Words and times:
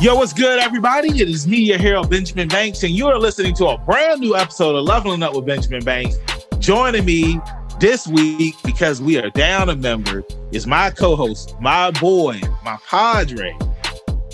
Yo, 0.00 0.14
what's 0.14 0.32
good, 0.32 0.58
everybody? 0.58 1.08
It 1.20 1.28
is 1.28 1.46
me, 1.46 1.58
your 1.58 1.76
hero, 1.76 2.02
Benjamin 2.02 2.48
Banks, 2.48 2.82
and 2.84 2.92
you 2.92 3.06
are 3.08 3.18
listening 3.18 3.54
to 3.56 3.66
a 3.66 3.76
brand 3.76 4.22
new 4.22 4.34
episode 4.34 4.74
of 4.74 4.84
Leveling 4.84 5.22
Up 5.22 5.34
with 5.34 5.44
Benjamin 5.44 5.84
Banks. 5.84 6.16
Joining 6.58 7.04
me 7.04 7.38
this 7.78 8.06
week, 8.08 8.54
because 8.64 9.02
we 9.02 9.18
are 9.18 9.28
down 9.28 9.68
a 9.68 9.76
member, 9.76 10.24
is 10.52 10.66
my 10.66 10.88
co-host, 10.88 11.54
my 11.60 11.90
boy, 11.90 12.40
my 12.64 12.78
padre, 12.88 13.54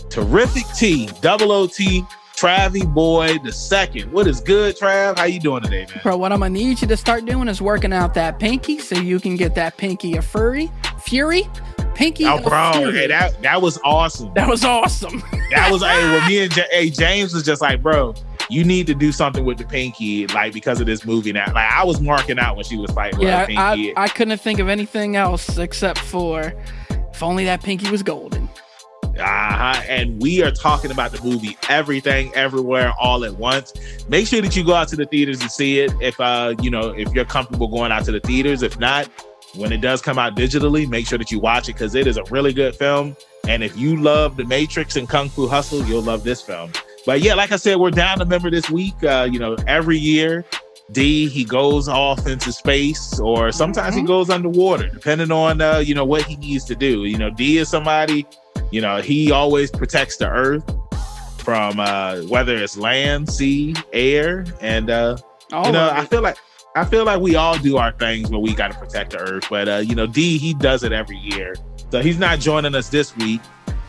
terrific 0.09 0.63
T, 0.77 1.11
double 1.21 1.51
OT, 1.51 2.05
Travy 2.37 2.87
Boy 2.95 3.37
the 3.43 3.51
second. 3.51 4.13
What 4.13 4.29
is 4.29 4.41
good, 4.41 4.77
Trav? 4.77 5.19
How 5.19 5.25
you 5.25 5.41
doing 5.41 5.65
today, 5.65 5.87
man? 5.87 6.01
Bro, 6.05 6.19
what 6.19 6.31
I'm 6.31 6.41
gonna 6.41 6.51
need 6.51 6.81
you 6.81 6.87
to 6.87 6.97
start 6.97 7.25
doing 7.25 7.49
is 7.49 7.61
working 7.61 7.93
out 7.93 8.15
that 8.15 8.39
pinky 8.39 8.79
so 8.79 8.95
you 8.95 9.19
can 9.19 9.35
get 9.35 9.57
that 9.57 9.79
pinky 9.79 10.17
a 10.17 10.23
furry, 10.23 10.71
fury, 11.01 11.49
pinky. 11.97 12.27
Oh, 12.27 12.41
bro, 12.41 12.91
hey, 12.93 13.07
that 13.07 13.41
that 13.43 13.61
was 13.61 13.79
awesome. 13.85 14.33
that 14.35 14.49
was 14.49 14.65
awesome. 14.65 15.23
That 15.51 15.71
was 15.73 15.83
hey, 15.83 16.05
well, 16.05 16.29
me 16.29 16.43
and 16.45 16.53
J- 16.53 16.67
hey, 16.71 16.91
James 16.91 17.35
was 17.35 17.43
just 17.43 17.61
like, 17.61 17.83
bro, 17.83 18.15
you 18.49 18.65
need 18.65 18.87
to 18.87 18.95
do 18.95 19.11
something 19.13 19.45
with 19.45 19.59
the 19.59 19.65
pinky, 19.65 20.27
like 20.29 20.53
because 20.53 20.81
of 20.81 20.87
this 20.87 21.05
movie 21.05 21.33
now. 21.33 21.53
Like 21.53 21.71
I 21.71 21.85
was 21.85 22.01
marking 22.01 22.39
out 22.39 22.57
when 22.57 22.65
she 22.65 22.77
was 22.77 22.91
fighting 22.93 23.21
yeah, 23.21 23.47
pinky. 23.47 23.97
I, 23.97 24.05
I 24.05 24.09
couldn't 24.09 24.39
think 24.39 24.59
of 24.59 24.69
anything 24.69 25.17
else 25.17 25.59
except 25.59 25.99
for 25.99 26.53
if 26.91 27.23
only 27.23 27.45
that 27.47 27.63
pinky 27.63 27.91
was 27.91 28.03
golden. 28.03 28.49
Uh-huh. 29.19 29.83
And 29.89 30.21
we 30.21 30.43
are 30.43 30.51
talking 30.51 30.91
about 30.91 31.11
the 31.11 31.23
movie 31.23 31.57
Everything 31.71 32.31
Everywhere 32.35 32.93
All 33.01 33.25
at 33.25 33.35
Once. 33.37 33.73
Make 34.09 34.27
sure 34.27 34.43
that 34.43 34.55
you 34.55 34.63
go 34.63 34.75
out 34.75 34.89
to 34.89 34.97
the 34.97 35.07
theaters 35.07 35.41
and 35.41 35.51
see 35.51 35.81
it. 35.81 35.93
If 36.03 36.21
uh, 36.21 36.55
you 36.61 36.71
know, 36.71 36.91
if 36.91 37.13
you're 37.15 37.25
comfortable 37.25 37.69
going 37.69 37.93
out 37.93 38.05
to 38.05 38.13
the 38.13 38.21
theaters. 38.21 38.63
If 38.63 38.79
not, 38.79 39.09
when 39.57 39.73
it 39.73 39.81
does 39.81 40.01
come 40.03 40.19
out 40.19 40.37
digitally, 40.37 40.89
make 40.89 41.07
sure 41.07 41.19
that 41.19 41.31
you 41.31 41.39
watch 41.39 41.69
it 41.69 41.75
because 41.75 41.95
it 41.95 42.07
is 42.07 42.17
a 42.17 42.25
really 42.25 42.53
good 42.53 42.75
film. 42.77 43.17
And 43.49 43.63
if 43.63 43.77
you 43.77 43.97
love 43.97 44.37
The 44.37 44.45
Matrix 44.45 44.97
and 44.97 45.09
Kung 45.09 45.29
Fu 45.29 45.47
Hustle, 45.47 45.85
you'll 45.85 46.03
love 46.03 46.25
this 46.25 46.43
film. 46.43 46.73
But 47.05 47.21
yeah, 47.21 47.35
like 47.35 47.53
I 47.53 47.57
said, 47.57 47.77
we're 47.77 47.91
down 47.93 48.21
a 48.21 48.25
member 48.25 48.51
this 48.51 48.69
week. 48.69 48.95
Uh, 49.05 49.29
you 49.31 49.39
know, 49.39 49.57
every 49.69 49.97
year, 49.99 50.45
D 50.93 51.29
he 51.29 51.45
goes 51.45 51.89
off 51.89 52.27
into 52.27 52.53
space, 52.53 53.19
or 53.21 53.51
sometimes 53.53 53.95
he 53.95 54.03
Mhm. 54.03 54.07
goes 54.07 54.31
underwater, 54.31 54.89
depending 54.89 55.31
on 55.33 55.61
uh, 55.61 55.79
you 55.79 55.95
know 55.95 56.05
what 56.05 56.23
he 56.23 56.37
needs 56.37 56.65
to 56.65 56.75
do. 56.77 57.05
You 57.05 57.19
know, 57.19 57.31
D 57.31 57.59
is 57.59 57.69
somebody 57.69 58.27
you 58.73 58.81
know, 58.81 59.01
he 59.01 59.31
always 59.31 59.71
protects 59.71 60.17
the 60.17 60.29
earth 60.29 60.65
from 61.39 61.79
uh 61.79 62.17
whether 62.23 62.57
it's 62.57 62.77
land, 62.77 63.31
sea, 63.31 63.75
air, 63.93 64.45
and 64.61 64.91
uh 64.91 65.17
All 65.53 65.67
you 65.67 65.73
know, 65.73 65.89
I 65.93 66.05
feel 66.05 66.23
like 66.23 66.37
I 66.77 66.85
feel 66.85 67.07
like 67.07 67.21
we 67.21 67.37
all 67.37 67.57
do 67.57 67.79
our 67.79 67.93
things 67.93 68.31
where 68.31 68.39
we 68.39 68.55
got 68.55 68.71
to 68.71 68.79
protect 68.79 69.13
the 69.13 69.19
earth. 69.19 69.47
But 69.49 69.69
uh, 69.69 69.77
you 69.77 69.95
know, 69.95 70.07
D 70.07 70.37
he 70.37 70.53
does 70.53 70.85
it 70.85 70.93
every 70.93 71.17
year, 71.17 71.55
so 71.91 72.03
he's 72.03 72.19
not 72.19 72.39
joining 72.39 72.75
us 72.75 72.91
this 72.91 73.17
week. 73.17 73.41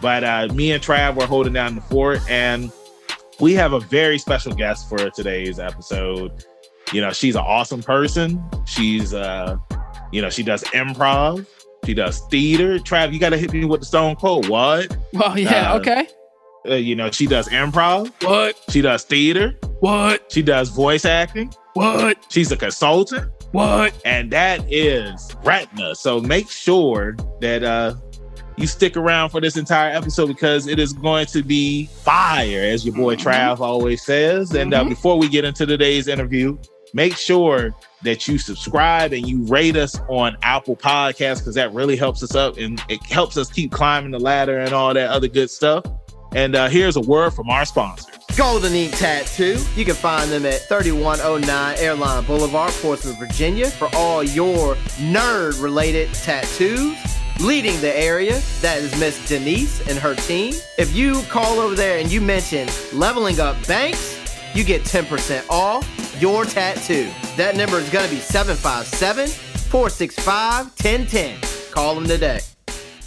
But 0.01 0.23
uh, 0.23 0.47
me 0.53 0.71
and 0.71 0.81
Trav 0.81 1.15
were 1.15 1.25
holding 1.25 1.53
down 1.53 1.75
the 1.75 1.81
fort, 1.81 2.21
and 2.29 2.71
we 3.41 3.53
have 3.53 3.73
a 3.73 3.81
very 3.81 4.17
special 4.17 4.53
guest 4.53 4.87
for 4.87 5.09
today's 5.09 5.59
episode. 5.59 6.45
You 6.93 7.01
know, 7.01 7.11
she's 7.11 7.35
an 7.35 7.43
awesome 7.45 7.83
person. 7.83 8.41
She's 8.65 9.13
uh, 9.13 9.57
you 10.13 10.21
know, 10.21 10.29
she 10.29 10.43
does 10.43 10.63
improv. 10.65 11.45
She 11.85 11.93
does 11.93 12.21
theater. 12.29 12.79
Trav, 12.79 13.11
you 13.11 13.19
got 13.19 13.29
to 13.29 13.37
hit 13.37 13.51
me 13.51 13.65
with 13.65 13.81
the 13.81 13.85
stone 13.85 14.15
cold. 14.15 14.47
What? 14.47 14.95
well, 15.13 15.37
yeah, 15.37 15.73
uh, 15.73 15.79
okay. 15.79 16.07
Uh, 16.65 16.75
you 16.75 16.95
know, 16.95 17.11
she 17.11 17.27
does 17.27 17.49
improv. 17.49 18.11
What? 18.23 18.57
She 18.69 18.81
does 18.81 19.03
theater. 19.03 19.57
What? 19.79 20.31
She 20.31 20.41
does 20.41 20.69
voice 20.69 21.05
acting. 21.05 21.53
What? 21.77 22.25
She's 22.29 22.51
a 22.51 22.57
consultant. 22.57 23.31
What? 23.51 23.93
and 24.05 24.29
that 24.31 24.61
is 24.71 25.33
Ratna. 25.43 25.95
so 25.95 26.19
make 26.19 26.49
sure 26.49 27.15
that 27.39 27.63
uh 27.63 27.95
you 28.57 28.67
stick 28.67 28.97
around 28.97 29.29
for 29.29 29.39
this 29.39 29.55
entire 29.55 29.95
episode 29.95 30.27
because 30.27 30.67
it 30.67 30.79
is 30.79 30.91
going 30.91 31.27
to 31.27 31.43
be 31.43 31.85
fire 32.03 32.61
as 32.61 32.85
your 32.85 32.93
boy 32.95 33.15
Mhm. 33.15 33.23
trav 33.23 33.59
always 33.61 34.03
says 34.03 34.53
and 34.53 34.73
uh, 34.73 34.83
Mhm. 34.83 34.89
before 34.89 35.17
we 35.17 35.29
get 35.29 35.45
into 35.45 35.65
today's 35.65 36.07
interview 36.07 36.57
make 36.93 37.15
sure 37.15 37.73
that 38.03 38.27
you 38.27 38.37
subscribe 38.37 39.13
and 39.13 39.27
you 39.27 39.43
rate 39.45 39.75
us 39.77 39.97
on 40.09 40.35
apple 40.43 40.75
Podcasts 40.75 41.37
because 41.39 41.55
that 41.55 41.73
really 41.73 41.95
helps 41.95 42.21
us 42.23 42.35
up 42.35 42.57
and 42.57 42.81
it 42.89 43.01
helps 43.05 43.37
us 43.37 43.49
keep 43.49 43.71
climbing 43.71 44.11
the 44.11 44.19
ladder 44.19 44.59
and 44.59 44.73
all 44.73 44.93
that 44.93 45.09
other 45.09 45.27
good 45.29 45.49
stuff 45.49 45.83
and 46.35 46.55
uh 46.55 46.67
here's 46.67 46.95
a 46.97 47.01
word 47.01 47.31
from 47.33 47.49
our 47.49 47.63
sponsors 47.65 48.13
Golden 48.37 48.73
Ink 48.73 48.95
Tattoo. 48.95 49.57
You 49.75 49.83
can 49.83 49.95
find 49.95 50.29
them 50.29 50.45
at 50.45 50.61
3109 50.67 51.75
Airline 51.79 52.23
Boulevard, 52.23 52.71
Portsmouth, 52.73 53.17
Virginia, 53.17 53.67
for 53.67 53.89
all 53.95 54.21
your 54.21 54.75
nerd 54.99 55.59
related 55.59 56.13
tattoos. 56.13 56.95
Leading 57.39 57.81
the 57.81 57.97
area, 57.97 58.39
that 58.61 58.77
is 58.77 58.95
Miss 58.99 59.27
Denise 59.27 59.87
and 59.89 59.97
her 59.97 60.13
team. 60.13 60.53
If 60.77 60.95
you 60.95 61.23
call 61.23 61.59
over 61.59 61.73
there 61.73 61.97
and 61.97 62.11
you 62.11 62.21
mention 62.21 62.69
Leveling 62.93 63.39
Up 63.39 63.55
Banks, 63.65 64.19
you 64.53 64.63
get 64.63 64.83
10% 64.83 65.43
off 65.49 66.21
your 66.21 66.45
tattoo. 66.45 67.09
That 67.37 67.55
number 67.55 67.79
is 67.79 67.89
going 67.89 68.07
to 68.07 68.13
be 68.13 68.21
757 68.21 69.29
465 69.29 70.65
1010. 70.65 71.39
Call 71.71 71.95
them 71.95 72.05
today. 72.05 72.41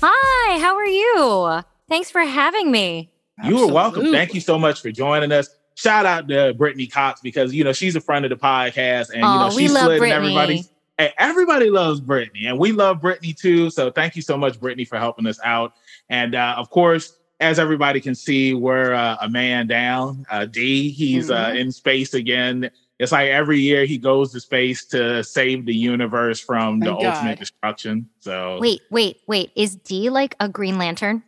Hi, 0.03 0.59
how 0.59 0.75
are 0.75 0.85
you? 0.85 1.63
Thanks 1.89 2.11
for 2.11 2.23
having 2.23 2.73
me. 2.73 3.13
You 3.45 3.59
are 3.69 3.73
welcome. 3.73 4.13
Thank 4.13 4.35
you 4.35 4.41
so 4.41 4.59
much 4.59 4.81
for 4.83 4.91
joining 4.91 5.33
us. 5.33 5.49
Shout 5.75 6.05
out 6.05 6.29
to 6.29 6.53
Brittany 6.55 6.87
Cox 6.87 7.21
because 7.21 7.55
you 7.55 7.65
know 7.65 7.73
she's 7.73 7.97
a 7.97 8.01
friend 8.01 8.25
of 8.25 8.31
the 8.31 8.37
podcast, 8.37 9.11
and 9.11 9.19
you 9.19 9.23
know 9.23 9.51
she's 9.57 9.71
slid 9.73 10.03
in 10.03 10.11
everybody's. 10.11 10.71
Hey, 10.99 11.15
everybody 11.17 11.71
loves 11.71 12.01
Brittany, 12.01 12.47
and 12.47 12.59
we 12.59 12.73
love 12.73 13.01
Brittany 13.01 13.33
too. 13.33 13.71
So 13.71 13.91
thank 13.91 14.15
you 14.17 14.21
so 14.23 14.37
much, 14.37 14.61
Brittany, 14.61 14.85
for 14.85 14.99
helping 14.99 15.27
us 15.27 15.41
out. 15.43 15.73
And 16.11 16.35
uh, 16.35 16.55
of 16.59 16.69
course, 16.69 17.17
as 17.41 17.59
everybody 17.59 18.01
can 18.03 18.15
see, 18.15 18.53
we're 18.53 18.93
uh, 18.93 19.17
a 19.23 19.29
man 19.31 19.67
down. 19.67 20.27
Uh, 20.31 20.45
D, 20.45 20.91
he's 20.91 21.31
uh, 21.31 21.47
Mm-hmm. 21.47 21.57
in 21.57 21.73
space 21.73 22.13
again. 22.13 22.71
It's 22.99 23.13
like 23.13 23.31
every 23.31 23.59
year 23.61 23.87
he 23.87 23.97
goes 23.97 24.31
to 24.33 24.41
space 24.41 24.85
to 24.87 25.25
save 25.25 25.65
the 25.65 25.75
universe 25.75 26.39
from 26.39 26.81
the 26.81 26.93
God. 26.93 27.05
ultimate 27.07 27.39
destruction. 27.39 28.07
So 28.19 28.59
Wait, 28.61 28.83
wait, 28.91 29.21
wait. 29.27 29.53
Is 29.57 29.77
D 29.77 30.11
like 30.11 30.35
a 30.39 30.51
Green 30.51 30.77
Lantern? 30.77 31.23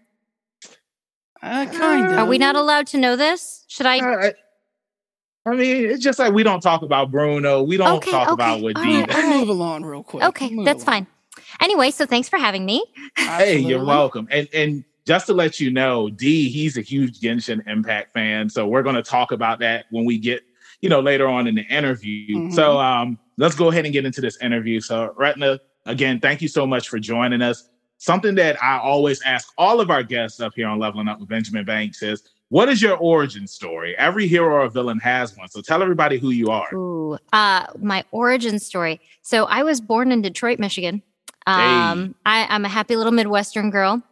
Uh, 1.42 1.66
kind 1.66 2.06
of. 2.06 2.18
Are 2.18 2.26
we 2.26 2.38
not 2.38 2.54
allowed 2.56 2.86
to 2.88 2.98
know 2.98 3.16
this? 3.16 3.64
Should 3.68 3.86
I? 3.86 3.96
I, 4.28 4.32
I 5.44 5.54
mean, 5.54 5.86
it's 5.86 6.02
just 6.02 6.18
like 6.18 6.32
we 6.32 6.42
don't 6.44 6.60
talk 6.60 6.82
about 6.82 7.10
Bruno. 7.10 7.62
We 7.62 7.76
don't 7.76 7.96
Okay, 7.96 8.10
talk 8.12 8.28
okay, 8.28 8.34
about 8.34 8.60
what 8.60 8.76
all 8.76 8.82
D 8.84 8.96
right, 8.98 9.08
does. 9.08 9.24
move 9.40 9.48
along 9.48 9.84
real 9.84 10.04
quick. 10.04 10.22
Okay, 10.22 10.50
Move 10.50 10.64
that's 10.64 10.84
along. 10.84 11.06
fine. 11.06 11.06
Anyway, 11.60 11.90
so 11.90 12.06
thanks 12.06 12.28
for 12.28 12.38
having 12.38 12.64
me. 12.64 12.84
Hey, 13.16 13.58
you're 13.58 13.84
welcome. 13.84 14.28
And 14.30 14.48
and 14.54 14.84
just 15.04 15.26
to 15.26 15.32
let 15.34 15.58
you 15.58 15.72
know, 15.72 16.10
D, 16.10 16.48
he's 16.48 16.76
a 16.76 16.80
huge 16.80 17.18
Genshin 17.18 17.66
Impact 17.66 18.12
fan. 18.12 18.48
So 18.48 18.68
we're 18.68 18.84
going 18.84 18.94
to 18.94 19.02
talk 19.02 19.32
about 19.32 19.58
that 19.58 19.86
when 19.90 20.04
we 20.04 20.16
get, 20.18 20.42
you 20.80 20.88
know, 20.88 21.00
later 21.00 21.26
on 21.26 21.48
in 21.48 21.56
the 21.56 21.62
interview. 21.62 22.36
Mhm. 22.36 22.52
So 22.52 22.78
um, 22.78 23.18
let's 23.36 23.56
go 23.56 23.68
ahead 23.68 23.84
and 23.84 23.92
get 23.92 24.04
into 24.04 24.20
this 24.20 24.40
interview. 24.40 24.80
So 24.80 25.12
Ratna, 25.16 25.58
again, 25.86 26.20
thank 26.20 26.40
you 26.40 26.46
so 26.46 26.68
much 26.68 26.88
for 26.88 27.00
joining 27.00 27.42
us. 27.42 27.68
Something 28.02 28.34
that 28.34 28.60
I 28.60 28.80
always 28.80 29.22
ask 29.22 29.52
all 29.56 29.80
of 29.80 29.88
our 29.88 30.02
guests 30.02 30.40
up 30.40 30.54
here 30.56 30.66
on 30.66 30.80
Leveling 30.80 31.06
Up 31.06 31.20
with 31.20 31.28
Benjamin 31.28 31.64
Banks 31.64 32.02
is, 32.02 32.24
what 32.48 32.68
is 32.68 32.82
your 32.82 32.96
origin 32.96 33.46
story? 33.46 33.96
Every 33.96 34.26
hero 34.26 34.64
or 34.64 34.68
villain 34.68 34.98
has 34.98 35.36
one. 35.36 35.46
So 35.46 35.60
tell 35.60 35.84
everybody 35.84 36.18
who 36.18 36.30
you 36.30 36.48
are. 36.48 36.74
Ooh, 36.74 37.16
uh, 37.32 37.66
my 37.78 38.02
origin 38.10 38.58
story. 38.58 39.00
So 39.22 39.44
I 39.44 39.62
was 39.62 39.80
born 39.80 40.10
in 40.10 40.20
Detroit, 40.20 40.58
Michigan. 40.58 41.00
Um, 41.46 42.16
I, 42.26 42.44
I'm 42.50 42.64
a 42.64 42.68
happy 42.68 42.96
little 42.96 43.12
Midwestern 43.12 43.70
girl, 43.70 44.02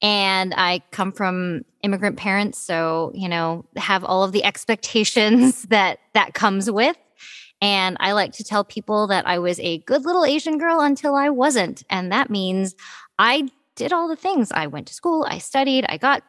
and 0.00 0.54
I 0.56 0.80
come 0.90 1.12
from 1.12 1.66
immigrant 1.82 2.16
parents, 2.16 2.58
so 2.58 3.12
you 3.14 3.28
know 3.28 3.66
have 3.76 4.04
all 4.04 4.24
of 4.24 4.32
the 4.32 4.42
expectations 4.42 5.62
that 5.68 5.98
that 6.14 6.32
comes 6.32 6.70
with. 6.70 6.96
And 7.60 7.96
I 8.00 8.12
like 8.12 8.32
to 8.34 8.44
tell 8.44 8.64
people 8.64 9.08
that 9.08 9.26
I 9.26 9.38
was 9.38 9.58
a 9.60 9.78
good 9.78 10.04
little 10.06 10.24
Asian 10.24 10.58
girl 10.58 10.80
until 10.80 11.14
I 11.14 11.28
wasn't, 11.28 11.82
and 11.90 12.10
that 12.10 12.30
means 12.30 12.74
I 13.18 13.48
did 13.74 13.92
all 13.92 14.08
the 14.08 14.16
things. 14.16 14.50
I 14.52 14.66
went 14.66 14.88
to 14.88 14.94
school, 14.94 15.26
I 15.28 15.38
studied, 15.38 15.86
I 15.88 15.96
got 15.98 16.22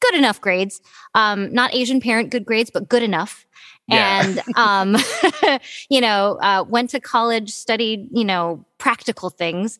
good 0.00 0.14
enough 0.14 0.40
grades. 0.40 0.80
Um, 1.14 1.52
not 1.52 1.74
Asian 1.74 2.00
parent 2.00 2.30
good 2.30 2.44
grades, 2.44 2.70
but 2.70 2.88
good 2.88 3.02
enough 3.02 3.46
Yeah. 3.88 4.22
and 4.22 4.42
um, 4.56 4.96
you 5.90 6.00
know 6.00 6.38
uh, 6.40 6.64
went 6.68 6.90
to 6.90 7.00
college 7.00 7.50
studied 7.50 8.08
you 8.12 8.24
know 8.24 8.64
practical 8.78 9.30
things 9.30 9.78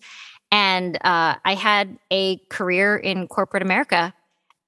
and 0.50 0.96
uh, 1.04 1.34
i 1.44 1.54
had 1.54 1.98
a 2.10 2.38
career 2.48 2.96
in 2.96 3.28
corporate 3.28 3.62
america 3.62 4.14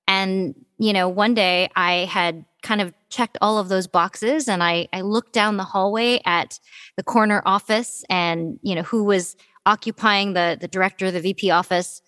and 0.06 0.54
you 0.78 0.92
know 0.92 1.08
one 1.08 1.34
day 1.34 1.68
i 1.74 2.04
had 2.10 2.44
kind 2.62 2.80
of 2.80 2.92
checked 3.08 3.38
all 3.40 3.58
of 3.58 3.68
those 3.68 3.86
boxes 3.86 4.46
and 4.48 4.62
i 4.62 4.86
i 4.92 5.00
looked 5.00 5.32
down 5.32 5.56
the 5.56 5.64
hallway 5.64 6.20
at 6.26 6.60
the 6.96 7.02
corner 7.02 7.42
office 7.46 8.04
and 8.10 8.58
you 8.62 8.74
know 8.74 8.82
who 8.82 9.02
was 9.04 9.36
occupying 9.70 10.32
the 10.34 10.56
the 10.60 10.68
director 10.68 11.06
of 11.06 11.12
the 11.14 11.20
vp 11.20 11.50
office 11.50 12.02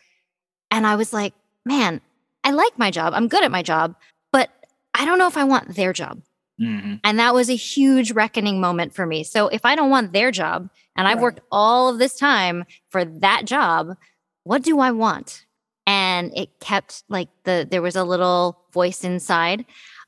and 0.71 0.87
i 0.87 0.95
was 0.97 1.13
like 1.13 1.35
man 1.65 2.01
i 2.45 2.51
like 2.51 2.77
my 2.79 2.91
job 2.91 3.13
i'm 3.15 3.29
good 3.29 3.45
at 3.45 3.51
my 3.59 3.63
job 3.63 3.95
but 4.33 4.49
i 4.95 5.05
don't 5.07 5.19
know 5.21 5.27
if 5.29 5.37
i 5.37 5.45
want 5.45 5.75
their 5.77 5.93
job 5.93 6.21
Mhm. 6.61 7.01
and 7.03 7.19
that 7.19 7.35
was 7.35 7.49
a 7.51 7.57
huge 7.57 8.13
reckoning 8.13 8.61
moment 8.61 8.95
for 8.95 9.05
me. 9.07 9.25
So 9.25 9.49
if 9.49 9.65
I 9.65 9.75
don't 9.75 9.91
want 9.91 10.13
their 10.13 10.31
job 10.31 10.69
and 10.97 11.09
I've 11.09 11.17
Right. 11.17 11.23
worked 11.23 11.41
all 11.51 11.89
of 11.89 11.99
this 11.99 12.15
time 12.15 12.65
for 12.91 13.05
that 13.27 13.47
job, 13.47 13.97
what 14.45 14.63
do 14.63 14.79
I 14.79 14.91
want? 15.05 15.47
and 15.87 16.31
it 16.37 16.51
kept 16.61 17.03
like 17.09 17.29
the 17.43 17.67
there 17.69 17.83
was 17.83 17.97
a 17.97 18.05
little 18.05 18.45
voice 18.73 19.03
inside 19.03 19.65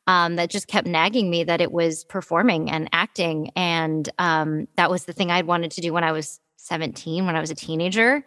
um, 0.06 0.36
that 0.36 0.48
just 0.50 0.68
kept 0.68 0.86
nagging 0.86 1.28
me 1.30 1.42
that 1.44 1.60
it 1.60 1.72
was 1.72 2.04
performing 2.04 2.70
and 2.70 2.88
acting. 2.92 3.50
And 3.56 4.08
um, 4.18 4.68
that 4.76 4.90
was 4.90 5.06
the 5.06 5.12
thing 5.12 5.30
I'd 5.32 5.46
wanted 5.48 5.72
to 5.72 5.80
do 5.80 5.92
when 5.92 6.04
I 6.04 6.12
was 6.12 6.38
17, 6.64 7.26
when 7.26 7.37
I 7.37 7.40
was 7.40 7.50
a 7.50 7.55
teenager, 7.55 8.25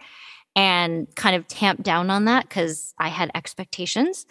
and 0.56 1.08
kind 1.16 1.36
of 1.36 1.48
tamped 1.48 1.84
down 1.84 2.10
on 2.10 2.26
that 2.26 2.48
because 2.48 2.94
I 2.98 3.10
had 3.10 3.32
expectations. 3.36 4.26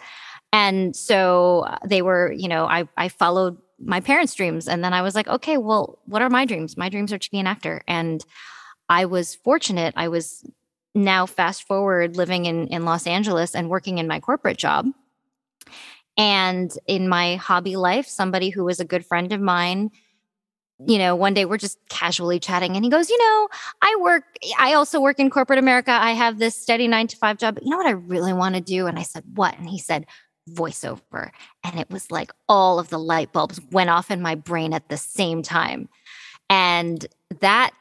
And 0.51 0.95
so 0.95 1.65
uh, 1.67 1.77
they 1.85 2.01
were, 2.01 2.31
you 2.31 2.47
know, 2.47 2.65
I, 2.65 2.87
I 2.97 3.09
followed 3.09 3.57
my 3.79 3.99
parents' 3.99 4.35
dreams. 4.35 4.67
And 4.67 4.83
then 4.83 4.93
I 4.93 5.01
was 5.01 5.15
like, 5.15 5.27
okay, 5.27 5.57
well, 5.57 5.99
what 6.05 6.21
are 6.21 6.29
my 6.29 6.45
dreams? 6.45 6.77
My 6.77 6.89
dreams 6.89 7.13
are 7.13 7.17
to 7.17 7.31
be 7.31 7.39
an 7.39 7.47
actor. 7.47 7.81
And 7.87 8.25
I 8.89 9.05
was 9.05 9.35
fortunate. 9.35 9.93
I 9.97 10.07
was 10.07 10.45
now 10.95 11.25
fast 11.25 11.63
forward 11.63 12.17
living 12.17 12.45
in, 12.45 12.67
in 12.67 12.85
Los 12.85 13.07
Angeles 13.07 13.55
and 13.55 13.69
working 13.69 13.97
in 13.97 14.07
my 14.07 14.19
corporate 14.19 14.57
job. 14.57 14.87
And 16.17 16.71
in 16.87 17.07
my 17.07 17.35
hobby 17.35 17.75
life, 17.75 18.07
somebody 18.07 18.49
who 18.49 18.63
was 18.63 18.79
a 18.79 18.85
good 18.85 19.05
friend 19.05 19.31
of 19.31 19.39
mine, 19.39 19.91
you 20.85 20.97
know, 20.97 21.15
one 21.15 21.33
day 21.33 21.45
we're 21.45 21.57
just 21.57 21.79
casually 21.89 22.39
chatting 22.39 22.75
and 22.75 22.85
he 22.85 22.91
goes, 22.91 23.09
You 23.09 23.17
know, 23.17 23.49
I 23.81 23.97
work, 23.99 24.23
I 24.59 24.73
also 24.73 25.01
work 25.01 25.19
in 25.19 25.29
corporate 25.29 25.59
America. 25.59 25.91
I 25.91 26.11
have 26.11 26.37
this 26.37 26.55
steady 26.55 26.87
nine 26.87 27.07
to 27.07 27.17
five 27.17 27.37
job. 27.37 27.55
But 27.55 27.63
you 27.63 27.71
know 27.71 27.77
what 27.77 27.87
I 27.87 27.91
really 27.91 28.33
want 28.33 28.55
to 28.55 28.61
do? 28.61 28.85
And 28.85 28.99
I 28.99 29.03
said, 29.03 29.23
What? 29.33 29.57
And 29.57 29.69
he 29.69 29.79
said, 29.79 30.05
voiceover. 30.49 31.31
And 31.63 31.79
it 31.79 31.89
was 31.89 32.11
like 32.11 32.31
all 32.47 32.79
of 32.79 32.89
the 32.89 32.99
light 32.99 33.33
bulbs 33.33 33.59
went 33.71 33.89
off 33.89 34.09
in 34.11 34.21
my 34.21 34.35
brain 34.35 34.73
at 34.73 34.89
the 34.89 34.97
same 34.97 35.41
time. 35.41 35.89
And 36.49 37.05
that 37.41 37.71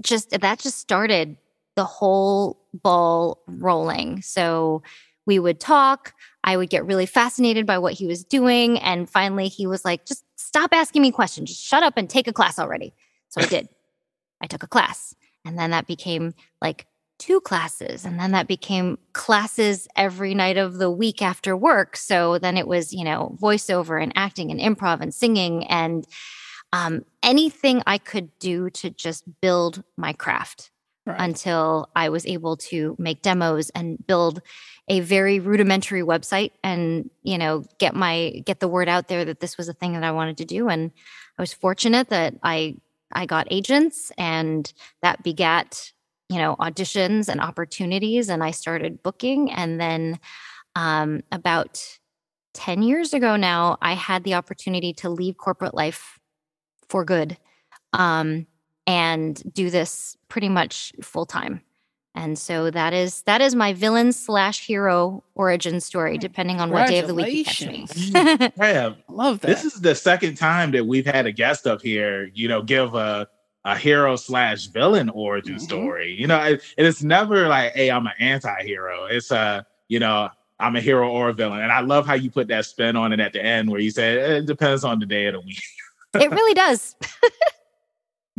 just, 0.00 0.30
that 0.30 0.58
just 0.58 0.78
started 0.78 1.36
the 1.76 1.84
whole 1.84 2.60
ball 2.74 3.42
rolling. 3.46 4.22
So 4.22 4.82
we 5.26 5.38
would 5.38 5.60
talk. 5.60 6.14
I 6.42 6.56
would 6.56 6.70
get 6.70 6.86
really 6.86 7.06
fascinated 7.06 7.66
by 7.66 7.78
what 7.78 7.92
he 7.92 8.06
was 8.06 8.24
doing. 8.24 8.78
And 8.80 9.08
finally, 9.08 9.48
he 9.48 9.66
was 9.66 9.84
like, 9.84 10.04
just 10.04 10.24
stop 10.48 10.70
asking 10.72 11.02
me 11.02 11.10
questions. 11.10 11.50
Just 11.50 11.62
shut 11.62 11.82
up 11.82 11.94
and 11.96 12.08
take 12.08 12.26
a 12.26 12.32
class 12.32 12.58
already. 12.58 12.94
So 13.28 13.42
I 13.42 13.46
did. 13.46 13.68
I 14.40 14.46
took 14.46 14.62
a 14.62 14.66
class. 14.66 15.14
And 15.44 15.58
then 15.58 15.70
that 15.70 15.86
became 15.86 16.34
like 16.62 16.86
two 17.18 17.40
classes. 17.40 18.06
And 18.06 18.18
then 18.18 18.30
that 18.32 18.48
became 18.48 18.98
classes 19.12 19.86
every 19.94 20.34
night 20.34 20.56
of 20.56 20.78
the 20.78 20.90
week 20.90 21.20
after 21.20 21.54
work. 21.54 21.96
So 21.96 22.38
then 22.38 22.56
it 22.56 22.66
was, 22.66 22.94
you 22.94 23.04
know, 23.04 23.36
voiceover 23.40 24.02
and 24.02 24.12
acting 24.16 24.50
and 24.50 24.58
improv 24.58 25.00
and 25.00 25.12
singing 25.12 25.66
and 25.66 26.06
um, 26.72 27.04
anything 27.22 27.82
I 27.86 27.98
could 27.98 28.30
do 28.38 28.70
to 28.70 28.90
just 28.90 29.24
build 29.40 29.82
my 29.96 30.12
craft 30.12 30.70
right. 31.08 31.20
until 31.20 31.88
I 31.96 32.08
was 32.10 32.26
able 32.26 32.56
to 32.56 32.94
make 32.98 33.22
demos 33.22 33.70
and 33.70 34.04
build 34.06 34.42
a 34.88 35.00
very 35.00 35.40
rudimentary 35.40 36.02
website 36.02 36.52
and 36.62 37.10
you 37.22 37.38
know 37.38 37.64
get 37.78 37.94
my 37.94 38.42
get 38.44 38.60
the 38.60 38.68
word 38.68 38.88
out 38.88 39.08
there 39.08 39.24
that 39.24 39.40
this 39.40 39.58
was 39.58 39.68
a 39.68 39.74
thing 39.74 39.92
that 39.94 40.04
I 40.04 40.12
wanted 40.12 40.38
to 40.38 40.44
do. 40.44 40.68
And 40.68 40.90
I 41.38 41.42
was 41.42 41.52
fortunate 41.52 42.08
that 42.10 42.34
I 42.42 42.76
I 43.12 43.26
got 43.26 43.48
agents 43.50 44.12
and 44.18 44.72
that 45.02 45.22
begat 45.22 45.92
you 46.28 46.38
know 46.38 46.56
auditions 46.56 47.28
and 47.28 47.40
opportunities 47.40 48.28
and 48.28 48.42
I 48.42 48.50
started 48.50 49.02
booking. 49.02 49.50
And 49.50 49.80
then 49.80 50.18
um, 50.76 51.22
about 51.32 51.82
10 52.54 52.82
years 52.82 53.12
ago 53.12 53.36
now 53.36 53.78
I 53.80 53.94
had 53.94 54.24
the 54.24 54.34
opportunity 54.34 54.92
to 54.94 55.08
leave 55.08 55.36
corporate 55.36 55.74
life 55.74 56.18
for 56.88 57.04
good. 57.04 57.36
Um, 57.92 58.46
and 58.88 59.42
do 59.52 59.70
this 59.70 60.16
pretty 60.28 60.48
much 60.48 60.92
full 61.00 61.26
time 61.26 61.62
and 62.18 62.36
so 62.36 62.68
that 62.70 62.92
is 62.92 63.22
that 63.22 63.40
is 63.40 63.54
my 63.54 63.72
villain 63.72 64.12
slash 64.12 64.66
hero 64.66 65.22
origin 65.36 65.80
story, 65.80 66.18
depending 66.18 66.60
on 66.60 66.70
what 66.70 66.88
day 66.88 66.98
of 66.98 67.06
the 67.06 67.14
week 67.14 67.32
you 67.32 67.44
catch 67.44 67.64
me. 67.64 67.86
yeah, 68.58 68.94
love 69.08 69.38
that. 69.40 69.46
This 69.46 69.64
is 69.64 69.80
the 69.80 69.94
second 69.94 70.34
time 70.34 70.72
that 70.72 70.84
we've 70.84 71.06
had 71.06 71.26
a 71.26 71.32
guest 71.32 71.68
up 71.68 71.80
here, 71.80 72.28
you 72.34 72.48
know, 72.48 72.60
give 72.60 72.96
a 72.96 73.28
a 73.64 73.76
hero 73.76 74.16
slash 74.16 74.66
villain 74.66 75.10
origin 75.10 75.56
mm-hmm. 75.56 75.64
story. 75.64 76.12
You 76.12 76.26
know, 76.26 76.42
it, 76.42 76.62
it's 76.76 77.04
never 77.04 77.46
like, 77.46 77.74
hey, 77.74 77.90
I'm 77.90 78.06
an 78.06 78.14
anti-hero. 78.18 79.06
It's 79.06 79.30
a, 79.30 79.64
you 79.88 80.00
know, 80.00 80.28
I'm 80.58 80.74
a 80.74 80.80
hero 80.80 81.08
or 81.08 81.28
a 81.28 81.32
villain. 81.32 81.60
And 81.60 81.70
I 81.70 81.80
love 81.80 82.06
how 82.06 82.14
you 82.14 82.30
put 82.30 82.48
that 82.48 82.64
spin 82.64 82.96
on 82.96 83.12
it 83.12 83.20
at 83.20 83.32
the 83.32 83.44
end 83.44 83.70
where 83.70 83.80
you 83.80 83.90
said 83.90 84.16
it 84.16 84.46
depends 84.46 84.84
on 84.84 84.98
the 84.98 85.06
day 85.06 85.26
of 85.26 85.34
the 85.34 85.40
week. 85.40 85.62
it 86.14 86.30
really 86.30 86.54
does. 86.54 86.96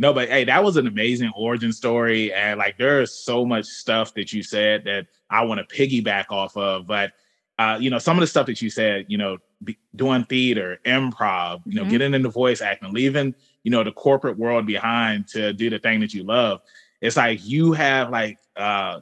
No, 0.00 0.14
but 0.14 0.30
hey, 0.30 0.44
that 0.44 0.64
was 0.64 0.78
an 0.78 0.86
amazing 0.86 1.30
origin 1.36 1.74
story. 1.74 2.32
And 2.32 2.58
like 2.58 2.78
there's 2.78 3.12
so 3.12 3.44
much 3.44 3.66
stuff 3.66 4.14
that 4.14 4.32
you 4.32 4.42
said 4.42 4.82
that 4.84 5.08
I 5.28 5.44
want 5.44 5.60
to 5.60 5.76
piggyback 5.76 6.30
off 6.30 6.56
of. 6.56 6.86
But 6.86 7.12
uh, 7.58 7.76
you 7.78 7.90
know, 7.90 7.98
some 7.98 8.16
of 8.16 8.22
the 8.22 8.26
stuff 8.26 8.46
that 8.46 8.62
you 8.62 8.70
said, 8.70 9.04
you 9.08 9.18
know, 9.18 9.36
be, 9.62 9.76
doing 9.94 10.24
theater, 10.24 10.78
improv, 10.86 11.60
you 11.66 11.74
know, 11.74 11.82
mm-hmm. 11.82 11.90
getting 11.90 12.14
into 12.14 12.30
voice 12.30 12.62
acting, 12.62 12.94
leaving, 12.94 13.34
you 13.62 13.70
know, 13.70 13.84
the 13.84 13.92
corporate 13.92 14.38
world 14.38 14.64
behind 14.64 15.28
to 15.28 15.52
do 15.52 15.68
the 15.68 15.78
thing 15.78 16.00
that 16.00 16.14
you 16.14 16.24
love. 16.24 16.62
It's 17.02 17.18
like 17.18 17.40
you 17.44 17.74
have 17.74 18.08
like 18.08 18.38
uh 18.56 19.00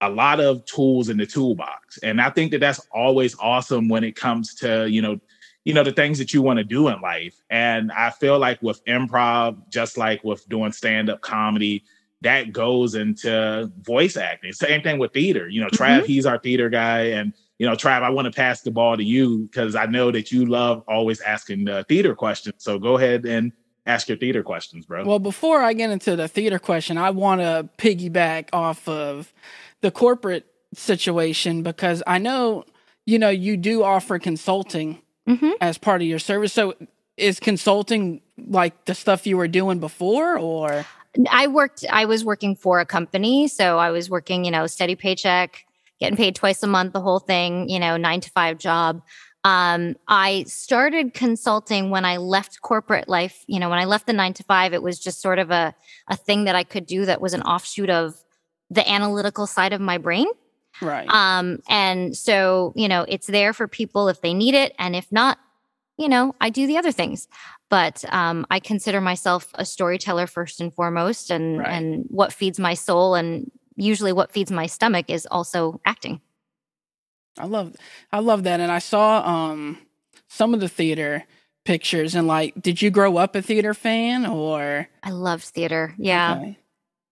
a 0.00 0.08
lot 0.08 0.38
of 0.38 0.64
tools 0.66 1.08
in 1.08 1.16
the 1.16 1.26
toolbox. 1.26 1.98
And 2.04 2.20
I 2.20 2.30
think 2.30 2.52
that 2.52 2.60
that's 2.60 2.86
always 2.92 3.34
awesome 3.40 3.88
when 3.88 4.04
it 4.04 4.14
comes 4.14 4.54
to, 4.54 4.88
you 4.88 5.02
know, 5.02 5.18
you 5.68 5.74
know 5.74 5.84
the 5.84 5.92
things 5.92 6.16
that 6.16 6.32
you 6.32 6.40
want 6.40 6.56
to 6.56 6.64
do 6.64 6.88
in 6.88 6.98
life. 7.02 7.42
And 7.50 7.92
i 7.92 8.08
feel 8.08 8.38
like 8.38 8.60
with 8.62 8.82
improv 8.86 9.58
just 9.68 9.98
like 9.98 10.24
with 10.24 10.48
doing 10.48 10.72
stand-up 10.72 11.20
comedy 11.20 11.84
that 12.22 12.52
goes 12.52 12.96
into 12.96 13.70
voice 13.82 14.16
acting. 14.16 14.52
Same 14.52 14.82
thing 14.82 14.98
with 14.98 15.12
theater. 15.12 15.46
You 15.46 15.60
know 15.60 15.68
trav 15.68 15.98
mm-hmm. 15.98 16.06
he's 16.06 16.24
our 16.24 16.38
theater 16.38 16.70
guy. 16.70 17.00
And 17.18 17.34
you 17.58 17.66
know 17.66 17.74
trav 17.74 18.02
i 18.02 18.08
want 18.08 18.24
to 18.24 18.32
pass 18.32 18.62
the 18.62 18.70
ball 18.70 18.96
to 18.96 19.04
you 19.04 19.40
because 19.40 19.74
i 19.74 19.84
know 19.84 20.10
that 20.10 20.32
you 20.32 20.46
love 20.46 20.82
always 20.88 21.20
asking 21.20 21.66
the 21.66 21.84
theater 21.86 22.14
questions. 22.14 22.64
So 22.64 22.78
go 22.78 22.96
ahead 22.96 23.26
and 23.26 23.52
ask 23.84 24.08
your 24.08 24.16
theater 24.16 24.42
questions 24.42 24.86
bro. 24.86 25.04
Well 25.04 25.18
before 25.18 25.60
i 25.60 25.74
get 25.74 25.90
into 25.90 26.16
the 26.16 26.28
theater 26.28 26.58
question 26.58 26.96
i 26.96 27.10
want 27.10 27.42
to 27.42 27.68
piggyback 27.76 28.48
off 28.54 28.88
of 28.88 29.34
the 29.82 29.90
corporate 29.90 30.46
situation 30.72 31.62
because 31.62 32.02
i 32.06 32.16
know 32.16 32.64
you 33.04 33.18
know 33.18 33.28
you 33.28 33.58
do 33.58 33.82
offer 33.82 34.18
consulting 34.18 35.02
mm-hmm. 35.28 35.50
as 35.60 35.78
part 35.78 36.00
of 36.02 36.08
your 36.08 36.18
service. 36.18 36.52
So 36.52 36.74
is 37.16 37.40
consulting 37.40 38.22
like 38.46 38.84
the 38.84 38.94
stuff 38.94 39.26
you 39.26 39.36
were 39.36 39.48
doing 39.48 39.80
before 39.80 40.38
or 40.38 40.86
I 41.30 41.48
worked 41.48 41.84
I 41.90 42.04
was 42.04 42.24
working 42.24 42.54
for 42.54 42.80
a 42.80 42.86
company, 42.86 43.48
so 43.48 43.78
I 43.78 43.90
was 43.90 44.08
working, 44.08 44.44
you 44.44 44.50
know, 44.50 44.66
steady 44.66 44.94
paycheck, 44.94 45.64
getting 45.98 46.16
paid 46.16 46.36
twice 46.36 46.62
a 46.62 46.66
month, 46.66 46.92
the 46.92 47.00
whole 47.00 47.18
thing, 47.18 47.68
you 47.68 47.80
know, 47.80 47.96
9 47.96 48.20
to 48.20 48.30
5 48.30 48.58
job. 48.58 49.02
Um, 49.44 49.96
I 50.08 50.44
started 50.46 51.14
consulting 51.14 51.90
when 51.90 52.04
I 52.04 52.16
left 52.16 52.60
corporate 52.60 53.08
life. 53.08 53.44
You 53.46 53.60
know, 53.60 53.70
when 53.70 53.78
I 53.78 53.84
left 53.84 54.06
the 54.06 54.12
nine 54.12 54.34
to 54.34 54.42
five, 54.42 54.74
it 54.74 54.82
was 54.82 54.98
just 54.98 55.22
sort 55.22 55.38
of 55.38 55.50
a, 55.50 55.74
a 56.08 56.16
thing 56.16 56.44
that 56.44 56.56
I 56.56 56.64
could 56.64 56.86
do 56.86 57.06
that 57.06 57.20
was 57.20 57.34
an 57.34 57.42
offshoot 57.42 57.88
of 57.88 58.14
the 58.68 58.88
analytical 58.88 59.46
side 59.46 59.72
of 59.72 59.80
my 59.80 59.96
brain. 59.96 60.26
Right. 60.80 61.08
Um, 61.08 61.60
and 61.68 62.16
so, 62.16 62.72
you 62.76 62.88
know, 62.88 63.04
it's 63.08 63.26
there 63.26 63.52
for 63.52 63.68
people 63.68 64.08
if 64.08 64.20
they 64.20 64.34
need 64.34 64.54
it. 64.54 64.74
And 64.78 64.94
if 64.94 65.10
not, 65.10 65.38
you 65.96 66.08
know, 66.08 66.34
I 66.40 66.50
do 66.50 66.66
the 66.66 66.78
other 66.78 66.92
things. 66.92 67.28
But 67.70 68.04
um, 68.12 68.46
I 68.50 68.60
consider 68.60 69.00
myself 69.00 69.50
a 69.54 69.64
storyteller 69.64 70.26
first 70.26 70.60
and 70.60 70.72
foremost. 70.72 71.30
And, 71.30 71.58
right. 71.58 71.68
and 71.68 72.06
what 72.08 72.32
feeds 72.32 72.58
my 72.58 72.74
soul 72.74 73.14
and 73.14 73.50
usually 73.76 74.12
what 74.12 74.32
feeds 74.32 74.50
my 74.50 74.66
stomach 74.66 75.06
is 75.08 75.26
also 75.30 75.80
acting. 75.84 76.20
I 77.38 77.46
love 77.46 77.76
I 78.12 78.18
love 78.18 78.42
that. 78.44 78.60
And 78.60 78.70
I 78.70 78.80
saw 78.80 79.26
um 79.26 79.78
some 80.28 80.54
of 80.54 80.60
the 80.60 80.68
theater 80.68 81.24
pictures 81.64 82.14
and 82.14 82.26
like 82.26 82.60
did 82.60 82.80
you 82.80 82.90
grow 82.90 83.18
up 83.18 83.36
a 83.36 83.42
theater 83.42 83.74
fan 83.74 84.26
or 84.26 84.88
I 85.02 85.10
loved 85.10 85.44
theater. 85.44 85.94
Yeah. 85.98 86.38
Okay. 86.38 86.58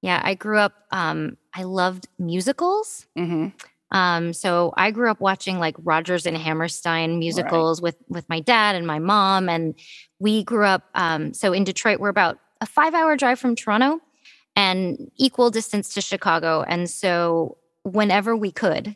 Yeah, 0.07 0.21
I 0.23 0.35
grew 0.35 0.61
up. 0.61 0.73
Um, 0.93 1.37
I 1.53 1.65
loved 1.65 2.07
musicals. 2.17 3.09
Mm-hmm. 3.19 3.49
Um, 3.91 4.33
so 4.33 4.73
I 4.77 4.93
grew 4.93 5.11
up 5.11 5.21
watching 5.21 5.59
like 5.59 5.75
Rodgers 5.83 6.27
and 6.27 6.37
Hammerstein 6.37 7.19
musicals 7.19 7.81
right. 7.81 7.83
with 7.83 7.97
with 8.09 8.29
my 8.29 8.39
dad 8.39 8.77
and 8.77 8.87
my 8.87 9.01
mom, 9.01 9.49
and 9.49 9.75
we 10.21 10.45
grew 10.45 10.65
up. 10.65 10.85
Um, 10.95 11.35
so 11.35 11.53
in 11.53 11.65
Detroit, 11.65 11.99
we're 11.99 12.09
about 12.09 12.39
a 12.61 12.67
five 12.67 12.95
hour 12.95 13.17
drive 13.17 13.41
from 13.41 13.57
Toronto, 13.57 14.01
and 14.55 15.11
equal 15.17 15.51
distance 15.51 15.93
to 15.95 16.01
Chicago. 16.01 16.63
And 16.63 16.89
so 16.89 17.59
whenever 17.83 18.37
we 18.37 18.53
could, 18.53 18.95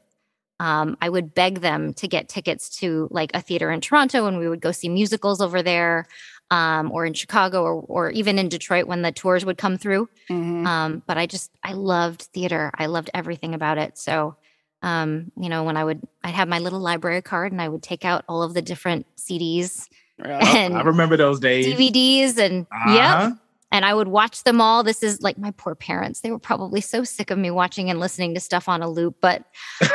um, 0.61 0.97
I 1.01 1.09
would 1.09 1.35
beg 1.35 1.61
them 1.61 1.93
to 1.95 2.07
get 2.07 2.29
tickets 2.29 2.69
to 2.79 3.09
like 3.11 3.33
a 3.35 3.41
theater 3.41 3.73
in 3.73 3.81
Toronto, 3.81 4.27
and 4.27 4.39
we 4.39 4.49
would 4.49 4.61
go 4.61 4.71
see 4.71 4.89
musicals 4.89 5.41
over 5.41 5.61
there 5.61 6.07
um, 6.51 6.91
or 6.91 7.07
in 7.07 7.15
Chicago 7.15 7.63
or, 7.63 7.75
or 7.75 8.11
even 8.11 8.39
in 8.39 8.49
Detroit 8.49 8.87
when 8.87 9.03
the 9.03 9.13
tours 9.13 9.45
would 9.45 9.59
come 9.59 9.79
through. 9.79 10.09
Mm-hmm. 10.29 10.67
Um, 10.67 11.03
but 11.07 11.17
I 11.17 11.27
just, 11.27 11.51
I 11.63 11.73
loved 11.73 12.23
theater. 12.23 12.71
I 12.77 12.87
loved 12.87 13.11
everything 13.15 13.55
about 13.55 13.79
it. 13.79 13.97
So, 13.99 14.37
um, 14.83 15.31
you 15.37 15.49
know, 15.49 15.65
when 15.65 15.77
I 15.77 15.85
would, 15.85 16.01
I'd 16.25 16.35
have 16.35 16.49
my 16.49 16.59
little 16.59 16.81
library 16.81 17.23
card 17.23 17.53
and 17.53 17.63
I 17.63 17.69
would 17.69 17.83
take 17.83 18.05
out 18.05 18.25
all 18.29 18.43
of 18.43 18.55
the 18.55 18.63
different 18.63 19.07
CDs. 19.17 19.89
and 20.19 20.77
I 20.77 20.83
remember 20.83 21.17
those 21.17 21.39
days. 21.39 21.67
DVDs 21.67 22.39
and 22.39 22.67
uh-huh. 22.73 22.95
yeah. 22.95 23.31
And 23.73 23.85
I 23.85 23.95
would 23.95 24.09
watch 24.09 24.43
them 24.43 24.61
all. 24.61 24.83
This 24.83 25.05
is 25.05 25.23
like 25.23 25.39
my 25.39 25.53
poor 25.53 25.77
parents. 25.77 26.23
They 26.23 26.33
were 26.33 26.41
probably 26.41 26.81
so 26.81 27.05
sick 27.05 27.31
of 27.31 27.39
me 27.39 27.53
watching 27.53 27.89
and 27.89 28.01
listening 28.01 28.35
to 28.35 28.41
stuff 28.41 28.69
on 28.69 28.83
a 28.83 28.91
loop, 28.91 29.19
but 29.21 29.45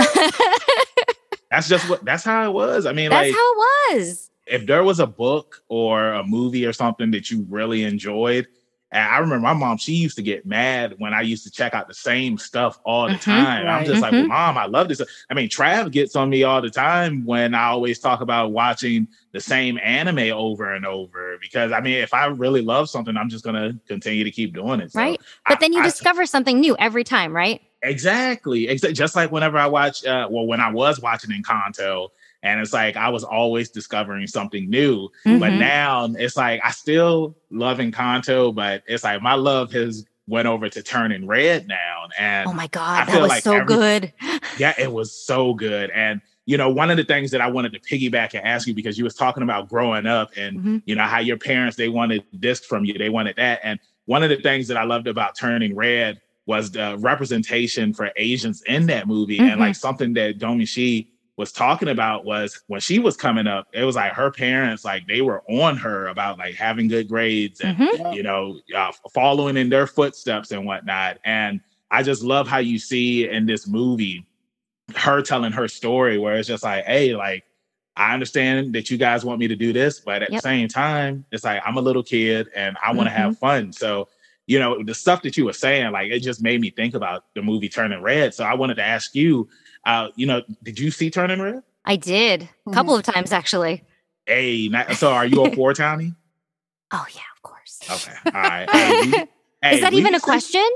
that's 1.51 1.67
just 1.67 1.89
what 1.89 2.05
that's 2.05 2.24
how 2.24 2.50
it 2.50 2.53
was. 2.53 2.85
I 2.85 2.93
mean, 2.93 3.09
That's 3.09 3.27
like 3.27 3.35
how 3.35 3.51
it 3.51 3.97
was. 3.97 4.31
If 4.46 4.66
there 4.66 4.84
was 4.84 5.00
a 5.00 5.08
book 5.08 5.62
or 5.68 6.14
a 6.14 6.24
movie 6.24 6.66
or 6.66 6.74
something 6.74 7.12
that 7.12 7.32
you 7.32 7.46
really 7.50 7.84
enjoyed, 7.84 8.48
and 8.92 9.04
I 9.04 9.18
remember 9.18 9.40
my 9.44 9.54
mom, 9.54 9.78
she 9.78 9.94
used 9.94 10.16
to 10.18 10.22
get 10.22 10.46
mad 10.46 10.96
when 11.00 11.14
I 11.14 11.22
used 11.22 11.44
to 11.44 11.52
check 11.52 11.74
out 11.74 11.88
the 11.88 11.94
same 11.94 12.38
stuff 12.38 12.80
all 12.86 13.08
the 13.08 13.16
Mhm, 13.16 13.22
time. 13.22 13.68
I'm 13.68 13.84
just 13.84 14.02
like, 14.02 14.14
Mhm. 14.14 14.20
well, 14.20 14.28
mom, 14.30 14.58
I 14.58 14.68
love 14.68 14.88
this. 14.88 15.02
I 15.30 15.34
mean, 15.34 15.50
Trav 15.50 15.92
gets 15.92 16.16
on 16.16 16.30
me 16.30 16.44
all 16.44 16.62
the 16.62 16.70
time 16.70 17.25
when 17.25 17.54
I 17.56 17.66
always 17.66 18.00
talk 18.00 18.22
about 18.22 18.52
watching 18.52 19.08
the 19.34 19.42
same 19.42 19.80
anime 19.84 20.32
over 20.32 20.74
and 20.74 20.86
over 20.86 21.38
because 21.42 21.72
I 21.74 21.82
mean, 21.82 21.96
if 21.96 22.14
I 22.14 22.28
really 22.28 22.62
love 22.62 22.90
something, 22.90 23.18
I'm 23.18 23.28
just 23.28 23.44
gonna 23.44 23.78
continue 23.88 24.24
to 24.24 24.32
keep 24.32 24.54
doing 24.54 24.80
it. 24.80 24.92
So 24.94 25.00
Right. 25.00 25.20
But 25.48 25.58
I- 25.58 25.60
then 25.62 25.74
you 25.74 25.82
I- 25.82 25.84
discover 25.84 26.25
something 26.25 26.60
new 26.62 26.78
every 26.78 27.04
time, 27.04 27.36
right? 27.36 27.60
Exactly. 27.82 28.68
Exa- 28.68 28.94
just 28.94 29.16
like 29.16 29.32
whenever 29.32 29.58
I 29.58 29.66
watch, 29.68 30.06
uh, 30.06 30.28
well, 30.30 30.46
when 30.48 30.62
I 30.62 30.72
was 30.72 31.00
watching 31.02 31.32
Encanto, 31.32 32.10
and 32.46 32.62
it's 32.62 32.72
like 32.74 32.96
I 32.96 33.10
was 33.10 33.24
always 33.24 33.70
discovering 33.70 34.28
something 34.28 34.70
new. 34.70 35.10
But 35.25 35.52
Mhm. 35.52 35.58
now 35.60 36.06
it's 36.18 36.38
like 36.38 36.62
I 36.64 36.72
still 36.72 37.36
love 37.50 37.80
Encanto, 37.80 38.54
but 38.54 38.84
it's 38.88 39.04
like 39.04 39.22
my 39.22 39.34
love 39.34 39.72
has 39.74 40.06
went 40.28 40.48
over 40.48 40.70
to 40.70 40.82
turning 40.82 41.28
red 41.28 41.68
now. 41.68 42.08
And 42.18 42.48
Oh 42.48 42.54
my 42.54 42.68
God, 42.68 43.08
that 43.08 43.22
was 43.22 43.30
like 43.30 43.44
so 43.44 43.54
every- 43.56 43.66
good. 43.75 44.14
yeah, 44.58 44.74
it 44.80 44.92
was 44.92 45.12
so 45.14 45.54
good. 45.54 45.90
And 45.92 46.22
you 46.48 46.58
know, 46.58 46.70
one 46.70 46.92
of 46.92 46.98
the 46.98 47.04
things 47.04 47.32
that 47.32 47.42
I 47.42 47.48
wanted 47.50 47.74
to 47.74 47.80
piggyback 47.80 48.36
and 48.36 48.46
ask 48.46 48.68
you 48.68 48.75
because 48.75 48.98
you 49.00 49.04
was 49.04 49.16
talking 49.16 49.42
about 49.42 49.68
growing 49.68 50.06
up 50.06 50.30
and 50.38 50.60
Mhm. 50.60 50.82
you 50.86 50.96
know 50.96 51.04
how 51.04 51.20
your 51.20 51.38
parents 51.38 51.75
they 51.75 51.90
wanted 51.90 52.24
this 52.32 52.60
from 52.64 52.86
you, 52.86 52.94
they 52.94 53.10
wanted 53.10 53.36
that. 53.38 53.60
And 53.64 53.80
one 54.06 54.22
of 54.22 54.30
the 54.30 54.36
things 54.38 54.68
that 54.68 54.78
I 54.78 54.84
loved 54.84 55.08
about 55.08 55.36
Turning 55.36 55.75
Red 55.75 56.22
was 56.46 56.70
the 56.70 56.96
representation 57.00 57.92
for 57.92 58.12
Asians 58.18 58.62
in 58.68 58.86
that 58.86 59.08
movie. 59.08 59.40
Mhm. 59.40 59.52
And 59.54 59.60
like 59.60 59.75
something 59.75 60.14
that 60.14 60.38
Domee 60.38 60.66
Shi 60.66 61.08
was 61.38 61.51
talking 61.51 61.89
about 61.89 62.24
was 62.25 62.62
when 62.68 62.80
she 62.80 63.00
was 63.00 63.18
coming 63.18 63.46
up, 63.48 63.68
it 63.74 63.84
was 63.84 63.96
like 63.96 64.13
her 64.13 64.32
parents, 64.32 64.86
like 64.86 65.06
they 65.08 65.22
were 65.22 65.44
on 65.50 65.75
her 65.77 66.08
about 66.08 66.38
like 66.38 66.56
having 66.56 66.88
good 66.88 67.08
grades 67.10 67.60
and 67.62 67.77
Mhm. 67.77 68.15
you 68.15 68.24
know, 68.24 68.60
uh, 68.75 68.92
following 69.13 69.58
in 69.58 69.70
their 69.70 69.86
footsteps 69.88 70.51
and 70.51 70.65
whatnot. 70.65 71.18
And 71.25 71.60
I 71.92 72.04
just 72.04 72.24
love 72.24 72.48
how 72.48 72.60
you 72.60 72.80
see 72.80 73.27
in 73.30 73.46
this 73.46 73.68
movie 73.68 74.25
her 74.96 75.22
telling 75.22 75.51
her 75.51 75.68
story, 75.68 76.18
where 76.18 76.36
it's 76.36 76.48
just 76.48 76.63
like, 76.63 76.86
hey, 76.86 77.15
like, 77.15 77.44
I 77.98 78.13
understand 78.13 78.74
that 78.75 78.89
you 78.92 78.98
guys 78.98 79.25
want 79.25 79.39
me 79.39 79.48
to 79.48 79.56
do 79.56 79.74
this, 79.74 80.00
but 80.00 80.22
at 80.22 80.32
Yep. 80.32 80.38
the 80.39 80.42
same 80.42 80.68
time, 80.68 81.25
it's 81.32 81.44
like 81.44 81.62
I'm 81.65 81.77
a 81.77 81.82
little 81.82 82.04
kid 82.04 82.50
and 82.56 82.77
I 82.86 82.94
want 82.94 83.08
to 83.08 83.12
have 83.15 83.38
fun. 83.39 83.72
So, 83.72 84.10
you 84.48 84.60
know, 84.60 84.84
the 84.84 84.94
stuff 84.94 85.22
that 85.24 85.38
you 85.38 85.46
were 85.46 85.54
saying, 85.54 85.92
like, 85.92 86.12
it 86.12 86.20
just 86.20 86.42
made 86.44 86.62
me 86.62 86.70
think 86.70 86.94
about 86.94 87.25
the 87.36 87.42
movie 87.42 87.68
Turning 87.70 88.01
Red. 88.01 88.34
So 88.34 88.44
I 88.44 88.54
wanted 88.54 88.75
to 88.75 88.84
ask 88.84 89.15
you, 89.15 89.50
uh, 89.86 90.10
you 90.15 90.25
know, 90.25 90.42
did 90.63 90.80
you 90.80 90.92
see 90.92 91.10
Turning 91.10 91.42
Red? 91.42 91.62
I 91.86 91.96
did 91.96 92.50
a 92.68 92.72
couple 92.72 92.96
of 92.96 93.04
times 93.04 93.32
actually. 93.32 93.84
Hey, 94.25 94.68
not, 94.70 94.94
so 94.96 95.12
are 95.12 95.25
you 95.25 95.44
a 95.46 95.51
four 95.56 95.74
townie? 95.74 96.15
Oh 96.92 97.06
yeah, 97.13 97.22
of 97.36 97.42
course. 97.44 97.80
Okay, 97.89 98.15
all 98.34 98.42
right. 98.42 98.70
Hey, 98.70 99.01
we- 99.01 99.12
hey, 99.62 99.75
Is 99.75 99.82
that 99.82 99.94
even 99.94 100.15
a 100.15 100.20
sing- 100.20 100.24
question? 100.25 100.68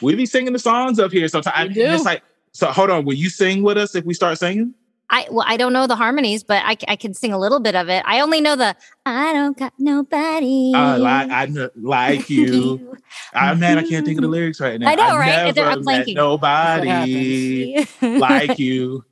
We 0.00 0.14
be 0.14 0.26
singing 0.26 0.52
the 0.52 0.58
songs 0.58 0.98
up 0.98 1.12
here 1.12 1.26
sometimes. 1.28 1.68
We 1.68 1.74
do. 1.74 1.92
It's 1.92 2.04
like, 2.04 2.22
so 2.52 2.68
hold 2.68 2.90
on, 2.90 3.04
will 3.04 3.14
you 3.14 3.28
sing 3.30 3.62
with 3.62 3.76
us 3.78 3.94
if 3.94 4.04
we 4.04 4.14
start 4.14 4.38
singing? 4.38 4.74
I 5.10 5.26
well, 5.30 5.44
I 5.48 5.56
don't 5.56 5.72
know 5.72 5.86
the 5.86 5.96
harmonies, 5.96 6.42
but 6.42 6.62
I, 6.64 6.76
I 6.88 6.96
can 6.96 7.14
sing 7.14 7.32
a 7.32 7.38
little 7.38 7.60
bit 7.60 7.74
of 7.76 7.88
it. 7.88 8.02
I 8.06 8.20
only 8.20 8.40
know 8.40 8.56
the 8.56 8.74
I 9.04 9.32
don't 9.32 9.56
got 9.56 9.72
nobody. 9.78 10.72
Uh, 10.74 10.98
like 10.98 11.30
I 11.30 11.46
kn- 11.52 11.70
like 11.76 12.28
you. 12.28 12.96
I 13.34 13.54
man, 13.54 13.78
I 13.78 13.82
can't 13.82 14.04
think 14.04 14.18
of 14.18 14.22
the 14.22 14.28
lyrics 14.36 14.60
right 14.60 14.80
now. 14.80 14.90
I 14.90 14.94
know, 14.94 15.16
right? 15.16 15.54
They're- 15.54 15.64
Never 15.64 15.78
I'm 15.78 15.84
met 15.84 16.06
blanking. 16.06 16.14
nobody 16.14 17.86
like 18.04 18.58
you. 18.58 19.04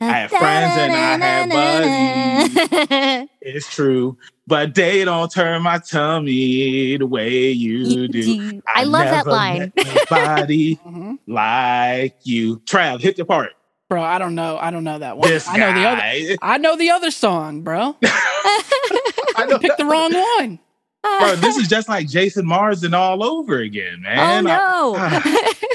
I 0.00 0.04
have 0.18 0.30
friends 0.30 0.76
and 0.76 0.92
I 0.92 1.16
have 1.16 1.48
buddies. 2.50 3.28
It's 3.40 3.68
true, 3.68 4.18
but 4.46 4.74
they 4.74 5.04
don't 5.04 5.30
turn 5.32 5.62
my 5.62 5.78
tummy 5.78 6.96
the 6.96 7.06
way 7.06 7.50
you 7.50 8.06
do. 8.08 8.60
I 8.74 8.82
love 8.84 9.04
that 9.04 9.26
line. 9.26 9.72
met 9.76 10.10
Nobody 10.10 10.74
hmm 10.74 11.14
like 11.26 12.16
you. 12.24 12.58
Trav, 12.66 13.00
hit 13.00 13.16
the 13.16 13.24
part. 13.24 13.52
Bro, 13.88 14.02
I 14.02 14.18
don't 14.18 14.34
know. 14.34 14.58
I 14.58 14.70
don't 14.70 14.82
know 14.84 14.98
that 14.98 15.16
one. 15.16 15.28
This 15.28 15.46
I 15.48 15.58
know 15.58 15.72
the 15.72 15.86
other. 15.86 16.36
I 16.42 16.58
know 16.58 16.76
the 16.76 16.90
other 16.90 17.10
song, 17.10 17.62
bro. 17.62 17.96
I 18.04 19.46
know 19.48 19.58
Picked 19.58 19.78
the 19.78 19.84
wrong 19.84 20.12
one. 20.12 20.58
Bro, 21.02 21.36
this 21.36 21.56
is 21.56 21.68
just 21.68 21.88
like 21.88 22.08
Jason 22.08 22.44
Marsden 22.46 22.92
all 22.94 23.22
over 23.22 23.58
again, 23.58 23.98
oh 24.08 24.42
man. 24.42 24.46
I- 24.48 25.22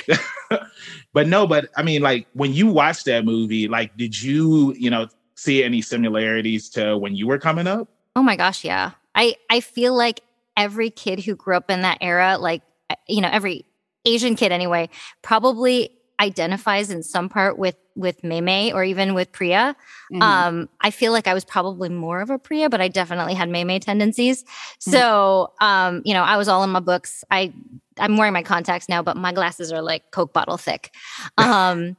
no. 0.10 0.60
but 1.13 1.27
no, 1.27 1.48
but 1.48 1.70
I 1.77 1.84
mean, 1.84 2.01
like 2.01 2.27
when 2.34 2.53
you 2.53 2.68
watched 2.68 3.06
that 3.06 3.24
movie, 3.24 3.70
like, 3.70 3.96
did 3.96 4.22
you, 4.22 4.74
you 4.74 4.89
know, 4.89 5.08
see 5.36 5.63
any 5.63 5.82
similarities 5.82 6.70
to 6.72 6.98
when 6.98 7.15
you 7.15 7.27
were 7.27 7.39
coming 7.39 7.65
up? 7.65 7.88
Oh 8.18 8.24
my 8.24 8.36
gosh, 8.36 8.65
yeah. 8.65 8.91
I 9.15 9.36
I 9.50 9.62
feel 9.62 9.96
like 9.96 10.20
every 10.58 10.89
kid 10.89 11.20
who 11.22 11.36
grew 11.36 11.56
up 11.56 11.72
in 11.72 11.82
that 11.84 12.00
era, 12.01 12.38
like 12.38 12.62
uh, 12.89 12.96
you 13.08 13.22
know, 13.22 13.30
every 13.32 13.63
Asian 14.06 14.36
kid 14.36 14.51
anyway, 14.51 14.89
probably 15.22 15.91
identifies 16.22 16.90
in 16.92 17.04
some 17.04 17.28
part 17.30 17.58
with 17.58 17.75
with 17.96 18.24
Mei 18.24 18.72
or 18.72 18.84
even 18.86 19.13
with 19.13 19.32
Priya. 19.34 19.75
Mhm. 20.13 20.22
Um, 20.22 20.70
I 20.80 20.92
feel 20.92 21.12
like 21.12 21.28
I 21.28 21.34
was 21.34 21.44
probably 21.44 21.90
more 21.90 22.22
of 22.22 22.30
a 22.30 22.38
Priya, 22.40 22.70
but 22.70 22.80
I 22.80 22.88
definitely 22.88 23.34
had 23.34 23.50
Mei 23.50 23.80
tendencies. 23.80 24.46
So, 24.80 25.51
um, 25.60 26.01
you 26.06 26.13
know, 26.13 26.24
I 26.24 26.38
was 26.38 26.48
all 26.48 26.63
in 26.63 26.70
my 26.70 26.80
books. 26.80 27.24
I 27.32 27.51
I'm 28.00 28.16
wearing 28.18 28.34
my 28.34 28.44
contacts 28.44 28.88
now, 28.88 29.01
but 29.01 29.18
my 29.18 29.34
glasses 29.34 29.72
are 29.74 29.82
like 29.82 30.12
Coke 30.12 30.32
bottle 30.32 30.58
thick. 30.58 30.94
Um, 31.38 31.98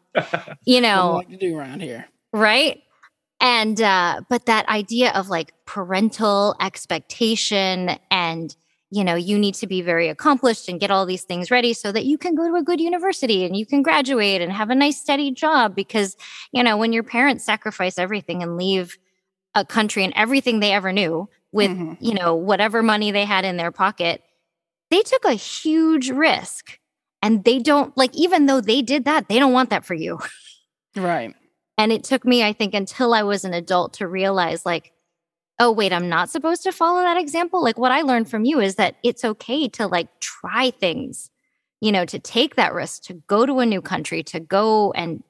you 0.64 0.80
What 0.80 0.80
do 0.80 0.80
know, 0.80 1.12
like 1.16 1.28
to 1.28 1.36
do 1.36 1.58
around 1.58 1.82
here. 1.82 2.06
right 2.32 2.80
and 3.40 3.80
uh 3.82 4.20
but 4.30 4.46
that 4.46 4.68
idea 4.68 5.10
of 5.12 5.28
like 5.28 5.52
parental 5.66 6.54
expectation 6.60 7.98
and 8.10 8.54
you 8.92 9.02
know 9.02 9.14
you 9.14 9.38
need 9.38 9.54
to 9.56 9.66
be 9.66 9.80
very 9.82 10.08
accomplished 10.08 10.68
and 10.68 10.78
get 10.78 10.90
all 10.90 11.06
these 11.06 11.24
things 11.24 11.50
ready 11.50 11.72
so 11.72 11.90
that 11.90 12.04
you 12.04 12.18
can 12.18 12.34
go 12.34 12.46
to 12.46 12.54
a 12.56 12.62
good 12.62 12.80
university 12.80 13.44
and 13.44 13.56
you 13.56 13.64
can 13.66 13.82
graduate 13.82 14.40
and 14.42 14.52
have 14.52 14.70
a 14.70 14.74
nice 14.74 15.00
steady 15.00 15.30
job 15.32 15.74
because 15.74 16.16
you 16.52 16.62
know 16.62 16.76
when 16.76 16.92
your 16.92 17.02
parents 17.02 17.42
sacrifice 17.44 17.98
everything 17.98 18.42
and 18.42 18.56
leave 18.56 18.98
a 19.54 19.64
country 19.64 20.04
and 20.04 20.12
everything 20.14 20.60
they 20.60 20.72
ever 20.72 20.92
knew 20.92 21.28
with 21.52 21.70
Mhm. 21.70 21.96
you 22.00 22.14
know 22.14 22.34
whatever 22.34 22.82
money 22.82 23.10
they 23.10 23.24
had 23.24 23.44
in 23.44 23.56
their 23.56 23.72
pocket 23.72 24.22
they 24.90 25.00
took 25.02 25.24
a 25.24 25.32
huge 25.32 26.10
risk 26.10 26.78
and 27.22 27.44
they 27.44 27.58
don't 27.58 27.96
like 27.96 28.14
even 28.14 28.44
though 28.46 28.60
they 28.60 28.82
did 28.82 29.06
that 29.06 29.28
they 29.28 29.38
don't 29.38 29.52
want 29.54 29.70
that 29.70 29.84
for 29.86 29.94
you 29.94 30.18
Right. 30.96 31.34
and 31.78 31.90
it 31.90 32.04
took 32.04 32.24
me, 32.26 32.44
I 32.44 32.52
think, 32.52 32.74
until 32.74 33.14
I 33.14 33.22
was 33.22 33.44
an 33.46 33.54
adult 33.54 33.94
to 33.94 34.06
realize, 34.06 34.66
like, 34.66 34.92
oh, 35.62 35.70
wait, 35.70 35.92
I'm 35.92 36.08
not 36.08 36.28
supposed 36.28 36.64
to 36.64 36.72
follow 36.72 37.02
that 37.02 37.16
example. 37.16 37.62
Like, 37.62 37.78
what 37.78 37.92
I 37.92 38.02
learned 38.02 38.28
from 38.28 38.44
you 38.44 38.58
is 38.58 38.74
that 38.76 38.96
it's 39.04 39.24
okay 39.24 39.68
to 39.68 39.86
like 39.86 40.08
try 40.18 40.72
things, 40.72 41.30
you 41.80 41.92
know, 41.92 42.04
to 42.04 42.18
take 42.18 42.56
that 42.56 42.74
risk, 42.74 43.04
to 43.04 43.14
go 43.28 43.46
to 43.46 43.60
a 43.60 43.66
new 43.66 43.80
country, 43.80 44.24
to 44.24 44.40
go 44.40 44.90
and, 44.92 45.22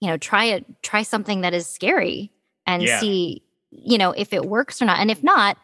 you 0.00 0.08
know, 0.08 0.16
try 0.16 0.44
it, 0.44 0.64
try 0.82 1.02
something 1.02 1.40
that 1.40 1.54
is 1.54 1.66
scary 1.66 2.30
and 2.66 2.84
Yeah. 2.84 3.00
see, 3.00 3.42
you 3.72 3.98
know, 3.98 4.12
if 4.12 4.32
it 4.32 4.44
works 4.44 4.80
or 4.80 4.84
not. 4.84 5.00
And 5.00 5.10
if 5.10 5.24
not, 5.24 5.56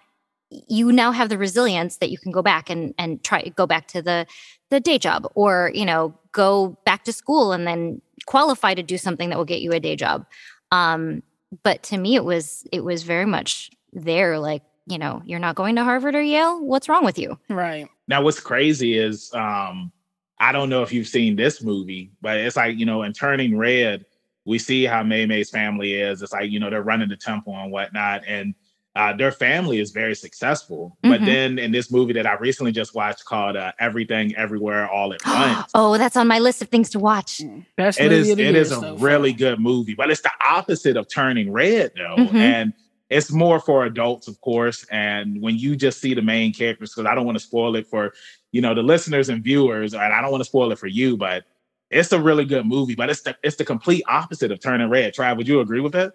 you 0.50 0.90
now 0.92 1.12
have 1.12 1.28
the 1.28 1.38
resilience 1.38 1.99
that 1.99 2.11
you 2.11 2.18
can 2.18 2.33
go 2.33 2.42
back 2.42 2.71
and 2.71 2.95
and 2.99 3.23
try 3.25 3.42
go 3.56 3.66
back 3.66 3.88
to 3.88 4.00
the 4.02 4.26
the 4.71 4.80
day 4.80 4.99
job 4.99 5.26
or 5.35 5.71
you 5.75 5.85
know 5.85 6.14
go 6.33 6.76
back 6.85 7.04
to 7.04 7.12
school 7.12 7.52
and 7.52 7.66
then 7.66 8.00
qualify 8.26 8.73
to 8.75 8.83
do 8.83 8.97
something 8.97 9.28
that 9.28 9.37
will 9.38 9.45
get 9.45 9.61
you 9.61 9.73
a 9.73 9.80
day 9.80 9.97
job 9.97 10.25
um 10.71 11.23
but 11.64 11.83
to 11.83 11.99
me 11.99 12.14
it 12.14 12.25
was 12.25 12.64
it 12.71 12.85
was 12.85 13.02
very 13.02 13.26
much 13.26 13.71
there 13.97 14.38
like 14.38 14.62
you 14.87 14.99
know 14.99 15.23
you're 15.25 15.38
not 15.41 15.57
going 15.57 15.75
to 15.76 15.83
harvard 15.85 16.15
or 16.15 16.23
yale 16.23 16.61
what's 16.65 16.88
wrong 16.88 17.05
with 17.05 17.19
you 17.19 17.38
Right. 17.49 17.88
Now, 18.09 18.23
what's 18.23 18.38
crazy 18.38 18.97
is, 18.97 19.35
um, 19.35 19.91
I 20.38 20.53
don't 20.53 20.69
know 20.69 20.85
if 20.85 20.93
you've 20.93 21.09
seen 21.09 21.35
this 21.35 21.61
movie, 21.61 22.12
but 22.21 22.37
it's 22.37 22.55
like, 22.55 22.79
you 22.79 22.87
know, 22.87 23.03
in 23.03 23.12
Turning 23.12 23.59
Red, 23.59 24.05
we 24.45 24.61
see 24.61 24.85
how 24.85 25.03
Mei 25.03 25.26
Mei's 25.26 25.50
family 25.50 25.95
is. 25.95 26.23
It's 26.23 26.33
like, 26.33 26.49
you 26.53 26.61
know, 26.61 26.71
they're 26.71 26.83
running 26.85 27.09
the 27.09 27.17
temple 27.17 27.57
and 27.57 27.73
whatnot. 27.73 28.23
And 28.29 28.55
uh, 28.95 29.12
their 29.12 29.33
family 29.33 29.81
is 29.81 29.91
very 29.91 30.15
successful. 30.15 30.97
But 31.03 31.21
Mhm. 31.23 31.25
then 31.26 31.59
in 31.59 31.73
this 31.73 31.91
movie 31.91 32.12
that 32.12 32.26
I 32.29 32.35
recently 32.35 32.71
just 32.71 32.95
watched 32.95 33.25
called 33.25 33.57
uh, 33.57 33.73
Everything 33.81 34.37
Everywhere 34.37 34.88
All 34.88 35.12
at 35.12 35.21
Once, 35.26 35.73
oh 35.75 35.99
that's 35.99 36.17
on 36.17 36.29
my 36.29 36.38
list 36.38 36.62
of 36.62 36.69
things 36.69 36.91
to 36.91 37.00
watch 37.00 37.38
Mm. 37.38 37.67
Best 37.76 37.99
it 37.99 38.05
movie 38.05 38.15
is 38.21 38.31
of 38.31 38.37
the 38.38 38.45
it 38.45 38.53
year 38.55 38.62
is 38.62 38.71
a 38.71 38.75
so 38.76 38.97
really 38.99 39.33
far. 39.33 39.38
good 39.38 39.59
movie 39.61 39.95
but 39.95 40.11
it's 40.12 40.21
the 40.23 40.31
opposite 40.49 40.97
of 40.97 41.09
turning 41.09 41.50
red 41.50 41.91
though 41.97 42.17
Mhm. 42.31 42.35
and 42.41 42.73
it's 43.10 43.30
more 43.30 43.60
for 43.60 43.84
adults 43.84 44.28
of 44.28 44.40
course 44.40 44.84
and 44.90 45.40
when 45.40 45.56
you 45.56 45.76
just 45.76 46.00
see 46.00 46.14
the 46.14 46.22
main 46.22 46.52
characters 46.52 46.92
because 46.94 47.08
i 47.08 47.14
don't 47.14 47.26
want 47.26 47.38
to 47.38 47.44
spoil 47.44 47.76
it 47.76 47.86
for 47.86 48.12
you 48.52 48.60
know 48.60 48.75
the 48.75 48.82
listeners 48.82 49.28
and 49.28 49.44
viewers 49.44 49.94
and 49.94 50.02
i 50.02 50.20
don't 50.20 50.30
want 50.30 50.40
to 50.40 50.48
spoil 50.48 50.72
it 50.72 50.78
for 50.78 50.88
you 50.88 51.16
but 51.16 51.44
it's 51.90 52.12
a 52.12 52.20
really 52.20 52.44
good 52.44 52.66
movie 52.66 52.94
but 52.94 53.08
it's 53.10 53.22
the 53.22 53.36
it's 53.42 53.56
the 53.56 53.64
complete 53.64 54.02
opposite 54.08 54.50
of 54.50 54.60
turning 54.60 54.88
red. 54.90 55.14
Trav 55.14 55.36
would 55.36 55.48
you 55.48 55.60
agree 55.60 55.80
with 55.80 55.92
that? 55.92 56.14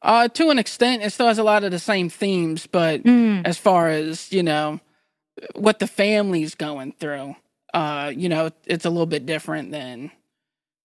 Uh, 0.00 0.26
to 0.28 0.50
an 0.50 0.58
extent, 0.58 1.02
it 1.02 1.10
still 1.10 1.28
has 1.28 1.38
a 1.38 1.44
lot 1.44 1.62
of 1.62 1.70
the 1.70 1.78
same 1.78 2.08
themes, 2.08 2.66
but 2.66 3.02
Mm, 3.04 3.46
as 3.46 3.56
far 3.58 3.88
as 3.88 4.32
you 4.32 4.42
know, 4.42 4.80
what 5.54 5.78
the 5.78 5.86
family's 5.86 6.54
going 6.54 6.92
through, 6.92 7.36
uh, 7.72 8.12
you 8.14 8.28
know, 8.28 8.50
it's 8.66 8.84
a 8.84 8.90
little 8.90 9.06
bit 9.06 9.26
different 9.26 9.70
than 9.70 10.10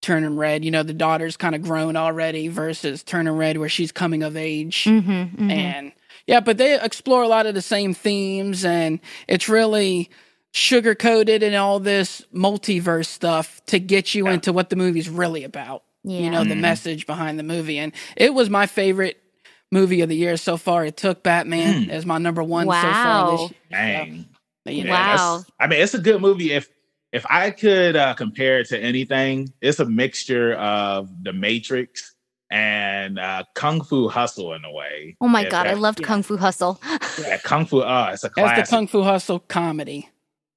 Turning 0.08 0.38
Red. 0.38 0.64
You 0.64 0.72
know, 0.72 0.84
the 0.84 0.94
daughter's 0.94 1.36
kind 1.36 1.54
of 1.54 1.62
grown 1.62 1.98
already 1.98 2.48
versus 2.48 3.04
Turning 3.04 3.34
Red, 3.34 3.58
where 3.58 3.68
she's 3.68 3.92
coming 3.92 4.24
of 4.24 4.38
age. 4.38 4.86
Mm-hmm, 4.86 5.12
mm-hmm. 5.12 5.52
And 5.52 5.92
yeah, 6.28 6.40
but 6.40 6.58
they 6.58 6.80
explore 6.82 7.24
a 7.24 7.28
lot 7.28 7.46
of 7.46 7.54
the 7.56 7.62
same 7.62 7.94
themes, 7.94 8.64
and 8.64 9.02
it's 9.28 9.50
really 9.50 10.10
sugar 10.54 10.96
coated 10.96 11.44
and 11.44 11.56
all 11.56 11.80
this 11.82 12.24
multiverse 12.34 13.08
stuff 13.08 13.62
to 13.68 13.80
get 13.80 14.16
you 14.16 14.28
Yeah. 14.28 14.36
into 14.36 14.54
what 14.54 14.70
the 14.70 14.78
movie's 14.78 15.10
really 15.10 15.44
about. 15.44 15.84
yeah. 16.04 16.22
You 16.22 16.30
know, 16.30 16.46
the 16.46 16.56
Mhm. 16.56 16.62
message 16.62 17.06
behind 17.06 17.38
the 17.38 17.44
movie. 17.44 17.78
And 17.78 17.92
it 18.16 18.34
was 18.34 18.50
my 18.50 18.66
favorite 18.66 19.22
movie 19.74 20.00
of 20.00 20.08
the 20.08 20.16
year 20.16 20.38
so 20.38 20.56
far. 20.56 20.86
It 20.86 20.96
took 20.96 21.22
Batman 21.22 21.86
Mm. 21.88 21.90
as 21.90 22.06
my 22.06 22.18
number 22.18 22.42
one 22.42 22.66
so 22.68 22.72
far 22.72 22.82
Wow. 22.82 23.32
this 23.32 23.42
year. 23.42 23.50
Dang. 23.72 24.26
But, 24.64 24.74
you 24.76 24.84
know, 24.86 24.92
Yeah, 24.92 25.04
that's- 25.04 25.20
Wow. 25.20 25.44
I 25.60 25.68
mean, 25.68 25.82
it's 25.82 25.94
a 25.94 26.00
good 26.00 26.22
movie. 26.22 26.54
If 26.54 26.70
if 27.18 27.26
I 27.30 27.52
could 27.52 27.96
uh, 27.96 28.14
compare 28.14 28.60
it 28.60 28.68
to 28.70 28.80
anything, 28.80 29.52
it's 29.62 29.80
a 29.80 29.86
mixture 29.86 30.54
of 30.54 31.10
The 31.24 31.34
Matrix 31.34 32.14
and 32.50 33.20
uh, 33.20 33.44
Kung 33.56 33.84
Fu 33.84 34.08
Hustle 34.08 34.54
in 34.54 34.64
a 34.64 34.72
way. 34.72 35.18
oh 35.20 35.28
my 35.28 35.44
If 35.44 35.50
god, 35.52 35.68
I 35.68 35.74
loved 35.74 36.00
yeah. 36.00 36.08
Kung 36.08 36.24
Fu 36.24 36.38
Hustle. 36.38 36.80
Yeah, 37.20 37.38
Kung 37.38 37.66
Fu. 37.66 37.80
Uh, 37.82 38.12
it's 38.14 38.24
a 38.24 38.28
As 38.28 38.32
classic. 38.34 38.66
the 38.66 38.70
Kung 38.70 38.88
Fu 38.88 39.02
Hustle 39.04 39.40
comedy. 39.40 40.08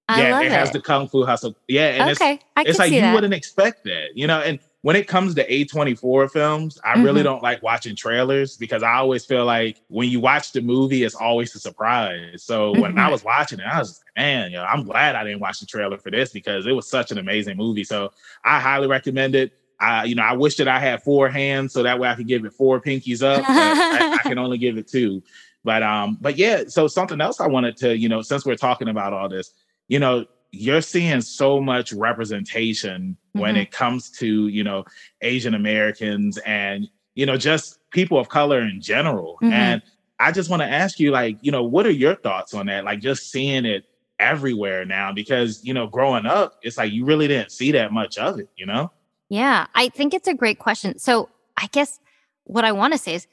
I 0.08 0.22
yeah, 0.22 0.32
love 0.32 0.42
it 0.42 0.46
it. 0.46 0.52
has 0.52 0.70
the 0.72 0.80
Kung 0.80 1.08
Fu 1.08 1.24
Hustle. 1.24 1.56
Yeah, 1.68 1.88
and 2.00 2.10
it's 2.10 2.20
okay, 2.20 2.38
I 2.56 2.62
can 2.64 2.70
it's 2.70 2.78
like 2.78 2.90
see 2.90 2.96
you 2.96 3.00
that. 3.00 3.14
wouldn't 3.14 3.32
expect 3.34 3.84
that, 3.84 4.08
you 4.14 4.26
know. 4.26 4.40
And 4.40 4.58
when 4.82 4.96
it 4.96 5.06
comes 5.06 5.34
to 5.34 5.46
A24 5.52 6.28
films, 6.30 6.78
I 6.84 6.94
really 6.94 7.20
Mhm. 7.20 7.24
don't 7.24 7.42
like 7.42 7.62
watching 7.62 7.94
trailers 7.94 8.56
because 8.56 8.82
I 8.82 8.94
always 8.94 9.26
feel 9.26 9.44
like 9.44 9.80
when 9.88 10.08
you 10.08 10.20
watch 10.20 10.52
the 10.52 10.62
movie, 10.62 11.04
it's 11.04 11.14
always 11.14 11.54
a 11.54 11.58
surprise. 11.60 12.44
So 12.44 12.74
when 12.74 12.96
I 12.98 13.08
Mhm. 13.08 13.10
was 13.10 13.22
watching 13.24 13.60
it, 13.60 13.66
I 13.66 13.78
was 13.78 14.00
like, 14.16 14.22
man, 14.22 14.50
you 14.52 14.56
know, 14.56 14.64
I'm 14.64 14.84
glad 14.84 15.16
I 15.16 15.24
didn't 15.24 15.40
watch 15.40 15.60
the 15.60 15.66
trailer 15.66 15.98
for 15.98 16.10
this 16.10 16.30
because 16.32 16.66
it 16.66 16.72
was 16.72 16.88
such 16.88 17.10
an 17.10 17.18
amazing 17.18 17.56
movie. 17.58 17.84
So 17.84 18.10
I 18.44 18.58
highly 18.60 18.86
recommend 18.88 19.34
it. 19.34 19.52
I, 19.78 20.04
you 20.04 20.14
know, 20.14 20.22
I 20.22 20.32
wish 20.32 20.56
that 20.56 20.68
I 20.68 20.78
had 20.78 21.02
four 21.02 21.28
hands 21.28 21.72
so 21.72 21.82
that 21.82 21.98
way 21.98 22.08
I 22.08 22.14
could 22.14 22.26
give 22.28 22.44
it 22.44 22.52
four 22.54 22.80
pinkies 22.80 23.22
up. 23.22 23.48
but 23.54 23.78
I, 23.90 24.04
I 24.14 24.22
can 24.26 24.38
only 24.38 24.58
give 24.58 24.78
it 24.78 24.88
two. 24.88 25.22
But 25.64 25.82
um, 25.82 26.16
but 26.20 26.36
yeah, 26.38 26.64
so 26.68 26.86
something 26.86 27.20
else 27.20 27.38
I 27.40 27.46
wanted 27.46 27.76
to, 27.78 27.96
you 27.96 28.08
know, 28.08 28.22
since 28.22 28.46
we're 28.46 28.56
talking 28.56 28.88
about 28.88 29.12
all 29.12 29.28
this, 29.28 29.52
you 29.88 29.98
know, 29.98 30.24
you're 30.52 30.80
seeing 30.80 31.20
so 31.20 31.60
much 31.60 31.92
representation 31.92 33.16
when 33.32 33.54
Mhm. 33.54 33.62
it 33.62 33.70
comes 33.70 34.10
to, 34.18 34.48
you 34.48 34.64
know, 34.64 34.84
Asian 35.22 35.54
Americans 35.54 36.38
and, 36.46 36.88
you 37.14 37.26
know, 37.26 37.36
just 37.36 37.78
people 37.90 38.18
of 38.18 38.28
color 38.28 38.60
in 38.62 38.80
general. 38.80 39.38
Mhm. 39.42 39.52
And 39.52 39.82
I 40.18 40.32
just 40.32 40.50
want 40.50 40.62
to 40.62 40.68
ask 40.68 41.00
you, 41.00 41.10
like, 41.10 41.38
you 41.40 41.50
know, 41.50 41.62
what 41.62 41.86
are 41.86 41.90
your 41.92 42.14
thoughts 42.14 42.52
on 42.54 42.66
that? 42.66 42.84
Like 42.84 43.00
just 43.00 43.30
seeing 43.30 43.64
it 43.64 43.84
everywhere 44.18 44.84
now, 44.84 45.12
because 45.12 45.64
you 45.64 45.72
know, 45.72 45.86
growing 45.86 46.26
up, 46.26 46.58
it's 46.62 46.76
like 46.76 46.92
you 46.92 47.04
really 47.06 47.26
didn't 47.26 47.50
see 47.50 47.72
that 47.72 47.90
much 47.92 48.18
of 48.18 48.38
it, 48.38 48.50
you 48.56 48.66
know? 48.66 48.90
Yeah, 49.30 49.66
I 49.74 49.88
think 49.88 50.12
it's 50.12 50.28
a 50.28 50.34
great 50.34 50.58
question. 50.58 50.98
So 50.98 51.30
I 51.56 51.68
guess 51.72 52.00
what 52.44 52.64
I 52.64 52.72
want 52.72 52.92
to 52.92 52.98
say 52.98 53.14
is, 53.14 53.26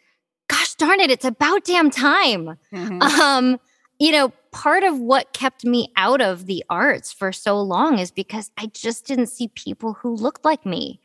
gosh 0.47 0.75
darn 0.75 1.01
it, 1.01 1.11
it's 1.11 1.25
about 1.25 1.65
damn 1.65 1.89
time. 1.89 2.57
Mhm. 2.71 3.01
Um, 3.01 3.59
you 3.99 4.11
know, 4.13 4.31
part 4.57 4.83
of 4.83 4.99
what 4.99 5.33
kept 5.33 5.63
me 5.63 5.91
out 5.97 6.19
of 6.19 6.47
the 6.47 6.63
arts 6.67 7.13
for 7.13 7.31
so 7.31 7.61
long 7.61 7.99
is 7.99 8.09
because 8.09 8.49
I 8.57 8.65
just 8.67 9.05
didn't 9.05 9.27
see 9.27 9.49
people 9.49 9.93
who 9.93 10.15
looked 10.15 10.43
like 10.43 10.65
me. 10.65 10.99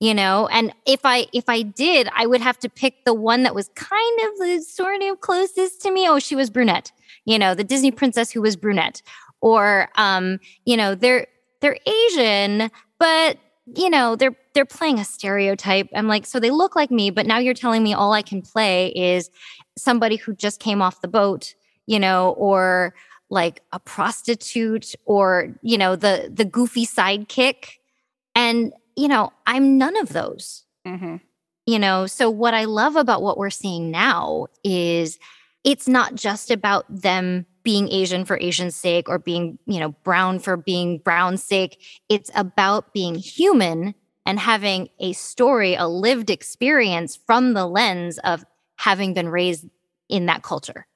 You 0.00 0.14
know, 0.14 0.48
and 0.48 0.72
if 0.86 1.00
I 1.04 1.26
if 1.32 1.48
I 1.48 1.62
did, 1.62 2.08
I 2.14 2.26
would 2.26 2.40
have 2.40 2.58
to 2.60 2.68
pick 2.68 3.04
the 3.04 3.14
one 3.14 3.42
that 3.42 3.54
was 3.54 3.68
kind 3.74 4.20
of 4.26 4.38
the 4.38 4.62
sort 4.62 5.02
of 5.02 5.20
closest 5.20 5.80
to 5.82 5.92
me. 5.92 6.08
Oh, 6.08 6.18
she 6.18 6.36
was 6.36 6.50
brunette. 6.50 6.92
You 7.24 7.38
know, 7.38 7.54
the 7.54 7.64
Disney 7.64 7.90
princess 7.90 8.30
who 8.30 8.40
was 8.42 8.56
brunette. 8.56 9.02
Or 9.40 9.88
um, 9.96 10.38
you 10.64 10.76
know, 10.76 10.94
they're 10.94 11.26
they're 11.60 11.78
Asian, 11.86 12.70
but 12.98 13.38
you 13.74 13.90
know, 13.90 14.14
they're 14.14 14.36
they're 14.54 14.64
playing 14.64 14.98
a 15.00 15.04
stereotype. 15.04 15.88
I'm 15.94 16.08
like, 16.08 16.26
so 16.26 16.38
they 16.38 16.50
look 16.50 16.76
like 16.76 16.92
me, 16.92 17.10
but 17.10 17.26
now 17.26 17.38
you're 17.38 17.54
telling 17.54 17.82
me 17.82 17.92
all 17.92 18.12
I 18.12 18.22
can 18.22 18.42
play 18.42 18.88
is 18.88 19.30
somebody 19.76 20.16
who 20.16 20.34
just 20.34 20.60
came 20.60 20.80
off 20.80 21.00
the 21.00 21.08
boat, 21.08 21.54
you 21.88 21.98
know, 21.98 22.32
or 22.36 22.94
like 23.30 23.62
a 23.72 23.80
prostitute 23.80 24.94
or, 25.06 25.54
you 25.62 25.78
know, 25.78 25.96
the 25.96 26.30
the 26.32 26.44
goofy 26.44 26.86
sidekick. 26.86 27.78
And, 28.34 28.72
you 28.94 29.08
know, 29.08 29.32
I'm 29.46 29.78
none 29.78 29.96
of 29.96 30.10
those. 30.10 30.64
Mhm. 30.86 31.20
You 31.66 31.78
know, 31.78 32.06
so 32.06 32.30
what 32.30 32.54
I 32.54 32.64
love 32.64 32.94
about 32.96 33.22
what 33.22 33.38
we're 33.38 33.50
seeing 33.50 33.90
now 33.90 34.46
is 34.62 35.18
it's 35.64 35.88
not 35.88 36.14
just 36.14 36.50
about 36.50 36.84
them 36.88 37.46
being 37.62 37.88
Asian 37.90 38.24
for 38.24 38.38
Asian's 38.38 38.76
sake 38.76 39.08
or 39.08 39.18
being, 39.18 39.58
you 39.66 39.80
know, 39.80 39.90
brown 40.04 40.38
for 40.38 40.56
being 40.56 40.98
brown's 40.98 41.42
sake. 41.42 41.82
It's 42.08 42.30
about 42.34 42.92
being 42.92 43.14
human 43.14 43.94
and 44.26 44.38
having 44.38 44.88
a 45.00 45.14
story, 45.14 45.74
a 45.74 45.86
lived 45.86 46.28
experience 46.28 47.16
from 47.26 47.54
the 47.54 47.66
lens 47.66 48.18
of 48.18 48.44
having 48.76 49.14
been 49.14 49.28
raised 49.28 49.66
in 50.08 50.26
that 50.26 50.42
culture. 50.42 50.86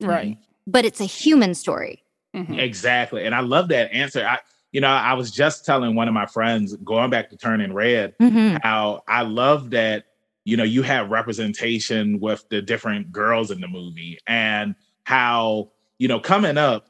Right. 0.00 0.38
But 0.66 0.84
it's 0.84 1.00
a 1.00 1.04
human 1.06 1.54
story. 1.54 2.02
Mhm. 2.34 2.58
Exactly. 2.58 3.24
And 3.24 3.34
I 3.34 3.40
love 3.40 3.68
that 3.68 3.92
answer. 3.92 4.26
I, 4.26 4.38
you 4.72 4.80
know, 4.80 4.88
I 4.88 5.14
was 5.14 5.30
just 5.30 5.64
telling 5.64 5.94
one 5.94 6.08
of 6.08 6.14
my 6.14 6.26
friends 6.26 6.74
going 6.78 7.10
back 7.10 7.30
to 7.30 7.36
Turning 7.36 7.72
Red 7.72 8.14
Mhm. 8.20 8.60
how 8.62 9.02
I 9.06 9.22
love 9.22 9.70
that, 9.70 10.06
you 10.44 10.56
know, 10.56 10.64
you 10.64 10.82
have 10.82 11.10
representation 11.10 12.18
with 12.20 12.44
the 12.50 12.60
different 12.60 13.12
girls 13.12 13.50
in 13.50 13.60
the 13.60 13.68
movie 13.68 14.18
and 14.26 14.74
how, 15.04 15.70
you 15.98 16.08
know, 16.08 16.18
coming 16.18 16.58
up, 16.58 16.88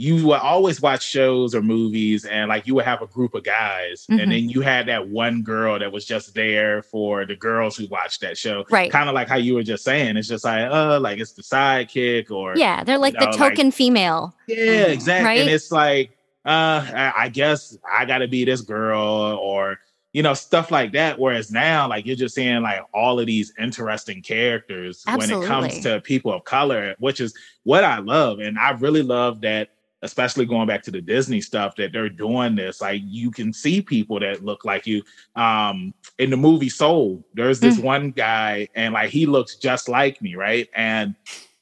you 0.00 0.24
would 0.24 0.38
always 0.38 0.80
watch 0.80 1.02
shows 1.04 1.56
or 1.56 1.60
movies 1.60 2.24
and 2.24 2.48
like 2.48 2.68
you 2.68 2.74
would 2.76 2.84
have 2.84 3.02
a 3.02 3.06
group 3.08 3.34
of 3.34 3.42
guys 3.42 4.06
Mhm. 4.08 4.22
and 4.22 4.30
then 4.30 4.48
you 4.48 4.60
had 4.60 4.86
that 4.86 5.08
one 5.08 5.42
girl 5.42 5.76
that 5.76 5.90
was 5.90 6.04
just 6.04 6.36
there 6.36 6.82
for 6.84 7.26
the 7.26 7.34
girls 7.34 7.76
who 7.76 7.88
watched 7.88 8.20
that 8.20 8.38
show. 8.38 8.64
Right. 8.70 8.92
Kind 8.92 9.08
of 9.08 9.16
like 9.16 9.26
how 9.28 9.34
you 9.38 9.54
were 9.54 9.64
just 9.64 9.82
saying. 9.82 10.16
It's 10.16 10.28
just 10.28 10.44
like, 10.44 10.70
uh, 10.70 11.00
like 11.00 11.18
it's 11.18 11.32
the 11.32 11.42
sidekick 11.42 12.30
or 12.30 12.56
Yeah, 12.56 12.84
they're 12.84 12.96
like 12.96 13.14
know, 13.14 13.20
the 13.20 13.26
like- 13.26 13.36
token 13.56 13.72
female. 13.72 14.36
yeah, 14.46 14.56
Mhm. 14.86 14.88
exactly. 14.90 15.26
Right? 15.26 15.40
And 15.40 15.50
it's 15.50 15.72
like, 15.72 16.10
uh, 16.46 16.86
I, 16.94 17.12
I 17.24 17.28
guess 17.28 17.76
I 17.92 18.04
gotta 18.04 18.28
be 18.28 18.44
this 18.44 18.60
girl 18.60 19.02
or 19.42 19.80
you 20.14 20.22
know, 20.22 20.32
stuff 20.32 20.70
like 20.70 20.92
that. 20.92 21.18
Whereas 21.18 21.50
now, 21.50 21.86
like 21.88 22.06
you're 22.06 22.16
just 22.16 22.34
seeing 22.34 22.62
like 22.62 22.80
all 22.94 23.20
of 23.20 23.26
these 23.26 23.52
interesting 23.58 24.22
characters 24.22 25.02
when 25.06 25.30
it 25.30 25.44
comes 25.46 25.80
to 25.80 26.00
people 26.00 26.32
of 26.32 26.44
color, 26.44 26.94
which 26.98 27.20
is 27.20 27.34
what 27.64 27.84
I 27.84 27.98
love. 27.98 28.38
And 28.38 28.58
I 28.58 28.70
really 28.70 29.02
love 29.02 29.42
that, 29.42 29.68
especially 30.02 30.46
going 30.46 30.66
back 30.68 30.82
to 30.82 30.90
the 30.90 31.00
Disney 31.00 31.40
stuff, 31.40 31.74
that 31.76 31.92
they're 31.92 32.08
doing 32.08 32.54
this. 32.54 32.80
Like 32.80 33.02
you 33.04 33.30
can 33.30 33.52
see 33.52 33.80
people 33.82 34.20
that 34.20 34.44
look 34.44 34.64
like 34.64 34.86
you. 34.86 35.02
Um, 35.36 35.92
in 36.18 36.30
the 36.30 36.36
movie 36.36 36.68
Soul, 36.68 37.24
there's 37.34 37.60
this 37.60 37.78
one 37.78 38.10
guy, 38.10 38.68
and 38.74 38.94
like 38.94 39.10
he 39.10 39.26
looks 39.26 39.56
just 39.56 39.88
like 39.88 40.20
me, 40.22 40.34
right? 40.34 40.68
And 40.74 41.14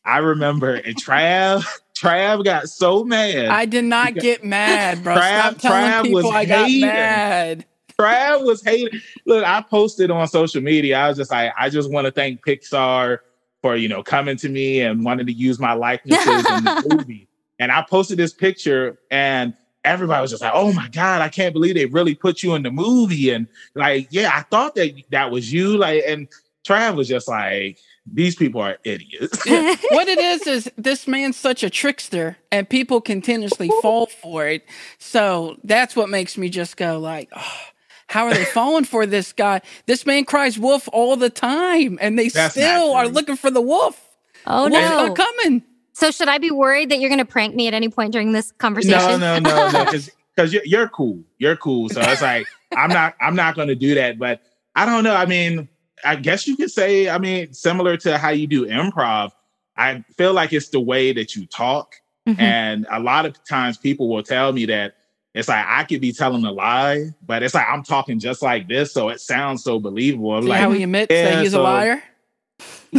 I 0.05 0.19
remember 0.19 0.75
and 0.75 0.97
Trav, 0.97 1.67
Trav 1.99 2.45
got 2.45 2.69
so 2.69 3.05
mad. 3.05 3.47
I 3.47 3.65
did 3.65 3.85
not 3.85 4.15
get 4.15 4.45
mad, 4.45 5.03
bro. 5.03 5.17
Trav- 5.17 5.59
Stop 5.59 5.59
telling 5.59 5.91
Trav 5.91 6.03
people 6.05 6.23
was 6.23 6.35
I 6.35 6.45
got 6.45 6.67
hating. 6.69 6.81
mad. 6.83 7.67
Trav 7.99 8.45
was 8.45 8.63
hating. 8.63 9.01
Look, 9.25 9.45
I 9.45 9.63
posted 9.63 10.11
on 10.11 10.29
social 10.29 10.61
media. 10.61 10.99
I 10.99 11.09
was 11.09 11.17
just 11.17 11.31
like, 11.31 11.53
I 11.59 11.71
just 11.71 11.91
want 11.91 12.05
to 12.05 12.11
thank 12.13 12.45
Pixar 12.45 13.19
for 13.63 13.75
you 13.77 13.89
know 13.89 14.03
coming 14.03 14.37
to 14.37 14.49
me 14.49 14.83
and 14.83 15.05
wanting 15.05 15.27
to 15.27 15.33
use 15.33 15.59
my 15.59 15.73
likenesses 15.73 16.27
in 16.27 16.65
the 16.65 16.87
movie. 16.97 17.26
And 17.59 17.73
I 17.73 17.83
posted 17.89 18.19
this 18.19 18.33
picture, 18.33 18.99
and 19.11 19.55
everybody 19.85 20.21
was 20.21 20.31
just 20.31 20.43
like, 20.43 20.53
"Oh 20.55 20.73
my 20.73 20.89
god, 20.89 21.23
I 21.23 21.29
can't 21.29 21.53
believe 21.53 21.75
they 21.75 21.87
really 21.87 22.15
put 22.15 22.43
you 22.43 22.55
in 22.55 22.63
the 22.63 22.71
movie." 22.71 23.31
And 23.31 23.47
like, 23.75 24.09
yeah, 24.11 24.31
I 24.35 24.43
thought 24.43 24.75
that 24.75 24.93
that 25.11 25.31
was 25.31 25.53
you. 25.53 25.77
Like, 25.79 26.03
and 26.07 26.29
Trav 26.67 26.97
was 26.97 27.09
just 27.09 27.29
like, 27.29 27.79
"These 28.13 28.37
people 28.37 28.61
are 28.61 28.77
idiots." 28.85 29.39
what 29.91 30.09
it 30.09 30.19
is 30.19 30.47
is 30.47 30.71
this 30.77 31.07
man's 31.07 31.37
such 31.37 31.63
a 31.63 31.71
trickster 31.71 32.37
and 32.53 32.69
people 32.69 33.01
continuously 33.01 33.71
fall 33.83 34.07
for 34.07 34.47
it 34.47 34.65
so 34.99 35.57
that's 35.65 35.97
what 35.97 36.09
makes 36.09 36.37
me 36.37 36.49
just 36.49 36.77
go 36.77 36.99
like 36.99 37.29
oh, 37.35 37.61
how 38.09 38.27
are 38.27 38.35
they 38.35 38.45
falling 38.55 38.85
for 38.85 39.07
this 39.07 39.33
guy 39.33 39.61
this 39.87 40.07
man 40.07 40.25
cries 40.25 40.59
wolf 40.59 40.89
all 40.93 41.17
the 41.17 41.31
time 41.31 41.99
and 42.01 42.19
they 42.19 42.29
That's 42.29 42.55
still 42.55 42.95
are 42.95 43.09
looking 43.09 43.37
for 43.37 43.51
the 43.51 43.61
wolf 43.61 44.17
oh 44.47 44.69
wolf's 44.69 44.75
no. 44.75 45.07
not 45.07 45.17
coming 45.17 45.63
So 45.97 46.11
should 46.11 46.29
I 46.29 46.37
be 46.37 46.51
worried 46.51 46.91
that 46.91 47.01
you're 47.01 47.09
going 47.09 47.21
to 47.21 47.25
prank 47.25 47.55
me 47.55 47.69
at 47.69 47.73
any 47.73 47.89
point 47.89 48.13
during 48.13 48.33
this 48.33 48.53
conversation? 48.59 49.19
No, 49.19 49.39
no, 49.39 49.39
no, 49.39 49.71
no, 49.71 49.85
because 49.87 50.53
you're, 50.53 50.63
you're 50.67 50.89
cool. 50.91 51.19
You're 51.39 51.57
cool. 51.57 51.89
So 51.89 52.03
it's 52.03 52.21
like 52.21 52.47
I'm 52.77 52.91
not. 52.91 53.15
I'm 53.19 53.35
not 53.35 53.55
going 53.55 53.69
to 53.69 53.75
do 53.75 53.95
that. 53.95 54.19
But 54.19 54.43
I 54.75 54.85
don't 54.85 55.05
know. 55.05 55.15
I 55.15 55.25
mean, 55.25 55.71
I 56.05 56.17
guess 56.17 56.47
you 56.47 56.55
could 56.55 56.71
say. 56.71 57.09
I 57.09 57.17
mean, 57.17 57.55
similar 57.55 57.97
to 57.97 58.19
how 58.19 58.29
you 58.29 58.47
do 58.47 58.67
improv. 58.67 59.31
I 59.79 60.05
feel 60.19 60.35
like 60.35 60.53
it's 60.53 60.69
the 60.69 60.81
way 60.81 61.15
that 61.15 61.35
you 61.35 61.47
talk, 61.47 61.95
Mhm. 62.29 62.41
and 62.41 62.87
a 62.91 63.01
lot 63.01 63.25
of 63.25 63.43
times 63.49 63.79
people 63.79 64.11
will 64.11 64.23
tell 64.23 64.53
me 64.53 64.67
that 64.67 64.97
it's 65.35 65.49
like 65.49 65.65
I 65.67 65.85
could 65.85 66.03
be 66.03 66.13
telling 66.13 66.45
a 66.45 66.53
lie, 66.53 67.07
but 67.27 67.43
it's 67.43 67.55
like 67.55 67.67
I'm 67.71 67.83
talking 67.83 68.19
just 68.19 68.43
like 68.43 68.69
this, 68.69 68.93
so 68.93 69.09
it 69.09 69.23
sounds 69.23 69.65
so 69.65 69.81
believable. 69.81 70.35
I'm 70.35 70.43
See 70.43 70.49
like, 70.51 70.61
how 70.61 70.73
he 70.73 70.83
admits 70.83 71.11
yeah, 71.11 71.31
that 71.37 71.43
he's 71.43 71.53
so- 71.53 71.63
a 71.63 71.65
liar 71.65 72.03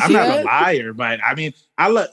I'm 0.02 0.14
not 0.14 0.40
a 0.40 0.44
liar, 0.44 0.94
but 0.94 1.20
I 1.24 1.34
mean, 1.36 1.54
I 1.78 1.90
look. 1.90 2.10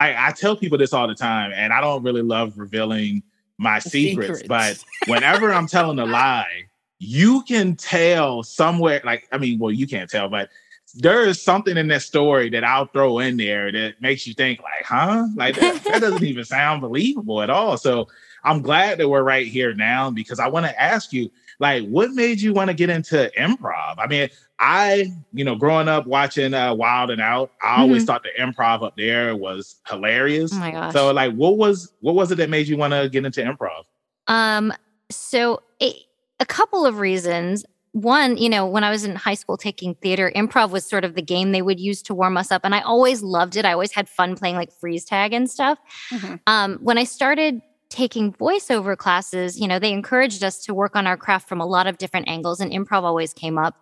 I, 0.00 0.28
I 0.28 0.32
tell 0.32 0.56
people 0.56 0.78
this 0.78 0.92
all 0.92 1.08
the 1.08 1.14
time, 1.14 1.52
and 1.54 1.72
I 1.72 1.80
don't 1.80 2.02
really 2.02 2.22
love 2.22 2.58
revealing 2.58 3.22
my 3.58 3.78
secrets. 3.78 4.40
Secrets. 4.40 4.48
But 4.48 4.84
whenever 5.10 5.52
I'm 5.52 5.66
telling 5.66 5.98
a 5.98 6.06
lie, 6.06 6.68
you 6.98 7.42
can 7.42 7.76
tell 7.76 8.42
somewhere, 8.42 9.00
like, 9.04 9.28
I 9.32 9.38
mean, 9.38 9.58
well, 9.58 9.72
you 9.72 9.86
can't 9.86 10.08
tell, 10.08 10.28
but 10.28 10.50
there 10.94 11.24
is 11.24 11.42
something 11.42 11.76
in 11.76 11.88
that 11.88 12.02
story 12.02 12.48
that 12.50 12.64
I'll 12.64 12.86
throw 12.86 13.18
in 13.18 13.36
there 13.36 13.70
that 13.70 14.00
makes 14.00 14.26
you 14.26 14.34
think, 14.34 14.60
like, 14.62 14.84
huh? 14.84 15.26
Like 15.36 15.56
that, 15.56 15.84
that 15.84 16.00
doesn't 16.00 16.24
even 16.24 16.44
sound 16.44 16.80
believable 16.80 17.42
at 17.42 17.50
all. 17.50 17.76
So 17.76 18.08
I'm 18.42 18.62
glad 18.62 18.98
that 18.98 19.08
we're 19.08 19.22
right 19.22 19.46
here 19.46 19.74
now 19.74 20.10
because 20.10 20.38
I 20.40 20.48
want 20.48 20.66
to 20.66 20.80
ask 20.80 21.12
you, 21.12 21.30
like, 21.58 21.86
what 21.88 22.12
made 22.12 22.40
you 22.40 22.52
want 22.52 22.68
to 22.68 22.74
get 22.74 22.90
into 22.90 23.30
improv? 23.38 23.96
I 23.98 24.06
mean, 24.06 24.28
I, 24.60 25.12
you 25.32 25.44
know, 25.44 25.54
growing 25.54 25.88
up 25.88 26.06
watching 26.06 26.54
uh, 26.54 26.74
Wild 26.74 27.10
and 27.10 27.20
Out, 27.20 27.52
I 27.62 27.66
mm-hmm. 27.66 27.82
always 27.82 28.04
thought 28.04 28.22
the 28.22 28.42
improv 28.42 28.84
up 28.84 28.96
there 28.96 29.36
was 29.36 29.76
hilarious. 29.88 30.52
Oh 30.52 30.58
my 30.58 30.70
gosh! 30.70 30.92
So, 30.92 31.12
like, 31.12 31.34
what 31.34 31.56
was 31.56 31.92
what 32.00 32.14
was 32.14 32.32
it 32.32 32.36
that 32.36 32.50
made 32.50 32.66
you 32.68 32.76
want 32.76 32.92
to 32.92 33.08
get 33.08 33.24
into 33.24 33.40
improv? 33.42 33.84
Um, 34.26 34.72
so 35.10 35.62
it, 35.80 35.96
a 36.40 36.46
couple 36.46 36.86
of 36.86 36.98
reasons. 36.98 37.64
One, 37.92 38.36
you 38.36 38.50
know, 38.50 38.66
when 38.66 38.84
I 38.84 38.90
was 38.90 39.02
in 39.02 39.16
high 39.16 39.34
school 39.34 39.56
taking 39.56 39.94
theater, 39.96 40.30
improv 40.36 40.70
was 40.70 40.84
sort 40.84 41.04
of 41.04 41.14
the 41.14 41.22
game 41.22 41.52
they 41.52 41.62
would 41.62 41.80
use 41.80 42.02
to 42.02 42.14
warm 42.14 42.36
us 42.36 42.52
up, 42.52 42.62
and 42.64 42.74
I 42.74 42.80
always 42.80 43.22
loved 43.22 43.56
it. 43.56 43.64
I 43.64 43.72
always 43.72 43.92
had 43.92 44.08
fun 44.08 44.36
playing 44.36 44.56
like 44.56 44.70
freeze 44.72 45.04
tag 45.04 45.32
and 45.32 45.50
stuff. 45.50 45.78
Mm-hmm. 46.10 46.34
Um, 46.46 46.78
when 46.82 46.98
I 46.98 47.04
started 47.04 47.60
taking 47.90 48.32
voiceover 48.34 48.96
classes, 48.96 49.58
you 49.58 49.66
know, 49.66 49.78
they 49.78 49.92
encouraged 49.92 50.44
us 50.44 50.58
to 50.64 50.74
work 50.74 50.94
on 50.94 51.06
our 51.06 51.16
craft 51.16 51.48
from 51.48 51.60
a 51.60 51.66
lot 51.66 51.86
of 51.86 51.98
different 51.98 52.28
angles, 52.28 52.60
and 52.60 52.72
improv 52.72 53.02
always 53.02 53.32
came 53.32 53.58
up. 53.58 53.76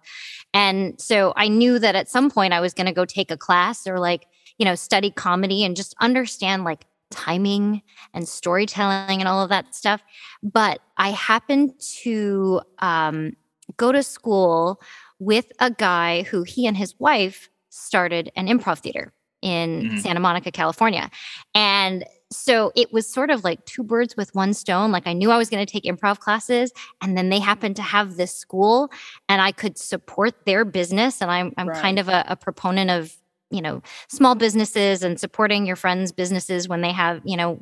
And 0.54 1.00
so 1.00 1.32
I 1.36 1.48
knew 1.48 1.78
that 1.78 1.96
at 1.96 2.08
some 2.08 2.30
point 2.30 2.52
I 2.52 2.60
was 2.60 2.72
going 2.72 2.86
to 2.86 2.92
go 2.92 3.04
take 3.04 3.30
a 3.30 3.36
class 3.36 3.86
or 3.86 3.98
like, 3.98 4.26
you 4.58 4.64
know, 4.64 4.74
study 4.74 5.10
comedy 5.10 5.64
and 5.64 5.76
just 5.76 5.94
understand 6.00 6.64
like 6.64 6.86
timing 7.10 7.82
and 8.14 8.28
storytelling 8.28 9.20
and 9.20 9.28
all 9.28 9.42
of 9.42 9.48
that 9.50 9.74
stuff. 9.74 10.02
But 10.42 10.80
I 10.96 11.10
happened 11.10 11.72
to 12.02 12.62
um, 12.78 13.32
go 13.76 13.92
to 13.92 14.02
school 14.02 14.80
with 15.18 15.46
a 15.58 15.70
guy 15.70 16.22
who 16.22 16.42
he 16.42 16.66
and 16.66 16.76
his 16.76 16.98
wife 16.98 17.48
started 17.70 18.30
an 18.36 18.46
improv 18.46 18.78
theater 18.78 19.12
in 19.42 19.82
mm-hmm. 19.82 19.96
Santa 19.98 20.20
Monica, 20.20 20.50
California. 20.50 21.10
And 21.54 22.04
so 22.30 22.72
it 22.74 22.92
was 22.92 23.06
sort 23.06 23.30
of 23.30 23.44
like 23.44 23.64
two 23.66 23.82
birds 23.82 24.16
with 24.16 24.34
one 24.34 24.52
stone. 24.52 24.90
Like 24.90 25.06
I 25.06 25.12
knew 25.12 25.30
I 25.30 25.38
was 25.38 25.48
going 25.48 25.64
to 25.64 25.70
take 25.70 25.84
improv 25.84 26.18
classes, 26.18 26.72
and 27.00 27.16
then 27.16 27.28
they 27.28 27.38
happened 27.38 27.76
to 27.76 27.82
have 27.82 28.16
this 28.16 28.34
school, 28.34 28.90
and 29.28 29.40
I 29.40 29.52
could 29.52 29.78
support 29.78 30.44
their 30.44 30.64
business. 30.64 31.20
And 31.20 31.30
I'm 31.30 31.52
I'm 31.56 31.68
right. 31.68 31.80
kind 31.80 31.98
of 31.98 32.08
a, 32.08 32.24
a 32.28 32.36
proponent 32.36 32.90
of 32.90 33.14
you 33.50 33.62
know 33.62 33.82
small 34.08 34.34
businesses 34.34 35.02
and 35.02 35.20
supporting 35.20 35.66
your 35.66 35.76
friends' 35.76 36.10
businesses 36.12 36.68
when 36.68 36.80
they 36.80 36.92
have 36.92 37.20
you 37.24 37.36
know 37.36 37.60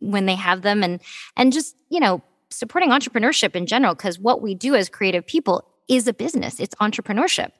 when 0.00 0.26
they 0.26 0.36
have 0.36 0.62
them, 0.62 0.82
and 0.82 1.00
and 1.36 1.52
just 1.52 1.76
you 1.88 2.00
know 2.00 2.22
supporting 2.50 2.90
entrepreneurship 2.90 3.56
in 3.56 3.66
general 3.66 3.94
because 3.94 4.18
what 4.18 4.42
we 4.42 4.54
do 4.54 4.74
as 4.74 4.88
creative 4.88 5.26
people 5.26 5.66
is 5.88 6.06
a 6.08 6.14
business. 6.14 6.60
It's 6.60 6.74
entrepreneurship. 6.76 7.50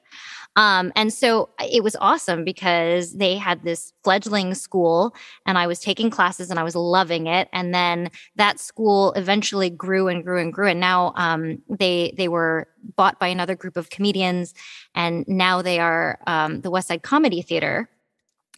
Um, 0.57 0.93
and 0.95 1.11
so 1.11 1.49
uh, 1.59 1.67
it 1.69 1.83
was 1.83 1.97
awesome 1.99 2.45
because 2.45 3.13
they 3.13 3.35
had 3.35 3.63
this 3.63 3.91
fledgling 4.03 4.53
school 4.53 5.13
and 5.45 5.57
I 5.57 5.67
was 5.67 5.79
taking 5.79 6.09
classes 6.09 6.49
and 6.49 6.59
I 6.59 6.63
was 6.63 6.75
loving 6.75 7.27
it. 7.27 7.49
And 7.51 7.73
then 7.73 8.09
that 8.37 8.59
school 8.59 9.11
eventually 9.13 9.69
grew 9.69 10.07
and 10.07 10.23
grew 10.23 10.39
and 10.39 10.53
grew. 10.53 10.69
And 10.69 10.79
now 10.79 11.13
um, 11.17 11.61
they 11.69 12.13
they 12.17 12.29
were 12.29 12.67
bought 12.95 13.19
by 13.19 13.27
another 13.27 13.55
group 13.55 13.75
of 13.75 13.89
comedians 13.89 14.53
and 14.93 15.27
now 15.27 15.61
they 15.61 15.79
are 15.79 16.19
um, 16.25 16.61
the 16.61 16.71
West 16.71 16.87
Side 16.87 17.03
Comedy 17.03 17.41
Theater. 17.41 17.89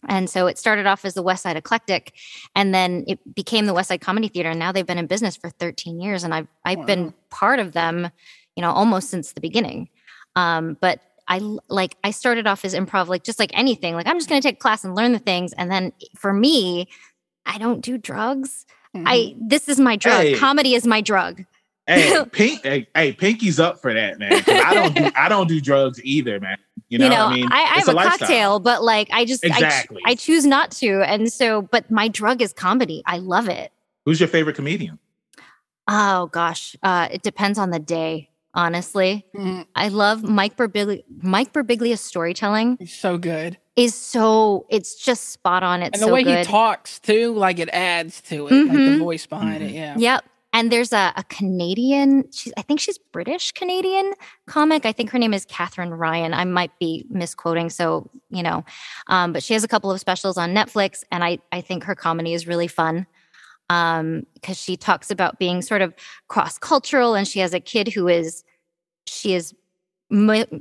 And 0.06 0.30
so 0.30 0.46
it 0.46 0.58
started 0.58 0.86
off 0.86 1.04
as 1.04 1.14
the 1.14 1.22
West 1.22 1.42
Side 1.42 1.56
Eclectic, 1.56 2.14
and 2.54 2.72
then 2.72 3.02
it 3.08 3.18
became 3.34 3.66
the 3.66 3.74
West 3.74 3.88
Side 3.88 4.00
Comedy 4.00 4.28
Theater. 4.28 4.50
And 4.50 4.58
now 4.58 4.70
they've 4.70 4.86
been 4.86 4.96
in 4.96 5.08
business 5.08 5.36
for 5.36 5.50
13 5.50 6.00
years, 6.00 6.22
and 6.22 6.32
I've 6.32 6.46
I've 6.64 6.78
wow. 6.78 6.84
been 6.84 7.14
part 7.30 7.58
of 7.58 7.72
them, 7.72 8.08
you 8.58 8.62
know, 8.62 8.72
almost 8.72 9.08
since 9.08 9.34
the 9.34 9.40
beginning. 9.40 9.88
Um, 10.34 10.76
but 10.80 11.00
I 11.28 11.38
like 11.68 11.96
I 12.02 12.10
started 12.10 12.48
off 12.48 12.64
as 12.64 12.74
improv, 12.74 13.06
like 13.06 13.22
just 13.22 13.38
like 13.38 13.56
anything. 13.56 13.94
Like 13.94 14.08
I'm 14.08 14.16
just 14.16 14.28
going 14.28 14.42
to 14.42 14.48
take 14.48 14.56
a 14.56 14.58
class 14.58 14.82
and 14.82 14.96
learn 14.96 15.12
the 15.12 15.20
things, 15.20 15.52
and 15.52 15.70
then 15.70 15.92
for 16.16 16.32
me, 16.32 16.88
I 17.46 17.56
don't 17.58 17.80
do 17.82 17.98
drugs. 17.98 18.66
Mm-hmm. 18.96 19.06
I 19.06 19.36
this 19.40 19.68
is 19.68 19.78
my 19.78 19.94
drug. 19.94 20.22
Hey. 20.22 20.34
Comedy 20.34 20.74
is 20.74 20.88
my 20.88 21.00
drug. 21.00 21.44
Hey, 21.86 22.24
Pink, 22.32 22.64
hey, 22.64 22.88
hey, 22.96 23.12
Pinky's 23.12 23.60
up 23.60 23.80
for 23.80 23.94
that, 23.94 24.18
man. 24.18 24.42
I 24.48 24.74
don't 24.74 24.96
do 24.96 25.08
I 25.14 25.28
don't 25.28 25.46
do 25.46 25.60
drugs 25.60 26.02
either, 26.02 26.40
man. 26.40 26.56
You 26.88 26.98
know, 26.98 27.04
you 27.04 27.10
know 27.10 27.26
I 27.26 27.34
mean, 27.34 27.48
I, 27.52 27.62
I 27.62 27.78
have 27.78 27.88
a, 27.88 27.92
a 27.92 27.94
cocktail, 27.94 28.58
but 28.58 28.82
like 28.82 29.08
I 29.12 29.24
just 29.24 29.44
exactly. 29.44 30.02
I, 30.04 30.10
I 30.10 30.14
choose 30.16 30.44
not 30.44 30.72
to, 30.72 31.02
and 31.08 31.32
so, 31.32 31.62
but 31.62 31.88
my 31.92 32.08
drug 32.08 32.42
is 32.42 32.52
comedy. 32.52 33.04
I 33.06 33.18
love 33.18 33.48
it. 33.48 33.70
Who's 34.04 34.18
your 34.18 34.28
favorite 34.28 34.56
comedian? 34.56 34.98
Oh 35.86 36.26
gosh, 36.32 36.74
uh, 36.82 37.06
it 37.12 37.22
depends 37.22 37.56
on 37.56 37.70
the 37.70 37.78
day 37.78 38.30
honestly. 38.54 39.26
Mm. 39.34 39.66
I 39.74 39.88
love 39.88 40.22
Mike 40.22 40.56
Birbiglia. 40.56 41.02
Mike 41.22 41.52
Birbiglia's 41.52 42.00
storytelling. 42.00 42.76
He's 42.78 42.92
so 42.92 43.18
good. 43.18 43.58
Is 43.76 43.94
so 43.94 44.66
it's 44.68 44.96
just 44.96 45.28
spot 45.30 45.62
on. 45.62 45.82
It's 45.82 45.94
and 45.94 46.02
the 46.02 46.06
so 46.06 46.14
way 46.14 46.24
good. 46.24 46.38
he 46.38 46.44
talks 46.44 46.98
too, 46.98 47.32
like 47.34 47.58
it 47.58 47.68
adds 47.72 48.20
to 48.22 48.46
it, 48.46 48.50
mm-hmm. 48.50 48.68
like 48.68 48.76
the 48.76 48.82
mm-hmm. 48.82 48.98
voice 48.98 49.26
behind 49.26 49.60
mm-hmm. 49.60 49.68
it. 49.68 49.72
Yeah. 49.72 49.96
Yep. 49.96 50.24
And 50.52 50.72
there's 50.72 50.94
a, 50.94 51.12
a 51.14 51.24
Canadian, 51.24 52.24
she's, 52.32 52.54
I 52.56 52.62
think 52.62 52.80
she's 52.80 52.96
British 52.96 53.52
Canadian 53.52 54.14
comic. 54.46 54.86
I 54.86 54.92
think 54.92 55.10
her 55.10 55.18
name 55.18 55.34
is 55.34 55.44
Katherine 55.44 55.90
Ryan. 55.90 56.32
I 56.32 56.44
might 56.44 56.76
be 56.78 57.04
misquoting, 57.10 57.68
so 57.68 58.08
you 58.30 58.42
know, 58.42 58.64
um, 59.08 59.32
but 59.34 59.42
she 59.42 59.52
has 59.52 59.62
a 59.62 59.68
couple 59.68 59.90
of 59.90 60.00
specials 60.00 60.38
on 60.38 60.54
Netflix, 60.54 61.04
and 61.12 61.22
I 61.22 61.38
I 61.52 61.60
think 61.60 61.84
her 61.84 61.94
comedy 61.94 62.32
is 62.32 62.46
really 62.46 62.66
fun 62.66 63.06
because 63.68 64.00
um, 64.00 64.26
she 64.54 64.76
talks 64.76 65.10
about 65.10 65.38
being 65.38 65.60
sort 65.60 65.82
of 65.82 65.94
cross 66.28 66.58
cultural, 66.58 67.14
and 67.14 67.28
she 67.28 67.40
has 67.40 67.52
a 67.52 67.60
kid 67.60 67.88
who 67.88 68.08
is 68.08 68.44
she 69.06 69.34
is 69.34 69.54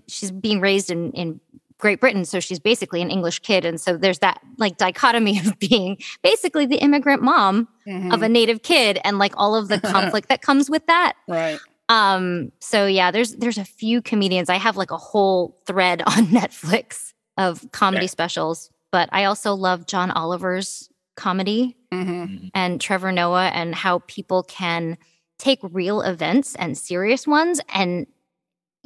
she's 0.07 0.31
being 0.31 0.59
raised 0.59 0.91
in 0.91 1.11
in 1.13 1.39
Great 1.79 1.99
Britain, 1.99 2.25
so 2.25 2.39
she's 2.39 2.59
basically 2.59 3.01
an 3.01 3.11
English 3.11 3.39
kid, 3.39 3.63
and 3.63 3.79
so 3.79 3.97
there's 3.97 4.19
that 4.19 4.41
like 4.57 4.77
dichotomy 4.77 5.39
of 5.45 5.57
being 5.59 5.97
basically 6.23 6.65
the 6.65 6.77
immigrant 6.77 7.21
mom 7.21 7.67
mm-hmm. 7.87 8.11
of 8.11 8.23
a 8.23 8.29
native 8.29 8.63
kid, 8.63 8.99
and 9.03 9.19
like 9.19 9.33
all 9.37 9.55
of 9.55 9.67
the 9.67 9.79
conflict 9.91 10.29
that 10.29 10.41
comes 10.41 10.69
with 10.69 10.85
that. 10.87 11.13
Right. 11.27 11.59
Um. 11.87 12.51
So 12.59 12.87
yeah, 12.87 13.11
there's 13.11 13.35
there's 13.35 13.57
a 13.57 13.65
few 13.65 14.01
comedians. 14.01 14.49
I 14.49 14.55
have 14.55 14.75
like 14.75 14.91
a 14.91 14.97
whole 14.97 15.61
thread 15.65 16.01
on 16.07 16.27
Netflix 16.27 17.13
of 17.37 17.71
comedy 17.71 18.07
specials, 18.07 18.69
but 18.91 19.07
I 19.13 19.25
also 19.25 19.53
love 19.53 19.85
John 19.85 20.11
Oliver's 20.11 20.89
comedy 21.17 21.75
mm-hmm. 21.93 22.11
mm-hmm. 22.11 22.47
and 22.53 22.79
Trevor 22.79 23.11
Noah 23.11 23.47
and 23.49 23.75
how 23.75 23.99
people 24.07 24.43
can 24.43 24.97
take 25.37 25.59
real 25.61 26.01
events 26.01 26.55
and 26.55 26.77
serious 26.77 27.27
ones 27.27 27.59
and 27.73 28.07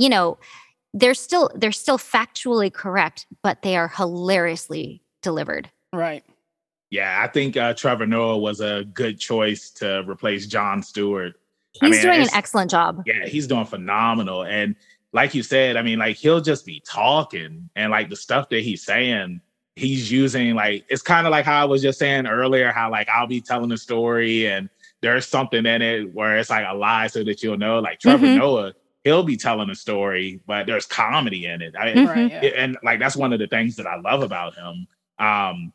you 0.01 0.09
know, 0.09 0.39
they're 0.93 1.13
still 1.13 1.51
they're 1.55 1.71
still 1.71 1.97
factually 1.97 2.73
correct, 2.73 3.27
but 3.43 3.61
they 3.61 3.77
are 3.77 3.87
hilariously 3.87 5.03
delivered. 5.21 5.69
Right. 5.93 6.23
Yeah, 6.89 7.21
I 7.23 7.27
think 7.27 7.55
uh, 7.55 7.73
Trevor 7.73 8.07
Noah 8.07 8.39
was 8.39 8.59
a 8.59 8.83
good 8.93 9.19
choice 9.19 9.69
to 9.71 10.03
replace 10.07 10.47
Jon 10.47 10.83
Stewart. 10.83 11.35
He's 11.73 11.81
I 11.83 11.89
mean, 11.89 12.01
doing 12.01 12.21
an 12.21 12.33
excellent 12.33 12.69
job. 12.69 13.03
Yeah, 13.05 13.25
he's 13.27 13.47
doing 13.47 13.65
phenomenal. 13.65 14.43
And 14.43 14.75
like 15.13 15.33
you 15.33 15.43
said, 15.43 15.77
I 15.77 15.83
mean, 15.83 15.99
like 15.99 16.17
he'll 16.17 16.41
just 16.41 16.65
be 16.65 16.81
talking 16.85 17.69
and 17.77 17.91
like 17.91 18.09
the 18.09 18.17
stuff 18.17 18.49
that 18.49 18.61
he's 18.61 18.83
saying, 18.83 19.39
he's 19.81 20.11
using 20.11 20.53
like 20.53 20.85
it's 20.89 21.01
kind 21.01 21.25
of 21.25 21.31
like 21.31 21.43
how 21.43 21.61
I 21.61 21.65
was 21.65 21.81
just 21.81 21.97
saying 21.99 22.27
earlier, 22.27 22.71
how 22.71 22.91
like 22.91 23.09
I'll 23.09 23.27
be 23.27 23.41
telling 23.41 23.71
a 23.71 23.77
story 23.77 24.47
and 24.47 24.69
there's 25.01 25.25
something 25.25 25.65
in 25.65 25.81
it 25.81 26.13
where 26.13 26.37
it's 26.37 26.51
like 26.51 26.65
a 26.69 26.75
lie 26.75 27.07
so 27.07 27.23
that 27.23 27.41
you'll 27.41 27.57
know. 27.57 27.79
Like 27.79 27.99
Trevor 27.99 28.27
mm-hmm. 28.27 28.37
Noah, 28.37 28.73
he'll 29.03 29.23
be 29.23 29.35
telling 29.35 29.69
a 29.71 29.75
story, 29.75 30.39
but 30.45 30.67
there's 30.67 30.85
comedy 30.85 31.47
in 31.47 31.61
it. 31.63 31.75
I, 31.75 31.87
mm-hmm. 31.87 32.45
And 32.55 32.77
like 32.83 32.99
that's 32.99 33.15
one 33.15 33.33
of 33.33 33.39
the 33.39 33.47
things 33.47 33.75
that 33.77 33.87
I 33.87 33.99
love 33.99 34.21
about 34.21 34.55
him. 34.55 34.87
Um, 35.17 35.73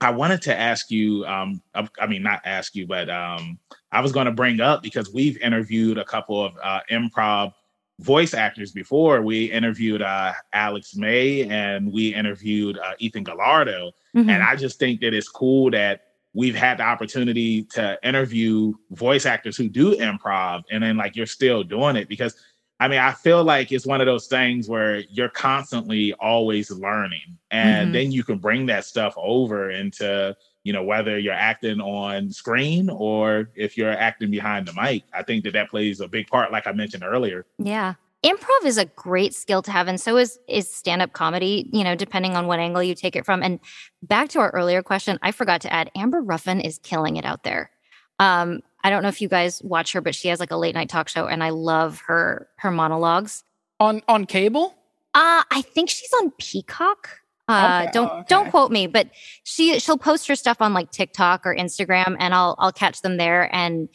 I 0.00 0.10
wanted 0.10 0.40
to 0.42 0.58
ask 0.58 0.90
you, 0.90 1.26
um, 1.26 1.60
I 1.74 2.06
mean, 2.06 2.22
not 2.22 2.40
ask 2.44 2.74
you, 2.74 2.86
but 2.86 3.10
um, 3.10 3.58
I 3.92 4.00
was 4.00 4.12
going 4.12 4.26
to 4.26 4.32
bring 4.32 4.60
up 4.60 4.82
because 4.82 5.12
we've 5.12 5.36
interviewed 5.38 5.98
a 5.98 6.04
couple 6.04 6.42
of 6.42 6.54
uh, 6.62 6.80
improv 6.90 7.52
voice 8.00 8.34
actors 8.34 8.72
before. 8.72 9.22
We 9.22 9.44
interviewed 9.44 10.02
uh, 10.02 10.32
Alex 10.52 10.96
May 10.96 11.42
and 11.48 11.92
we 11.92 12.14
interviewed 12.14 12.78
uh, 12.78 12.92
Ethan 12.98 13.24
Gallardo. 13.24 13.92
Mm-hmm. 14.16 14.30
And 14.30 14.42
I 14.42 14.56
just 14.56 14.78
think 14.78 15.00
that 15.00 15.14
it's 15.14 15.28
cool 15.28 15.70
that 15.70 16.02
we've 16.32 16.54
had 16.54 16.78
the 16.78 16.84
opportunity 16.84 17.64
to 17.64 17.98
interview 18.02 18.72
voice 18.90 19.26
actors 19.26 19.56
who 19.56 19.68
do 19.68 19.96
improv 19.96 20.62
and 20.70 20.82
then 20.82 20.96
like 20.96 21.16
you're 21.16 21.26
still 21.26 21.62
doing 21.62 21.96
it 21.96 22.08
because 22.08 22.34
I 22.80 22.88
mean, 22.88 22.98
I 22.98 23.12
feel 23.12 23.44
like 23.44 23.72
it's 23.72 23.86
one 23.86 24.00
of 24.00 24.06
those 24.06 24.26
things 24.26 24.66
where 24.66 25.00
you're 25.10 25.28
constantly 25.28 26.14
always 26.14 26.70
learning, 26.70 27.36
and 27.50 27.88
mm-hmm. 27.88 27.92
then 27.92 28.10
you 28.10 28.24
can 28.24 28.38
bring 28.38 28.64
that 28.66 28.86
stuff 28.86 29.12
over 29.18 29.70
into, 29.70 30.34
you 30.64 30.72
know, 30.72 30.82
whether 30.82 31.18
you're 31.18 31.32
acting 31.32 31.80
on 31.80 32.30
screen 32.30 32.90
or 32.90 33.48
if 33.54 33.76
you're 33.76 33.90
acting 33.90 34.30
behind 34.30 34.66
the 34.66 34.72
mic. 34.72 35.04
I 35.12 35.22
think 35.22 35.44
that 35.44 35.52
that 35.54 35.70
plays 35.70 36.00
a 36.00 36.08
big 36.08 36.26
part, 36.28 36.52
like 36.52 36.66
I 36.66 36.72
mentioned 36.72 37.02
earlier. 37.02 37.46
Yeah. 37.58 37.94
Improv 38.22 38.66
is 38.66 38.76
a 38.76 38.84
great 38.84 39.32
skill 39.32 39.62
to 39.62 39.70
have, 39.70 39.88
and 39.88 39.98
so 39.98 40.18
is 40.18 40.38
is 40.46 40.68
stand 40.68 41.00
up 41.00 41.14
comedy. 41.14 41.70
You 41.72 41.82
know, 41.82 41.94
depending 41.94 42.36
on 42.36 42.46
what 42.46 42.58
angle 42.58 42.82
you 42.82 42.94
take 42.94 43.16
it 43.16 43.24
from. 43.24 43.42
And 43.42 43.58
back 44.02 44.28
to 44.30 44.40
our 44.40 44.50
earlier 44.50 44.82
question, 44.82 45.18
I 45.22 45.32
forgot 45.32 45.62
to 45.62 45.72
add: 45.72 45.90
Amber 45.96 46.20
Ruffin 46.20 46.60
is 46.60 46.78
killing 46.82 47.16
it 47.16 47.24
out 47.24 47.44
there. 47.44 47.70
Um, 48.18 48.60
I 48.84 48.90
don't 48.90 49.02
know 49.02 49.08
if 49.08 49.22
you 49.22 49.28
guys 49.28 49.62
watch 49.62 49.94
her, 49.94 50.02
but 50.02 50.14
she 50.14 50.28
has 50.28 50.38
like 50.38 50.50
a 50.50 50.56
late 50.56 50.74
night 50.74 50.90
talk 50.90 51.08
show, 51.08 51.28
and 51.28 51.42
I 51.42 51.48
love 51.48 52.02
her 52.08 52.46
her 52.56 52.70
monologues 52.70 53.42
on 53.78 54.02
on 54.06 54.26
cable. 54.26 54.74
Uh, 55.14 55.42
I 55.50 55.62
think 55.62 55.88
she's 55.88 56.12
on 56.20 56.30
Peacock. 56.32 57.19
Uh, 57.50 57.80
Okay. 57.82 57.90
don't 57.92 58.10
okay. 58.10 58.24
don't 58.28 58.50
quote 58.50 58.70
me, 58.70 58.86
but 58.86 59.08
she 59.44 59.78
she'll 59.78 59.98
post 59.98 60.26
her 60.28 60.34
stuff 60.34 60.58
on 60.60 60.72
like 60.74 60.90
TikTok 60.90 61.44
or 61.46 61.54
Instagram, 61.54 62.16
and 62.18 62.34
I'll 62.34 62.54
I'll 62.58 62.72
catch 62.72 63.02
them 63.02 63.16
there. 63.16 63.54
And 63.54 63.88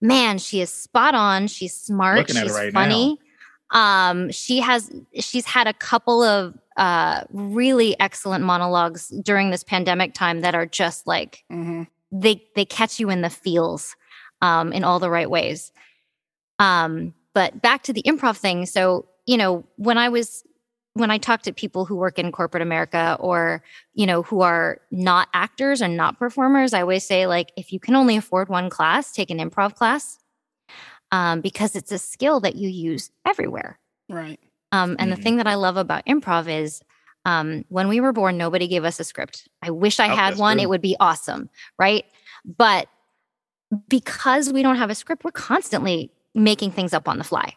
man, 0.00 0.38
she 0.38 0.60
is 0.60 0.70
spot 0.70 1.14
on. 1.14 1.46
She's 1.46 1.74
smart. 1.74 2.28
She's 2.30 2.52
right 2.52 2.72
funny. 2.72 3.18
Um, 3.72 4.30
she 4.30 4.60
has 4.60 4.90
she's 5.18 5.44
had 5.46 5.66
a 5.66 5.72
couple 5.72 6.22
of 6.22 6.54
uh 6.76 7.24
really 7.32 7.98
excellent 7.98 8.44
monologues 8.44 9.08
during 9.22 9.50
this 9.50 9.64
pandemic 9.64 10.14
time 10.14 10.40
that 10.42 10.54
are 10.54 10.66
just 10.66 11.06
like 11.06 11.42
hmm 11.48 11.84
they 12.12 12.42
they 12.54 12.64
catch 12.64 13.00
you 13.00 13.10
in 13.10 13.22
the 13.22 13.30
feels 13.30 13.96
um 14.42 14.72
in 14.72 14.84
all 14.84 15.00
the 15.00 15.10
right 15.10 15.28
ways 15.30 15.72
um 16.58 17.14
but 17.34 17.60
back 17.62 17.82
to 17.82 17.92
the 17.92 18.02
improv 18.02 18.36
thing 18.36 18.64
so 18.66 19.06
you 19.26 19.36
know 19.36 19.64
when 19.76 19.98
i 19.98 20.08
was 20.08 20.44
when 20.96 21.10
i 21.10 21.18
talk 21.18 21.42
to 21.42 21.52
people 21.52 21.84
who 21.84 21.94
work 21.96 22.18
in 22.18 22.32
corporate 22.32 22.62
america 22.62 23.16
or 23.20 23.62
you 23.94 24.06
know 24.06 24.22
who 24.22 24.40
are 24.40 24.80
not 24.90 25.28
actors 25.34 25.80
and 25.80 25.96
not 25.96 26.18
performers 26.18 26.72
i 26.72 26.80
always 26.80 27.06
say 27.06 27.26
like 27.26 27.52
if 27.56 27.72
you 27.72 27.78
can 27.80 27.94
only 27.94 28.16
afford 28.16 28.48
one 28.48 28.68
class 28.70 29.12
take 29.12 29.30
an 29.30 29.38
improv 29.38 29.74
class 29.74 30.18
um, 31.12 31.40
because 31.40 31.76
it's 31.76 31.92
a 31.92 31.98
skill 31.98 32.40
that 32.40 32.56
you 32.56 32.68
use 32.68 33.10
everywhere 33.26 33.78
Right. 34.08 34.38
um, 34.72 34.96
and 34.98 35.10
the 35.12 35.16
Mhm. 35.16 35.22
thing 35.22 35.36
that 35.36 35.46
I 35.46 35.54
love 35.54 35.76
about 35.76 36.04
improv 36.06 36.48
is 36.48 36.80
um, 37.24 37.64
when 37.70 37.88
we 37.88 38.00
were 38.00 38.12
born, 38.12 38.36
nobody 38.38 38.68
gave 38.68 38.84
us 38.84 39.00
a 39.00 39.04
script. 39.04 39.48
I 39.60 39.70
wish 39.70 39.98
I 39.98 40.08
Oh, 40.08 40.14
had 40.14 40.38
one, 40.38 40.58
true. 40.58 40.62
it 40.62 40.68
would 40.68 40.80
be 40.80 40.96
awesome, 41.00 41.50
right? 41.76 42.04
But 42.44 42.86
because 43.88 44.52
we 44.52 44.62
don't 44.62 44.76
have 44.76 44.90
a 44.90 44.94
script, 44.94 45.24
we're 45.24 45.32
constantly 45.32 46.12
making 46.36 46.70
things 46.70 46.94
up 46.94 47.08
on 47.08 47.18
the 47.18 47.24
fly. 47.24 47.52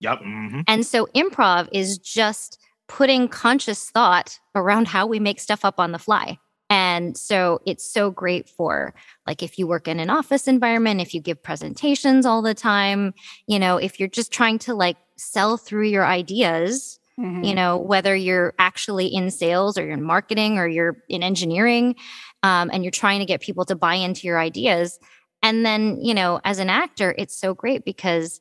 Yep. 0.00 0.18
hmm 0.22 0.60
And 0.66 0.84
so 0.84 1.06
improv 1.14 1.68
is 1.70 1.96
just 1.98 2.58
putting 2.94 3.26
conscious 3.26 3.90
thought 3.90 4.38
around 4.54 4.86
how 4.86 5.04
we 5.04 5.18
make 5.18 5.40
stuff 5.40 5.64
up 5.64 5.80
on 5.80 5.90
the 5.90 5.98
fly. 5.98 6.38
And 6.70 7.16
so 7.16 7.60
it's 7.66 7.84
so 7.84 8.12
great 8.12 8.48
for 8.48 8.94
like 9.26 9.42
if 9.42 9.58
you 9.58 9.66
work 9.66 9.88
in 9.88 9.98
an 9.98 10.10
office 10.10 10.46
environment, 10.46 11.00
if 11.00 11.12
you 11.12 11.20
give 11.20 11.42
presentations 11.42 12.24
all 12.24 12.40
the 12.40 12.54
time, 12.54 13.12
you 13.48 13.58
know, 13.58 13.78
if 13.78 13.98
you're 13.98 14.08
just 14.08 14.32
trying 14.32 14.60
to 14.60 14.74
like 14.74 14.96
sell 15.16 15.56
through 15.56 15.88
your 15.88 16.06
ideas, 16.06 17.00
Mhm. 17.18 17.44
you 17.44 17.52
know, 17.52 17.78
whether 17.78 18.14
you're 18.14 18.54
actually 18.60 19.06
in 19.06 19.28
sales 19.32 19.76
or 19.76 19.82
you're 19.82 19.94
in 19.94 20.02
marketing 20.02 20.58
or 20.58 20.68
you're 20.68 21.02
in 21.08 21.24
engineering, 21.24 21.96
um, 22.44 22.70
and 22.72 22.84
you're 22.84 22.92
trying 22.92 23.18
to 23.18 23.26
get 23.26 23.40
people 23.40 23.64
to 23.64 23.74
buy 23.74 23.96
into 23.96 24.28
your 24.28 24.38
ideas. 24.38 25.00
And 25.42 25.66
then, 25.66 25.98
you 26.00 26.14
know, 26.14 26.40
as 26.44 26.60
an 26.60 26.70
actor, 26.70 27.12
it's 27.18 27.36
so 27.36 27.54
great 27.54 27.84
because 27.84 28.40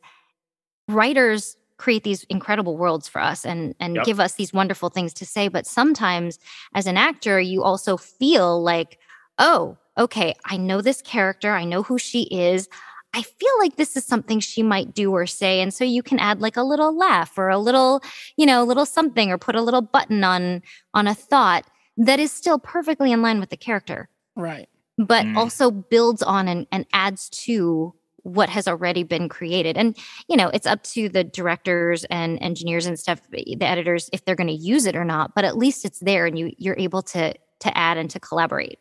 writers 0.87 1.55
create 1.77 2.03
these 2.03 2.23
incredible 2.25 2.77
worlds 2.77 3.07
for 3.07 3.19
us 3.21 3.45
and 3.45 3.73
and 3.79 3.95
Yep. 3.95 4.05
give 4.05 4.19
us 4.19 4.33
these 4.35 4.53
wonderful 4.53 4.89
things 4.89 5.13
to 5.13 5.25
say 5.25 5.47
but 5.47 5.65
sometimes 5.65 6.39
as 6.75 6.85
an 6.87 6.97
actor 6.97 7.39
you 7.39 7.63
also 7.63 7.97
feel 7.97 8.61
like 8.61 8.99
oh 9.39 9.77
okay 9.97 10.33
i 10.45 10.55
know 10.57 10.81
this 10.81 11.01
character 11.01 11.51
i 11.51 11.63
know 11.65 11.81
who 11.83 11.97
she 11.97 12.23
is 12.31 12.67
i 13.13 13.21
feel 13.21 13.51
like 13.59 13.75
this 13.75 13.97
is 13.97 14.05
something 14.05 14.39
she 14.39 14.61
might 14.63 14.93
do 14.93 15.11
or 15.11 15.25
say 15.25 15.61
and 15.61 15.73
so 15.73 15.83
you 15.83 16.03
can 16.03 16.19
add 16.19 16.39
like 16.41 16.57
a 16.57 16.63
little 16.63 16.95
laugh 16.95 17.37
or 17.37 17.49
a 17.49 17.57
little 17.57 18.01
you 18.37 18.45
know 18.45 18.61
a 18.61 18.65
little 18.65 18.85
something 18.85 19.31
or 19.31 19.37
put 19.37 19.55
a 19.55 19.61
little 19.61 19.81
button 19.81 20.23
on 20.23 20.61
on 20.93 21.07
a 21.07 21.15
thought 21.15 21.65
that 21.97 22.19
is 22.19 22.31
still 22.31 22.59
perfectly 22.59 23.11
in 23.11 23.21
line 23.21 23.39
with 23.39 23.49
the 23.49 23.57
character 23.57 24.09
Right. 24.35 24.67
but 24.97 25.25
Mm. 25.25 25.37
also 25.37 25.69
builds 25.71 26.21
on 26.23 26.47
and, 26.47 26.67
and 26.71 26.85
adds 26.93 27.29
to 27.29 27.93
what 28.23 28.49
has 28.49 28.67
already 28.67 29.03
been 29.03 29.29
created. 29.29 29.77
And, 29.77 29.97
you 30.27 30.35
know, 30.35 30.49
it's 30.49 30.65
up 30.65 30.83
to 30.83 31.09
the 31.09 31.23
directors 31.23 32.05
and 32.05 32.41
engineers 32.41 32.85
and 32.85 32.97
stuff, 32.97 33.21
the 33.29 33.61
editors, 33.61 34.09
if 34.13 34.25
they're 34.25 34.35
going 34.35 34.47
to 34.47 34.53
use 34.53 34.85
it 34.85 34.95
or 34.95 35.05
not, 35.05 35.35
but 35.35 35.45
at 35.45 35.57
least 35.57 35.85
it's 35.85 35.99
there 35.99 36.25
and 36.25 36.39
you, 36.39 36.51
you're 36.57 36.77
able 36.79 37.01
to, 37.03 37.33
to 37.59 37.77
add 37.77 37.97
and 37.97 38.09
to 38.09 38.19
collaborate. 38.19 38.79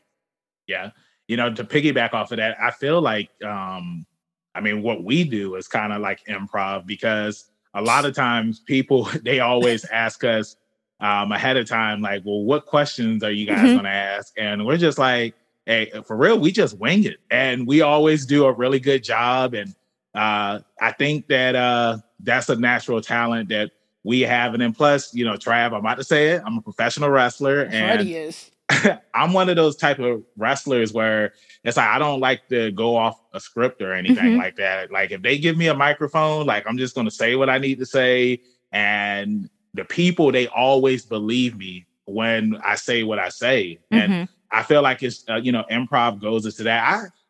Yeah. 0.66 0.90
You 1.28 1.36
know, 1.36 1.52
to 1.52 1.64
piggyback 1.64 2.14
off 2.14 2.30
of 2.32 2.38
that, 2.38 2.56
I 2.60 2.70
feel 2.70 3.00
like 3.00 3.30
um, 3.44 4.06
I 4.54 4.60
mean, 4.60 4.82
what 4.82 5.02
we 5.02 5.24
do 5.24 5.54
is 5.56 5.66
kind 5.68 5.92
of 5.92 6.00
like 6.00 6.20
improv 6.28 6.86
because 6.86 7.50
a 7.74 7.82
lot 7.82 8.04
of 8.04 8.14
times 8.14 8.60
people 8.60 9.04
they 9.24 9.40
always 9.40 9.84
ask 9.86 10.24
us 10.24 10.56
um 11.00 11.32
ahead 11.32 11.56
of 11.56 11.68
time, 11.68 12.00
like, 12.00 12.22
well, 12.24 12.44
what 12.44 12.66
questions 12.66 13.24
are 13.24 13.30
you 13.32 13.46
guys 13.46 13.58
Mhm. 13.58 13.76
gonna 13.76 13.88
ask? 13.88 14.32
And 14.36 14.64
we're 14.64 14.76
just 14.76 14.98
like, 14.98 15.34
hey, 15.66 15.90
for 16.06 16.16
real, 16.16 16.38
we 16.38 16.52
just 16.52 16.78
wing 16.78 17.04
it. 17.04 17.18
And 17.30 17.66
we 17.66 17.80
always 17.82 18.26
do 18.26 18.46
a 18.46 18.52
really 18.52 18.80
good 18.80 19.02
job. 19.04 19.54
And 19.54 19.74
uh 20.14 20.60
I 20.80 20.92
think 20.92 21.28
that 21.28 21.54
uh 21.54 21.98
that's 22.20 22.48
a 22.48 22.56
natural 22.56 23.00
talent 23.00 23.48
that 23.50 23.70
we 24.04 24.20
have. 24.22 24.52
And 24.54 24.60
then 24.62 24.72
plus, 24.72 25.14
you 25.14 25.24
know, 25.24 25.34
Trav, 25.34 25.68
I'm 25.68 25.74
about 25.74 25.98
to 25.98 26.04
say 26.04 26.30
it, 26.30 26.42
I'm 26.44 26.58
a 26.58 26.62
professional 26.62 27.10
wrestler 27.10 27.64
That's 27.64 27.74
and. 27.76 28.00
He 28.02 28.14
is. 28.16 28.50
I'm 29.14 29.32
one 29.32 29.48
of 29.50 29.56
those 29.56 29.76
type 29.76 29.98
of 29.98 30.22
wrestlers 30.36 30.92
where 30.92 31.34
it's 31.62 31.76
like 31.76 31.88
I 31.88 31.98
don't 31.98 32.20
like 32.20 32.48
to 32.48 32.70
go 32.72 32.96
off 32.96 33.20
a 33.34 33.40
script 33.40 33.82
or 33.82 33.92
anything 33.92 34.32
Mhm. 34.34 34.38
like 34.38 34.56
that. 34.56 34.90
Like 34.90 35.10
if 35.10 35.20
they 35.20 35.36
give 35.38 35.56
me 35.58 35.68
a 35.68 35.74
microphone, 35.74 36.46
like 36.46 36.64
I'm 36.66 36.78
just 36.78 36.94
going 36.94 37.06
to 37.06 37.10
say 37.10 37.34
what 37.36 37.50
I 37.50 37.58
need 37.58 37.78
to 37.80 37.86
say, 37.86 38.40
and 38.72 39.50
the 39.74 39.84
people 39.84 40.32
they 40.32 40.46
always 40.48 41.04
believe 41.04 41.56
me 41.56 41.86
when 42.06 42.56
I 42.64 42.74
say 42.76 43.02
what 43.02 43.18
I 43.18 43.28
say, 43.28 43.78
and 43.90 44.12
Mhm. 44.12 44.28
I 44.52 44.62
feel 44.62 44.82
like 44.82 45.02
it's 45.02 45.24
uh, 45.28 45.36
you 45.36 45.52
know 45.52 45.64
improv 45.70 46.20
goes 46.20 46.44
into 46.46 46.62
that. 46.64 46.82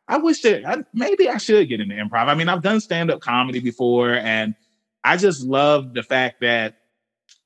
I 0.09 0.15
I 0.15 0.19
wish 0.19 0.43
that 0.43 0.67
I, 0.67 0.85
maybe 0.93 1.29
I 1.29 1.39
should 1.39 1.69
get 1.69 1.81
into 1.81 1.95
improv. 1.95 2.27
I 2.27 2.35
mean, 2.35 2.49
I've 2.49 2.63
done 2.63 2.81
stand 2.81 3.11
up 3.11 3.21
comedy 3.21 3.61
before, 3.61 4.15
and 4.15 4.55
I 5.05 5.17
just 5.17 5.45
love 5.45 5.95
the 5.95 6.03
fact 6.03 6.41
that 6.41 6.79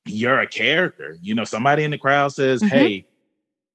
you're 0.05 0.39
a 0.39 0.47
character. 0.47 1.17
You 1.21 1.35
know, 1.35 1.43
somebody 1.43 1.83
in 1.83 1.91
the 1.91 1.97
crowd 1.97 2.33
says, 2.33 2.61
Mhm. 2.61 2.69
"Hey." 2.69 3.05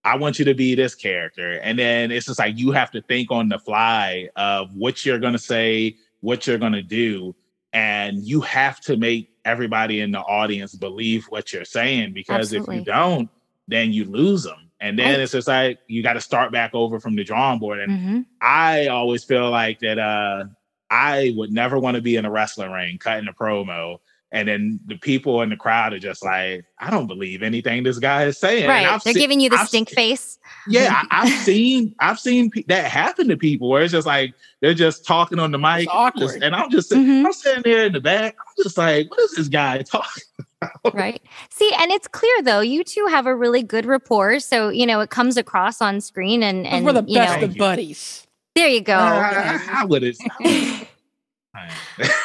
I 0.05 0.17
want 0.17 0.38
you 0.41 0.45
to 0.47 0.55
be 0.55 0.75
this 0.75 0.95
character. 0.97 1.61
And 1.62 1.79
then 1.79 2.11
it's 2.11 2.27
just 2.27 2.38
like 2.38 2.59
you 2.59 2.73
have 2.73 2.91
to 2.91 3.03
think 3.03 3.31
on 3.31 3.49
the 3.49 3.59
fly 3.59 4.29
of 4.35 4.75
what 4.75 5.07
you're 5.07 5.21
going 5.21 5.35
to 5.35 5.38
say, 5.38 5.97
what 6.21 6.45
you're 6.45 6.59
going 6.59 6.73
to 6.73 6.83
do. 6.83 7.37
And 7.73 8.19
you 8.19 8.41
have 8.41 8.81
to 8.81 8.97
make 8.97 9.31
everybody 9.45 10.01
in 10.01 10.11
the 10.11 10.19
audience 10.19 10.75
believe 10.75 11.27
what 11.27 11.53
you're 11.53 11.65
saying 11.65 12.15
because 12.15 12.53
if 12.53 12.67
you 12.67 12.85
don't, 12.85 13.31
then 13.69 13.93
you 13.93 14.05
lose 14.05 14.43
them. 14.43 14.71
And 14.83 14.99
then 14.99 15.12
Right. 15.12 15.21
it's 15.21 15.31
just 15.33 15.47
like 15.49 15.79
you 15.87 16.03
got 16.03 16.14
to 16.14 16.21
start 16.21 16.51
back 16.51 16.75
over 16.75 16.99
from 16.99 17.14
the 17.14 17.23
drawing 17.23 17.61
board. 17.61 17.79
And 17.79 17.92
Mhm. 17.92 18.27
I 18.40 18.88
always 18.88 19.23
feel 19.23 19.49
like 19.49 19.79
that 19.79 19.99
uh 19.99 20.45
I 20.90 21.33
would 21.37 21.53
never 21.53 21.79
want 21.79 21.95
to 21.95 22.03
be 22.03 22.16
in 22.16 22.25
a 22.27 22.31
wrestling 22.31 22.71
ring 22.73 22.99
cutting 22.99 23.29
a 23.29 23.33
promo. 23.33 23.99
And 24.35 24.49
then 24.49 24.81
the 24.87 24.97
people 24.97 25.42
in 25.42 25.51
the 25.51 25.57
crowd 25.57 25.92
are 25.92 25.99
just 25.99 26.25
like, 26.25 26.64
I 26.79 26.90
don't 26.90 27.07
believe 27.07 27.42
anything 27.42 27.83
this 27.83 27.99
guy 27.99 28.25
is 28.25 28.38
saying. 28.38 28.66
Right. 28.66 28.99
They're 29.05 29.12
se- 29.12 29.21
giving 29.21 29.40
you 29.40 29.51
the 29.51 29.57
I've 29.59 29.68
stink 29.68 29.90
se- 29.90 29.95
face. 29.95 30.38
yeah, 30.66 31.03
I, 31.11 31.23
I've 31.23 31.38
seen 31.45 31.95
I've 32.01 32.18
seen 32.18 32.51
pe- 32.51 32.62
that 32.68 32.87
happen 32.87 33.29
to 33.29 33.37
people 33.37 33.68
where 33.68 33.83
it's 33.83 33.92
just 33.92 34.07
like 34.07 34.33
they're 34.61 34.73
just 34.73 35.05
talking 35.05 35.38
on 35.38 35.51
the 35.51 35.59
mic, 35.59 35.81
It's 35.83 35.90
awkward. 35.92 36.21
just- 36.21 36.37
and 36.42 36.57
I'm 36.57 36.71
just 36.71 36.90
Mhm. 36.90 37.27
I'm 37.27 37.33
sitting 37.35 37.62
there 37.62 37.85
in 37.87 37.92
the 37.92 38.01
back. 38.01 38.35
I'm 38.38 38.64
just 38.64 38.79
like, 38.79 39.11
what 39.11 39.21
is 39.21 39.35
this 39.35 39.49
guy 39.49 39.83
talking? 39.83 40.23
right 40.95 41.21
see 41.51 41.73
and 41.77 41.90
it's 41.90 42.07
clear 42.07 42.40
though 42.45 42.61
you 42.61 42.85
two 42.85 43.05
have 43.11 43.27
a 43.27 43.35
really 43.35 43.64
good 43.64 43.85
rapport 43.85 44.38
so 44.38 44.68
you 44.68 44.87
know 44.87 45.01
it 45.01 45.11
comes 45.11 45.37
across 45.37 45.83
on 45.83 46.01
screen 46.01 46.40
and 46.45 46.68
and 46.68 46.87
we're 46.87 46.92
the 46.92 47.03
you 47.09 47.16
best 47.16 47.40
know 47.40 47.47
of 47.49 47.57
buddies. 47.57 48.29
there 48.55 48.68
you 48.68 48.81
go 48.81 48.95
I, 48.97 49.59
I, 49.61 49.81
I 49.81 49.85
would 49.85 50.05
have. 50.05 50.16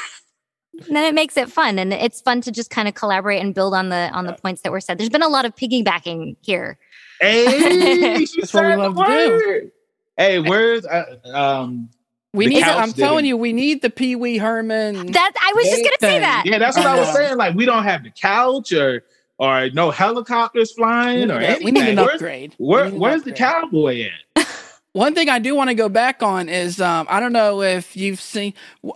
And 0.86 0.96
then 0.96 1.04
it 1.06 1.13
makes 1.16 1.38
it 1.38 1.52
fun 1.52 1.80
and 1.80 1.92
it's 1.94 2.22
fun 2.22 2.42
to 2.42 2.52
just 2.52 2.70
kind 2.70 2.88
of 2.88 2.94
collaborate 2.94 3.42
and 3.42 3.54
build 3.56 3.74
on 3.74 3.90
the 3.90 4.10
on 4.13 4.26
the 4.26 4.34
points 4.34 4.62
that 4.62 4.72
were 4.72 4.80
said 4.80 4.98
there's 4.98 5.10
been 5.10 5.24
a 5.24 5.28
lot 5.28 5.46
of 5.46 5.56
piggybacking 5.56 6.36
here 6.42 6.78
hey, 7.20 8.26
she 8.26 8.42
That's 8.42 8.54
what 8.54 8.66
we 8.66 8.76
love 8.76 8.96
to 8.96 9.04
do. 9.06 9.72
Hey, 10.18 10.40
where's 10.40 10.86
uh, 10.86 11.16
um? 11.34 11.90
We 12.34 12.46
need. 12.46 12.63
couch 12.63 12.76
I'm 12.78 12.94
telling 12.94 13.18
didn't- 13.24 13.28
you, 13.30 13.38
we 13.38 13.54
need 13.54 13.82
the 13.82 13.90
Pee 13.90 14.16
Wee 14.16 14.38
Herman. 14.38 15.12
that 15.12 15.32
i 15.42 15.54
was 15.56 15.66
just 15.66 15.84
gonna 15.84 15.98
say 16.00 16.20
that 16.20 16.44
Yeah, 16.46 16.60
that's 16.60 16.78
what 16.78 16.86
I 16.86 17.00
was 17.00 17.08
Uh, 17.10 17.13
saying. 17.13 17.38
Like, 17.38 17.56
we 17.56 17.66
don't 17.66 17.84
have 17.84 18.04
the 18.04 18.12
couch 18.12 18.72
or 18.74 19.04
or 19.40 19.70
no 19.72 19.90
helicopters 19.92 20.72
flying 20.74 21.30
or 21.32 21.40
anything. 21.40 21.66
we 21.66 21.72
need 21.72 21.88
an 21.90 21.96
Where's- 21.98 22.13
upgrade. 22.16 22.56
Where, 22.58 22.84
We 22.86 22.90
need 22.90 22.96
an 22.96 23.00
where's 23.02 23.24
the 23.24 23.32
cowboy 23.32 24.10
at? 24.36 24.48
One 24.94 25.13
thing 25.13 25.30
I 25.30 25.38
do 25.38 25.54
want 25.54 25.70
to 25.70 25.76
go 25.76 25.90
back 25.90 26.24
on 26.24 26.50
is 26.50 26.82
um, 26.82 27.06
I 27.10 27.20
don't 27.20 27.34
know 27.34 27.62
if 27.62 27.96
you've 27.96 28.20
seen 28.22 28.54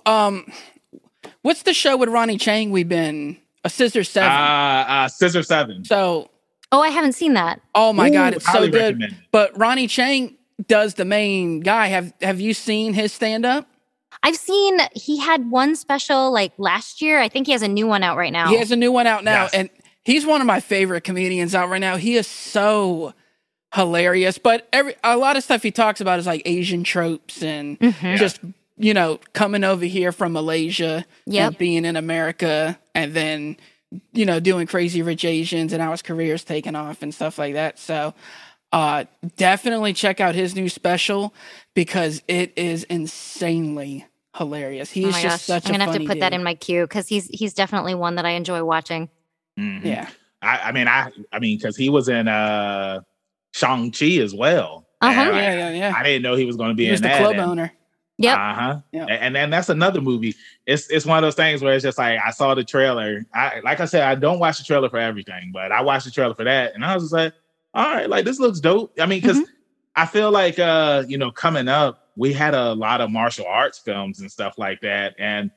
um, 0.07 0.51
what's 1.43 1.63
the 1.63 1.73
show 1.73 1.97
with 1.97 2.09
Ronny 2.09 2.37
Chieng 2.37 2.69
we've 2.71 2.89
been 2.89 3.37
a 3.63 3.69
Scissor 3.69 4.03
Seven. 4.03 4.29
Uh, 4.31 4.85
uh, 4.87 5.07
Scissor 5.07 5.43
Seven. 5.43 5.85
so 5.85 6.29
oh 6.71 6.81
i 6.81 6.89
haven't 6.89 7.13
seen 7.13 7.33
that 7.33 7.61
oh 7.75 7.93
my 7.93 8.09
god, 8.09 8.33
it's 8.33 8.45
so 8.45 8.61
good. 8.67 8.73
recommend 8.73 9.03
it. 9.03 9.13
But 9.31 9.57
Ronny 9.57 9.87
Chieng 9.87 10.35
does 10.67 10.93
the 10.93 11.05
main 11.05 11.59
guy. 11.61 11.87
Have 11.87 12.13
Have 12.21 12.39
you 12.39 12.53
seen 12.53 12.93
his 12.93 13.11
stand 13.13 13.45
up? 13.45 13.67
i've 14.23 14.35
seen 14.35 14.77
he 14.93 15.17
had 15.19 15.49
one 15.49 15.75
special 15.75 16.31
like 16.31 16.51
last 16.59 17.01
year 17.01 17.19
i 17.19 17.27
think 17.29 17.47
he 17.47 17.53
has 17.53 17.61
a 17.63 17.67
new 17.67 17.87
one 17.87 18.03
out 18.03 18.17
right 18.17 18.31
now 18.33 18.47
He 18.49 18.57
has 18.57 18.71
a 18.71 18.75
new 18.75 18.91
one 18.91 19.07
out 19.07 19.23
now, 19.23 19.43
Yes. 19.43 19.53
and 19.53 19.69
he's 20.03 20.25
one 20.25 20.41
of 20.41 20.47
my 20.47 20.59
favorite 20.59 21.03
comedians 21.03 21.55
out 21.55 21.69
right 21.69 21.79
now. 21.81 21.95
He 21.97 22.15
is 22.15 22.27
so 22.27 23.13
hilarious. 23.73 24.37
But 24.37 24.67
every 24.73 24.95
a 25.03 25.15
lot 25.17 25.37
of 25.37 25.43
stuff 25.43 25.63
he 25.63 25.71
talks 25.71 26.01
about 26.01 26.19
is 26.19 26.27
like 26.27 26.41
Asian 26.45 26.83
tropes 26.83 27.41
and 27.41 27.79
Mhm. 27.79 28.17
just 28.17 28.39
you 28.81 28.93
know, 28.93 29.19
coming 29.33 29.63
over 29.63 29.85
here 29.85 30.11
from 30.11 30.33
Malaysia 30.33 31.05
Yep. 31.27 31.47
and 31.47 31.57
being 31.57 31.85
in 31.85 31.95
America 31.95 32.79
and 32.95 33.13
then, 33.13 33.57
you 34.13 34.25
know, 34.25 34.39
doing 34.39 34.65
crazy 34.67 35.01
rich 35.01 35.23
Asians 35.23 35.71
and 35.71 35.81
how 35.81 35.91
his 35.91 36.01
career's 36.01 36.43
taken 36.43 36.75
off 36.75 37.01
and 37.03 37.13
stuff 37.13 37.37
like 37.37 37.53
that. 37.53 37.77
So 37.79 38.13
uh 38.73 39.03
definitely 39.37 39.93
check 39.93 40.19
out 40.19 40.33
his 40.33 40.55
new 40.55 40.69
special 40.69 41.33
because 41.75 42.21
it 42.27 42.53
is 42.55 42.83
insanely 42.85 44.05
hilarious. 44.37 44.89
He's 44.89 45.07
oh 45.15 45.21
just 45.21 45.23
gosh, 45.23 45.41
such 45.41 45.65
I'm 45.65 45.71
a 45.71 45.77
gonna 45.77 45.83
have 45.85 45.93
to 45.93 45.99
funny 45.99 46.07
put 46.07 46.19
that 46.21 46.33
in 46.33 46.43
my 46.43 46.55
queue 46.55 46.83
because 46.83 47.07
he's 47.07 47.27
he's 47.27 47.53
definitely 47.53 47.95
one 47.95 48.15
that 48.15 48.25
I 48.25 48.31
enjoy 48.31 48.63
watching. 48.63 49.09
Mhm. 49.59 49.83
Yeah. 49.85 50.07
I, 50.41 50.57
I 50.57 50.71
mean, 50.71 50.87
I, 50.87 51.11
I 51.31 51.37
mean, 51.39 51.57
because 51.57 51.75
he 51.77 51.89
was 51.89 52.09
in 52.09 52.27
uh 52.27 53.01
Shang 53.53 53.91
Chi 53.91 54.17
as 54.23 54.33
well. 54.33 54.87
Uh-huh. 55.01 55.19
And, 55.19 55.31
like, 55.31 55.41
Yeah, 55.41 55.53
yeah, 55.53 55.69
yeah. 55.89 55.93
I 55.95 56.03
didn't 56.03 56.21
know 56.23 56.35
he 56.35 56.45
was 56.45 56.55
going 56.55 56.69
to 56.69 56.75
be 56.75 56.85
He 56.85 56.91
was 56.91 56.99
in 57.01 57.03
the 57.03 57.09
that. 57.09 57.19
club 57.19 57.33
and- 57.33 57.41
owner. 57.41 57.73
Yep. 58.21 58.37
Uh 58.37 58.53
huh. 58.53 58.79
Yeah. 58.91 59.05
And 59.05 59.35
then 59.35 59.49
that's 59.49 59.69
another 59.69 60.01
movie. 60.01 60.35
It's 60.65 60.89
it's 60.89 61.05
one 61.05 61.17
of 61.17 61.23
those 61.23 61.35
things 61.35 61.61
where 61.61 61.73
it's 61.73 61.83
just 61.83 61.97
like 61.97 62.19
I 62.25 62.31
saw 62.31 62.53
the 62.55 62.63
trailer. 62.63 63.25
I 63.33 63.59
like 63.63 63.79
I 63.79 63.85
said, 63.85 64.03
I 64.03 64.15
don't 64.15 64.39
watch 64.39 64.57
the 64.57 64.63
trailer 64.63 64.89
for 64.89 64.99
everything, 64.99 65.51
but 65.53 65.71
I 65.71 65.81
watched 65.81 66.05
the 66.05 66.11
trailer 66.11 66.33
for 66.35 66.43
that, 66.45 66.75
and 66.75 66.83
I 66.85 66.93
was 66.95 67.03
just 67.05 67.13
like, 67.13 67.33
all 67.73 67.85
right, 67.85 68.09
like 68.09 68.25
this 68.25 68.39
looks 68.39 68.59
dope. 68.59 68.93
I 68.99 69.05
mean, 69.05 69.21
because 69.21 69.37
Mm-hmm. 69.37 69.45
I 69.95 70.05
feel 70.05 70.31
like 70.31 70.57
uh, 70.57 71.03
you 71.07 71.17
know, 71.17 71.31
coming 71.31 71.67
up, 71.67 72.09
we 72.15 72.31
had 72.31 72.53
a 72.53 72.73
lot 72.73 73.01
of 73.01 73.11
martial 73.11 73.45
arts 73.45 73.77
films 73.79 74.21
and 74.21 74.31
stuff 74.31 74.57
like 74.57 74.79
that, 74.81 75.15
and 75.19 75.51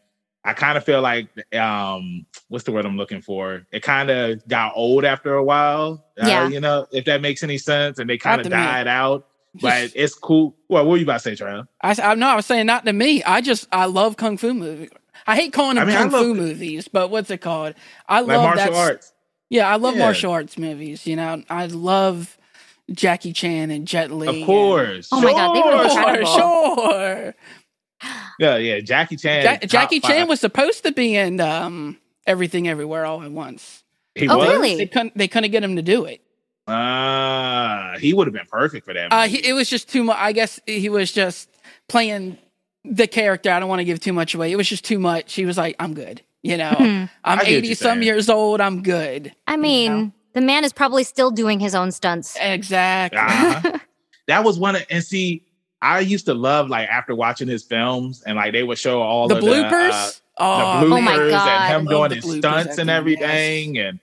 I 0.45 0.53
kind 0.55 0.77
of 0.77 0.85
feel 0.85 1.01
like 1.01 1.29
um, 1.55 2.27
what's 2.49 2.65
the 2.65 2.73
word 2.73 2.85
I'm 2.85 2.97
looking 2.97 3.23
for? 3.23 3.65
It 3.73 3.83
kind 3.83 4.11
of 4.11 4.47
got 4.49 4.73
old 4.75 5.05
after 5.05 5.35
a 5.37 5.43
while. 5.45 6.05
uh, 6.21 6.27
Yeah. 6.27 6.49
you 6.49 6.61
know, 6.61 6.87
if 6.93 7.05
that 7.07 7.21
makes 7.23 7.43
any 7.45 7.59
sense, 7.59 7.99
and 8.01 8.11
they 8.11 8.19
kind 8.19 8.41
of 8.41 8.45
to 8.47 8.51
me. 8.51 8.57
died 8.57 8.89
out. 8.89 9.27
But 9.61 9.93
it's 9.97 10.15
cool. 10.15 10.57
Well, 10.69 10.85
what 10.85 10.93
were 10.93 10.97
you 10.97 11.05
about 11.05 11.21
to 11.23 11.37
say, 11.37 11.45
Trav? 11.45 11.67
I, 11.83 11.97
I 12.03 12.15
no, 12.15 12.29
I 12.29 12.37
was 12.37 12.47
saying 12.47 12.67
not 12.67 12.85
to 12.87 12.93
me. 12.93 13.23
I 13.23 13.41
just 13.41 13.67
I 13.73 13.87
love 13.87 14.17
kung 14.17 14.37
fu 14.37 14.53
movies. 14.55 14.91
I 15.27 15.37
hate 15.37 15.53
calling 15.53 15.77
them 15.77 15.85
I 15.89 15.91
mean, 15.91 15.97
kung 15.97 16.11
love- 16.11 16.23
fu 16.25 16.35
movies, 16.35 16.89
but 16.89 17.11
what's 17.11 17.31
it 17.31 17.39
called? 17.41 17.75
I 18.09 18.21
Like 18.21 18.29
love 18.39 18.43
martial 18.57 18.73
that. 18.73 18.91
arts. 18.91 19.13
Yeah, 19.51 19.69
I 19.73 19.77
love 19.77 19.95
Yeah. 19.97 20.05
martial 20.05 20.33
arts 20.33 20.59
movies. 20.59 21.07
You 21.07 21.17
know, 21.17 21.43
I 21.49 21.67
love 21.67 22.37
Jackie 22.91 23.33
Chan 23.33 23.71
and 23.71 23.87
Jet 23.87 24.11
Li. 24.11 24.27
Of 24.29 24.35
and- 24.37 24.47
course. 24.47 25.09
Oh 25.13 25.21
my 25.21 25.31
God, 25.33 25.55
they 25.55 25.61
were 25.61 25.89
Sure. 25.89 25.99
incredible. 25.99 26.35
Sure, 26.35 27.15
sure. 27.23 27.35
Yeah, 28.39 28.57
yeah. 28.57 28.81
Jackie 28.81 29.17
Chan. 29.17 29.45
Ja- 29.45 29.67
Jackie 29.67 30.01
Chan 30.01 30.23
five. 30.23 30.29
was 30.29 30.41
supposed 30.41 30.83
to 30.83 30.93
be 30.93 31.15
in 31.17 31.41
um, 31.41 31.97
Everything 32.27 32.69
Everywhere 32.69 33.05
All 33.07 33.23
at 33.23 33.31
Once. 33.31 33.83
He 34.17 34.29
Oh, 34.29 34.39
was. 34.39 34.49
really? 34.49 34.77
They 34.77 34.87
couldn't. 34.87 35.17
They 35.17 35.29
couldn't 35.29 35.51
get 35.53 35.63
him 35.65 35.77
to 35.77 35.83
do 35.83 36.05
it. 36.05 36.21
Uh, 36.67 37.99
he 37.99 38.15
would 38.15 38.27
have 38.27 38.35
been 38.35 38.47
perfect 38.51 38.87
for 38.87 38.95
that. 38.95 39.13
Uh, 39.13 39.23
he, 39.27 39.47
it 39.47 39.53
was 39.53 39.69
just 39.69 39.89
too 39.89 40.05
much. 40.05 40.17
I 40.19 40.33
guess 40.33 40.61
he 40.67 40.89
was 40.89 41.13
just 41.13 41.49
playing 41.89 42.39
the 42.85 43.07
character. 43.07 43.51
I 43.51 43.61
don't 43.61 43.69
want 43.69 43.81
to 43.81 43.85
give 43.85 44.01
too 44.01 44.13
much 44.13 44.35
away. 44.35 44.51
It 44.53 44.57
was 44.57 44.69
just 44.69 44.85
too 44.85 44.99
much. 44.99 45.35
He 45.35 45.45
was 45.47 45.57
like, 45.59 45.77
"I'm 45.79 45.95
good." 45.95 46.23
You 46.43 46.57
know, 46.59 46.71
Hmm. 46.73 46.85
I'm 46.85 47.09
I 47.25 47.37
get 47.37 47.39
what 47.39 47.47
80 47.49 47.67
you're 47.69 47.75
some 47.77 47.87
saying. 47.97 48.03
years 48.03 48.29
old. 48.29 48.61
I'm 48.61 48.83
good. 48.83 49.33
I 49.47 49.57
mean, 49.57 50.13
the 50.35 50.43
man 50.43 50.65
is 50.65 50.73
probably 50.75 51.03
still 51.05 51.31
doing 51.31 51.59
his 51.61 51.75
own 51.75 51.91
stunts. 51.91 52.37
Exactly. 52.39 53.19
Uh-huh. 53.19 53.79
that 54.27 54.45
was 54.45 54.59
one 54.59 54.77
of, 54.77 54.85
and 54.91 55.03
see, 55.03 55.43
I 55.81 56.01
used 56.01 56.27
to 56.27 56.35
love 56.35 56.69
like 56.69 56.89
after 56.89 57.15
watching 57.15 57.49
his 57.49 57.63
films, 57.63 58.23
and 58.27 58.37
like 58.37 58.53
they 58.53 58.63
would 58.63 58.79
show 58.79 59.01
all 59.01 59.27
the 59.29 59.37
of 59.39 59.43
bloopers. 59.45 60.21
the, 60.37 60.43
uh, 60.43 60.81
oh, 60.81 60.81
the 60.81 60.87
bloopers 60.87 60.99
Oh 60.99 61.01
my 61.01 61.17
God. 61.31 61.49
and 61.49 61.75
him 61.81 61.87
doing 61.87 62.11
his 62.11 62.25
stunts 62.39 62.77
and 62.79 62.89
the 62.89 62.93
end, 62.93 63.01
everything. 63.01 63.79
And 63.79 64.01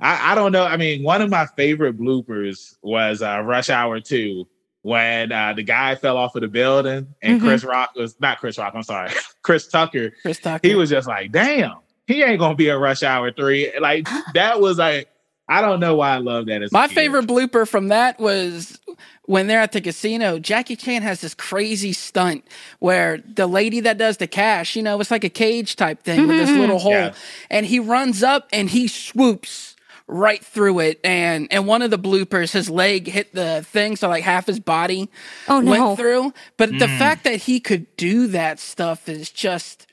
I, 0.00 0.32
I 0.32 0.34
don't 0.34 0.52
know. 0.52 0.64
I 0.64 0.76
mean, 0.76 1.02
one 1.02 1.22
of 1.22 1.30
my 1.30 1.46
favorite 1.56 1.96
bloopers 1.98 2.76
was 2.82 3.22
uh, 3.22 3.40
Rush 3.42 3.70
Hour 3.70 4.00
2 4.00 4.46
when 4.82 5.32
uh, 5.32 5.52
the 5.54 5.62
guy 5.62 5.94
fell 5.94 6.16
off 6.16 6.34
of 6.34 6.42
the 6.42 6.48
building 6.48 7.06
and 7.22 7.40
Mhm. 7.40 7.44
Chris 7.44 7.64
Rock 7.64 7.94
was 7.96 8.20
not 8.20 8.38
Chris 8.38 8.58
Rock, 8.58 8.72
I'm 8.76 8.82
sorry, 8.82 9.10
Chris 9.42 9.66
Tucker. 9.68 10.12
Chris 10.22 10.38
Tucker. 10.40 10.66
He 10.66 10.74
was 10.74 10.90
just 10.90 11.08
like, 11.08 11.32
damn, 11.32 11.76
he 12.06 12.22
ain't 12.22 12.38
gonna 12.38 12.54
be 12.54 12.68
a 12.68 12.76
Rush 12.78 13.02
Hour 13.02 13.30
3. 13.32 13.78
Like, 13.80 14.06
that 14.34 14.60
was 14.60 14.76
like, 14.78 15.08
I 15.48 15.60
don't 15.60 15.78
know 15.80 15.94
why 15.96 16.14
I 16.14 16.18
love 16.18 16.46
that. 16.46 16.66
My 16.72 16.88
favorite 16.88 17.26
blooper 17.26 17.68
from 17.68 17.88
that 17.88 18.18
was 18.18 18.78
when 19.26 19.46
they're 19.46 19.60
at 19.60 19.72
the 19.72 19.80
casino. 19.82 20.38
Jackie 20.38 20.74
Chan 20.76 21.02
has 21.02 21.20
this 21.20 21.34
crazy 21.34 21.92
stunt 21.92 22.44
where 22.78 23.18
the 23.18 23.46
lady 23.46 23.80
that 23.80 23.98
does 23.98 24.16
the 24.16 24.26
cash, 24.26 24.74
you 24.74 24.82
know, 24.82 24.98
it's 25.00 25.10
like 25.10 25.22
a 25.24 25.28
cage 25.30 25.76
type 25.76 26.02
thing 26.02 26.26
with 26.26 26.38
this 26.38 26.50
little 26.50 26.78
hole, 26.78 26.92
Yeah. 26.92 27.14
and 27.50 27.66
he 27.66 27.78
runs 27.78 28.22
up 28.22 28.48
and 28.54 28.70
he 28.70 28.88
swoops 28.88 29.73
right 30.06 30.44
through 30.44 30.80
it. 30.80 31.00
And 31.04 31.48
and 31.52 31.66
one 31.66 31.82
of 31.82 31.90
the 31.90 31.98
bloopers, 31.98 32.52
his 32.52 32.68
leg 32.70 33.06
hit 33.08 33.34
the 33.34 33.64
thing, 33.68 33.96
so 33.96 34.08
like 34.08 34.24
half 34.24 34.46
his 34.46 34.60
body 34.60 35.10
Oh 35.48 35.60
no. 35.60 35.70
went 35.70 35.98
through. 35.98 36.32
But 36.56 36.70
the 36.78 36.86
Mm. 36.86 36.98
fact 36.98 37.24
that 37.24 37.36
he 37.36 37.60
could 37.60 37.96
do 37.96 38.26
that 38.28 38.58
stuff 38.58 39.08
is 39.08 39.30
just 39.30 39.86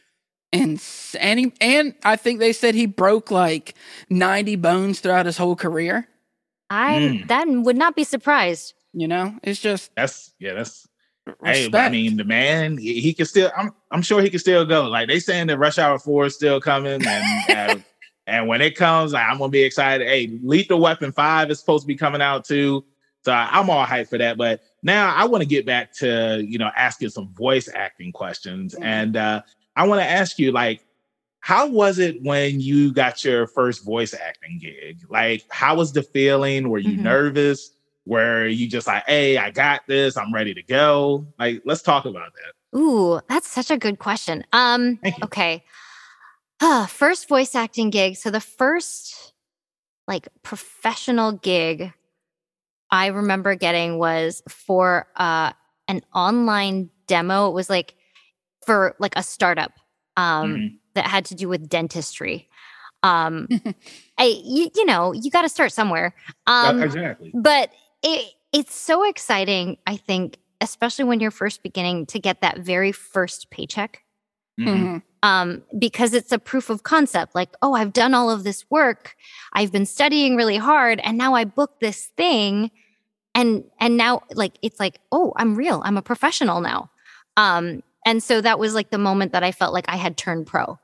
insane. 0.54 1.21
And, 1.21 1.39
he- 1.39 1.54
and 1.62 1.95
I 2.04 2.15
think 2.15 2.39
they 2.39 2.54
said 2.54 2.76
he 2.76 2.86
broke 2.86 3.32
like 3.32 3.76
90 4.10 4.56
bones 4.58 5.00
throughout 5.00 5.26
his 5.26 5.38
whole 5.38 5.56
career. 5.56 6.08
I 6.69 6.93
Mm. 6.93 7.28
that 7.28 7.47
would 7.47 7.78
not 7.78 7.95
be 7.95 8.04
surprised. 8.04 8.74
You 8.93 9.08
know, 9.08 9.36
it's 9.43 9.62
just 9.62 9.91
That's, 9.95 10.34
yeah, 10.39 10.54
that's, 10.54 10.86
respect. 11.39 11.74
Hey, 11.74 11.80
I 11.80 11.89
mean, 11.89 12.17
the 12.17 12.26
man, 12.26 12.78
he, 12.78 13.00
he 13.00 13.13
can 13.13 13.26
still. 13.26 13.50
I'm, 13.56 13.71
I'm 13.89 14.02
sure 14.02 14.21
he 14.21 14.30
can 14.30 14.39
still 14.39 14.65
go. 14.65 14.84
Like 14.84 15.08
they 15.08 15.19
saying 15.19 15.47
that 15.47 15.58
Rush 15.60 15.78
Hour 15.80 15.97
Four 15.97 16.26
is 16.26 16.36
still 16.36 16.60
coming, 16.60 17.06
and 17.06 17.45
and, 17.50 17.84
and 18.27 18.47
when 18.47 18.62
it 18.62 18.75
comes, 18.75 19.13
like, 19.13 19.25
I'm 19.27 19.38
gonna 19.38 19.49
be 19.49 19.63
excited. 19.63 20.07
Hey, 20.07 20.39
Lethal 20.43 20.79
Weapon 20.79 21.12
Five 21.12 21.49
is 21.51 21.60
supposed 21.60 21.84
to 21.84 21.88
be 21.88 21.95
coming 21.95 22.21
out 22.21 22.45
too, 22.45 22.86
so 23.23 23.31
I'm 23.31 23.69
all 23.69 23.86
hyped 23.86 24.10
for 24.10 24.17
that. 24.17 24.38
But 24.38 24.62
now 24.84 25.13
I 25.15 25.25
want 25.25 25.41
to 25.41 25.47
get 25.47 25.65
back 25.65 25.93
to 25.97 26.43
you 26.45 26.57
know 26.57 26.69
asking 26.75 27.10
some 27.10 27.34
voice 27.34 27.69
acting 27.73 28.12
questions, 28.12 28.75
Mhm. 28.75 28.84
and 28.84 29.17
uh, 29.17 29.41
I 29.75 29.88
want 29.88 30.01
to 30.01 30.07
ask 30.07 30.38
you 30.39 30.51
like. 30.51 30.86
How 31.43 31.65
was 31.65 31.97
it 31.97 32.21
when 32.21 32.62
you 32.62 32.93
got 32.93 33.23
your 33.23 33.47
first 33.47 33.84
voice 33.84 34.13
acting 34.13 34.60
gig? 34.62 34.99
Like, 35.10 35.43
how 35.49 35.73
was 35.75 35.91
the 35.91 36.03
feeling? 36.03 36.69
Were 36.69 36.77
you 36.77 36.95
Mhm. 36.95 37.01
nervous? 37.01 37.71
Were 38.05 38.45
you 38.45 38.67
just 38.67 38.86
like, 38.86 39.05
hey, 39.07 39.39
I 39.39 39.49
got 39.49 39.81
this, 39.88 40.17
I'm 40.17 40.31
ready 40.31 40.53
to 40.53 40.62
go? 40.62 41.25
Like, 41.39 41.63
let's 41.65 41.81
talk 41.81 42.05
about 42.05 42.31
that. 42.36 42.77
Ooh, 42.79 43.19
that's 43.27 43.47
such 43.47 43.71
a 43.71 43.77
good 43.79 43.97
question. 43.97 44.45
Um, 44.53 44.99
okay. 45.23 45.63
Ah, 46.62 46.88
first 46.89 47.28
voice 47.28 47.56
acting 47.56 47.89
gig. 47.89 48.15
So 48.17 48.30
the 48.30 48.39
first 48.41 49.34
like 50.08 50.28
professional 50.43 51.34
gig 51.34 51.93
I 52.91 53.08
remember 53.08 53.56
getting 53.56 53.97
was 53.97 54.41
for 54.50 55.08
uh 55.15 55.54
an 55.88 56.02
online 56.13 56.89
demo. 57.08 57.50
It 57.50 57.54
was 57.54 57.69
like 57.69 57.95
for 58.65 58.95
like 59.00 59.13
a 59.15 59.24
startup 59.24 59.71
um 60.17 60.65
Mhm. 60.65 60.80
that 60.95 61.06
had 61.08 61.26
to 61.26 61.36
do 61.36 61.47
with 61.50 61.69
dentistry. 61.69 62.50
Um 63.04 63.50
I 64.17 64.41
you, 64.43 64.69
you 64.76 64.86
know, 64.86 65.13
you 65.13 65.32
got 65.32 65.43
to 65.43 65.50
start 65.50 65.71
somewhere. 65.71 66.15
Um 66.47 66.82
exactly. 66.82 67.34
but 67.34 67.71
it 68.04 68.32
it's 68.54 68.76
so 68.76 69.04
exciting 69.08 69.78
i 69.88 69.95
think 69.97 70.38
especially 70.62 71.06
when 71.06 71.19
you're 71.19 71.32
first 71.32 71.63
beginning 71.63 72.06
to 72.06 72.19
get 72.19 72.41
that 72.41 72.60
very 72.60 72.91
first 72.91 73.50
paycheck 73.52 74.04
Mhm. 74.59 74.67
Mhm. 74.67 75.01
um, 75.23 75.63
because 75.77 76.13
it's 76.13 76.31
a 76.31 76.39
proof 76.39 76.69
of 76.69 76.83
concept 76.83 77.35
like 77.35 77.49
oh 77.61 77.73
i've 77.73 77.93
done 77.93 78.13
all 78.13 78.29
of 78.29 78.43
this 78.43 78.65
work 78.69 79.15
i've 79.53 79.71
been 79.71 79.85
studying 79.85 80.35
really 80.35 80.57
hard 80.57 80.99
and 81.03 81.17
now 81.17 81.33
i 81.35 81.43
booked 81.45 81.79
this 81.79 82.07
thing 82.17 82.71
and 83.35 83.63
and 83.79 83.97
now 83.97 84.21
like 84.33 84.53
it's 84.61 84.79
like 84.79 84.99
oh 85.11 85.31
i'm 85.37 85.55
real 85.55 85.81
i'm 85.85 85.97
a 85.97 86.01
professional 86.01 86.59
now 86.61 86.89
um, 87.37 87.81
and 88.05 88.21
so 88.21 88.41
that 88.41 88.59
was 88.59 88.73
like 88.75 88.89
the 88.89 88.97
moment 88.97 89.31
that 89.31 89.43
i 89.43 89.51
felt 89.51 89.73
like 89.73 89.85
i 89.89 89.95
had 89.95 90.17
turned 90.17 90.47
pro 90.47 90.77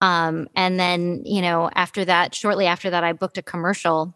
um, 0.00 0.48
and 0.56 0.80
then 0.80 1.22
you 1.26 1.42
know 1.42 1.68
after 1.74 2.04
that 2.04 2.34
shortly 2.34 2.66
after 2.66 2.90
that 2.90 3.04
i 3.04 3.12
booked 3.12 3.38
a 3.38 3.42
commercial 3.42 4.14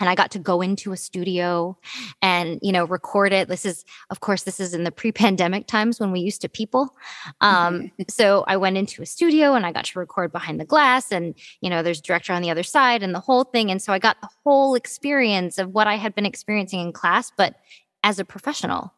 and 0.00 0.08
I 0.08 0.14
got 0.14 0.30
to 0.32 0.38
go 0.38 0.60
into 0.60 0.92
a 0.92 0.96
studio 0.96 1.76
and 2.20 2.58
you 2.62 2.72
know 2.72 2.84
record 2.84 3.32
it. 3.32 3.48
This 3.48 3.64
is, 3.64 3.84
of 4.10 4.20
course, 4.20 4.42
this 4.42 4.58
is 4.58 4.74
in 4.74 4.84
the 4.84 4.90
pre-pandemic 4.90 5.66
times 5.66 6.00
when 6.00 6.12
we 6.12 6.20
used 6.20 6.40
to 6.42 6.48
people. 6.48 6.94
Um, 7.40 7.90
so 8.08 8.44
I 8.48 8.56
went 8.56 8.76
into 8.76 9.02
a 9.02 9.06
studio 9.06 9.54
and 9.54 9.66
I 9.66 9.72
got 9.72 9.84
to 9.86 9.98
record 9.98 10.32
behind 10.32 10.58
the 10.60 10.64
glass, 10.64 11.12
and 11.12 11.34
you 11.60 11.70
know 11.70 11.82
there's 11.82 12.00
director 12.00 12.32
on 12.32 12.42
the 12.42 12.50
other 12.50 12.62
side 12.62 13.02
and 13.02 13.14
the 13.14 13.20
whole 13.20 13.44
thing. 13.44 13.70
And 13.70 13.82
so 13.82 13.92
I 13.92 13.98
got 13.98 14.20
the 14.20 14.28
whole 14.44 14.74
experience 14.74 15.58
of 15.58 15.70
what 15.70 15.86
I 15.86 15.96
had 15.96 16.14
been 16.14 16.26
experiencing 16.26 16.80
in 16.80 16.92
class, 16.92 17.30
but 17.36 17.56
as 18.02 18.18
a 18.18 18.24
professional. 18.24 18.92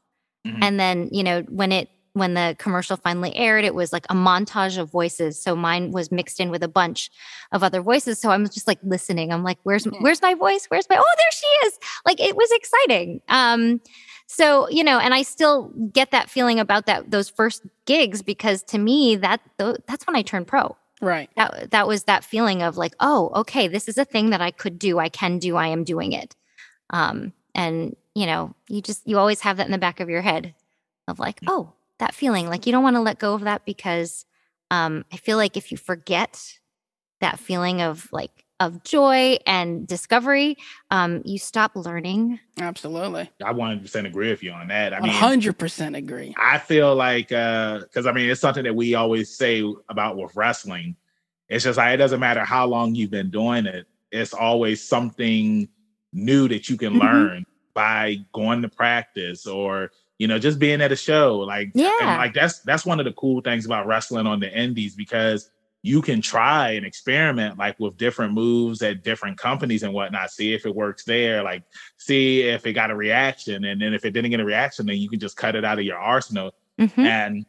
Mhm. 0.47 0.59
And 0.63 0.81
then 0.81 1.09
you 1.13 1.23
know 1.25 1.43
when 1.49 1.73
it 1.73 1.89
when 2.15 2.35
the 2.35 2.57
commercial 2.59 2.97
finally 2.97 3.35
aired, 3.37 3.65
it 3.65 3.75
was 3.75 3.93
like 3.93 4.07
a 4.09 4.15
montage 4.15 4.79
of 4.79 4.91
voices. 4.91 5.41
So 5.41 5.55
mine 5.55 5.91
was 5.91 6.11
mixed 6.11 6.41
in 6.41 6.49
with 6.51 6.63
a 6.63 6.69
bunch 6.69 7.11
of 7.53 7.63
other 7.63 7.83
voices. 7.83 8.19
So 8.21 8.31
I'm 8.31 8.45
just 8.47 8.67
like 8.67 8.79
listening. 8.83 9.33
I'm 9.33 9.43
like, 9.45 9.59
where's 9.65 9.85
Mhm. 9.85 10.01
where's 10.01 10.23
my 10.23 10.35
voice? 10.35 10.67
Where's 10.67 10.89
my 10.89 10.97
oh 10.97 11.15
there 11.19 11.33
she 11.33 11.47
is. 11.67 11.79
Like 12.07 12.21
it 12.21 12.37
was 12.37 12.49
exciting. 12.53 13.21
Um 13.29 13.81
so 14.27 14.69
you 14.71 14.83
know, 14.85 14.99
and 14.99 15.13
I 15.13 15.23
still 15.23 15.71
get 15.93 16.13
that 16.13 16.31
feeling 16.31 16.59
about 16.61 16.87
that 16.87 17.11
those 17.11 17.29
first 17.29 17.63
gigs 17.85 18.23
because 18.23 18.63
to 18.65 18.79
me 18.79 19.17
that 19.17 19.41
that's 19.59 20.07
when 20.07 20.17
I 20.17 20.23
turned 20.23 20.47
pro. 20.47 20.77
Right. 21.03 21.29
That 21.37 21.73
that 21.73 21.89
was 21.89 22.05
that 22.05 22.25
feeling 22.25 22.63
of 22.63 22.77
like, 22.77 22.95
oh, 23.01 23.31
okay, 23.41 23.67
this 23.69 23.89
is 23.89 23.99
a 23.99 24.05
thing 24.05 24.31
that 24.31 24.41
I 24.41 24.53
could 24.53 24.79
do. 24.79 24.99
I 25.01 25.09
can 25.09 25.39
do. 25.39 25.57
I 25.57 25.67
am 25.67 25.83
doing 25.83 26.13
it. 26.13 26.37
Um 26.91 27.33
and 27.57 27.97
you 28.15 28.27
know, 28.27 28.55
you 28.69 28.81
just 28.81 29.03
you 29.05 29.19
always 29.19 29.41
have 29.41 29.57
that 29.57 29.67
in 29.67 29.73
the 29.73 29.79
back 29.79 29.99
of 29.99 30.09
your 30.09 30.23
head 30.23 30.55
of 31.09 31.19
like, 31.19 31.41
oh, 31.49 31.73
that 31.99 32.15
feeling. 32.15 32.49
Like 32.49 32.67
you 32.67 32.73
don't 32.73 32.83
want 32.83 32.97
to 32.97 33.03
let 33.03 33.19
go 33.19 33.35
of 33.35 33.43
that 33.43 33.65
because 33.65 34.25
um, 34.71 35.05
I 35.13 35.17
feel 35.17 35.37
like 35.37 35.57
if 35.57 35.71
you 35.71 35.79
forget 35.79 36.59
that 37.21 37.39
feeling 37.39 37.81
of 37.81 38.09
like 38.13 38.45
of 38.61 38.83
joy 38.85 39.37
and 39.47 39.87
discovery, 39.87 40.57
um, 40.91 41.23
you 41.25 41.39
stop 41.39 41.73
learning. 41.75 42.39
Absolutely. 42.59 43.29
I 43.45 43.53
100% 43.53 44.07
agree 44.07 44.31
with 44.31 44.43
you 44.43 44.53
on 44.53 44.69
that. 44.69 44.95
I 44.95 45.01
mean, 45.01 45.13
100% 45.13 45.97
agree. 45.97 46.35
I 46.39 46.59
feel 46.59 46.95
like, 46.95 47.29
because 47.29 48.07
uh, 48.07 48.11
I 48.11 48.13
mean, 48.13 48.31
it's 48.31 48.41
something 48.41 48.65
that 48.65 48.75
we 48.75 48.95
always 48.95 49.37
say 49.37 49.65
about 49.89 50.17
with 50.17 50.35
wrestling. 50.37 50.97
It's 51.49 51.65
just 51.65 51.77
like, 51.77 51.95
it 51.95 51.97
doesn't 51.99 52.21
matter 52.21 52.45
how 52.45 52.67
long 52.67 52.95
you've 52.95 53.11
been 53.11 53.31
doing 53.31 53.67
it, 53.67 53.87
it's 54.11 54.33
always 54.33 54.87
something 54.87 55.69
new 56.13 56.47
that 56.49 56.69
you 56.69 56.77
can 56.77 56.93
mm-hmm. 56.93 57.03
learn 57.03 57.47
by 57.75 58.19
going 58.33 58.63
to 58.63 58.69
practice 58.69 59.47
or 59.47 59.91
you 60.19 60.29
know 60.29 60.39
just 60.39 60.59
being 60.59 60.81
at 60.81 60.93
a 60.93 60.97
show 60.97 61.39
like 61.39 61.71
yeah. 61.75 62.17
like 62.19 62.35
that's 62.35 62.61
that's 62.61 62.87
one 62.87 62.99
of 62.99 63.05
the 63.05 63.13
cool 63.13 63.41
things 63.41 63.67
about 63.67 63.87
wrestling 63.87 64.27
on 64.27 64.41
the 64.41 64.53
indies 64.53 64.95
because 64.95 65.51
you 65.83 66.01
can 66.01 66.23
try 66.23 66.71
and 66.71 66.87
experiment 66.87 67.59
like 67.59 67.79
with 67.79 67.97
different 67.97 68.33
moves 68.33 68.81
at 68.83 69.03
different 69.03 69.37
companies 69.37 69.83
and 69.83 69.93
whatnot 69.93 70.31
see 70.31 70.55
if 70.55 70.67
it 70.67 70.75
works 70.75 71.05
there 71.05 71.43
like 71.43 71.63
see 71.99 72.43
if 72.43 72.67
it 72.67 72.73
got 72.73 72.91
a 72.91 72.97
reaction 72.97 73.65
and 73.65 73.81
then 73.81 73.93
if 73.93 74.05
it 74.05 74.11
didn't 74.13 74.31
get 74.31 74.41
a 74.41 74.45
reaction 74.45 74.87
then 74.87 74.97
you 74.97 75.09
can 75.09 75.21
just 75.21 75.37
cut 75.37 75.55
it 75.55 75.65
out 75.65 75.79
of 75.79 75.85
your 75.85 75.99
arsenal. 75.99 76.53
Mm-hmm. 76.77 77.01
and 77.03 77.47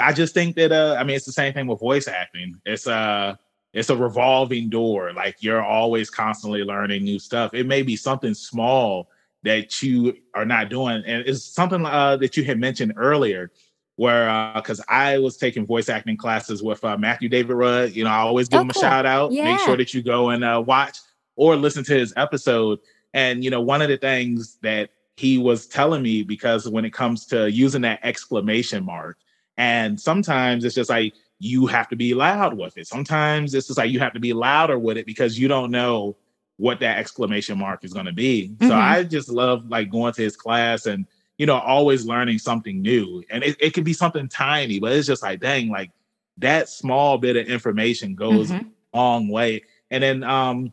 i 0.00 0.12
just 0.12 0.34
think 0.34 0.56
that 0.56 0.72
uh 0.72 0.96
i 0.98 1.04
mean 1.04 1.14
it's 1.14 1.26
the 1.26 1.32
same 1.32 1.52
thing 1.52 1.68
with 1.68 1.78
voice 1.78 2.08
acting. 2.08 2.60
It's 2.66 2.88
uh 2.88 3.36
it's 3.72 3.90
a 3.90 3.96
revolving 3.96 4.70
door. 4.70 5.12
Like 5.12 5.36
you're 5.40 5.62
always 5.62 6.10
constantly 6.10 6.64
learning 6.64 7.04
new 7.04 7.18
stuff. 7.18 7.54
It 7.54 7.66
may 7.66 7.82
be 7.82 7.96
something 7.96 8.34
small 8.34 9.08
that 9.42 9.82
you 9.82 10.16
are 10.34 10.44
not 10.44 10.68
doing. 10.68 11.02
And 11.06 11.26
it's 11.26 11.44
something 11.44 11.84
uh, 11.84 12.16
that 12.16 12.36
you 12.36 12.44
had 12.44 12.58
mentioned 12.58 12.94
earlier, 12.96 13.50
where 13.96 14.52
because 14.54 14.80
uh, 14.80 14.84
I 14.88 15.18
was 15.18 15.36
taking 15.36 15.66
voice 15.66 15.88
acting 15.88 16.16
classes 16.16 16.62
with 16.62 16.84
uh, 16.84 16.96
Matthew 16.96 17.28
David 17.28 17.54
Rudd. 17.54 17.92
You 17.92 18.04
know, 18.04 18.10
I 18.10 18.18
always 18.18 18.48
give 18.48 18.58
oh, 18.58 18.62
him 18.62 18.70
a 18.70 18.72
cool. 18.72 18.82
shout 18.82 19.06
out. 19.06 19.32
Yeah. 19.32 19.44
Make 19.44 19.60
sure 19.60 19.76
that 19.76 19.94
you 19.94 20.02
go 20.02 20.30
and 20.30 20.44
uh, 20.44 20.62
watch 20.64 20.98
or 21.36 21.56
listen 21.56 21.84
to 21.84 21.94
his 21.94 22.12
episode. 22.16 22.80
And 23.14 23.42
you 23.42 23.50
know, 23.50 23.60
one 23.60 23.82
of 23.82 23.88
the 23.88 23.96
things 23.96 24.58
that 24.62 24.90
he 25.16 25.38
was 25.38 25.66
telling 25.66 26.02
me 26.02 26.22
because 26.22 26.68
when 26.68 26.84
it 26.84 26.92
comes 26.92 27.26
to 27.26 27.50
using 27.50 27.82
that 27.82 28.00
exclamation 28.02 28.84
mark, 28.84 29.18
and 29.56 30.00
sometimes 30.00 30.64
it's 30.64 30.74
just 30.74 30.90
like 30.90 31.14
you 31.40 31.66
have 31.66 31.88
to 31.88 31.96
be 31.96 32.14
loud 32.14 32.56
with 32.56 32.76
it. 32.78 32.86
Sometimes 32.86 33.54
it's 33.54 33.66
just 33.66 33.78
like 33.78 33.90
you 33.90 33.98
have 34.00 34.12
to 34.12 34.20
be 34.20 34.32
louder 34.32 34.78
with 34.78 34.96
it 34.96 35.06
because 35.06 35.38
you 35.38 35.48
don't 35.48 35.70
know 35.70 36.16
what 36.58 36.80
that 36.80 36.98
exclamation 36.98 37.56
mark 37.56 37.84
is 37.84 37.94
going 37.94 38.06
to 38.06 38.12
be. 38.12 38.50
Mm-hmm. 38.50 38.68
So 38.68 38.74
I 38.74 39.04
just 39.04 39.28
love 39.28 39.68
like 39.68 39.90
going 39.90 40.12
to 40.12 40.22
his 40.22 40.36
class 40.36 40.86
and 40.86 41.06
you 41.38 41.46
know 41.46 41.58
always 41.58 42.04
learning 42.04 42.38
something 42.38 42.82
new. 42.82 43.22
And 43.30 43.42
it, 43.42 43.56
it 43.60 43.74
can 43.74 43.84
be 43.84 43.94
something 43.94 44.28
tiny, 44.28 44.78
but 44.78 44.92
it's 44.92 45.06
just 45.06 45.22
like 45.22 45.40
dang, 45.40 45.70
like 45.70 45.90
that 46.36 46.68
small 46.68 47.16
bit 47.16 47.36
of 47.36 47.46
information 47.46 48.14
goes 48.14 48.50
mm-hmm. 48.50 48.68
a 48.92 48.96
long 48.96 49.28
way. 49.28 49.62
And 49.90 50.02
then 50.02 50.22
um 50.24 50.72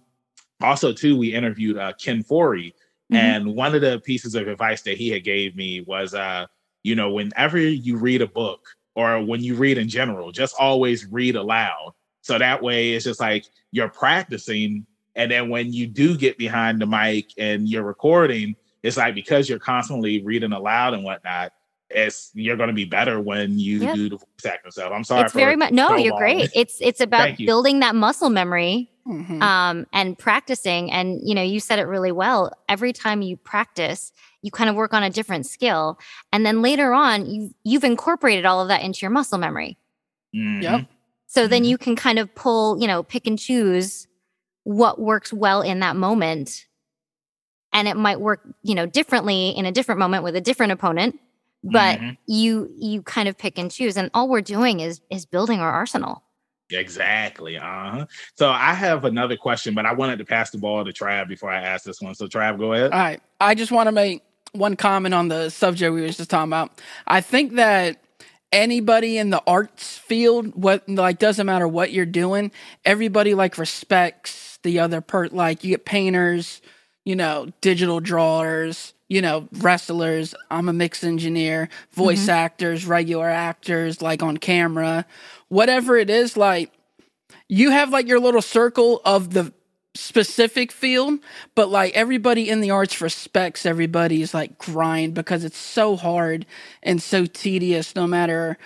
also 0.61 0.91
too, 0.91 1.17
we 1.17 1.33
interviewed 1.33 1.77
uh, 1.77 1.93
Ken 1.93 2.23
Foree, 2.23 2.73
mm-hmm. 2.73 3.15
and 3.15 3.55
one 3.55 3.75
of 3.75 3.81
the 3.81 3.99
pieces 3.99 4.36
of 4.36 4.47
advice 4.47 4.81
that 4.83 4.97
he 4.97 5.09
had 5.09 5.23
gave 5.23 5.55
me 5.55 5.81
was 5.81 6.13
uh 6.15 6.47
you 6.83 6.95
know 6.95 7.11
whenever 7.11 7.59
you 7.59 7.97
read 7.97 8.23
a 8.23 8.27
book 8.27 8.67
or 8.95 9.23
when 9.23 9.43
you 9.43 9.55
read 9.55 9.77
in 9.77 9.89
general, 9.89 10.31
just 10.31 10.55
always 10.57 11.05
read 11.05 11.36
aloud. 11.36 11.93
So 12.21 12.39
that 12.39 12.63
way 12.63 12.93
it's 12.93 13.05
just 13.05 13.19
like 13.19 13.45
you're 13.71 13.89
practicing 13.89 14.88
and 15.16 15.32
then 15.32 15.49
when 15.49 15.72
you 15.74 15.88
do 15.88 16.18
get 16.18 16.38
behind 16.38 16.82
the 16.82 16.86
mic 16.86 17.32
and 17.38 17.68
you're 17.70 17.84
recording, 17.84 18.55
it's 18.84 18.97
like 18.97 19.16
because 19.16 19.49
you're 19.49 19.59
constantly 19.59 20.24
reading 20.24 20.51
aloud 20.51 20.93
and 20.93 21.03
whatnot, 21.03 21.53
it's 21.89 22.32
you're 22.34 22.57
going 22.57 22.68
to 22.68 22.74
be 22.74 22.86
better 22.86 23.22
when 23.22 23.57
you 23.57 23.80
yep. 23.80 23.95
do 23.95 24.09
the 24.09 24.18
voice 24.18 24.45
acting 24.45 24.72
stuff. 24.72 24.91
I'm 24.93 25.03
sorry. 25.03 25.24
It's 25.24 25.34
very 25.34 25.55
much 25.55 25.72
no, 25.72 25.95
you're 25.95 26.18
great. 26.18 26.49
It's 26.53 26.78
it's 26.82 26.99
about 26.99 27.38
building 27.38 27.80
that 27.80 27.95
muscle 27.95 28.30
memory 28.30 28.91
mm-hmm. 29.07 29.41
um, 29.41 29.86
and 29.93 30.18
practicing. 30.18 30.91
And 30.91 31.20
you 31.24 31.34
know, 31.34 31.43
you 31.43 31.59
said 31.59 31.80
it 31.80 31.84
really 31.84 32.11
well. 32.11 32.51
Every 32.68 32.91
time 32.91 33.22
you 33.22 33.38
practice, 33.38 34.11
you 34.41 34.51
kind 34.51 34.70
of 34.70 34.76
work 34.76 34.93
on 34.93 35.03
a 35.03 35.09
different 35.09 35.45
skill, 35.45 35.99
and 36.32 36.45
then 36.45 36.61
later 36.61 36.93
on, 36.93 37.26
you 37.26 37.53
you've 37.63 37.84
incorporated 37.84 38.45
all 38.45 38.61
of 38.61 38.68
that 38.68 38.82
into 38.82 39.01
your 39.01 39.11
muscle 39.11 39.38
memory. 39.38 39.78
Mm-hmm. 40.36 40.61
Yep. 40.61 40.88
So 41.28 41.41
mm-hmm. 41.41 41.49
then 41.49 41.63
you 41.63 41.78
can 41.78 41.95
kind 41.95 42.20
of 42.20 42.34
pull, 42.36 42.80
you 42.80 42.88
know, 42.88 43.03
pick 43.03 43.26
and 43.28 43.39
choose 43.39 44.07
what 44.66 44.99
works 44.99 45.32
well 45.32 45.61
in 45.61 45.80
that 45.80 45.95
moment. 45.95 46.66
And 47.72 47.88
it 47.88 47.95
might 47.97 48.20
work 48.20 48.41
you 48.61 48.76
know 48.76 48.86
differently 48.86 49.49
in 49.49 49.66
a 49.66 49.72
different 49.72 49.99
moment 49.99 50.24
with 50.24 50.36
a 50.36 50.41
different 50.41 50.74
opponent 50.74 51.20
but 51.66 51.99
mm-hmm. 51.99 52.11
you 52.28 52.72
you 52.78 53.01
kind 53.01 53.28
of 53.28 53.38
pick 53.38 53.57
and 53.57 53.72
choose. 53.72 53.97
And 53.97 54.09
all 54.13 54.30
we're 54.30 54.41
doing 54.41 54.80
is 54.80 55.01
is 55.09 55.26
building 55.26 55.59
our 55.59 55.72
arsenal. 55.72 56.22
Exactly 56.72 57.57
uh-huh. 57.57 58.07
So 58.36 58.49
i 58.49 58.74
have 58.74 59.05
another 59.05 59.38
question 59.38 59.76
but 59.76 59.86
i 59.86 59.93
wanted 59.93 60.18
to 60.18 60.26
pass 60.26 60.49
the 60.49 60.57
ball 60.57 60.84
to 60.84 60.91
trav 60.91 61.28
before 61.28 61.51
i 61.51 61.61
ask 61.61 61.84
this 61.84 62.01
one. 62.01 62.16
So 62.16 62.28
trav 62.28 62.57
go 62.57 62.74
ahead. 62.74 62.91
All 62.91 62.99
right. 62.99 63.22
I 63.39 63.53
just 63.55 63.72
want 63.72 63.88
to 63.88 63.91
make 63.91 64.24
one 64.53 64.76
comment 64.76 65.13
on 65.13 65.28
the 65.28 65.49
subject 65.49 65.93
we 65.93 66.01
were 66.01 66.07
just 66.07 66.30
talking 66.30 66.49
about. 66.49 66.72
I 67.07 67.22
think 67.22 67.53
that 67.53 68.01
anybody 68.51 69.18
in 69.18 69.30
the 69.32 69.43
arts 69.45 69.97
field 69.97 70.55
what 70.55 70.88
like 70.88 71.20
doesn't 71.20 71.45
matter 71.45 71.68
what 71.68 71.91
you're 71.91 72.05
doing 72.05 72.51
everybody 72.86 73.34
like 73.34 73.57
respects 73.57 74.44
the 74.66 74.80
other 74.80 74.99
part 74.99 75.34
like 75.34 75.63
you 75.63 75.70
get 75.70 75.86
painters 75.86 76.61
you 77.05 77.16
know 77.16 77.47
digital 77.61 78.01
drawers 78.01 78.93
you 79.07 79.22
know 79.22 79.47
wrestlers. 79.53 80.36
I'm 80.49 80.70
a 80.70 80.74
mix 80.74 81.03
engineer 81.03 81.70
voice 81.91 82.24
mm-hmm. 82.24 82.32
actors 82.32 82.86
regular 82.86 83.30
actors 83.30 84.01
like 84.01 84.24
on 84.24 84.38
camera. 84.38 85.05
Whatever 85.47 85.97
it 85.97 86.09
is 86.09 86.36
like 86.36 86.72
you 87.47 87.72
have 87.72 87.91
like 87.91 88.07
your 88.07 88.20
little 88.20 88.41
circle 88.41 89.01
of 89.05 89.34
the 89.34 89.53
specific 89.93 90.74
field 90.74 91.20
but 91.53 91.70
like 91.70 91.93
everybody 91.93 92.49
in 92.49 92.59
the 92.59 92.70
arts 92.70 92.99
respects 92.99 93.66
everybody's 93.66 94.34
like 94.34 94.57
grind 94.57 95.13
because 95.13 95.45
it's 95.45 95.57
so 95.57 95.95
hard 95.95 96.45
and 96.84 97.01
so 97.01 97.26
tedious 97.26 97.95
no 97.95 98.05
matter 98.05 98.57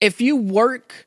if 0.00 0.18
you 0.18 0.34
work 0.34 1.06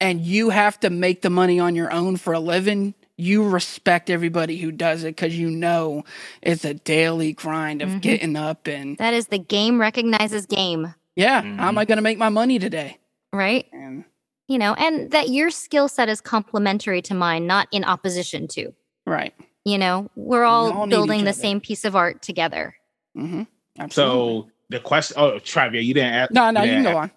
and 0.00 0.22
you 0.22 0.48
have 0.48 0.80
to 0.80 0.88
make 0.88 1.20
the 1.20 1.28
money 1.28 1.60
on 1.60 1.74
your 1.74 1.92
own 1.92 2.16
for 2.16 2.32
a 2.32 2.40
living 2.40 2.94
you 3.18 3.46
respect 3.46 4.08
everybody 4.08 4.56
who 4.56 4.70
does 4.70 5.02
it 5.02 5.16
because 5.16 5.36
you 5.36 5.50
know 5.50 6.04
it's 6.40 6.64
a 6.64 6.72
daily 6.72 7.32
grind 7.32 7.82
of 7.82 7.88
mm-hmm. 7.88 7.98
getting 7.98 8.36
up 8.36 8.66
and 8.66 8.96
that 8.98 9.12
is 9.12 9.26
the 9.26 9.38
game 9.38 9.78
recognizes 9.78 10.46
game. 10.46 10.94
Yeah 11.16 11.42
mm-hmm. 11.42 11.58
how 11.58 11.68
am 11.68 11.76
i 11.76 11.84
going 11.84 11.96
to 11.96 12.02
make 12.02 12.16
my 12.16 12.30
money 12.30 12.58
today? 12.58 12.96
Right. 13.32 13.66
And 13.72 14.04
you 14.46 14.56
know 14.56 14.74
and 14.74 15.10
that 15.10 15.28
your 15.28 15.50
skill 15.50 15.88
set 15.88 16.08
is 16.08 16.20
complementary 16.20 17.02
to 17.02 17.14
mine 17.14 17.46
not 17.46 17.68
in 17.72 17.84
opposition 17.84 18.46
to. 18.48 18.72
Right. 19.04 19.34
You 19.64 19.78
know 19.78 20.08
we're 20.14 20.44
all, 20.44 20.72
all 20.72 20.86
building 20.86 21.24
the 21.24 21.32
same 21.32 21.60
piece 21.60 21.84
of 21.84 21.96
art 21.96 22.22
together. 22.22 22.74
Mm-hmm. 23.16 23.88
so 23.90 24.48
the 24.70 24.78
question 24.78 25.16
oh 25.18 25.32
Travia, 25.40 25.84
you 25.84 25.92
didn't 25.92 26.14
ask 26.14 26.30
no 26.30 26.50
no 26.52 26.62
you, 26.62 26.70
you 26.70 26.76
can 26.76 26.92
go 26.92 26.98
on. 26.98 27.10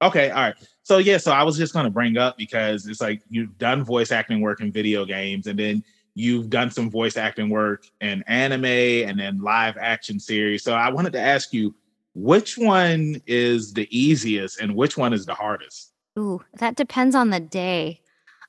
Okay 0.00 0.30
all 0.30 0.42
right 0.42 0.54
so 0.82 0.98
yeah, 0.98 1.18
so 1.18 1.32
I 1.32 1.42
was 1.42 1.56
just 1.56 1.72
going 1.72 1.84
to 1.84 1.90
bring 1.90 2.18
up 2.18 2.36
because 2.36 2.86
it's 2.86 3.00
like 3.00 3.22
you've 3.30 3.56
done 3.58 3.84
voice 3.84 4.10
acting 4.10 4.40
work 4.40 4.60
in 4.60 4.72
video 4.72 5.04
games, 5.04 5.46
and 5.46 5.58
then 5.58 5.84
you've 6.14 6.50
done 6.50 6.70
some 6.70 6.90
voice 6.90 7.16
acting 7.16 7.48
work 7.50 7.86
in 8.00 8.22
anime, 8.26 8.64
and 8.64 9.18
then 9.18 9.40
live 9.40 9.76
action 9.76 10.18
series. 10.18 10.62
So 10.62 10.74
I 10.74 10.90
wanted 10.90 11.12
to 11.14 11.20
ask 11.20 11.52
you, 11.52 11.74
which 12.14 12.58
one 12.58 13.22
is 13.26 13.72
the 13.72 13.88
easiest, 13.96 14.60
and 14.60 14.74
which 14.74 14.96
one 14.96 15.12
is 15.12 15.24
the 15.24 15.34
hardest? 15.34 15.92
Ooh, 16.18 16.42
that 16.58 16.76
depends 16.76 17.14
on 17.14 17.30
the 17.30 17.40
day. 17.40 18.00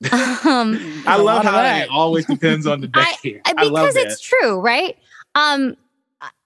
Um, 0.11 1.03
I 1.07 1.15
love 1.15 1.45
how 1.45 1.63
it 1.63 1.87
always 1.89 2.25
depends 2.25 2.67
on 2.67 2.81
the 2.81 2.87
day. 3.23 3.41
I, 3.45 3.53
because 3.53 3.95
it's 3.95 4.19
true, 4.19 4.59
right? 4.59 4.97
Um, 5.35 5.77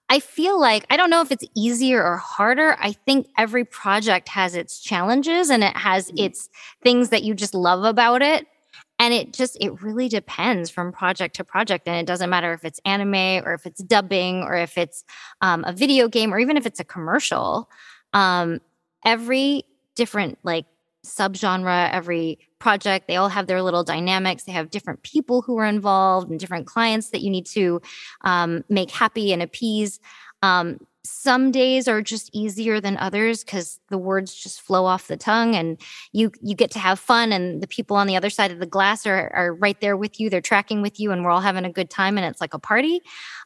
I 0.09 0.19
feel 0.19 0.59
like 0.59 0.85
I 0.89 0.95
don't 0.95 1.09
know 1.09 1.21
if 1.21 1.31
it's 1.31 1.43
easier 1.55 2.03
or 2.03 2.17
harder. 2.17 2.77
I 2.79 2.93
think 2.93 3.27
every 3.37 3.65
project 3.65 4.29
has 4.29 4.55
its 4.55 4.79
challenges 4.79 5.49
and 5.49 5.63
it 5.63 5.75
has 5.75 6.07
mm-hmm. 6.07 6.25
its 6.25 6.49
things 6.81 7.09
that 7.09 7.23
you 7.23 7.33
just 7.33 7.53
love 7.53 7.83
about 7.83 8.21
it. 8.21 8.47
And 8.99 9.13
it 9.13 9.33
just, 9.33 9.57
it 9.61 9.81
really 9.81 10.09
depends 10.09 10.71
from 10.71 10.91
project 10.91 11.35
to 11.35 11.43
project. 11.43 11.87
And 11.87 11.97
it 11.97 12.07
doesn't 12.07 12.29
matter 12.29 12.53
if 12.53 12.65
it's 12.65 12.79
anime 12.83 13.45
or 13.45 13.53
if 13.53 13.65
it's 13.65 13.83
dubbing 13.83 14.41
or 14.41 14.55
if 14.55 14.77
it's 14.77 15.03
um, 15.41 15.63
a 15.67 15.73
video 15.73 16.07
game 16.07 16.33
or 16.33 16.39
even 16.39 16.57
if 16.57 16.65
it's 16.65 16.79
a 16.79 16.83
commercial. 16.83 17.69
Um, 18.13 18.59
every 19.05 19.63
different 19.95 20.39
like 20.43 20.65
subgenre, 21.07 21.91
every 21.91 22.39
project. 22.59 23.07
They 23.07 23.15
all 23.15 23.29
have 23.29 23.47
their 23.47 23.61
little 23.61 23.83
dynamics. 23.83 24.43
They 24.43 24.51
have 24.51 24.69
different 24.69 25.03
people 25.03 25.41
who 25.41 25.57
are 25.57 25.65
involved 25.65 26.29
and 26.29 26.39
different 26.39 26.67
clients 26.67 27.09
that 27.09 27.21
you 27.21 27.29
need 27.29 27.45
to 27.47 27.81
um, 28.21 28.63
make 28.69 28.91
happy 28.91 29.31
and 29.33 29.41
appease. 29.41 29.99
Um, 30.41 30.79
some 31.09 31.51
days 31.51 31.87
are 31.87 32.01
just 32.01 32.29
easier 32.33 32.81
than 32.81 32.97
others 32.97 33.43
because 33.43 33.79
the 33.89 33.97
words 33.97 34.33
just 34.33 34.61
flow 34.61 34.85
off 34.85 35.07
the 35.07 35.17
tongue 35.17 35.55
and 35.55 35.81
you 36.11 36.31
you 36.41 36.55
get 36.55 36.71
to 36.71 36.79
have 36.79 36.99
fun 36.99 37.31
and 37.31 37.61
the 37.61 37.67
people 37.67 37.95
on 37.95 38.07
the 38.07 38.15
other 38.15 38.29
side 38.29 38.51
of 38.51 38.59
the 38.59 38.65
glass 38.65 39.05
are, 39.05 39.31
are 39.33 39.53
right 39.53 39.79
there 39.79 39.95
with 39.95 40.19
you 40.19 40.29
they're 40.29 40.41
tracking 40.41 40.81
with 40.81 40.99
you 40.99 41.11
and 41.11 41.23
we're 41.23 41.31
all 41.31 41.41
having 41.41 41.65
a 41.65 41.71
good 41.71 41.89
time 41.89 42.17
and 42.17 42.25
it's 42.25 42.41
like 42.41 42.53
a 42.53 42.59
party. 42.59 43.01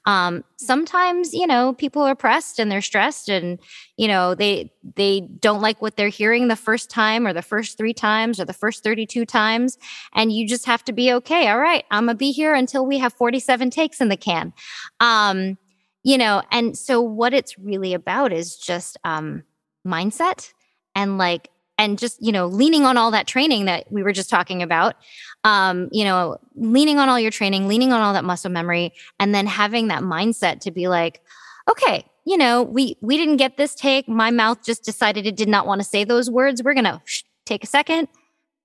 Um, 0.06 0.44
sometimes 0.58 1.34
you 1.34 1.46
know 1.46 1.74
people 1.74 2.02
are 2.02 2.16
pressed 2.16 2.58
and 2.58 2.72
they're 2.72 2.82
stressed 2.82 3.30
and 3.30 3.60
you 3.98 4.08
know 4.08 4.34
they 4.34 4.72
they 4.96 5.22
don't 5.40 5.62
like 5.62 5.82
what 5.82 5.96
they're 5.96 6.10
hearing 6.10 6.48
the 6.48 6.56
first 6.56 6.90
time 6.90 7.28
or 7.28 7.34
the 7.34 7.42
first 7.44 7.78
three 7.78 7.94
times 7.94 8.40
or 8.40 8.46
the 8.46 8.54
first 8.54 8.84
32 8.84 9.26
times 9.26 9.78
and 10.14 10.32
you 10.32 10.48
just 10.48 10.66
have 10.66 10.84
to 10.86 10.94
be 10.94 11.14
okay. 11.14 11.48
All 11.50 11.60
right 11.60 11.86
i'm 11.92 12.08
gonna 12.08 12.16
be 12.16 12.32
here 12.32 12.54
until 12.54 12.86
we 12.86 12.98
have 12.98 13.14
47 13.14 13.70
takes 13.70 14.02
in 14.02 14.10
the 14.10 14.18
can. 14.18 14.54
Um, 15.00 15.58
you 16.04 16.18
know 16.18 16.42
and 16.52 16.78
so 16.78 17.02
what 17.02 17.34
it's 17.34 17.58
really 17.58 17.94
about 17.94 18.32
is 18.32 18.58
just 18.58 18.98
um 19.04 19.44
mindset 19.86 20.52
and 20.96 21.18
like 21.18 21.50
and 21.78 21.98
just 21.98 22.22
you 22.22 22.32
know 22.32 22.48
leaning 22.48 22.84
on 22.84 22.98
all 22.98 23.12
that 23.12 23.28
training 23.28 23.66
that 23.66 23.92
we 23.92 24.04
were 24.04 24.14
just 24.14 24.30
talking 24.30 24.62
about 24.62 24.96
um 25.44 25.90
you 25.92 26.04
know 26.04 26.38
leaning 26.56 27.00
on 27.00 27.10
all 27.10 27.20
your 27.20 27.32
training 27.32 27.68
leaning 27.68 27.92
on 27.92 28.02
all 28.02 28.14
that 28.14 28.26
muscle 28.26 28.52
memory 28.52 28.94
and 29.20 29.34
then 29.34 29.46
having 29.46 29.88
that 29.88 30.04
mindset 30.04 30.60
to 30.60 30.72
be 30.72 30.88
like 30.88 31.22
okay 31.70 32.06
you 32.26 32.38
know 32.38 32.64
we 32.64 32.98
we 33.02 33.18
didn't 33.18 33.38
get 33.38 33.58
this 33.58 33.76
take. 33.76 34.08
My 34.08 34.32
mouth 34.32 34.64
just 34.64 34.84
decided 34.84 35.26
it 35.26 35.36
did 35.36 35.50
not 35.50 35.66
want 35.66 35.82
to 35.82 35.88
say 35.88 36.04
those 36.04 36.30
words. 36.30 36.62
We're 36.64 36.74
gonna 36.74 37.02
sh- 37.06 37.24
take 37.46 37.64
a 37.64 37.68
second 37.68 38.08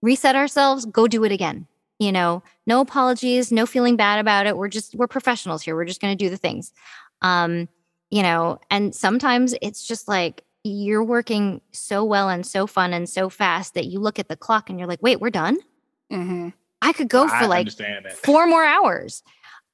reset 0.02 0.36
ourselves 0.36 0.84
go 0.84 1.08
do 1.08 1.24
it 1.24 1.32
again. 1.32 1.66
You 1.98 2.12
know 2.12 2.42
no 2.66 2.80
apologies 2.80 3.50
no 3.50 3.64
feeling 3.66 3.96
bad 3.96 4.18
about 4.18 4.46
it. 4.46 4.56
We're 4.56 4.68
just 4.68 4.94
we're 4.94 5.06
professionals 5.06 5.62
here. 5.62 5.74
We're 5.74 5.86
just 5.86 6.00
gonna 6.00 6.16
do 6.16 6.28
the 6.28 6.36
things 6.36 6.72
um, 7.22 7.68
you 8.10 8.22
know, 8.22 8.58
and 8.70 8.94
sometimes 8.94 9.54
it's 9.62 9.86
just 9.86 10.08
like 10.08 10.44
you're 10.64 11.04
working 11.04 11.60
so 11.72 12.04
well 12.04 12.28
and 12.28 12.46
so 12.46 12.66
fun 12.66 12.92
and 12.92 13.08
so 13.08 13.28
fast 13.28 13.74
that 13.74 13.86
you 13.86 14.00
look 14.00 14.18
at 14.18 14.28
the 14.28 14.36
clock 14.36 14.68
and 14.68 14.78
you're 14.78 14.88
like, 14.88 15.02
wait, 15.02 15.20
we're 15.20 15.30
done. 15.30 15.58
Mm-hmm. 16.12 16.48
I 16.82 16.92
could 16.92 17.08
go 17.08 17.26
for 17.28 17.46
like 17.46 17.68
four 18.22 18.46
more 18.46 18.64
hours. 18.64 19.22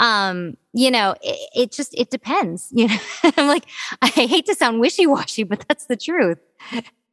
Um, 0.01 0.57
you 0.73 0.91
know, 0.91 1.15
it, 1.23 1.51
it 1.55 1.73
just 1.73 1.95
it 1.95 2.11
depends. 2.11 2.69
You 2.73 2.89
know, 2.89 2.99
I'm 3.37 3.47
like, 3.47 3.65
I 4.01 4.09
hate 4.09 4.47
to 4.47 4.55
sound 4.55 4.81
wishy 4.81 5.07
washy, 5.07 5.45
but 5.45 5.65
that's 5.69 5.87
the 5.87 5.97
truth. 5.97 6.39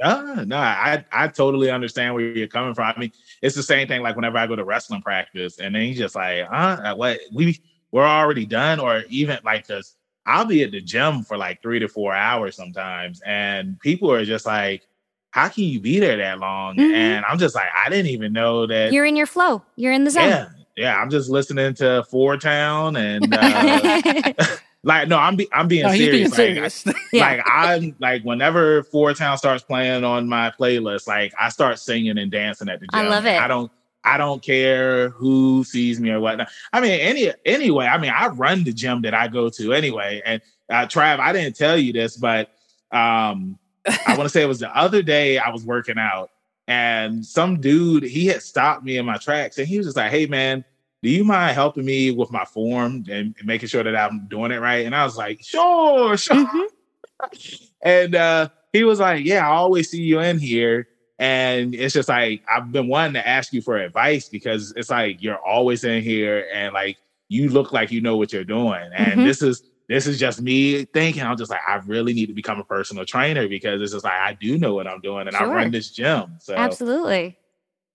Uh, 0.02 0.46
no, 0.48 0.58
I 0.58 1.06
I 1.12 1.28
totally 1.28 1.70
understand 1.70 2.14
where 2.14 2.24
you're 2.24 2.48
coming 2.48 2.74
from. 2.74 2.94
I 2.96 3.00
mean, 3.00 3.12
it's 3.42 3.56
the 3.56 3.64
same 3.64 3.88
thing 3.88 4.02
like 4.02 4.16
whenever 4.16 4.38
I 4.38 4.48
go 4.48 4.56
to 4.56 4.64
wrestling 4.64 5.02
practice, 5.02 5.60
and 5.60 5.76
then 5.76 5.82
he's 5.82 5.98
just 5.98 6.16
like, 6.16 6.48
huh, 6.48 6.96
what 6.96 7.20
we 7.34 7.60
we're 7.92 8.06
already 8.06 8.46
done, 8.46 8.80
or 8.80 9.04
even 9.10 9.40
like 9.44 9.68
this 9.68 9.96
I'll 10.30 10.46
be 10.46 10.64
at 10.64 10.72
the 10.72 10.80
gym 10.80 11.24
for 11.24 11.38
like 11.38 11.62
three 11.64 11.80
to 11.80 11.88
four 11.88 12.14
hours 12.14 12.56
sometimes, 12.56 13.20
and 13.26 13.80
people 13.80 14.12
are 14.12 14.24
just 14.24 14.46
like, 14.46 14.88
"How 15.32 15.50
can 15.50 15.64
you 15.64 15.80
be 15.80 16.00
there 16.00 16.18
that 16.18 16.38
long?" 16.38 16.78
Mm-hmm. 16.78 16.94
And 16.94 17.26
I'm 17.26 17.40
just 17.40 17.56
like, 17.56 17.68
I 17.76 17.90
didn't 17.90 18.12
even 18.12 18.32
know 18.32 18.68
that 18.68 18.94
you're 18.94 19.06
in 19.06 19.16
your 19.16 19.26
flow. 19.26 19.64
You're 19.76 19.92
in 19.92 20.04
the 20.04 20.12
zone. 20.12 20.30
Yeah, 20.30 20.50
yeah. 20.78 20.98
I'm 20.98 21.10
just 21.10 21.30
listening 21.30 21.74
to 21.76 22.06
Four 22.10 22.38
Town 22.38 22.96
and. 22.96 23.28
Uh, 23.40 24.34
like 24.84 25.10
no, 25.10 25.18
I'm 25.18 25.36
be, 25.36 25.48
I'm 25.52 25.68
being 25.68 25.84
no, 25.84 25.92
serious. 25.92 26.36
Being 26.36 26.62
like, 26.62 26.72
serious. 26.72 26.88
I, 26.88 26.94
yeah. 27.14 27.22
like 27.22 27.42
I'm 27.46 27.96
like 28.00 28.24
whenever 28.24 28.84
Four 28.84 29.14
Town 29.14 29.38
starts 29.38 29.64
playing 29.64 30.04
on 30.04 30.28
my 30.30 30.54
playlist, 30.58 31.08
like 31.08 31.34
I 31.40 31.50
start 31.50 31.80
singing 31.80 32.18
and 32.18 32.32
dancing 32.32 32.70
at 32.70 32.80
the 32.80 32.88
gym. 32.88 33.00
I 33.00 33.08
love 33.08 33.26
it. 33.26 33.40
I 33.40 33.48
don't 33.48 33.72
I 34.04 34.18
don't 34.18 34.41
care 34.41 35.10
who 35.10 35.64
sees 35.64 36.00
me 36.00 36.12
or 36.12 36.20
whatnot. 36.20 36.50
I 36.72 36.82
mean, 36.82 37.00
any 37.00 37.32
anyway. 37.45 37.86
I 37.86 37.97
mean, 37.97 38.14
I 38.16 38.28
run 38.28 38.64
the 38.64 38.74
gym 38.74 39.02
that 39.02 39.14
I 39.14 39.28
go 39.28 39.50
to 39.50 39.74
anyway. 39.74 40.22
And 40.26 40.41
uh, 40.70 40.86
Trav, 40.86 41.20
I 41.20 41.34
didn't 41.34 41.56
tell 41.56 41.78
you 41.78 41.91
this, 41.91 42.18
but 42.18 42.50
um, 42.91 43.60
I 44.08 44.16
want 44.18 44.24
to 44.24 44.30
say 44.30 44.41
it 44.41 44.47
was 44.47 44.60
the 44.60 44.76
other 44.76 45.02
day 45.02 45.38
I 45.38 45.50
was 45.50 45.66
working 45.66 45.97
out, 45.97 46.32
and 46.68 47.26
some 47.26 47.60
dude 47.60 48.04
he 48.04 48.28
had 48.28 48.41
stopped 48.41 48.84
me 48.84 48.97
in 48.97 49.06
my 49.06 49.18
tracks, 49.18 49.58
and 49.58 49.68
he 49.68 49.78
was 49.78 49.88
just 49.88 49.97
like, 49.97 50.12
"Hey, 50.12 50.26
man." 50.26 50.64
Do 51.02 51.10
you 51.10 51.24
mind 51.24 51.56
helping 51.56 51.86
me 51.86 52.12
with 52.12 52.30
my 52.30 52.43
form 52.43 53.06
and 53.10 53.34
making 53.45 53.70
sure 53.70 53.84
that 53.84 53.95
I'm 53.95 54.28
doing 54.28 54.52
it 54.52 54.60
right? 54.60 54.86
And 54.86 54.93
I 54.93 55.06
was 55.06 55.16
like, 55.16 55.41
sure, 55.41 56.18
sure. 56.18 56.36
Mm-hmm. 56.36 57.38
and 57.84 58.16
uh, 58.16 58.50
he 58.74 58.84
was 58.84 59.00
like, 59.00 59.24
yeah, 59.24 59.47
I 59.47 59.52
always 59.54 59.89
see 59.89 60.02
you 60.02 60.20
in 60.20 60.39
here 60.39 60.89
and 61.20 61.76
it's 61.76 61.93
just 61.93 62.09
like 62.09 62.41
I've 62.49 62.72
been 62.72 62.88
wanting 62.88 63.13
to 63.13 63.28
ask 63.28 63.51
you 63.51 63.61
for 63.61 63.78
advice 63.78 64.30
because 64.30 64.72
it's 64.76 64.89
like 64.89 65.22
you're 65.22 65.38
always 65.38 65.84
in 65.84 66.01
here 66.01 66.47
and 66.53 66.74
like 66.74 66.97
you 67.28 67.49
look 67.49 67.74
like 67.74 67.91
you 67.91 68.01
know 68.01 68.17
what 68.17 68.32
you're 68.32 68.45
doing. 68.45 68.89
And 68.95 69.11
mm-hmm. 69.11 69.24
this 69.26 69.41
is 69.41 69.63
this 69.89 70.07
is 70.07 70.17
just 70.17 70.41
me 70.41 70.86
thinking, 70.86 71.24
I'm 71.24 71.36
just 71.36 71.51
like, 71.51 71.61
I 71.67 71.76
really 71.86 72.13
need 72.13 72.28
to 72.28 72.34
become 72.34 72.59
a 72.59 72.63
personal 72.63 73.05
trainer 73.05 73.47
because 73.47 73.82
it's 73.82 73.91
just 73.91 74.05
like 74.05 74.13
I 74.13 74.34
do 74.34 74.57
know 74.57 74.74
what 74.76 74.88
I'm 74.88 75.01
doing 75.01 75.28
and 75.28 75.36
sure. 75.36 75.51
I 75.51 75.53
run 75.53 75.72
this 75.72 75.91
gym. 75.91 76.38
So 76.39 76.55
absolutely. 76.55 77.38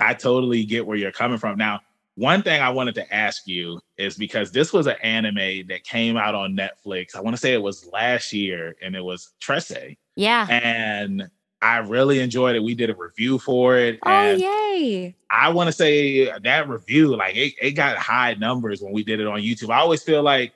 I 0.01 0.13
totally 0.13 0.65
get 0.65 0.87
where 0.87 0.97
you're 0.97 1.13
coming 1.13 1.39
from. 1.39 1.57
Now, 1.57 1.81
one 2.17 2.43
thing 2.43 2.61
I 2.61 2.69
wanted 2.69 2.95
to 2.97 3.15
ask 3.15 3.47
you 3.47 3.81
is 3.97 4.17
because 4.17 4.53
this 4.53 4.73
was 4.73 4.87
an 4.87 4.97
anime 5.03 5.67
that 5.69 5.85
came 5.85 6.17
out 6.17 6.35
on 6.35 6.57
Netflix. 6.57 7.17
I 7.17 7.21
want 7.21 7.37
to 7.37 7.41
say 7.41 7.55
it 7.55 7.63
was 7.63 7.87
last 7.87 8.33
year 8.33 8.77
and 8.83 8.95
it 8.95 9.03
was 9.03 9.31
Trese. 9.41 9.97
Yeah. 10.15 10.47
And 10.51 11.31
I 11.65 11.79
really 11.79 12.21
enjoyed 12.21 12.57
it. 12.57 12.63
We 12.63 12.75
did 12.75 12.91
a 12.91 12.95
review 12.95 13.39
for 13.39 13.79
it. 13.79 13.99
Oh, 14.05 14.33
yay. 14.33 15.17
I 15.31 15.49
want 15.49 15.69
to 15.69 15.73
say 15.73 16.31
that 16.41 16.69
review, 16.69 17.17
like 17.17 17.35
it, 17.37 17.55
it 17.61 17.71
got 17.71 17.97
high 17.97 18.35
numbers 18.35 18.83
when 18.83 18.93
we 18.93 19.03
did 19.03 19.19
it 19.19 19.27
on 19.27 19.41
YouTube. 19.41 19.71
I 19.71 19.79
always 19.79 20.03
feel 20.03 20.23
like, 20.23 20.53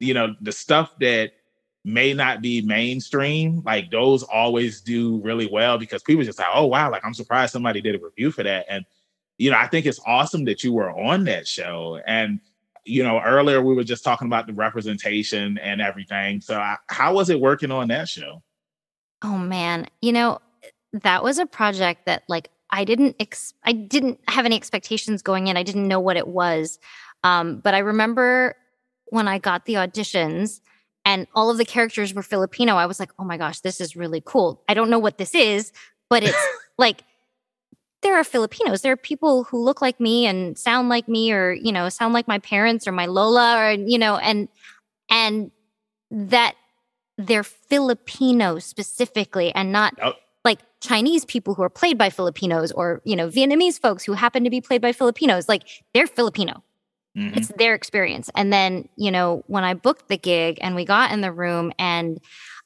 you 0.00 0.14
know, 0.14 0.34
the 0.40 0.52
stuff 0.52 0.94
that 1.00 1.32
may 1.84 2.14
not 2.14 2.40
be 2.40 2.62
mainstream, 2.62 3.62
like 3.66 3.90
those 3.90 4.22
always 4.22 4.80
do 4.80 5.20
really 5.22 5.46
well 5.46 5.76
because 5.76 6.02
people 6.02 6.24
just 6.24 6.38
like, 6.38 6.48
oh 6.54 6.64
wow, 6.64 6.90
like 6.90 7.04
I'm 7.04 7.12
surprised 7.12 7.52
somebody 7.52 7.82
did 7.82 7.94
a 7.94 7.98
review 7.98 8.30
for 8.30 8.42
that. 8.42 8.64
And 8.70 8.86
you 9.36 9.50
know, 9.50 9.58
I 9.58 9.66
think 9.66 9.84
it's 9.84 10.00
awesome 10.06 10.46
that 10.46 10.64
you 10.64 10.72
were 10.72 10.90
on 10.90 11.24
that 11.24 11.46
show. 11.46 12.00
And 12.06 12.40
you 12.86 13.02
know, 13.02 13.20
earlier 13.20 13.60
we 13.60 13.74
were 13.74 13.84
just 13.84 14.04
talking 14.04 14.26
about 14.26 14.46
the 14.46 14.54
representation 14.54 15.58
and 15.58 15.82
everything. 15.82 16.40
So, 16.40 16.58
I, 16.58 16.76
how 16.88 17.12
was 17.14 17.28
it 17.28 17.40
working 17.40 17.70
on 17.70 17.88
that 17.88 18.08
show? 18.08 18.42
Oh 19.22 19.36
man, 19.36 19.86
you 20.00 20.12
know, 20.12 20.40
that 21.02 21.22
was 21.22 21.38
a 21.38 21.46
project 21.46 22.06
that 22.06 22.22
like 22.28 22.50
I 22.70 22.84
didn't 22.84 23.16
ex- 23.20 23.54
I 23.64 23.72
didn't 23.72 24.20
have 24.28 24.44
any 24.44 24.56
expectations 24.56 25.22
going 25.22 25.46
in. 25.46 25.56
I 25.56 25.62
didn't 25.62 25.88
know 25.88 26.00
what 26.00 26.16
it 26.16 26.28
was. 26.28 26.78
Um, 27.24 27.60
but 27.60 27.74
I 27.74 27.78
remember 27.78 28.56
when 29.06 29.28
I 29.28 29.38
got 29.38 29.64
the 29.64 29.74
auditions 29.74 30.60
and 31.04 31.26
all 31.34 31.50
of 31.50 31.58
the 31.58 31.64
characters 31.64 32.12
were 32.14 32.22
Filipino, 32.22 32.76
I 32.76 32.86
was 32.86 32.98
like, 32.98 33.10
"Oh 33.18 33.24
my 33.24 33.36
gosh, 33.36 33.60
this 33.60 33.80
is 33.80 33.96
really 33.96 34.22
cool." 34.24 34.62
I 34.68 34.74
don't 34.74 34.90
know 34.90 34.98
what 34.98 35.18
this 35.18 35.34
is, 35.34 35.72
but 36.10 36.22
it's 36.22 36.46
like 36.78 37.02
there 38.02 38.16
are 38.16 38.24
Filipinos. 38.24 38.82
There 38.82 38.92
are 38.92 38.96
people 38.96 39.44
who 39.44 39.58
look 39.58 39.80
like 39.80 39.98
me 40.00 40.26
and 40.26 40.58
sound 40.58 40.88
like 40.88 41.08
me 41.08 41.32
or, 41.32 41.52
you 41.52 41.72
know, 41.72 41.88
sound 41.88 42.14
like 42.14 42.28
my 42.28 42.38
parents 42.38 42.86
or 42.86 42.92
my 42.92 43.06
Lola 43.06 43.58
or 43.58 43.72
you 43.72 43.98
know, 43.98 44.16
and 44.16 44.48
and 45.10 45.50
that 46.10 46.54
they're 47.18 47.42
Filipino 47.42 48.58
specifically 48.58 49.52
and 49.54 49.72
not 49.72 49.94
Chinese 50.82 51.24
people 51.24 51.54
who 51.54 51.62
are 51.62 51.70
played 51.70 51.98
by 51.98 52.10
Filipinos 52.10 52.70
or, 52.72 53.00
you 53.04 53.16
know, 53.16 53.28
Vietnamese 53.28 53.80
folks 53.80 54.04
who 54.04 54.12
happen 54.12 54.44
to 54.44 54.50
be 54.50 54.60
played 54.60 54.82
by 54.82 54.92
Filipinos. 54.92 55.48
Like 55.48 55.62
they're 55.94 56.06
Filipino. 56.06 56.62
Mm-hmm. 57.16 57.38
It's 57.38 57.48
their 57.56 57.74
experience. 57.74 58.30
And 58.34 58.52
then, 58.52 58.88
you 58.96 59.10
know, 59.10 59.42
when 59.46 59.64
I 59.64 59.72
booked 59.74 60.08
the 60.08 60.18
gig 60.18 60.58
and 60.60 60.74
we 60.74 60.84
got 60.84 61.12
in 61.12 61.22
the 61.22 61.32
room 61.32 61.72
and 61.78 62.20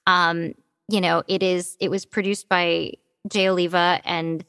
um, 0.07 0.55
you 0.89 1.01
know, 1.01 1.23
it 1.29 1.43
is 1.43 1.77
it 1.79 1.89
was 1.89 2.05
produced 2.05 2.49
by 2.49 2.93
Jay 3.29 3.49
Oliva 3.49 4.01
and 4.05 4.45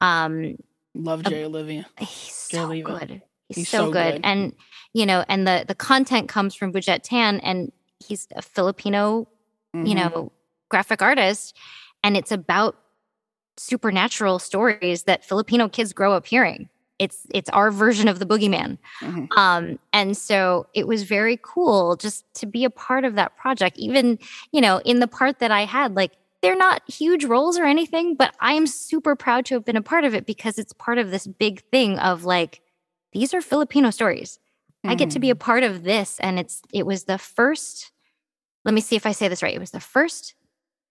um 0.00 0.56
love 0.94 1.22
Jay 1.22 1.44
Oliva. 1.44 1.86
He's 1.98 2.48
Jay 2.50 2.58
so 2.58 2.64
Oliva. 2.64 2.98
good. 2.98 3.22
He's, 3.48 3.56
he's 3.56 3.68
so, 3.68 3.78
so 3.78 3.92
good. 3.92 4.14
good. 4.16 4.20
And 4.24 4.54
you 4.92 5.06
know, 5.06 5.24
and 5.28 5.46
the 5.46 5.64
the 5.66 5.74
content 5.74 6.28
comes 6.28 6.54
from 6.54 6.72
Budjette 6.72 7.00
Tan 7.02 7.40
and 7.40 7.72
he's 8.06 8.28
a 8.36 8.42
Filipino, 8.42 9.26
mm-hmm. 9.74 9.86
you 9.86 9.94
know, 9.94 10.32
graphic 10.68 11.00
artist 11.00 11.56
and 12.04 12.16
it's 12.16 12.30
about 12.30 12.76
supernatural 13.56 14.38
stories 14.38 15.04
that 15.04 15.24
Filipino 15.24 15.68
kids 15.68 15.92
grow 15.92 16.12
up 16.12 16.26
hearing. 16.26 16.68
It's 16.98 17.26
it's 17.34 17.50
our 17.50 17.70
version 17.70 18.08
of 18.08 18.18
the 18.18 18.24
boogeyman, 18.24 18.78
mm-hmm. 19.02 19.26
um, 19.38 19.78
and 19.92 20.16
so 20.16 20.66
it 20.72 20.86
was 20.88 21.02
very 21.02 21.38
cool 21.42 21.96
just 21.96 22.24
to 22.34 22.46
be 22.46 22.64
a 22.64 22.70
part 22.70 23.04
of 23.04 23.16
that 23.16 23.36
project. 23.36 23.76
Even 23.76 24.18
you 24.50 24.62
know, 24.62 24.80
in 24.84 25.00
the 25.00 25.06
part 25.06 25.38
that 25.40 25.50
I 25.50 25.66
had, 25.66 25.94
like 25.94 26.12
they're 26.40 26.56
not 26.56 26.82
huge 26.88 27.24
roles 27.24 27.58
or 27.58 27.64
anything, 27.64 28.14
but 28.14 28.34
I'm 28.40 28.66
super 28.66 29.14
proud 29.14 29.44
to 29.46 29.54
have 29.54 29.64
been 29.64 29.76
a 29.76 29.82
part 29.82 30.04
of 30.04 30.14
it 30.14 30.24
because 30.24 30.58
it's 30.58 30.72
part 30.72 30.96
of 30.96 31.10
this 31.10 31.26
big 31.26 31.60
thing 31.70 31.98
of 31.98 32.24
like 32.24 32.62
these 33.12 33.34
are 33.34 33.42
Filipino 33.42 33.90
stories. 33.90 34.38
Mm-hmm. 34.38 34.90
I 34.90 34.94
get 34.94 35.10
to 35.10 35.18
be 35.18 35.30
a 35.30 35.34
mm. 35.34 35.40
part 35.40 35.64
of 35.64 35.82
this, 35.82 36.18
and 36.20 36.38
it's 36.38 36.62
it 36.72 36.86
was 36.86 37.04
the 37.04 37.18
first. 37.18 37.90
Let 38.64 38.74
me 38.74 38.80
see 38.80 38.96
if 38.96 39.04
I 39.04 39.12
say 39.12 39.28
this 39.28 39.42
right. 39.42 39.54
It 39.54 39.60
was 39.60 39.70
the 39.70 39.80
first 39.80 40.34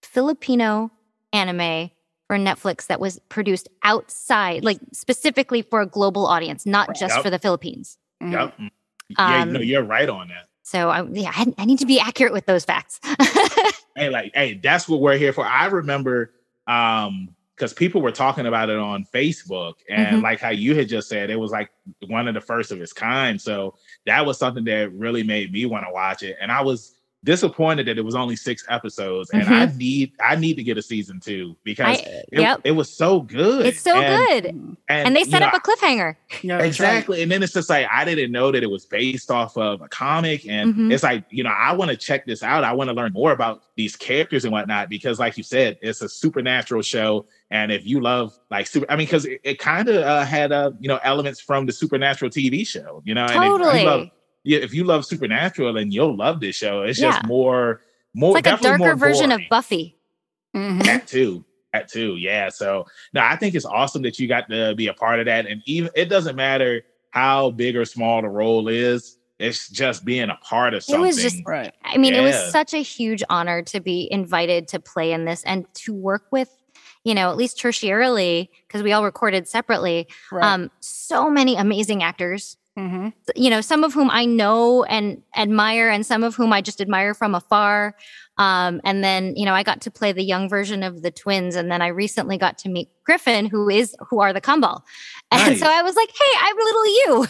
Filipino 0.03 0.91
anime 1.33 1.91
for 2.27 2.37
Netflix 2.37 2.87
that 2.87 2.99
was 2.99 3.19
produced 3.29 3.69
outside, 3.83 4.63
like 4.63 4.79
specifically 4.91 5.61
for 5.61 5.81
a 5.81 5.85
global 5.85 6.25
audience, 6.25 6.65
not 6.65 6.95
just 6.95 7.15
yep. 7.15 7.23
for 7.23 7.29
the 7.29 7.39
Philippines. 7.39 7.97
Yep. 8.21 8.57
Mm. 8.57 8.69
Yeah, 9.09 9.41
um, 9.41 9.53
no, 9.53 9.59
you're 9.59 9.83
right 9.83 10.09
on 10.09 10.29
that. 10.29 10.47
So 10.63 10.89
I, 10.89 11.03
yeah, 11.03 11.31
I, 11.33 11.53
I 11.59 11.65
need 11.65 11.79
to 11.79 11.85
be 11.85 11.99
accurate 11.99 12.33
with 12.33 12.47
those 12.47 12.65
facts. 12.65 12.99
hey, 13.95 14.09
like, 14.09 14.31
hey, 14.33 14.55
that's 14.55 14.89
what 14.89 14.99
we're 14.99 15.17
here 15.17 15.33
for. 15.33 15.45
I 15.45 15.65
remember 15.67 16.31
um 16.67 17.29
because 17.55 17.73
people 17.73 18.01
were 18.01 18.11
talking 18.11 18.47
about 18.47 18.69
it 18.69 18.77
on 18.77 19.05
Facebook, 19.13 19.75
and 19.89 20.07
mm-hmm. 20.07 20.23
like 20.23 20.41
how 20.41 20.49
you 20.49 20.75
had 20.75 20.89
just 20.89 21.07
said, 21.07 21.29
it 21.29 21.39
was 21.39 21.51
like 21.51 21.69
one 22.07 22.27
of 22.27 22.33
the 22.33 22.41
first 22.41 22.71
of 22.71 22.81
its 22.81 22.91
kind. 22.91 23.39
So 23.39 23.75
that 24.05 24.25
was 24.25 24.37
something 24.37 24.65
that 24.65 24.91
really 24.91 25.23
made 25.23 25.53
me 25.53 25.65
want 25.65 25.85
to 25.85 25.93
watch 25.93 26.21
it. 26.21 26.35
And 26.41 26.51
I 26.51 26.61
was 26.61 26.94
disappointed 27.25 27.87
that 27.87 27.97
it 27.97 28.05
was 28.05 28.15
only 28.15 28.37
six 28.37 28.63
episodes, 28.69 29.29
and 29.31 29.43
mm-hmm. 29.43 29.53
I 29.53 29.65
need 29.75 30.13
I 30.23 30.35
need 30.35 30.55
to 30.55 30.63
get 30.63 30.77
a 30.77 30.81
season 30.81 31.19
two 31.19 31.57
because 31.63 31.97
I, 31.97 32.01
it, 32.01 32.25
yep. 32.31 32.61
it, 32.63 32.71
was 32.71 32.89
so 32.89 33.21
good. 33.21 33.65
It's 33.65 33.81
so 33.81 33.99
and, 33.99 34.43
good, 34.43 34.45
and, 34.45 34.77
and, 34.87 35.15
they 35.15 35.25
set 35.25 35.41
up 35.41 35.51
know, 35.51 35.57
a 35.57 35.61
cliffhanger. 35.61 36.15
Yeah, 36.41 36.59
exactly, 36.59 37.17
right. 37.17 37.23
and 37.23 37.31
then 37.31 37.43
it's 37.43 37.53
just 37.53 37.69
like 37.69 37.87
I 37.91 38.05
didn't 38.05 38.31
know 38.31 38.51
that 38.51 38.63
it 38.63 38.69
was 38.69 38.85
based 38.85 39.29
off 39.29 39.57
of 39.57 39.81
a 39.81 39.89
comic, 39.89 40.47
and 40.47 40.73
mm-hmm. 40.73 40.91
it's 40.91 41.03
like 41.03 41.25
you 41.29 41.43
know 41.43 41.49
I 41.49 41.73
want 41.73 41.91
to 41.91 41.97
check 41.97 42.25
this 42.25 42.43
out. 42.43 42.63
I 42.63 42.71
want 42.71 42.89
to 42.89 42.93
learn 42.93 43.11
more 43.11 43.31
about 43.31 43.63
these 43.75 43.95
characters 43.95 44.45
and 44.45 44.53
whatnot 44.53 44.89
because, 44.89 45.19
like 45.19 45.37
you 45.37 45.43
said, 45.43 45.77
it's 45.81 46.01
a 46.01 46.07
supernatural 46.07 46.81
show. 46.81 47.25
And 47.51 47.71
if 47.71 47.85
you 47.85 47.99
love 48.01 48.37
like 48.49 48.67
super, 48.67 48.85
I 48.89 48.95
mean, 48.95 49.07
because 49.07 49.25
it, 49.25 49.41
it 49.43 49.59
kind 49.59 49.89
of 49.89 49.97
uh, 49.97 50.23
had 50.23 50.51
uh, 50.51 50.71
you 50.79 50.87
know 50.87 50.99
elements 51.03 51.39
from 51.39 51.65
the 51.65 51.71
supernatural 51.71 52.31
TV 52.31 52.65
show, 52.65 53.01
you 53.05 53.13
know, 53.13 53.27
totally. 53.27 53.49
and 53.49 53.63
if 53.63 53.81
you 53.81 53.87
love 53.87 54.09
yeah, 54.45 54.59
if 54.59 54.73
you 54.73 54.83
love 54.83 55.05
Supernatural, 55.05 55.73
then 55.73 55.91
you'll 55.91 56.15
love 56.15 56.39
this 56.39 56.55
show. 56.55 56.83
It's 56.83 56.99
yeah. 56.99 57.11
just 57.11 57.25
more, 57.25 57.81
more 58.13 58.37
it's 58.37 58.47
like 58.47 58.59
a 58.59 58.63
darker 58.63 58.95
version 58.95 59.31
of 59.31 59.41
Buffy. 59.49 59.97
Mm-hmm. 60.55 60.79
That 60.79 61.07
too, 61.07 61.43
that 61.73 61.89
too, 61.89 62.15
yeah. 62.15 62.49
So 62.49 62.85
no, 63.13 63.21
I 63.21 63.35
think 63.35 63.55
it's 63.55 63.65
awesome 63.65 64.03
that 64.03 64.19
you 64.19 64.27
got 64.27 64.49
to 64.49 64.73
be 64.75 64.87
a 64.87 64.93
part 64.93 65.19
of 65.19 65.25
that, 65.25 65.45
and 65.47 65.61
even 65.65 65.89
it 65.95 66.05
doesn't 66.05 66.35
matter 66.35 66.83
how 67.09 67.51
big 67.51 67.75
or 67.75 67.85
small 67.85 68.21
the 68.21 68.29
role 68.29 68.67
is. 68.67 69.17
It's 69.37 69.67
just 69.67 70.05
being 70.05 70.29
a 70.29 70.35
part 70.35 70.73
of 70.73 70.81
something. 70.81 71.03
It 71.03 71.07
was 71.07 71.17
just, 71.17 71.41
right. 71.45 71.73
I 71.83 71.97
mean, 71.97 72.13
yeah. 72.13 72.21
it 72.21 72.23
was 72.23 72.51
such 72.53 72.73
a 72.73 72.77
huge 72.77 73.21
honor 73.29 73.61
to 73.63 73.81
be 73.81 74.07
invited 74.09 74.69
to 74.69 74.79
play 74.79 75.11
in 75.11 75.25
this 75.25 75.43
and 75.43 75.65
to 75.73 75.93
work 75.93 76.27
with 76.31 76.49
you 77.05 77.13
know, 77.13 77.29
at 77.29 77.37
least 77.37 77.57
tertiarily, 77.57 78.49
because 78.67 78.83
we 78.83 78.91
all 78.91 79.03
recorded 79.05 79.47
separately, 79.47 80.07
right. 80.31 80.43
um, 80.43 80.71
so 80.81 81.29
many 81.29 81.55
amazing 81.55 82.03
actors 82.03 82.57
Mm-hmm. 82.77 83.09
You 83.35 83.49
know, 83.49 83.61
some 83.61 83.83
of 83.83 83.93
whom 83.93 84.09
I 84.11 84.25
know 84.25 84.83
and 84.83 85.21
admire, 85.35 85.89
and 85.89 86.05
some 86.05 86.23
of 86.23 86.35
whom 86.35 86.51
I 86.51 86.61
just 86.61 86.81
admire 86.81 87.13
from 87.13 87.33
afar. 87.33 87.95
Um, 88.37 88.81
and 88.83 89.01
then, 89.01 89.33
you 89.37 89.45
know, 89.45 89.53
I 89.53 89.63
got 89.63 89.79
to 89.81 89.91
play 89.91 90.11
the 90.11 90.23
young 90.23 90.49
version 90.49 90.83
of 90.83 91.01
the 91.01 91.11
twins, 91.11 91.55
and 91.55 91.71
then 91.71 91.81
I 91.81 91.87
recently 91.87 92.37
got 92.37 92.57
to 92.59 92.69
meet 92.69 92.89
Griffin, 93.05 93.45
who 93.45 93.69
is 93.69 93.95
who 94.09 94.19
are 94.19 94.33
the 94.33 94.41
Kambal. 94.41 94.81
And 95.31 95.51
nice. 95.51 95.59
so 95.59 95.67
I 95.67 95.81
was 95.83 95.95
like, 95.95 96.09
"Hey, 96.09 96.37
I'm 96.41 96.57
little 96.57 96.85
you." 96.85 97.27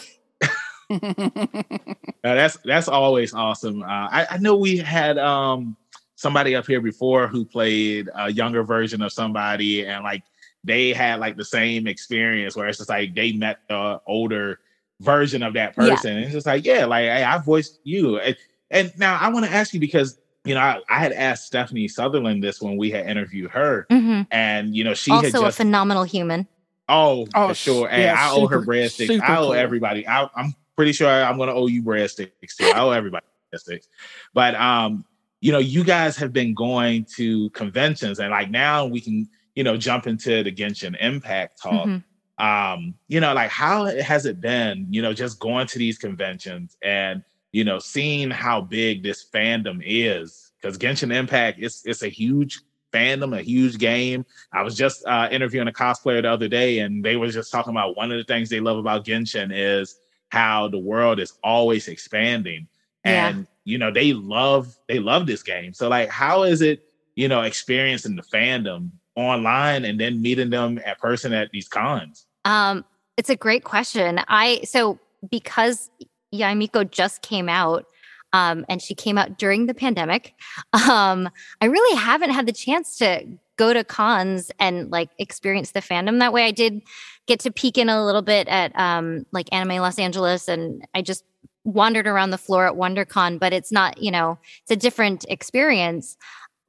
uh, 2.24 2.34
that's 2.34 2.58
that's 2.64 2.88
always 2.88 3.32
awesome. 3.32 3.82
Uh, 3.82 3.86
I, 3.86 4.26
I, 4.32 4.38
know 4.38 4.56
we 4.56 4.76
had 4.76 5.18
um, 5.18 5.76
somebody 6.14 6.54
up 6.54 6.66
here 6.66 6.80
before 6.80 7.26
who 7.26 7.44
played 7.44 8.08
a 8.14 8.30
younger 8.30 8.62
version 8.62 9.02
of 9.02 9.12
somebody, 9.12 9.86
and 9.86 10.04
like 10.04 10.22
they 10.64 10.92
had 10.92 11.20
like 11.20 11.36
the 11.36 11.44
same 11.44 11.86
experience 11.86 12.56
where 12.56 12.66
it's 12.66 12.78
just 12.78 12.90
like 12.90 13.14
they 13.14 13.32
met 13.32 13.60
the 13.68 14.00
older 14.06 14.60
version 15.00 15.42
of 15.42 15.54
that 15.54 15.74
person. 15.74 16.12
Yeah. 16.12 16.16
And 16.16 16.24
it's 16.24 16.32
just 16.32 16.46
like, 16.46 16.64
yeah, 16.64 16.84
like 16.84 17.04
hey, 17.04 17.24
I 17.24 17.38
voiced 17.38 17.80
you. 17.84 18.18
And, 18.18 18.36
and 18.70 18.92
now 18.98 19.18
I 19.20 19.28
want 19.28 19.46
to 19.46 19.52
ask 19.52 19.72
you 19.74 19.80
because 19.80 20.18
you 20.44 20.54
know 20.54 20.60
I, 20.60 20.80
I, 20.88 20.98
had 20.98 21.12
asked 21.12 21.46
Stephanie 21.46 21.88
Southerland 21.88 22.42
this 22.42 22.60
when 22.60 22.76
we 22.76 22.90
had 22.90 23.06
interviewed 23.06 23.50
her, 23.50 23.86
mm-hmm. 23.90 24.22
and 24.30 24.74
you 24.74 24.84
know 24.84 24.94
she 24.94 25.10
also 25.10 25.26
had 25.26 25.32
just, 25.32 25.44
a 25.44 25.52
phenomenal 25.52 26.04
human. 26.04 26.46
Oh, 26.88 27.26
oh 27.34 27.48
for 27.48 27.54
sure. 27.54 27.88
And 27.88 28.02
yeah, 28.02 28.14
I 28.16 28.32
owe 28.32 28.46
her 28.46 28.62
breadsticks. 28.62 29.20
I 29.20 29.36
owe 29.36 29.46
cool. 29.46 29.54
everybody. 29.54 30.06
I, 30.06 30.28
am 30.36 30.54
pretty 30.76 30.92
sure 30.92 31.08
I'm 31.08 31.36
going 31.36 31.48
to 31.48 31.54
owe 31.54 31.66
you 31.66 31.82
breadsticks 31.82 32.56
too. 32.56 32.70
I 32.72 32.80
owe 32.80 32.90
everybody 32.90 33.26
breadsticks. 33.52 33.88
But 34.34 34.54
um, 34.54 35.04
you 35.40 35.50
know, 35.50 35.58
you 35.58 35.82
guys 35.82 36.16
have 36.16 36.32
been 36.32 36.54
going 36.54 37.06
to 37.16 37.50
conventions, 37.50 38.20
and 38.20 38.30
like 38.30 38.50
now 38.50 38.86
we 38.86 39.00
can 39.00 39.28
you 39.54 39.64
know 39.64 39.76
jump 39.76 40.06
into 40.06 40.42
the 40.42 40.52
Genshin 40.52 40.96
Impact 41.00 41.60
talk. 41.60 41.86
Mm-hmm 41.86 41.98
um 42.38 42.94
you 43.08 43.18
know 43.18 43.32
like 43.32 43.50
how 43.50 43.86
has 43.86 44.26
it 44.26 44.40
been 44.40 44.86
you 44.90 45.00
know 45.00 45.14
just 45.14 45.40
going 45.40 45.66
to 45.66 45.78
these 45.78 45.96
conventions 45.96 46.76
and 46.82 47.22
you 47.52 47.64
know 47.64 47.78
seeing 47.78 48.30
how 48.30 48.60
big 48.60 49.02
this 49.02 49.24
fandom 49.32 49.82
is? 49.84 50.52
Because 50.60 50.76
genshin 50.76 51.14
impact 51.14 51.58
it's 51.60 51.86
it's 51.86 52.02
a 52.02 52.08
huge 52.08 52.60
fandom 52.92 53.38
a 53.38 53.42
huge 53.42 53.78
game. 53.78 54.26
I 54.52 54.62
was 54.62 54.76
just 54.76 55.04
uh 55.06 55.28
interviewing 55.30 55.68
a 55.68 55.72
cosplayer 55.72 56.20
the 56.20 56.30
other 56.30 56.48
day 56.48 56.80
and 56.80 57.02
they 57.02 57.16
were 57.16 57.28
just 57.28 57.50
talking 57.50 57.70
about 57.70 57.96
one 57.96 58.12
of 58.12 58.18
the 58.18 58.24
things 58.24 58.50
they 58.50 58.60
love 58.60 58.76
about 58.76 59.04
genshin 59.04 59.50
is 59.52 59.98
how 60.28 60.68
the 60.68 60.78
world 60.78 61.20
is 61.20 61.32
always 61.42 61.88
expanding. 61.88 62.68
And 63.04 63.38
yeah. 63.38 63.44
you 63.64 63.78
know 63.78 63.90
they 63.90 64.12
love 64.12 64.76
they 64.88 64.98
love 64.98 65.26
this 65.26 65.42
game. 65.42 65.72
So 65.72 65.88
like 65.88 66.10
how 66.10 66.42
is 66.42 66.60
it 66.60 66.84
you 67.14 67.28
know 67.28 67.42
experiencing 67.42 68.16
the 68.16 68.22
fandom 68.22 68.90
online 69.14 69.86
and 69.86 69.98
then 69.98 70.20
meeting 70.20 70.50
them 70.50 70.78
at 70.84 70.98
person 70.98 71.32
at 71.32 71.50
these 71.50 71.68
cons 71.68 72.25
um, 72.46 72.84
it's 73.16 73.28
a 73.28 73.36
great 73.36 73.64
question. 73.64 74.20
I 74.28 74.60
so 74.64 74.98
because 75.30 75.90
Yae 76.32 76.56
Miko 76.56 76.84
just 76.84 77.20
came 77.22 77.48
out, 77.48 77.86
um, 78.32 78.64
and 78.68 78.80
she 78.80 78.94
came 78.94 79.18
out 79.18 79.38
during 79.38 79.66
the 79.66 79.74
pandemic. 79.74 80.34
Um, 80.72 81.28
I 81.60 81.66
really 81.66 81.96
haven't 81.96 82.30
had 82.30 82.46
the 82.46 82.52
chance 82.52 82.96
to 82.98 83.26
go 83.56 83.72
to 83.72 83.82
cons 83.82 84.50
and 84.60 84.90
like 84.90 85.10
experience 85.18 85.72
the 85.72 85.80
fandom 85.80 86.18
that 86.20 86.32
way. 86.32 86.44
I 86.44 86.50
did 86.50 86.82
get 87.26 87.40
to 87.40 87.50
peek 87.50 87.78
in 87.78 87.88
a 87.88 88.04
little 88.04 88.22
bit 88.22 88.46
at 88.48 88.78
um, 88.78 89.26
like 89.32 89.48
Anime 89.52 89.78
Los 89.82 89.98
Angeles, 89.98 90.48
and 90.48 90.86
I 90.94 91.02
just 91.02 91.24
wandered 91.64 92.06
around 92.06 92.30
the 92.30 92.38
floor 92.38 92.66
at 92.66 92.74
WonderCon, 92.74 93.40
but 93.40 93.52
it's 93.52 93.72
not, 93.72 94.00
you 94.00 94.12
know, 94.12 94.38
it's 94.62 94.70
a 94.70 94.76
different 94.76 95.24
experience. 95.28 96.16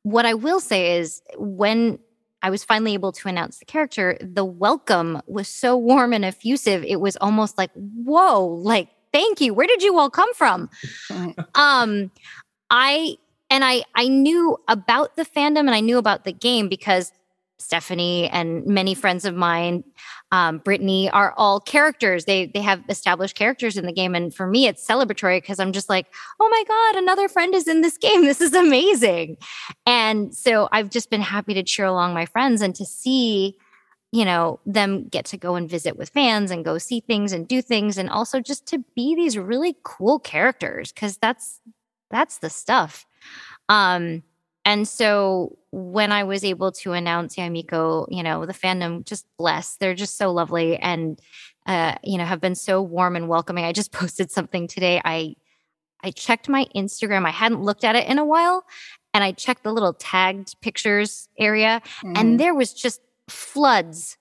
What 0.01 0.25
I 0.25 0.33
will 0.33 0.59
say 0.59 0.97
is 0.97 1.21
when 1.37 1.99
I 2.47 2.49
was 2.49 2.63
finally 2.63 2.93
able 2.93 3.11
to 3.11 3.27
announce 3.27 3.57
the 3.57 3.65
character, 3.65 4.17
the 4.21 4.45
welcome 4.45 5.21
was 5.27 5.49
so 5.49 5.75
warm 5.75 6.13
and 6.13 6.23
effusive. 6.23 6.81
It 6.85 7.01
was 7.01 7.17
almost 7.17 7.57
like, 7.57 7.71
whoa, 7.73 8.45
like, 8.45 8.87
thank 9.11 9.41
you. 9.41 9.53
Where 9.53 9.67
did 9.67 9.83
you 9.83 9.99
all 9.99 10.09
come 10.09 10.33
from? 10.33 10.69
um, 11.55 12.09
I 12.69 13.17
and 13.49 13.65
I 13.65 13.83
I 13.95 14.07
knew 14.07 14.57
about 14.69 15.17
the 15.17 15.25
fandom 15.25 15.59
and 15.59 15.71
I 15.71 15.81
knew 15.81 15.97
about 15.97 16.23
the 16.23 16.31
game 16.31 16.69
because 16.69 17.11
Stephanie 17.59 18.29
and 18.29 18.65
many 18.65 18.93
friends 18.93 19.25
of 19.25 19.33
mine, 19.35 19.83
um, 20.31 20.59
Brittany, 20.59 21.09
are 21.09 21.33
all 21.37 21.59
characters. 21.59 22.25
They 22.25 22.45
they 22.45 22.61
have 22.61 22.83
established 22.87 23.35
characters 23.35 23.77
in 23.77 23.85
the 23.85 23.91
game, 23.91 24.13
and 24.13 24.33
for 24.33 24.45
me, 24.45 24.67
it's 24.67 24.85
celebratory 24.85 25.41
because 25.41 25.59
I'm 25.59 25.71
just 25.71 25.89
like, 25.89 26.07
oh 26.39 26.49
my 26.49 26.63
god, 26.67 27.01
another 27.01 27.27
friend 27.27 27.55
is 27.55 27.67
in 27.67 27.81
this 27.81 27.97
game. 28.01 28.23
This 28.23 28.41
is 28.41 28.53
amazing, 28.53 29.37
and 29.85 30.35
so 30.35 30.69
I've 30.71 30.89
just 30.89 31.09
been 31.09 31.21
happy 31.21 31.53
to 31.55 31.63
cheer 31.63 31.85
along 31.85 32.13
my 32.13 32.25
friends 32.25 32.61
and 32.61 32.75
to 32.75 32.85
see, 32.85 33.57
you 34.11 34.23
know, 34.23 34.59
them 34.65 35.07
get 35.07 35.25
to 35.25 35.37
go 35.37 35.55
and 35.55 35.69
visit 35.69 35.97
with 35.97 36.09
fans 36.09 36.51
and 36.51 36.63
go 36.63 36.77
see 36.77 36.99
things 36.99 37.31
and 37.33 37.47
do 37.47 37.61
things, 37.63 37.97
and 37.97 38.09
also 38.09 38.39
just 38.39 38.67
to 38.67 38.83
be 38.95 39.15
these 39.15 39.37
really 39.37 39.75
cool 39.83 40.19
characters 40.19 40.91
because 40.91 41.17
that's 41.17 41.59
that's 42.11 42.37
the 42.37 42.51
stuff. 42.51 43.05
Um, 43.67 44.23
and 44.67 44.87
so 44.87 45.57
when 45.71 46.11
I 46.11 46.23
was 46.23 46.43
able 46.43 46.71
to 46.73 46.93
announce 46.93 47.35
Yae 47.35 47.51
Miko, 47.51 48.07
you 48.09 48.23
know, 48.23 48.45
the 48.45 48.53
fandom 48.53 49.05
just 49.05 49.25
blessed. 49.37 49.79
They're 49.79 49.95
just 49.95 50.17
so 50.17 50.31
lovely 50.31 50.77
and 50.77 51.19
uh, 51.65 51.95
you 52.01 52.17
know, 52.17 52.23
have 52.23 52.39
been 52.39 52.55
so 52.55 52.81
warm 52.81 53.15
and 53.15 53.27
welcoming. 53.27 53.65
I 53.65 53.73
just 53.73 53.91
posted 53.91 54.31
something 54.31 54.67
today. 54.67 55.01
I 55.03 55.35
I 56.03 56.11
checked 56.11 56.47
my 56.47 56.65
Instagram. 56.75 57.25
I 57.25 57.31
hadn't 57.31 57.61
looked 57.61 57.83
at 57.83 57.95
it 57.95 58.07
in 58.07 58.19
a 58.19 58.25
while. 58.25 58.65
And 59.13 59.23
I 59.23 59.31
checked 59.31 59.63
the 59.63 59.73
little 59.73 59.93
tagged 59.93 60.61
pictures 60.61 61.27
area, 61.39 61.81
mm. 62.03 62.15
and 62.15 62.39
there 62.39 62.53
was 62.53 62.71
just 62.71 63.01
floods 63.27 64.17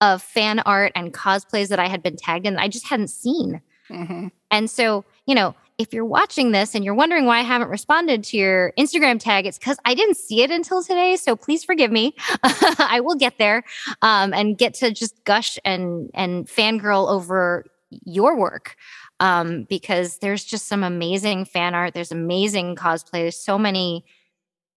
of 0.00 0.22
fan 0.22 0.60
art 0.60 0.92
and 0.94 1.12
cosplays 1.12 1.68
that 1.68 1.80
I 1.80 1.88
had 1.88 2.02
been 2.02 2.16
tagged 2.16 2.46
in 2.46 2.56
I 2.56 2.68
just 2.68 2.86
hadn't 2.86 3.08
seen. 3.08 3.60
Mm-hmm. 3.90 4.28
And 4.50 4.70
so, 4.70 5.04
you 5.26 5.34
know, 5.34 5.56
if 5.78 5.92
you're 5.92 6.04
watching 6.04 6.52
this 6.52 6.74
and 6.74 6.84
you're 6.84 6.94
wondering 6.94 7.26
why 7.26 7.38
I 7.38 7.42
haven't 7.42 7.68
responded 7.68 8.24
to 8.24 8.36
your 8.36 8.72
Instagram 8.78 9.20
tag, 9.20 9.46
it's 9.46 9.58
because 9.58 9.76
I 9.84 9.94
didn't 9.94 10.16
see 10.16 10.42
it 10.42 10.50
until 10.50 10.82
today. 10.82 11.16
So 11.16 11.36
please 11.36 11.64
forgive 11.64 11.90
me. 11.90 12.14
I 12.42 13.00
will 13.04 13.16
get 13.16 13.38
there 13.38 13.62
um, 14.02 14.32
and 14.32 14.56
get 14.56 14.74
to 14.74 14.90
just 14.90 15.22
gush 15.24 15.58
and 15.64 16.10
and 16.14 16.46
fangirl 16.46 17.08
over 17.08 17.64
your 18.04 18.36
work 18.36 18.76
um, 19.20 19.64
because 19.64 20.18
there's 20.18 20.44
just 20.44 20.66
some 20.66 20.82
amazing 20.82 21.44
fan 21.44 21.74
art. 21.74 21.94
There's 21.94 22.12
amazing 22.12 22.76
cosplay. 22.76 23.22
There's 23.22 23.38
so 23.38 23.58
many 23.58 24.04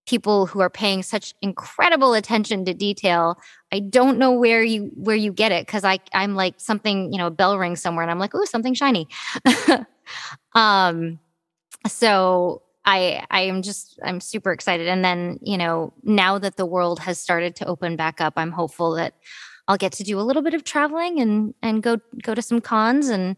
people 0.05 0.47
who 0.47 0.59
are 0.59 0.71
paying 0.71 1.03
such 1.03 1.35
incredible 1.41 2.13
attention 2.13 2.65
to 2.65 2.73
detail. 2.73 3.39
I 3.71 3.79
don't 3.79 4.17
know 4.17 4.31
where 4.31 4.63
you 4.63 4.91
where 4.95 5.15
you 5.15 5.31
get 5.31 5.51
it 5.51 5.65
because 5.65 5.83
I 5.83 5.99
I'm 6.13 6.35
like 6.35 6.55
something 6.57 7.13
you 7.13 7.17
know 7.17 7.27
a 7.27 7.31
bell 7.31 7.57
rings 7.57 7.81
somewhere 7.81 8.03
and 8.03 8.11
I'm 8.11 8.19
like 8.19 8.33
oh 8.33 8.43
something 8.45 8.73
shiny. 8.73 9.07
um, 10.55 11.19
so 11.87 12.63
I 12.85 13.25
I 13.29 13.41
am 13.41 13.61
just 13.61 13.99
I'm 14.03 14.21
super 14.21 14.51
excited. 14.51 14.87
And 14.87 15.03
then 15.03 15.39
you 15.41 15.57
know 15.57 15.93
now 16.03 16.39
that 16.39 16.57
the 16.57 16.65
world 16.65 16.99
has 16.99 17.19
started 17.19 17.55
to 17.57 17.65
open 17.65 17.95
back 17.95 18.21
up, 18.21 18.33
I'm 18.37 18.51
hopeful 18.51 18.91
that 18.95 19.13
I'll 19.67 19.77
get 19.77 19.91
to 19.93 20.03
do 20.03 20.19
a 20.19 20.21
little 20.21 20.41
bit 20.41 20.53
of 20.53 20.63
traveling 20.63 21.19
and 21.19 21.53
and 21.61 21.83
go 21.83 21.99
go 22.23 22.33
to 22.33 22.41
some 22.41 22.61
cons 22.61 23.09
and 23.09 23.35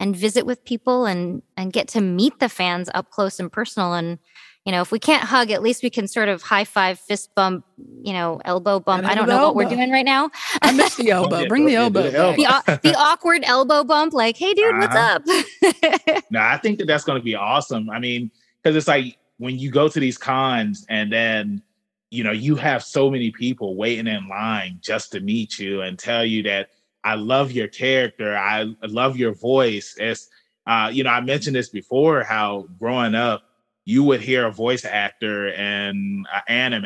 and 0.00 0.16
visit 0.16 0.46
with 0.46 0.64
people 0.64 1.06
and 1.06 1.42
and 1.56 1.72
get 1.72 1.88
to 1.88 2.00
meet 2.00 2.38
the 2.38 2.48
fans 2.48 2.88
up 2.94 3.10
close 3.10 3.38
and 3.38 3.52
personal 3.52 3.94
and 3.94 4.18
you 4.64 4.72
know 4.72 4.80
if 4.80 4.90
we 4.90 4.98
can't 4.98 5.22
hug 5.22 5.50
at 5.50 5.62
least 5.62 5.82
we 5.82 5.90
can 5.90 6.08
sort 6.08 6.28
of 6.28 6.42
high 6.42 6.64
five 6.64 6.98
fist 6.98 7.34
bump 7.34 7.64
you 8.02 8.12
know 8.12 8.40
elbow 8.44 8.80
bump 8.80 9.04
i 9.04 9.14
don't 9.14 9.28
know 9.28 9.34
elbow. 9.34 9.46
what 9.46 9.56
we're 9.56 9.68
doing 9.68 9.90
right 9.90 10.04
now 10.04 10.30
i 10.62 10.72
miss 10.72 10.96
the 10.96 11.10
elbow 11.10 11.46
bring 11.46 11.66
the 11.66 11.74
elbow 11.74 12.02
the, 12.02 12.80
the, 12.82 12.94
awkward 12.96 13.42
elbow 13.44 13.84
bump 13.84 14.12
like 14.12 14.36
hey 14.36 14.54
dude 14.54 14.74
uh-huh. 14.74 15.16
what's 15.60 15.76
up 16.06 16.24
no 16.30 16.40
i 16.40 16.56
think 16.56 16.78
that 16.78 16.86
that's 16.86 17.04
going 17.04 17.18
to 17.18 17.24
be 17.24 17.34
awesome 17.34 17.90
i 17.90 17.98
mean 17.98 18.30
because 18.62 18.76
it's 18.76 18.88
like 18.88 19.18
when 19.38 19.58
you 19.58 19.70
go 19.70 19.88
to 19.88 20.00
these 20.00 20.16
cons 20.18 20.86
and 20.88 21.12
then 21.12 21.62
you 22.10 22.22
know 22.22 22.32
you 22.32 22.54
have 22.56 22.82
so 22.82 23.10
many 23.10 23.30
people 23.30 23.76
waiting 23.76 24.06
in 24.06 24.28
line 24.28 24.78
just 24.80 25.12
to 25.12 25.20
meet 25.20 25.58
you 25.58 25.82
and 25.82 25.98
tell 25.98 26.24
you 26.24 26.42
that 26.42 26.68
I 27.04 27.16
love 27.16 27.52
your 27.52 27.68
character. 27.68 28.34
I 28.34 28.74
love 28.82 29.18
your 29.18 29.34
voice. 29.34 29.96
As 30.00 30.28
uh, 30.66 30.90
you 30.92 31.04
know, 31.04 31.10
I 31.10 31.20
mentioned 31.20 31.54
this 31.54 31.68
before 31.68 32.22
how 32.22 32.66
growing 32.78 33.14
up, 33.14 33.42
you 33.84 34.02
would 34.02 34.20
hear 34.20 34.46
a 34.46 34.52
voice 34.52 34.84
actor 34.84 35.48
in 35.48 36.24
uh, 36.32 36.40
anime, 36.48 36.84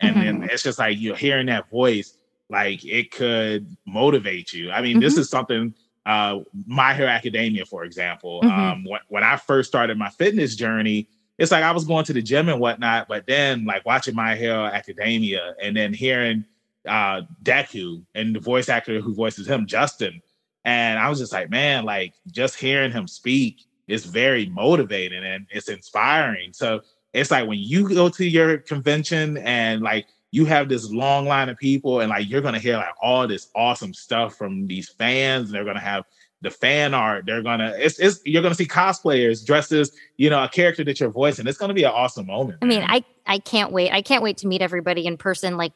and 0.00 0.16
mm-hmm. 0.16 0.20
then 0.20 0.48
it's 0.50 0.62
just 0.62 0.78
like 0.78 1.00
you're 1.00 1.16
hearing 1.16 1.46
that 1.46 1.70
voice, 1.70 2.18
like 2.48 2.84
it 2.84 3.10
could 3.12 3.76
motivate 3.86 4.52
you. 4.52 4.70
I 4.70 4.82
mean, 4.82 4.94
mm-hmm. 4.94 5.00
this 5.00 5.16
is 5.16 5.28
something. 5.28 5.74
Uh, 6.06 6.40
My 6.66 6.94
Hero 6.94 7.08
Academia, 7.08 7.66
for 7.66 7.84
example, 7.84 8.40
mm-hmm. 8.42 8.60
um, 8.60 8.84
when, 8.84 9.00
when 9.08 9.22
I 9.22 9.36
first 9.36 9.68
started 9.68 9.98
my 9.98 10.08
fitness 10.08 10.56
journey, 10.56 11.08
it's 11.38 11.52
like 11.52 11.62
I 11.62 11.72
was 11.72 11.84
going 11.84 12.04
to 12.06 12.12
the 12.12 12.22
gym 12.22 12.48
and 12.48 12.58
whatnot, 12.58 13.06
but 13.06 13.26
then 13.26 13.64
like 13.64 13.84
watching 13.84 14.14
My 14.14 14.34
Hero 14.34 14.64
Academia 14.64 15.54
and 15.62 15.76
then 15.76 15.92
hearing 15.92 16.44
uh 16.88 17.20
Deku 17.42 18.02
and 18.14 18.34
the 18.34 18.40
voice 18.40 18.70
actor 18.70 19.00
who 19.00 19.14
voices 19.14 19.46
him, 19.46 19.66
Justin. 19.66 20.20
And 20.64 20.98
I 20.98 21.08
was 21.08 21.18
just 21.18 21.32
like, 21.32 21.50
man, 21.50 21.84
like 21.84 22.14
just 22.30 22.58
hearing 22.58 22.90
him 22.90 23.06
speak 23.06 23.66
is 23.90 24.04
very 24.04 24.46
motivating 24.46 25.24
and 25.24 25.46
it's 25.50 25.68
inspiring. 25.68 26.52
So 26.52 26.80
it's 27.12 27.30
like 27.30 27.48
when 27.48 27.58
you 27.58 27.88
go 27.88 28.08
to 28.08 28.24
your 28.24 28.58
convention 28.58 29.36
and 29.38 29.82
like 29.82 30.06
you 30.30 30.44
have 30.44 30.68
this 30.68 30.90
long 30.90 31.26
line 31.26 31.48
of 31.48 31.58
people 31.58 32.00
and 32.00 32.10
like 32.10 32.28
you're 32.28 32.40
gonna 32.40 32.60
hear 32.60 32.76
like 32.76 32.94
all 33.02 33.26
this 33.26 33.48
awesome 33.54 33.92
stuff 33.92 34.36
from 34.36 34.66
these 34.66 34.88
fans, 34.88 35.48
and 35.48 35.54
they're 35.54 35.64
gonna 35.64 35.80
have 35.80 36.04
the 36.42 36.50
fan 36.50 36.94
art. 36.94 37.26
They're 37.26 37.42
gonna 37.42 37.74
it's, 37.76 37.98
it's 37.98 38.20
you're 38.24 38.42
gonna 38.42 38.54
see 38.54 38.66
cosplayers 38.66 39.44
dressed 39.44 39.72
as 39.72 39.92
you 40.16 40.30
know 40.30 40.42
a 40.42 40.48
character 40.48 40.84
that 40.84 41.00
you're 41.00 41.10
voicing. 41.10 41.46
It's 41.46 41.58
gonna 41.58 41.74
be 41.74 41.84
an 41.84 41.90
awesome 41.90 42.26
moment. 42.26 42.58
I 42.62 42.66
mean, 42.66 42.84
I 42.86 43.04
I 43.26 43.38
can't 43.38 43.72
wait. 43.72 43.92
I 43.92 44.02
can't 44.02 44.22
wait 44.22 44.38
to 44.38 44.46
meet 44.46 44.62
everybody 44.62 45.06
in 45.06 45.16
person. 45.16 45.56
Like 45.56 45.72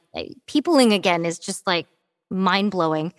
peopling 0.47 0.93
again 0.93 1.25
is 1.27 1.39
just 1.39 1.67
like 1.67 1.87
mind 2.31 2.71
blowing. 2.71 3.13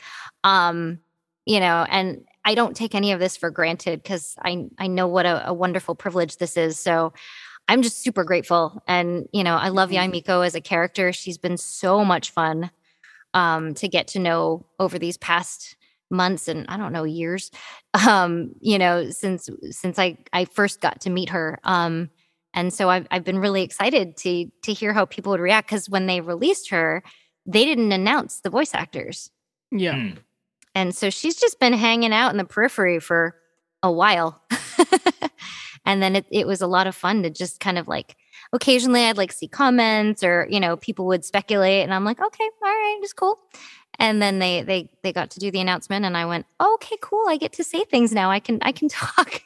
Um, 0.43 0.99
you 1.45 1.59
know, 1.59 1.85
and 1.89 2.25
I 2.45 2.55
don't 2.55 2.75
take 2.75 2.95
any 2.95 3.11
of 3.11 3.19
this 3.19 3.35
for 3.35 3.49
granted 3.49 4.01
because 4.01 4.35
I 4.39 4.67
I 4.77 4.87
know 4.87 5.07
what 5.07 5.25
a, 5.25 5.49
a, 5.49 5.53
wonderful 5.53 5.95
privilege 5.95 6.37
this 6.37 6.55
is. 6.55 6.79
So 6.79 7.11
I'm 7.67 7.81
just 7.81 8.03
super 8.03 8.23
grateful. 8.23 8.83
And 8.87 9.27
you 9.33 9.43
know, 9.43 9.55
I 9.55 9.69
love 9.69 9.89
mm-hmm. 9.89 10.09
Yae 10.09 10.11
Miko 10.11 10.41
as 10.41 10.53
a 10.55 10.61
character. 10.61 11.11
She's 11.11 11.39
been 11.39 11.57
so 11.57 12.05
much 12.05 12.29
fun 12.29 12.69
um, 13.33 13.73
to 13.75 13.87
get 13.87 14.07
to 14.09 14.19
know 14.19 14.65
over 14.79 14.99
these 14.99 15.17
past 15.17 15.75
months 16.11 16.47
and 16.47 16.65
I 16.69 16.77
don't 16.77 16.93
know 16.93 17.03
years 17.03 17.49
um 18.07 18.51
you 18.61 18.77
know 18.77 19.09
since 19.09 19.49
since 19.71 19.97
I 19.97 20.17
I 20.31 20.45
first 20.45 20.79
got 20.79 21.01
to 21.01 21.09
meet 21.09 21.29
her 21.29 21.59
um 21.63 22.11
and 22.53 22.71
so 22.71 22.89
I've 22.91 23.07
I've 23.09 23.23
been 23.23 23.39
really 23.39 23.63
excited 23.63 24.15
to 24.17 24.45
to 24.63 24.73
hear 24.73 24.93
how 24.93 25.05
people 25.05 25.31
would 25.31 25.39
react 25.39 25.67
cuz 25.67 25.89
when 25.89 26.05
they 26.05 26.21
released 26.21 26.69
her 26.69 27.03
they 27.47 27.65
didn't 27.65 27.91
announce 27.91 28.39
the 28.41 28.51
voice 28.51 28.75
actors 28.75 29.31
yeah 29.71 29.95
mm. 29.95 30.17
And 30.75 30.95
so 30.95 31.09
she's 31.09 31.35
just 31.35 31.59
been 31.59 31.73
hanging 31.73 32.13
out 32.13 32.31
in 32.31 32.37
the 32.37 32.45
periphery 32.45 32.99
for 32.99 33.35
a 33.81 33.91
while. 33.91 34.41
And 35.85 36.01
then 36.01 36.15
it, 36.15 36.25
it 36.31 36.47
was 36.47 36.61
a 36.61 36.67
lot 36.67 36.87
of 36.87 36.95
fun 36.95 37.23
to 37.23 37.29
just 37.29 37.59
kind 37.59 37.77
of 37.77 37.87
like 37.87 38.15
occasionally 38.53 39.05
I'd 39.05 39.17
like 39.17 39.31
see 39.31 39.47
comments 39.47 40.23
or 40.23 40.47
you 40.49 40.59
know 40.59 40.77
people 40.77 41.05
would 41.07 41.23
speculate 41.23 41.83
and 41.83 41.93
I'm 41.93 42.03
like 42.03 42.19
okay 42.19 42.43
all 42.43 42.69
right 42.69 42.99
it's 43.01 43.13
cool. 43.13 43.39
And 43.97 44.21
then 44.21 44.39
they 44.39 44.61
they 44.63 44.89
they 45.03 45.13
got 45.13 45.29
to 45.31 45.39
do 45.39 45.51
the 45.51 45.61
announcement 45.61 46.03
and 46.03 46.17
i 46.17 46.25
went 46.25 46.45
okay 46.59 46.97
cool 47.01 47.25
i 47.29 47.37
get 47.37 47.53
to 47.53 47.63
say 47.63 47.85
things 47.85 48.11
now 48.11 48.29
i 48.29 48.39
can 48.39 48.59
i 48.61 48.71
can 48.71 48.89
talk. 48.89 49.43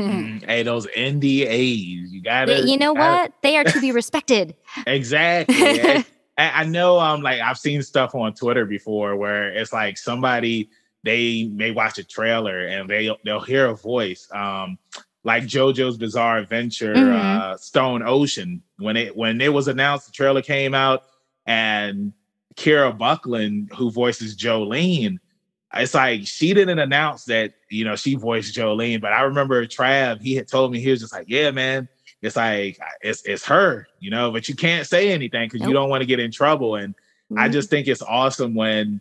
Mm, 0.00 0.44
hey 0.46 0.62
those 0.62 0.86
ndas 0.88 1.86
you 1.86 2.22
gotta 2.22 2.60
you 2.60 2.76
know 2.76 2.94
gotta, 2.94 3.22
what? 3.22 3.32
They 3.42 3.56
are 3.56 3.64
to 3.64 3.80
be 3.80 3.90
respected. 3.90 4.54
Exactly 4.86 6.04
I, 6.38 6.64
know 6.64 6.98
um 6.98 7.22
like 7.22 7.40
i've 7.40 7.58
seen 7.58 7.82
stuff 7.82 8.14
on 8.14 8.32
twitter 8.34 8.64
before 8.64 9.16
where 9.16 9.50
it's 9.50 9.72
like 9.72 9.98
somebody 9.98 10.70
they 11.02 11.44
may 11.52 11.72
watch 11.72 11.98
a 11.98 12.04
trailer 12.04 12.60
and 12.66 12.88
they 12.88 13.14
they'll 13.24 13.40
hear 13.40 13.66
a 13.66 13.74
voice 13.74 14.28
um 14.32 14.78
like 15.24 15.42
JoJo's 15.44 15.98
Bizarre 15.98 16.38
Adventure, 16.38 16.94
mm-hmm. 16.94 17.40
uh, 17.40 17.56
Stone 17.58 18.02
Ocean. 18.02 18.62
When 18.78 18.96
it 18.96 19.14
when 19.14 19.40
it 19.40 19.52
was 19.52 19.68
announced, 19.68 20.06
the 20.06 20.12
trailer 20.12 20.40
came 20.40 20.74
out, 20.74 21.02
and 21.44 22.12
Kira 22.54 22.96
Buckland, 22.96 23.70
who 23.74 23.90
voices 23.90 24.34
Jolyne, 24.34 25.20
it's 25.74 25.94
like 25.94 26.26
she 26.26 26.54
didn't 26.54 26.78
announce 26.78 27.24
that, 27.26 27.54
you 27.70 27.84
know, 27.84 27.94
she 27.94 28.14
voiced 28.14 28.54
Jolyne, 28.54 29.00
but 29.00 29.12
I 29.12 29.22
remember 29.22 29.64
Trav, 29.66 30.20
he 30.20 30.34
had 30.34 30.48
told 30.48 30.72
me, 30.72 30.80
he 30.80 30.90
was 30.90 31.00
just 31.00 31.12
like, 31.12 31.26
yeah, 31.28 31.50
man, 31.50 31.88
it's 32.22 32.36
like, 32.36 32.78
it's, 33.00 33.22
it's 33.24 33.44
her, 33.46 33.86
you 34.00 34.10
know, 34.10 34.30
but 34.30 34.48
you 34.48 34.54
can't 34.54 34.86
say 34.86 35.10
anything 35.10 35.46
because 35.46 35.60
nope. 35.60 35.68
you 35.68 35.74
don't 35.74 35.90
want 35.90 36.02
to 36.02 36.06
get 36.06 36.20
in 36.20 36.30
trouble. 36.30 36.76
And 36.76 36.94
mm-hmm. 36.94 37.38
I 37.38 37.48
just 37.48 37.70
think 37.70 37.86
it's 37.86 38.02
awesome 38.02 38.54
when 38.54 39.00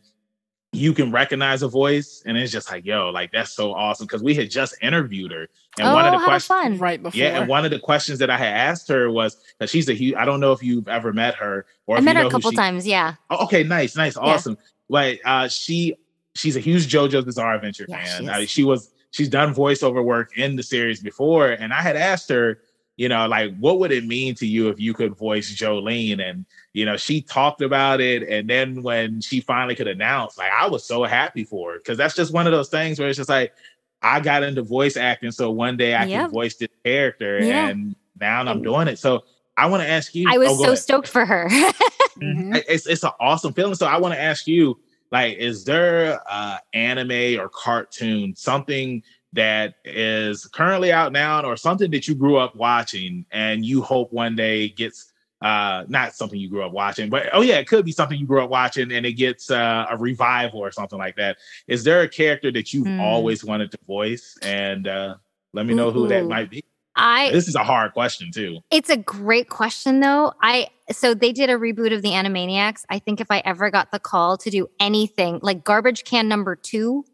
you 0.73 0.93
can 0.93 1.11
recognize 1.11 1.63
a 1.63 1.67
voice 1.67 2.21
and 2.25 2.37
it's 2.37 2.51
just 2.51 2.69
like 2.69 2.85
yo 2.85 3.09
like 3.09 3.31
that's 3.31 3.51
so 3.51 3.73
awesome 3.73 4.05
because 4.05 4.21
we 4.21 4.35
had 4.35 4.49
just 4.51 4.75
interviewed 4.81 5.31
her 5.31 5.47
and 5.79 5.87
oh, 5.87 5.93
one 5.93 6.05
of 6.05 6.11
the 6.19 6.25
questions 6.25 6.79
right 6.79 7.01
before 7.01 7.17
yeah 7.17 7.39
and 7.39 7.47
one 7.47 7.63
of 7.63 7.71
the 7.71 7.79
questions 7.79 8.19
that 8.19 8.29
i 8.29 8.37
had 8.37 8.53
asked 8.53 8.87
her 8.87 9.09
was 9.09 9.37
that 9.59 9.69
she's 9.69 9.87
a 9.87 9.93
huge 9.93 10.13
i 10.15 10.25
don't 10.25 10.39
know 10.39 10.51
if 10.51 10.61
you've 10.61 10.87
ever 10.89 11.13
met 11.13 11.35
her 11.35 11.65
or 11.85 11.97
i 11.97 12.01
met 12.01 12.17
her 12.17 12.25
a 12.25 12.29
couple 12.29 12.51
she, 12.51 12.57
times 12.57 12.85
yeah 12.85 13.15
oh, 13.29 13.45
okay 13.45 13.63
nice 13.63 13.95
nice 13.95 14.17
awesome 14.17 14.57
yeah. 14.59 14.67
but 14.89 15.17
uh 15.25 15.47
she 15.47 15.95
she's 16.35 16.57
a 16.57 16.59
huge 16.59 16.91
jojo's 16.91 17.23
bizarre 17.23 17.55
adventure 17.55 17.85
yeah, 17.87 18.03
fan 18.03 18.23
she, 18.23 18.29
I 18.29 18.37
mean, 18.39 18.47
she 18.47 18.63
was 18.63 18.91
she's 19.11 19.29
done 19.29 19.55
voiceover 19.55 20.03
work 20.03 20.37
in 20.37 20.57
the 20.57 20.63
series 20.63 20.99
before 20.99 21.51
and 21.51 21.73
i 21.73 21.81
had 21.81 21.95
asked 21.95 22.27
her 22.29 22.59
you 22.97 23.07
know, 23.07 23.27
like 23.27 23.55
what 23.57 23.79
would 23.79 23.91
it 23.91 24.05
mean 24.05 24.35
to 24.35 24.47
you 24.47 24.69
if 24.69 24.79
you 24.79 24.93
could 24.93 25.15
voice 25.15 25.49
Jolyne? 25.53 26.19
And, 26.19 26.45
you 26.73 26.83
know, 26.83 26.97
she 26.97 27.21
talked 27.21 27.61
about 27.61 28.01
it. 28.01 28.23
And 28.23 28.49
then 28.49 28.81
when 28.81 29.21
she 29.21 29.39
finally 29.39 29.75
could 29.75 29.87
announce, 29.87 30.37
like, 30.37 30.51
I 30.51 30.67
was 30.67 30.83
so 30.83 31.03
happy 31.03 31.43
for 31.43 31.73
her 31.73 31.77
because 31.77 31.97
that's 31.97 32.15
just 32.15 32.33
one 32.33 32.47
of 32.47 32.53
those 32.53 32.69
things 32.69 32.99
where 32.99 33.07
it's 33.07 33.17
just 33.17 33.29
like, 33.29 33.53
I 34.01 34.19
got 34.19 34.43
into 34.43 34.63
voice 34.63 34.97
acting. 34.97 35.31
So 35.31 35.51
one 35.51 35.77
day 35.77 35.93
I 35.93 36.05
yep. 36.05 36.21
can 36.23 36.31
voice 36.31 36.55
this 36.55 36.69
character 36.83 37.39
yeah. 37.39 37.67
and 37.67 37.95
now 38.19 38.41
I'm 38.41 38.63
doing 38.63 38.87
it. 38.87 38.97
So 38.97 39.23
I 39.57 39.67
want 39.67 39.83
to 39.83 39.89
ask 39.89 40.13
you. 40.15 40.27
I 40.29 40.37
was 40.37 40.49
oh, 40.49 40.55
so 40.55 40.63
ahead. 40.63 40.79
stoked 40.79 41.07
for 41.07 41.25
her. 41.25 41.47
mm-hmm. 41.49 42.55
It's, 42.67 42.87
it's 42.87 43.03
an 43.03 43.11
awesome 43.19 43.53
feeling. 43.53 43.75
So 43.75 43.85
I 43.85 43.97
want 43.97 44.15
to 44.15 44.19
ask 44.19 44.47
you, 44.47 44.79
like, 45.11 45.37
is 45.37 45.65
there 45.65 46.19
uh 46.29 46.57
anime 46.73 47.39
or 47.39 47.49
cartoon, 47.49 48.35
something 48.35 49.03
that 49.33 49.75
is 49.85 50.45
currently 50.45 50.91
out 50.91 51.11
now 51.11 51.43
or 51.43 51.57
something 51.57 51.91
that 51.91 52.07
you 52.07 52.15
grew 52.15 52.37
up 52.37 52.55
watching 52.55 53.25
and 53.31 53.65
you 53.65 53.81
hope 53.81 54.11
one 54.11 54.35
day 54.35 54.69
gets 54.69 55.11
uh 55.41 55.83
not 55.87 56.15
something 56.15 56.39
you 56.39 56.49
grew 56.49 56.63
up 56.63 56.71
watching 56.71 57.09
but 57.09 57.27
oh 57.33 57.41
yeah 57.41 57.57
it 57.57 57.67
could 57.67 57.85
be 57.85 57.91
something 57.91 58.17
you 58.17 58.25
grew 58.25 58.43
up 58.43 58.49
watching 58.49 58.91
and 58.91 59.05
it 59.05 59.13
gets 59.13 59.51
uh, 59.51 59.85
a 59.89 59.97
revival 59.97 60.59
or 60.59 60.71
something 60.71 60.97
like 60.97 61.15
that 61.15 61.37
is 61.67 61.83
there 61.83 62.01
a 62.01 62.09
character 62.09 62.51
that 62.51 62.73
you've 62.73 62.87
mm. 62.87 62.99
always 62.99 63.45
wanted 63.45 63.69
to 63.69 63.77
voice 63.85 64.35
and 64.41 64.87
uh 64.87 65.15
let 65.53 65.65
me 65.65 65.75
know 65.75 65.89
Ooh. 65.89 65.91
who 65.91 66.07
that 66.07 66.25
might 66.25 66.49
be 66.49 66.63
I 66.97 67.29
this 67.31 67.47
is 67.47 67.55
a 67.55 67.63
hard 67.63 67.93
question 67.93 68.31
too. 68.31 68.59
It's 68.71 68.89
a 68.89 68.97
great 68.97 69.49
question 69.49 69.99
though. 69.99 70.33
I 70.41 70.67
so 70.91 71.13
they 71.13 71.31
did 71.31 71.49
a 71.49 71.53
reboot 71.53 71.93
of 71.93 72.01
the 72.01 72.09
Animaniacs. 72.09 72.85
I 72.89 72.97
think 72.97 73.21
if 73.21 73.27
I 73.29 73.43
ever 73.45 73.69
got 73.69 73.91
the 73.91 73.99
call 73.99 74.37
to 74.39 74.49
do 74.49 74.67
anything 74.79 75.39
like 75.43 75.63
garbage 75.63 76.03
can 76.03 76.27
number 76.27 76.55
2 76.55 77.05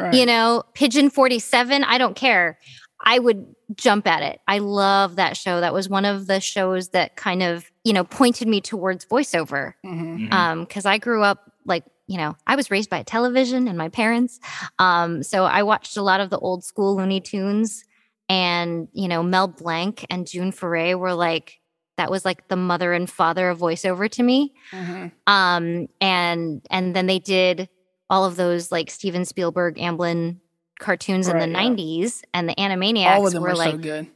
Right. 0.00 0.14
You 0.14 0.26
know, 0.26 0.62
Pigeon 0.74 1.10
47, 1.10 1.84
I 1.84 1.98
don't 1.98 2.16
care. 2.16 2.58
I 3.04 3.18
would 3.18 3.54
jump 3.74 4.06
at 4.06 4.22
it. 4.22 4.40
I 4.46 4.58
love 4.58 5.16
that 5.16 5.36
show. 5.36 5.60
That 5.60 5.72
was 5.72 5.88
one 5.88 6.04
of 6.04 6.26
the 6.26 6.40
shows 6.40 6.90
that 6.90 7.16
kind 7.16 7.42
of, 7.42 7.70
you 7.84 7.92
know, 7.92 8.04
pointed 8.04 8.48
me 8.48 8.60
towards 8.60 9.04
voiceover. 9.04 9.74
Mm-hmm. 9.84 10.16
mm-hmm. 10.16 10.32
Um, 10.32 10.66
cuz 10.66 10.86
I 10.86 10.98
grew 10.98 11.22
up 11.22 11.52
like, 11.64 11.84
you 12.06 12.16
know, 12.16 12.36
I 12.46 12.56
was 12.56 12.70
raised 12.70 12.90
by 12.90 13.02
television 13.02 13.68
and 13.68 13.78
my 13.78 13.88
parents. 13.88 14.40
Um, 14.78 15.22
so 15.22 15.44
I 15.44 15.62
watched 15.62 15.96
a 15.96 16.02
lot 16.02 16.20
of 16.20 16.30
the 16.30 16.38
old 16.38 16.64
school 16.64 16.96
Looney 16.96 17.20
Tunes 17.20 17.84
and, 18.28 18.88
you 18.92 19.08
know, 19.08 19.22
Mel 19.22 19.48
Blanc 19.48 20.04
and 20.10 20.26
June 20.26 20.52
Foray 20.52 20.94
were 20.94 21.14
like 21.14 21.60
that 21.96 22.10
was 22.10 22.24
like 22.24 22.48
the 22.48 22.56
mother 22.56 22.94
and 22.94 23.10
father 23.10 23.50
of 23.50 23.58
voiceover 23.58 24.10
to 24.10 24.22
me. 24.22 24.54
Mm-hmm. 24.72 25.08
Um, 25.26 25.86
and 26.00 26.66
and 26.70 26.96
then 26.96 27.06
they 27.06 27.18
did 27.18 27.68
all 28.10 28.24
of 28.24 28.36
those 28.36 28.70
like 28.70 28.90
Steven 28.90 29.24
Spielberg, 29.24 29.76
Amblin 29.76 30.36
cartoons 30.78 31.28
right, 31.28 31.42
in 31.42 31.52
the 31.52 31.58
yeah. 31.58 31.68
90s 31.68 32.22
and 32.34 32.48
the 32.48 32.54
Animaniacs 32.56 33.16
all 33.16 33.26
of 33.26 33.32
them 33.32 33.42
were 33.42 33.54
like, 33.54 33.72
so 33.72 33.78
good. 33.78 34.06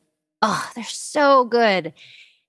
oh, 0.42 0.70
they're 0.74 0.84
so 0.84 1.44
good. 1.44 1.94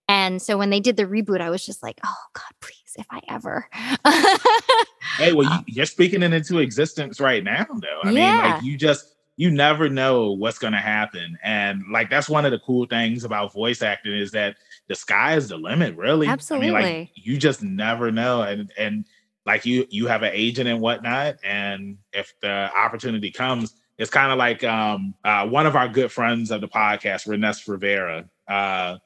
And 0.08 0.42
so 0.42 0.58
when 0.58 0.70
they 0.70 0.80
did 0.80 0.98
the 0.98 1.06
reboot, 1.06 1.42
I 1.42 1.50
was 1.50 1.66
just 1.66 1.82
like, 1.82 2.00
oh 2.04 2.16
God, 2.34 2.44
please, 2.62 2.96
if 2.98 3.06
I 3.12 3.22
ever. 3.30 3.68
hey, 5.18 5.34
well, 5.34 5.64
you, 5.68 5.82
uh, 5.82 5.84
are 5.84 5.86
speaking 5.86 6.24
it 6.24 6.34
into 6.34 6.60
existence 6.60 7.20
right 7.20 7.44
now, 7.44 7.66
though. 7.70 8.02
I 8.04 8.12
yeah. 8.12 8.42
mean, 8.42 8.52
like 8.52 8.64
you 8.64 8.78
just 8.78 9.16
you 9.38 9.52
never 9.52 9.90
know 9.90 10.32
what's 10.32 10.58
going 10.58 10.74
to 10.74 10.80
happen. 10.80 11.38
And 11.44 11.84
like, 11.92 12.10
that's 12.10 12.30
one 12.30 12.46
of 12.46 12.52
the 12.52 12.60
cool 12.60 12.86
things 12.86 13.24
about 13.24 13.52
voice 13.52 13.82
acting 13.82 14.14
is 14.14 14.32
that 14.32 14.56
the 14.88 14.96
sky 14.96 15.36
is 15.36 15.50
the 15.50 15.58
limit, 15.58 15.96
really. 15.98 16.28
Absolutely. 16.28 16.70
I 16.70 16.82
mean, 16.82 17.00
like, 17.00 17.10
you 17.16 17.38
just 17.38 17.62
never 17.62 18.12
know. 18.12 18.44
And, 18.44 18.72
and 18.78 19.06
like 19.46 19.66
you, 19.66 19.86
you 19.90 20.08
have 20.08 20.24
an 20.24 20.32
agent 20.34 20.68
and 20.68 20.82
whatnot. 20.82 21.38
And 21.44 21.98
if 22.14 22.34
the 22.42 22.72
opportunity 22.76 23.32
comes, 23.32 23.74
it's 23.98 24.12
kind 24.12 24.32
of 24.32 24.38
like 24.38 24.64
um, 24.64 25.14
uh, 25.24 25.48
one 25.48 25.66
of 25.66 25.76
our 25.76 25.88
good 25.88 26.12
friends 26.12 26.52
of 26.52 26.62
the 26.62 26.68
podcast, 26.68 27.28
Renes 27.28 27.68
Rivera. 27.68 28.30
Uh, 28.48 28.98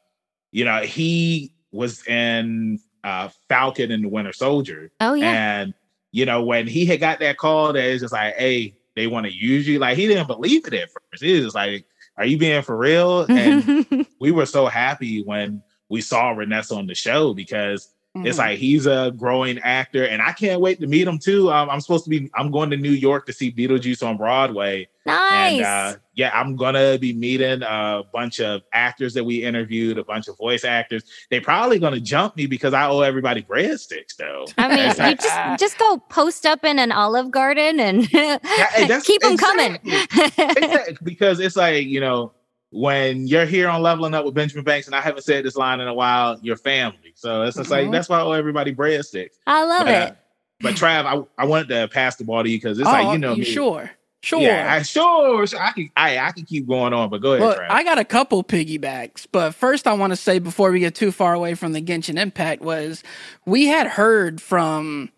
you 0.51 0.65
know, 0.65 0.81
he 0.81 1.53
was 1.71 2.05
in 2.07 2.79
uh, 3.03 3.29
Falcon 3.47 3.91
and 3.91 4.03
the 4.03 4.09
Winter 4.09 4.33
Soldier. 4.33 4.91
Oh 4.99 5.13
yeah. 5.13 5.59
And 5.59 5.73
you 6.11 6.25
know, 6.25 6.43
when 6.43 6.67
he 6.67 6.85
had 6.85 6.99
got 6.99 7.19
that 7.19 7.37
call, 7.37 7.73
that 7.73 7.83
it's 7.83 8.01
just 8.01 8.13
like, 8.13 8.35
hey, 8.35 8.75
they 8.95 9.07
want 9.07 9.27
to 9.27 9.33
use 9.33 9.67
you. 9.67 9.79
Like 9.79 9.97
he 9.97 10.07
didn't 10.07 10.27
believe 10.27 10.65
it 10.65 10.73
at 10.73 10.89
first. 10.89 11.23
He 11.23 11.39
was 11.39 11.53
like, 11.53 11.85
are 12.17 12.25
you 12.25 12.37
being 12.37 12.61
for 12.63 12.75
real? 12.75 13.25
And 13.29 14.05
we 14.19 14.31
were 14.31 14.45
so 14.45 14.65
happy 14.65 15.23
when 15.23 15.61
we 15.87 16.01
saw 16.01 16.33
Renes 16.33 16.75
on 16.75 16.87
the 16.87 16.95
show 16.95 17.33
because 17.33 17.93
Mm-hmm. 18.20 18.28
It's 18.28 18.38
like 18.38 18.59
he's 18.59 18.86
a 18.86 19.13
growing 19.15 19.59
actor, 19.59 20.05
and 20.05 20.22
I 20.22 20.34
can't 20.34 20.59
wait 20.59 20.80
to 20.82 20.88
meet 20.88 21.07
him 21.07 21.17
too. 21.17 21.49
Um, 21.51 21.70
I'm 21.70 21.80
supposed 21.80 22.03
to 22.03 22.09
be. 22.09 22.30
I'm 22.36 22.51
going 22.51 22.70
to 22.72 22.78
New 22.78 22.91
York 22.91 23.26
to 23.28 23.34
see 23.34 23.51
Beetlejuice 23.51 24.05
on 24.05 24.17
Broadway. 24.17 24.88
Nice. 25.05 25.53
And 25.53 25.65
uh, 25.65 25.95
yeah, 26.15 26.32
I'm 26.34 26.57
gonna 26.57 26.97
be 26.99 27.13
meeting 27.13 27.61
a 27.63 28.03
bunch 28.11 28.41
of 28.41 28.61
actors 28.74 29.13
that 29.13 29.24
we 29.24 29.43
interviewed, 29.43 29.97
a 29.97 30.03
bunch 30.03 30.28
of 30.28 30.38
voice 30.38 30.65
actors. 30.65 31.03
They're 31.32 31.41
probably 31.41 31.80
gonna 31.80 32.01
jump 32.01 32.36
me 32.36 32.45
because 32.45 32.74
I 32.74 32.88
owe 32.88 33.01
everybody 33.01 33.41
breadsticks, 33.41 34.17
though. 34.17 34.45
I 34.57 34.67
mean, 34.67 35.09
you 35.09 35.15
just 35.15 35.59
just 35.59 35.80
go 35.80 35.97
post 36.09 36.45
up 36.45 36.65
in 36.65 36.78
an 36.78 36.91
Olive 36.91 37.32
Garden 37.32 37.80
and 37.80 38.11
yeah, 38.11 38.38
keep 39.03 39.22
them 39.22 39.34
exactly. 39.34 39.80
coming. 39.80 40.97
because 41.03 41.39
it's 41.39 41.55
like 41.55 41.88
you 41.88 42.01
know 42.01 42.34
when 42.72 43.28
you're 43.28 43.45
here 43.45 43.67
on 43.67 43.82
leveling 43.82 44.13
up 44.13 44.26
with 44.26 44.34
Benjamin 44.34 44.63
Banks, 44.63 44.88
and 44.88 44.95
I 44.95 45.01
haven't 45.01 45.24
said 45.24 45.43
this 45.43 45.55
line 45.55 45.80
in 45.80 45.88
a 45.88 45.93
while, 45.93 46.39
your 46.41 46.55
family. 46.55 47.13
So 47.15 47.43
it's 47.43 47.57
just 47.57 47.70
mm-hmm. 47.70 47.86
like 47.86 47.91
that's 47.91 48.09
why 48.09 48.20
I 48.20 48.22
owe 48.22 48.32
everybody 48.32 48.74
breadsticks. 48.74 49.36
I 49.47 49.63
love 49.63 49.86
but, 49.86 49.93
it. 49.93 50.11
Uh, 50.11 50.15
but 50.61 50.76
Trav, 50.76 51.05
I, 51.05 51.43
I 51.43 51.45
wanted 51.45 51.70
to 51.70 51.88
pass 51.88 52.15
the 52.17 52.26
ball 52.26 52.43
to 52.43 52.49
you 52.49 52.57
because 52.57 52.80
it's 52.80 52.88
oh, 52.88 52.91
like 52.91 53.13
you 53.13 53.17
know 53.17 53.34
you 53.34 53.43
me. 53.43 53.45
Sure. 53.45 53.91
Sure. 54.22 54.41
Yeah, 54.41 54.74
I, 54.74 54.82
sure, 54.82 55.47
sure. 55.47 55.61
I 55.61 55.72
can 55.72 55.89
I, 55.95 56.17
I 56.17 56.32
can 56.34 56.43
keep 56.43 56.67
going 56.67 56.91
on, 56.91 57.09
but 57.09 57.22
go 57.22 57.34
ahead, 57.34 57.41
well, 57.41 57.57
Trav. 57.57 57.67
I 57.70 57.86
got 57.86 57.97
a 57.99 58.03
couple 58.03 58.43
piggybacks, 58.43 59.26
but 59.32 59.55
first 59.55 59.88
I 59.88 59.93
want 59.93 60.11
to 60.11 60.17
say 60.17 60.39
before 60.39 60.72
we 60.72 60.82
get 60.82 60.93
too 60.93 61.13
far 61.13 61.34
away 61.34 61.55
from 61.55 61.72
the 61.72 61.82
Genshin 61.82 62.20
Impact 62.20 62.61
was 62.61 63.01
we 63.45 63.67
had 63.67 63.88
heard 63.88 64.41
from 64.41 65.09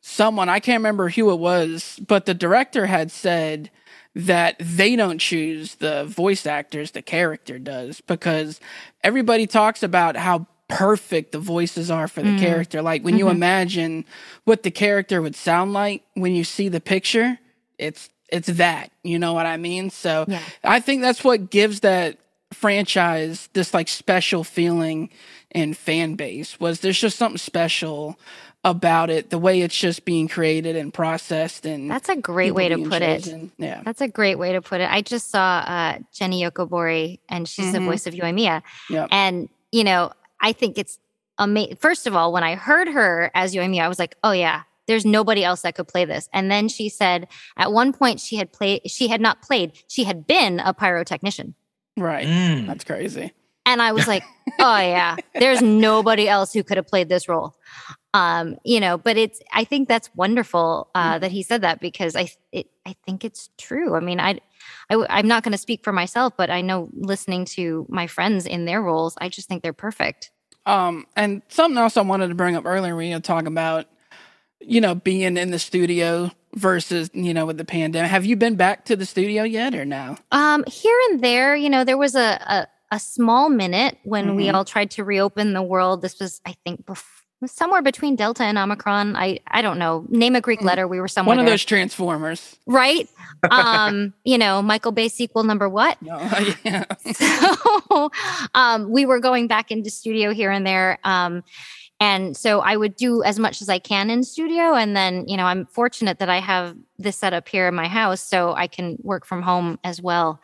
someone, 0.00 0.48
I 0.48 0.60
can't 0.60 0.80
remember 0.80 1.10
who 1.10 1.30
it 1.30 1.38
was, 1.40 2.00
but 2.06 2.24
the 2.24 2.32
director 2.32 2.86
had 2.86 3.10
said 3.10 3.70
that 4.14 4.56
they 4.58 4.96
don't 4.96 5.18
choose 5.18 5.76
the 5.76 6.04
voice 6.04 6.46
actors, 6.46 6.90
the 6.90 7.02
character 7.02 7.58
does, 7.58 8.00
because 8.02 8.60
everybody 9.02 9.46
talks 9.46 9.82
about 9.82 10.16
how 10.16 10.46
perfect 10.68 11.32
the 11.32 11.38
voices 11.38 11.90
are 11.90 12.08
for 12.08 12.22
the 12.22 12.30
mm. 12.30 12.38
character. 12.38 12.82
Like 12.82 13.02
when 13.04 13.14
mm-hmm. 13.14 13.20
you 13.20 13.28
imagine 13.30 14.04
what 14.44 14.62
the 14.62 14.70
character 14.70 15.20
would 15.20 15.36
sound 15.36 15.72
like 15.72 16.02
when 16.14 16.34
you 16.34 16.44
see 16.44 16.68
the 16.68 16.80
picture, 16.80 17.38
it's 17.78 18.10
it's 18.28 18.48
that. 18.48 18.90
You 19.02 19.18
know 19.18 19.34
what 19.34 19.46
I 19.46 19.58
mean? 19.58 19.90
So 19.90 20.24
yeah. 20.26 20.40
I 20.64 20.80
think 20.80 21.02
that's 21.02 21.22
what 21.22 21.50
gives 21.50 21.80
that 21.80 22.18
franchise 22.52 23.48
this 23.52 23.72
like 23.74 23.88
special 23.88 24.44
feeling 24.44 25.10
and 25.52 25.76
fan 25.76 26.14
base 26.14 26.58
was 26.58 26.80
there's 26.80 27.00
just 27.00 27.18
something 27.18 27.38
special 27.38 28.18
about 28.64 29.10
it, 29.10 29.30
the 29.30 29.38
way 29.38 29.60
it's 29.60 29.76
just 29.76 30.04
being 30.04 30.28
created 30.28 30.76
and 30.76 30.94
processed. 30.94 31.66
And 31.66 31.90
that's 31.90 32.08
a 32.08 32.16
great 32.16 32.54
way 32.54 32.68
to 32.68 32.78
put 32.78 33.02
chosen. 33.02 33.52
it. 33.58 33.64
Yeah, 33.64 33.82
that's 33.84 34.00
a 34.00 34.08
great 34.08 34.38
way 34.38 34.52
to 34.52 34.62
put 34.62 34.80
it. 34.80 34.90
I 34.90 35.02
just 35.02 35.30
saw 35.30 35.64
uh, 35.66 35.98
Jenny 36.12 36.42
Yokobori, 36.42 37.18
and 37.28 37.48
she's 37.48 37.66
mm-hmm. 37.66 37.74
the 37.74 37.80
voice 37.80 38.06
of 38.06 38.14
Yoimiya. 38.14 38.62
Yep. 38.88 39.08
And 39.10 39.48
you 39.72 39.84
know, 39.84 40.12
I 40.40 40.52
think 40.52 40.78
it's 40.78 40.98
amazing. 41.38 41.76
First 41.76 42.06
of 42.06 42.14
all, 42.14 42.32
when 42.32 42.44
I 42.44 42.54
heard 42.54 42.88
her 42.88 43.30
as 43.34 43.54
Yoimiya, 43.54 43.82
I 43.82 43.88
was 43.88 43.98
like, 43.98 44.16
oh 44.22 44.32
yeah. 44.32 44.62
There's 44.88 45.06
nobody 45.06 45.44
else 45.44 45.62
that 45.62 45.76
could 45.76 45.86
play 45.86 46.04
this. 46.04 46.28
And 46.32 46.50
then 46.50 46.68
she 46.68 46.88
said 46.88 47.28
at 47.56 47.72
one 47.72 47.92
point 47.92 48.18
she 48.18 48.34
had 48.34 48.52
played 48.52 48.82
she 48.90 49.06
had 49.06 49.20
not 49.20 49.40
played, 49.40 49.72
she 49.86 50.02
had 50.02 50.26
been 50.26 50.58
a 50.58 50.74
pyrotechnician. 50.74 51.54
Right. 51.96 52.26
Mm. 52.26 52.66
That's 52.66 52.82
crazy. 52.82 53.32
And 53.64 53.80
I 53.80 53.92
was 53.92 54.08
like, 54.08 54.24
oh 54.58 54.78
yeah, 54.78 55.16
there's 55.36 55.62
nobody 55.62 56.28
else 56.28 56.52
who 56.52 56.64
could 56.64 56.78
have 56.78 56.88
played 56.88 57.08
this 57.08 57.28
role 57.28 57.54
um 58.14 58.56
you 58.64 58.78
know 58.78 58.98
but 58.98 59.16
it's 59.16 59.40
i 59.52 59.64
think 59.64 59.88
that's 59.88 60.10
wonderful 60.14 60.88
uh 60.94 61.14
mm. 61.14 61.20
that 61.20 61.30
he 61.30 61.42
said 61.42 61.62
that 61.62 61.80
because 61.80 62.14
i 62.14 62.28
it, 62.52 62.66
i 62.86 62.94
think 63.06 63.24
it's 63.24 63.50
true. 63.58 63.94
I 63.94 64.00
mean 64.00 64.20
i, 64.20 64.38
I 64.90 65.06
i'm 65.08 65.28
not 65.28 65.42
going 65.42 65.52
to 65.52 65.58
speak 65.58 65.82
for 65.82 65.92
myself 65.92 66.34
but 66.36 66.50
i 66.50 66.60
know 66.60 66.88
listening 66.92 67.44
to 67.46 67.86
my 67.88 68.06
friends 68.06 68.46
in 68.46 68.64
their 68.64 68.82
roles 68.82 69.14
i 69.20 69.28
just 69.28 69.48
think 69.48 69.62
they're 69.62 69.72
perfect. 69.72 70.30
Um 70.66 71.06
and 71.16 71.42
something 71.48 71.78
else 71.78 71.96
i 71.96 72.02
wanted 72.02 72.28
to 72.28 72.34
bring 72.34 72.56
up 72.56 72.66
earlier 72.66 72.94
we 72.94 73.10
were 73.10 73.20
talking 73.20 73.48
about 73.48 73.86
you 74.60 74.80
know 74.80 74.94
being 74.94 75.36
in 75.36 75.50
the 75.50 75.58
studio 75.58 76.30
versus 76.54 77.10
you 77.14 77.32
know 77.32 77.46
with 77.46 77.56
the 77.56 77.64
pandemic. 77.64 78.10
Have 78.10 78.26
you 78.26 78.36
been 78.36 78.56
back 78.56 78.84
to 78.86 78.96
the 78.96 79.06
studio 79.06 79.42
yet 79.42 79.74
or 79.74 79.84
no? 79.84 80.16
Um 80.30 80.64
here 80.66 80.98
and 81.10 81.22
there 81.22 81.56
you 81.56 81.70
know 81.70 81.84
there 81.84 81.98
was 81.98 82.14
a 82.14 82.38
a, 82.46 82.66
a 82.90 83.00
small 83.00 83.48
minute 83.48 83.98
when 84.04 84.26
mm-hmm. 84.26 84.36
we 84.36 84.50
all 84.50 84.64
tried 84.64 84.90
to 84.92 85.04
reopen 85.04 85.54
the 85.54 85.62
world. 85.62 86.02
This 86.02 86.20
was 86.20 86.40
i 86.46 86.54
think 86.64 86.84
before 86.86 87.21
somewhere 87.46 87.82
between 87.82 88.16
Delta 88.16 88.44
and 88.44 88.58
Omicron. 88.58 89.16
I 89.16 89.40
I 89.46 89.62
don't 89.62 89.78
know. 89.78 90.04
Name 90.08 90.36
a 90.36 90.40
Greek 90.40 90.60
mm. 90.60 90.64
letter. 90.64 90.86
We 90.86 91.00
were 91.00 91.08
somewhere. 91.08 91.32
One 91.32 91.38
of 91.40 91.46
there. 91.46 91.52
those 91.52 91.64
transformers, 91.64 92.56
right? 92.66 93.08
Um, 93.50 94.14
you 94.22 94.38
know, 94.38 94.62
Michael 94.62 94.92
Bay 94.92 95.08
sequel 95.08 95.42
number 95.42 95.68
what? 95.68 96.00
No, 96.00 96.16
yeah. 96.64 96.84
so, 97.12 98.10
um, 98.54 98.88
we 98.88 99.04
were 99.04 99.18
going 99.18 99.48
back 99.48 99.72
into 99.72 99.90
studio 99.90 100.32
here 100.32 100.52
and 100.52 100.64
there. 100.64 101.00
Um, 101.02 101.42
and 101.98 102.36
so 102.36 102.60
I 102.60 102.76
would 102.76 102.94
do 102.94 103.24
as 103.24 103.40
much 103.40 103.60
as 103.60 103.68
I 103.68 103.80
can 103.80 104.10
in 104.10 104.22
studio. 104.22 104.74
And 104.74 104.96
then, 104.96 105.26
you 105.26 105.36
know, 105.36 105.44
I'm 105.44 105.66
fortunate 105.66 106.20
that 106.20 106.28
I 106.28 106.38
have 106.38 106.76
this 106.98 107.16
set 107.16 107.32
up 107.32 107.48
here 107.48 107.66
in 107.66 107.74
my 107.74 107.88
house 107.88 108.20
so 108.20 108.54
I 108.54 108.68
can 108.68 108.96
work 109.02 109.26
from 109.26 109.42
home 109.42 109.78
as 109.82 110.00
well. 110.00 110.40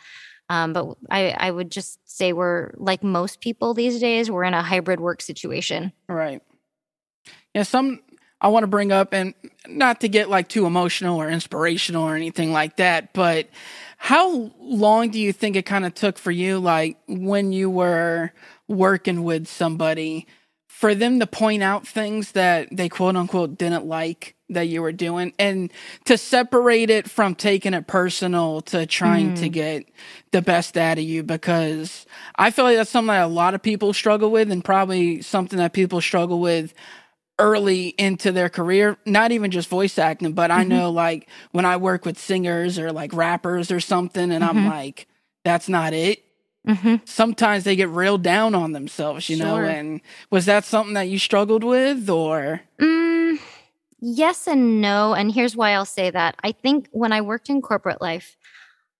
Um, 0.48 0.72
but 0.72 0.96
I, 1.10 1.30
I 1.30 1.50
would 1.50 1.70
just 1.70 1.98
say 2.08 2.32
we're 2.32 2.72
like 2.76 3.02
most 3.02 3.40
people 3.40 3.74
these 3.74 4.00
days, 4.00 4.30
we're 4.30 4.44
in 4.44 4.54
a 4.54 4.62
hybrid 4.62 5.00
work 5.00 5.20
situation. 5.20 5.92
Right. 6.08 6.42
Some 7.66 8.00
I 8.40 8.48
want 8.48 8.62
to 8.62 8.68
bring 8.68 8.92
up, 8.92 9.12
and 9.12 9.34
not 9.66 10.00
to 10.02 10.08
get 10.08 10.30
like 10.30 10.48
too 10.48 10.66
emotional 10.66 11.20
or 11.20 11.28
inspirational 11.28 12.04
or 12.04 12.14
anything 12.14 12.52
like 12.52 12.76
that, 12.76 13.12
but 13.12 13.48
how 13.96 14.52
long 14.60 15.10
do 15.10 15.18
you 15.18 15.32
think 15.32 15.56
it 15.56 15.66
kind 15.66 15.84
of 15.84 15.94
took 15.94 16.18
for 16.18 16.30
you, 16.30 16.60
like 16.60 16.98
when 17.08 17.50
you 17.50 17.68
were 17.68 18.32
working 18.68 19.24
with 19.24 19.48
somebody, 19.48 20.26
for 20.68 20.94
them 20.94 21.18
to 21.18 21.26
point 21.26 21.64
out 21.64 21.84
things 21.84 22.32
that 22.32 22.68
they 22.70 22.88
quote 22.88 23.16
unquote 23.16 23.58
didn't 23.58 23.86
like 23.86 24.36
that 24.50 24.68
you 24.68 24.80
were 24.80 24.92
doing 24.92 25.32
and 25.38 25.72
to 26.04 26.16
separate 26.16 26.88
it 26.88 27.10
from 27.10 27.34
taking 27.34 27.74
it 27.74 27.86
personal 27.86 28.60
to 28.60 28.86
trying 28.86 29.34
mm. 29.34 29.40
to 29.40 29.48
get 29.48 29.84
the 30.30 30.40
best 30.40 30.76
out 30.78 30.96
of 30.96 31.04
you 31.04 31.22
because 31.22 32.06
I 32.36 32.50
feel 32.50 32.64
like 32.64 32.76
that's 32.76 32.90
something 32.90 33.08
that 33.08 33.24
a 33.24 33.26
lot 33.26 33.54
of 33.54 33.62
people 33.62 33.92
struggle 33.92 34.30
with 34.30 34.50
and 34.50 34.64
probably 34.64 35.20
something 35.20 35.58
that 35.58 35.72
people 35.72 36.00
struggle 36.00 36.40
with 36.40 36.72
early 37.38 37.88
into 37.98 38.32
their 38.32 38.48
career, 38.48 38.96
not 39.06 39.32
even 39.32 39.50
just 39.50 39.68
voice 39.68 39.98
acting, 39.98 40.32
but 40.32 40.50
I 40.50 40.60
mm-hmm. 40.60 40.68
know 40.70 40.90
like 40.90 41.28
when 41.52 41.64
I 41.64 41.76
work 41.76 42.04
with 42.04 42.18
singers 42.18 42.78
or 42.78 42.92
like 42.92 43.12
rappers 43.12 43.70
or 43.70 43.80
something, 43.80 44.30
and 44.32 44.44
mm-hmm. 44.44 44.58
I'm 44.58 44.66
like, 44.66 45.06
that's 45.44 45.68
not 45.68 45.92
it. 45.92 46.24
Mm-hmm. 46.66 46.96
Sometimes 47.04 47.64
they 47.64 47.76
get 47.76 47.88
real 47.88 48.18
down 48.18 48.54
on 48.54 48.72
themselves, 48.72 49.28
you 49.28 49.36
sure. 49.36 49.46
know. 49.46 49.56
And 49.56 50.00
was 50.30 50.46
that 50.46 50.64
something 50.64 50.94
that 50.94 51.08
you 51.08 51.18
struggled 51.18 51.64
with, 51.64 52.10
or? 52.10 52.60
Mm, 52.80 53.38
yes 54.00 54.46
and 54.46 54.80
no. 54.80 55.14
And 55.14 55.32
here's 55.32 55.56
why 55.56 55.72
I'll 55.72 55.84
say 55.84 56.10
that. 56.10 56.36
I 56.42 56.52
think 56.52 56.88
when 56.92 57.12
I 57.12 57.20
worked 57.20 57.48
in 57.48 57.62
corporate 57.62 58.02
life, 58.02 58.36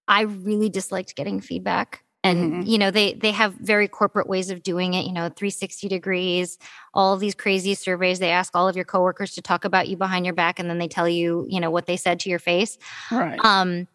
I 0.07 0.22
really 0.22 0.70
disliked 0.70 1.14
getting 1.16 1.41
feedback 1.41 2.03
and 2.24 2.52
mm-hmm. 2.52 2.62
you 2.62 2.78
know 2.78 2.90
they 2.90 3.14
they 3.14 3.30
have 3.30 3.54
very 3.54 3.88
corporate 3.88 4.26
ways 4.26 4.50
of 4.50 4.62
doing 4.62 4.94
it 4.94 5.04
you 5.06 5.12
know 5.12 5.28
360 5.28 5.88
degrees 5.88 6.58
all 6.94 7.16
these 7.16 7.34
crazy 7.34 7.74
surveys 7.74 8.18
they 8.18 8.30
ask 8.30 8.54
all 8.54 8.68
of 8.68 8.76
your 8.76 8.84
coworkers 8.84 9.34
to 9.34 9.42
talk 9.42 9.64
about 9.64 9.88
you 9.88 9.96
behind 9.96 10.24
your 10.24 10.34
back 10.34 10.58
and 10.58 10.68
then 10.68 10.78
they 10.78 10.88
tell 10.88 11.08
you 11.08 11.46
you 11.48 11.60
know 11.60 11.70
what 11.70 11.86
they 11.86 11.96
said 11.96 12.18
to 12.20 12.30
your 12.30 12.38
face 12.38 12.78
right 13.10 13.38
um 13.44 13.86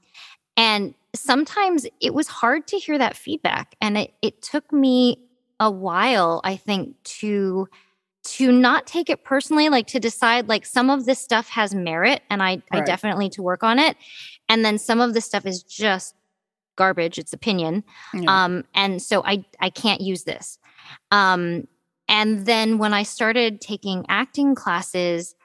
and 0.55 0.93
sometimes 1.15 1.86
it 1.99 2.13
was 2.13 2.28
hard 2.28 2.67
to 2.67 2.78
hear 2.78 2.97
that 2.97 3.15
feedback 3.15 3.76
and 3.82 3.97
it, 3.97 4.13
it 4.21 4.41
took 4.41 4.71
me 4.71 5.19
a 5.59 5.69
while 5.69 6.41
i 6.43 6.55
think 6.55 6.95
to 7.03 7.67
to 8.24 8.53
not 8.53 8.88
take 8.88 9.09
it 9.09 9.26
personally 9.26 9.67
like 9.67 9.86
to 9.86 9.99
decide 9.99 10.47
like 10.47 10.65
some 10.65 10.89
of 10.89 11.05
this 11.05 11.19
stuff 11.19 11.49
has 11.49 11.76
merit 11.76 12.21
and 12.30 12.41
i 12.41 12.51
right. 12.51 12.63
i 12.71 12.82
definitely 12.82 13.26
need 13.26 13.32
to 13.34 13.41
work 13.41 13.63
on 13.63 13.80
it 13.80 13.97
and 14.49 14.63
then 14.63 14.78
some 14.78 15.01
of 15.01 15.13
this 15.13 15.26
stuff 15.26 15.45
is 15.45 15.61
just 15.61 16.15
garbage 16.76 17.17
it's 17.17 17.34
opinion 17.34 17.84
yeah. 18.13 18.45
um 18.45 18.63
and 18.74 19.01
so 19.01 19.24
i 19.26 19.43
i 19.59 19.69
can't 19.69 20.01
use 20.01 20.24
this 20.24 20.57
um 21.11 21.67
and 22.07 22.45
then 22.45 22.78
when 22.78 22.93
i 22.93 23.03
started 23.03 23.61
taking 23.61 24.05
acting 24.09 24.55
classes 24.55 25.36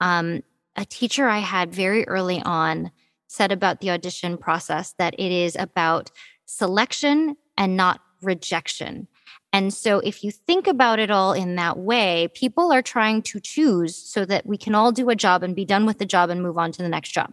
um 0.00 0.42
a 0.76 0.84
teacher 0.84 1.28
i 1.28 1.38
had 1.38 1.74
very 1.74 2.06
early 2.08 2.42
on 2.44 2.90
said 3.28 3.50
about 3.50 3.80
the 3.80 3.90
audition 3.90 4.38
process 4.38 4.94
that 4.98 5.14
it 5.18 5.32
is 5.32 5.56
about 5.56 6.10
selection 6.46 7.36
and 7.56 7.76
not 7.76 8.00
rejection. 8.22 9.08
And 9.52 9.72
so, 9.72 10.00
if 10.00 10.24
you 10.24 10.32
think 10.32 10.66
about 10.66 10.98
it 10.98 11.10
all 11.10 11.32
in 11.32 11.54
that 11.56 11.78
way, 11.78 12.28
people 12.34 12.72
are 12.72 12.82
trying 12.82 13.22
to 13.22 13.38
choose 13.38 13.94
so 13.96 14.24
that 14.24 14.46
we 14.46 14.56
can 14.56 14.74
all 14.74 14.90
do 14.90 15.10
a 15.10 15.14
job 15.14 15.42
and 15.42 15.54
be 15.54 15.64
done 15.64 15.86
with 15.86 15.98
the 15.98 16.06
job 16.06 16.30
and 16.30 16.42
move 16.42 16.58
on 16.58 16.72
to 16.72 16.82
the 16.82 16.88
next 16.88 17.10
job. 17.10 17.32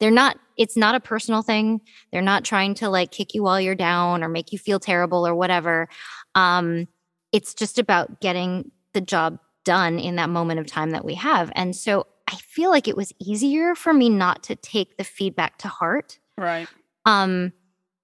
They're 0.00 0.10
not, 0.10 0.38
it's 0.56 0.76
not 0.76 0.94
a 0.94 1.00
personal 1.00 1.42
thing. 1.42 1.80
They're 2.12 2.22
not 2.22 2.44
trying 2.44 2.74
to 2.74 2.88
like 2.88 3.10
kick 3.10 3.34
you 3.34 3.42
while 3.42 3.60
you're 3.60 3.74
down 3.74 4.22
or 4.22 4.28
make 4.28 4.52
you 4.52 4.58
feel 4.58 4.80
terrible 4.80 5.26
or 5.26 5.34
whatever. 5.34 5.88
Um, 6.34 6.88
it's 7.32 7.54
just 7.54 7.78
about 7.78 8.20
getting 8.20 8.70
the 8.92 9.00
job 9.00 9.38
done 9.64 9.98
in 9.98 10.16
that 10.16 10.28
moment 10.30 10.60
of 10.60 10.66
time 10.66 10.90
that 10.90 11.04
we 11.04 11.14
have. 11.14 11.50
And 11.54 11.74
so, 11.74 12.06
I 12.26 12.36
feel 12.36 12.70
like 12.70 12.88
it 12.88 12.96
was 12.96 13.12
easier 13.20 13.74
for 13.74 13.92
me 13.92 14.08
not 14.08 14.42
to 14.44 14.56
take 14.56 14.96
the 14.96 15.04
feedback 15.04 15.58
to 15.58 15.68
heart. 15.68 16.18
Right. 16.38 16.66
Um, 17.04 17.52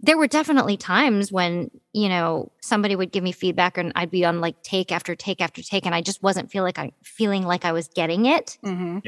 there 0.03 0.17
were 0.17 0.27
definitely 0.27 0.77
times 0.77 1.31
when 1.31 1.71
you 1.93 2.09
know 2.09 2.51
somebody 2.61 2.97
would 2.97 3.13
give 3.13 3.23
me 3.23 3.33
feedback 3.33 3.77
and 3.77 3.93
i'd 3.97 4.11
be 4.11 4.25
on 4.25 4.41
like 4.41 4.63
take 4.63 4.91
after 4.91 5.15
take 5.15 5.41
after 5.41 5.63
take 5.63 5.85
and 5.87 5.95
i 5.95 6.01
just 6.01 6.23
wasn't 6.23 6.51
feel 6.51 6.63
like 6.63 6.79
i 6.79 6.91
feeling 7.03 7.45
like 7.45 7.65
i 7.65 7.73
was 7.73 7.89
getting 7.89 8.27
it 8.27 8.59
Mm-hmm. 8.65 8.99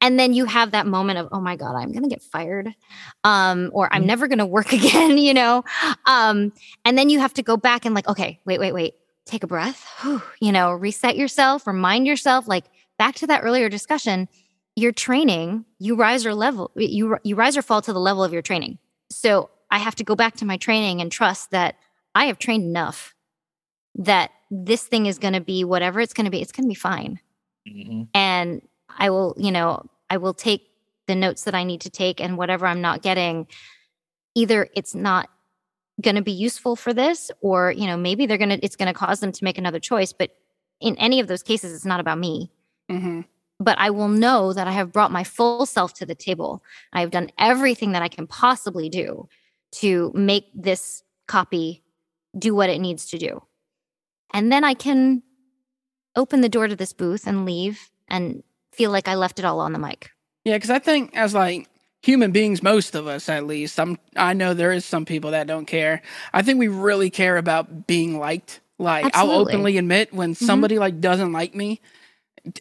And 0.00 0.18
then 0.18 0.32
you 0.32 0.44
have 0.44 0.70
that 0.70 0.86
moment 0.86 1.18
of 1.18 1.28
oh 1.32 1.40
my 1.40 1.56
god 1.56 1.74
i'm 1.74 1.92
gonna 1.92 2.08
get 2.08 2.22
fired. 2.22 2.74
Um 3.24 3.70
or 3.72 3.92
i'm 3.92 4.06
never 4.06 4.28
gonna 4.28 4.46
work 4.46 4.72
again 4.80 5.18
you 5.18 5.34
know? 5.34 5.64
Um 6.06 6.52
and 6.84 6.96
then 6.96 7.10
you 7.10 7.20
have 7.20 7.34
to 7.34 7.42
go 7.42 7.56
back 7.56 7.84
and 7.84 7.94
like 7.94 8.08
okay 8.08 8.40
wait 8.44 8.60
wait 8.60 8.72
wait. 8.72 8.94
Take 9.26 9.42
a 9.42 9.46
breath. 9.46 9.86
Whew, 10.00 10.22
you 10.40 10.52
know 10.52 10.72
reset 10.72 11.16
yourself 11.16 11.66
remind 11.66 12.06
yourself 12.06 12.48
like 12.48 12.64
back 12.98 13.14
to 13.16 13.26
that 13.26 13.42
earlier 13.42 13.68
discussion 13.68 14.28
your 14.76 14.92
training 14.92 15.64
you 15.78 15.96
rise 15.96 16.24
or 16.24 16.34
level 16.34 16.70
you 16.76 17.18
you 17.24 17.34
rise 17.34 17.56
or 17.56 17.62
fall 17.62 17.82
to 17.82 17.92
the 17.92 18.00
level 18.00 18.24
of 18.24 18.32
your 18.32 18.42
training. 18.42 18.78
So 19.10 19.50
i 19.70 19.78
have 19.78 19.94
to 19.96 20.04
go 20.04 20.14
back 20.14 20.36
to 20.36 20.44
my 20.44 20.56
training 20.56 21.00
and 21.00 21.12
trust 21.12 21.50
that 21.50 21.76
i 22.14 22.26
have 22.26 22.38
trained 22.38 22.64
enough 22.64 23.14
that 23.96 24.30
this 24.50 24.84
thing 24.84 25.06
is 25.06 25.18
going 25.18 25.34
to 25.34 25.40
be 25.40 25.64
whatever 25.64 26.00
it's 26.00 26.14
going 26.14 26.24
to 26.24 26.30
be 26.30 26.40
it's 26.40 26.52
going 26.52 26.64
to 26.64 26.68
be 26.68 26.74
fine. 26.74 27.20
Hmm 27.68 28.02
and 28.14 28.62
I 28.98 29.10
will, 29.10 29.34
you 29.38 29.50
know, 29.50 29.86
I 30.10 30.18
will 30.18 30.34
take 30.34 30.68
the 31.06 31.14
notes 31.14 31.44
that 31.44 31.54
I 31.54 31.64
need 31.64 31.80
to 31.82 31.90
take 31.90 32.20
and 32.20 32.36
whatever 32.36 32.66
I'm 32.66 32.82
not 32.82 33.02
getting, 33.02 33.46
either 34.34 34.68
it's 34.76 34.94
not 34.94 35.30
going 36.02 36.16
to 36.16 36.22
be 36.22 36.32
useful 36.32 36.76
for 36.76 36.92
this 36.92 37.30
or, 37.40 37.72
you 37.72 37.86
know, 37.86 37.96
maybe 37.96 38.26
they're 38.26 38.38
going 38.38 38.50
to, 38.50 38.64
it's 38.64 38.76
going 38.76 38.92
to 38.92 38.98
cause 38.98 39.20
them 39.20 39.32
to 39.32 39.44
make 39.44 39.58
another 39.58 39.80
choice. 39.80 40.12
But 40.12 40.36
in 40.80 40.96
any 40.96 41.20
of 41.20 41.26
those 41.26 41.42
cases, 41.42 41.72
it's 41.72 41.86
not 41.86 42.00
about 42.00 42.18
me. 42.18 42.52
Mm-hmm. 42.90 43.22
But 43.60 43.78
I 43.78 43.90
will 43.90 44.08
know 44.08 44.52
that 44.52 44.68
I 44.68 44.72
have 44.72 44.92
brought 44.92 45.10
my 45.10 45.24
full 45.24 45.66
self 45.66 45.94
to 45.94 46.06
the 46.06 46.14
table. 46.14 46.62
I 46.92 47.00
have 47.00 47.10
done 47.10 47.30
everything 47.38 47.92
that 47.92 48.02
I 48.02 48.08
can 48.08 48.26
possibly 48.26 48.88
do 48.88 49.28
to 49.72 50.12
make 50.14 50.44
this 50.54 51.02
copy 51.26 51.82
do 52.38 52.54
what 52.54 52.70
it 52.70 52.80
needs 52.80 53.06
to 53.06 53.18
do. 53.18 53.42
And 54.32 54.52
then 54.52 54.62
I 54.62 54.74
can 54.74 55.22
open 56.14 56.40
the 56.40 56.48
door 56.48 56.68
to 56.68 56.76
this 56.76 56.92
booth 56.92 57.26
and 57.26 57.44
leave 57.44 57.90
and 58.08 58.42
feel 58.78 58.90
like 58.90 59.08
I 59.08 59.16
left 59.16 59.38
it 59.38 59.44
all 59.44 59.60
on 59.60 59.72
the 59.72 59.78
mic. 59.78 60.10
Yeah, 60.44 60.56
because 60.56 60.70
I 60.70 60.78
think 60.78 61.14
as 61.16 61.34
like 61.34 61.68
human 62.00 62.30
beings, 62.30 62.62
most 62.62 62.94
of 62.94 63.06
us 63.06 63.28
at 63.28 63.46
least, 63.46 63.78
I'm 63.78 63.98
I 64.16 64.32
know 64.32 64.54
there 64.54 64.72
is 64.72 64.84
some 64.84 65.04
people 65.04 65.32
that 65.32 65.46
don't 65.46 65.66
care. 65.66 66.00
I 66.32 66.42
think 66.42 66.58
we 66.58 66.68
really 66.68 67.10
care 67.10 67.36
about 67.36 67.86
being 67.86 68.18
liked. 68.18 68.60
Like 68.78 69.14
I'll 69.16 69.30
openly 69.32 69.76
admit 69.76 70.14
when 70.14 70.34
somebody 70.34 70.78
like 70.78 71.00
doesn't 71.00 71.32
like 71.32 71.54
me, 71.54 71.80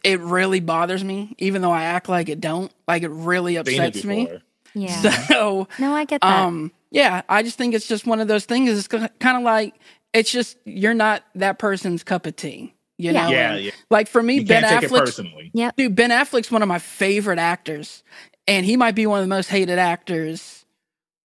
it 0.04 0.20
really 0.20 0.60
bothers 0.60 1.04
me, 1.04 1.36
even 1.38 1.62
though 1.62 1.72
I 1.72 1.84
act 1.84 2.10
like 2.10 2.28
it 2.30 2.42
don't. 2.42 2.72
Like 2.88 3.04
it 3.04 3.10
really 3.10 3.54
Seen 3.64 3.82
it 3.82 3.88
upsets 3.88 4.04
me. 4.04 4.28
Yeah. 4.74 5.02
So 5.28 5.68
no, 5.80 5.94
I 5.94 6.06
get 6.06 6.22
that. 6.22 6.46
um 6.46 6.72
yeah, 6.90 7.22
I 7.30 7.44
just 7.44 7.58
think 7.58 7.74
it's 7.76 7.88
just 7.88 8.08
one 8.08 8.20
of 8.20 8.28
those 8.28 8.46
things. 8.46 8.70
It's 8.70 8.88
kind 8.88 9.38
of 9.38 9.44
like 9.44 9.76
it's 10.14 10.32
just 10.32 10.58
you're 10.66 10.94
not 10.94 11.24
that 11.36 11.60
person's 11.60 12.04
cup 12.04 12.26
of 12.26 12.36
tea. 12.36 12.74
You 12.98 13.12
Yeah. 13.12 13.24
know, 13.26 13.30
Yeah, 13.32 13.56
yeah. 13.56 13.72
Like 13.90 14.08
for 14.08 14.24
me, 14.24 14.36
You 14.40 14.46
Ben 14.46 14.64
can't 14.64 14.82
take 14.82 14.90
it 14.90 14.94
Affleck 14.94 15.00
personally. 15.00 15.52
yep. 15.54 15.76
Dude, 15.76 15.96
Ben 15.96 16.10
Affleck's 16.10 16.52
one 16.52 16.62
of 16.62 16.68
my 16.68 16.80
favorite 16.80 17.40
actors, 17.40 18.04
and 18.48 18.66
he 18.66 18.76
might 18.78 18.96
be 18.96 19.06
one 19.06 19.20
of 19.20 19.26
the 19.26 19.30
most 19.30 19.50
hated 19.50 19.78
actors 19.80 20.66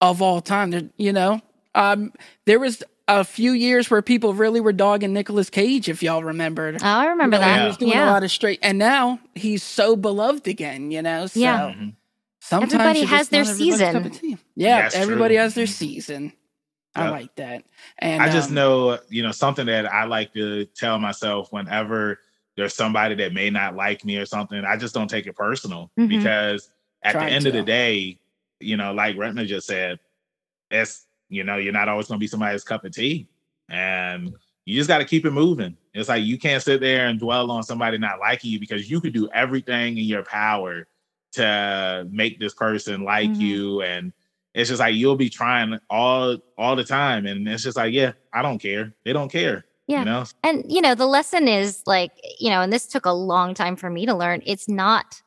of 0.00 0.20
all 0.20 0.40
time. 0.40 0.90
You 0.96 1.12
know, 1.12 1.40
um, 1.74 2.12
there 2.46 2.58
was 2.58 2.82
a 3.08 3.24
few 3.24 3.52
years 3.52 3.90
where 3.90 4.02
people 4.02 4.34
really 4.34 4.60
were 4.60 4.72
dogging 4.72 5.12
Nicolas 5.12 5.50
Cage, 5.50 5.88
if 5.88 6.02
y'all 6.02 6.22
remembered. 6.22 6.76
Oh, 6.82 6.86
I 6.86 7.06
remember 7.06 7.36
You 7.36 7.42
know, 7.42 7.48
that. 7.48 7.60
He 7.62 7.66
was 7.66 7.76
doing 7.78 7.92
yeah. 7.92 8.10
a 8.10 8.12
lot 8.12 8.22
of 8.22 8.30
straight, 8.30 8.58
and 8.62 8.78
now 8.78 9.18
he's 9.34 9.62
so 9.62 9.96
beloved 9.96 10.46
again. 10.46 10.90
You 10.90 11.02
know, 11.02 11.26
so 11.26 11.40
Yeah. 11.40 11.72
Mhm. 11.74 11.94
sometimes 12.40 12.74
Everybody 12.74 13.04
has 13.04 13.28
their 13.30 13.44
season. 13.44 14.02
cup. 14.10 14.12
Yeah, 14.54 14.82
That's 14.82 14.94
everybody 14.94 15.34
true. 15.36 15.42
has 15.42 15.54
their 15.54 15.66
season. 15.66 16.32
I 16.94 17.10
like 17.10 17.34
that. 17.36 17.64
And 17.98 18.22
I 18.22 18.28
just 18.28 18.48
um, 18.50 18.54
know, 18.54 18.98
you 19.08 19.22
know, 19.22 19.32
something 19.32 19.66
that 19.66 19.86
I 19.86 20.04
like 20.04 20.32
to 20.34 20.64
tell 20.66 20.98
myself 20.98 21.52
whenever 21.52 22.18
there's 22.56 22.74
somebody 22.74 23.14
that 23.16 23.32
may 23.32 23.50
not 23.50 23.76
like 23.76 24.04
me 24.04 24.16
or 24.18 24.26
something, 24.26 24.64
I 24.64 24.76
just 24.76 24.94
don't 24.94 25.08
take 25.08 25.26
it 25.26 25.34
personal 25.34 25.90
Mhm. 25.98 26.08
because 26.08 26.70
at 27.02 27.12
Try 27.12 27.26
the 27.26 27.32
end 27.32 27.46
of 27.46 27.52
the 27.54 27.62
day, 27.62 28.18
you 28.60 28.76
know, 28.76 28.92
like 28.92 29.16
Ratna 29.16 29.44
just 29.46 29.66
said, 29.66 29.98
it's, 30.70 31.06
you 31.28 31.44
know, 31.44 31.56
you're 31.56 31.72
not 31.72 31.88
always 31.88 32.08
going 32.08 32.18
to 32.18 32.20
be 32.22 32.26
somebody's 32.26 32.64
cup 32.64 32.84
of 32.84 32.92
tea. 32.92 33.26
And 33.68 34.34
you 34.66 34.76
just 34.76 34.88
got 34.88 34.98
to 34.98 35.04
keep 35.04 35.24
it 35.24 35.30
moving. 35.30 35.76
It's 35.94 36.08
like 36.08 36.24
you 36.24 36.38
can't 36.38 36.62
sit 36.62 36.80
there 36.80 37.06
and 37.08 37.18
dwell 37.18 37.50
on 37.50 37.62
somebody 37.62 37.98
not 37.98 38.20
liking 38.20 38.50
you 38.50 38.60
because 38.60 38.90
you 38.90 39.00
could 39.00 39.14
do 39.14 39.28
everything 39.32 39.96
in 39.98 40.04
your 40.04 40.22
power 40.24 40.86
to 41.32 42.06
make 42.10 42.38
this 42.38 42.54
person 42.54 43.02
like 43.02 43.30
Mhm. 43.30 43.40
you 43.40 43.82
and 43.82 44.12
it's 44.54 44.68
just 44.68 44.80
like 44.80 44.94
you'll 44.94 45.16
be 45.16 45.30
trying 45.30 45.78
all 45.88 46.36
all 46.58 46.76
the 46.76 46.84
time 46.84 47.26
and 47.26 47.48
it's 47.48 47.62
just 47.62 47.76
like 47.76 47.92
yeah 47.92 48.12
i 48.32 48.42
don't 48.42 48.58
care 48.58 48.92
they 49.04 49.12
don't 49.12 49.30
care 49.30 49.64
Yeah. 49.86 50.00
you 50.00 50.04
know 50.04 50.24
And, 50.44 50.64
you 50.70 50.80
know, 50.82 50.94
the 50.94 51.06
lesson 51.06 51.46
is 51.48 51.82
like, 51.86 52.10
you 52.40 52.50
know, 52.50 52.60
and 52.62 52.72
this 52.72 52.86
took 52.86 53.06
a 53.06 53.12
long 53.12 53.54
time 53.54 53.76
for 53.76 53.88
me 53.90 54.06
to 54.06 54.14
learn. 54.14 54.42
It's 54.44 54.68
not 54.68 55.22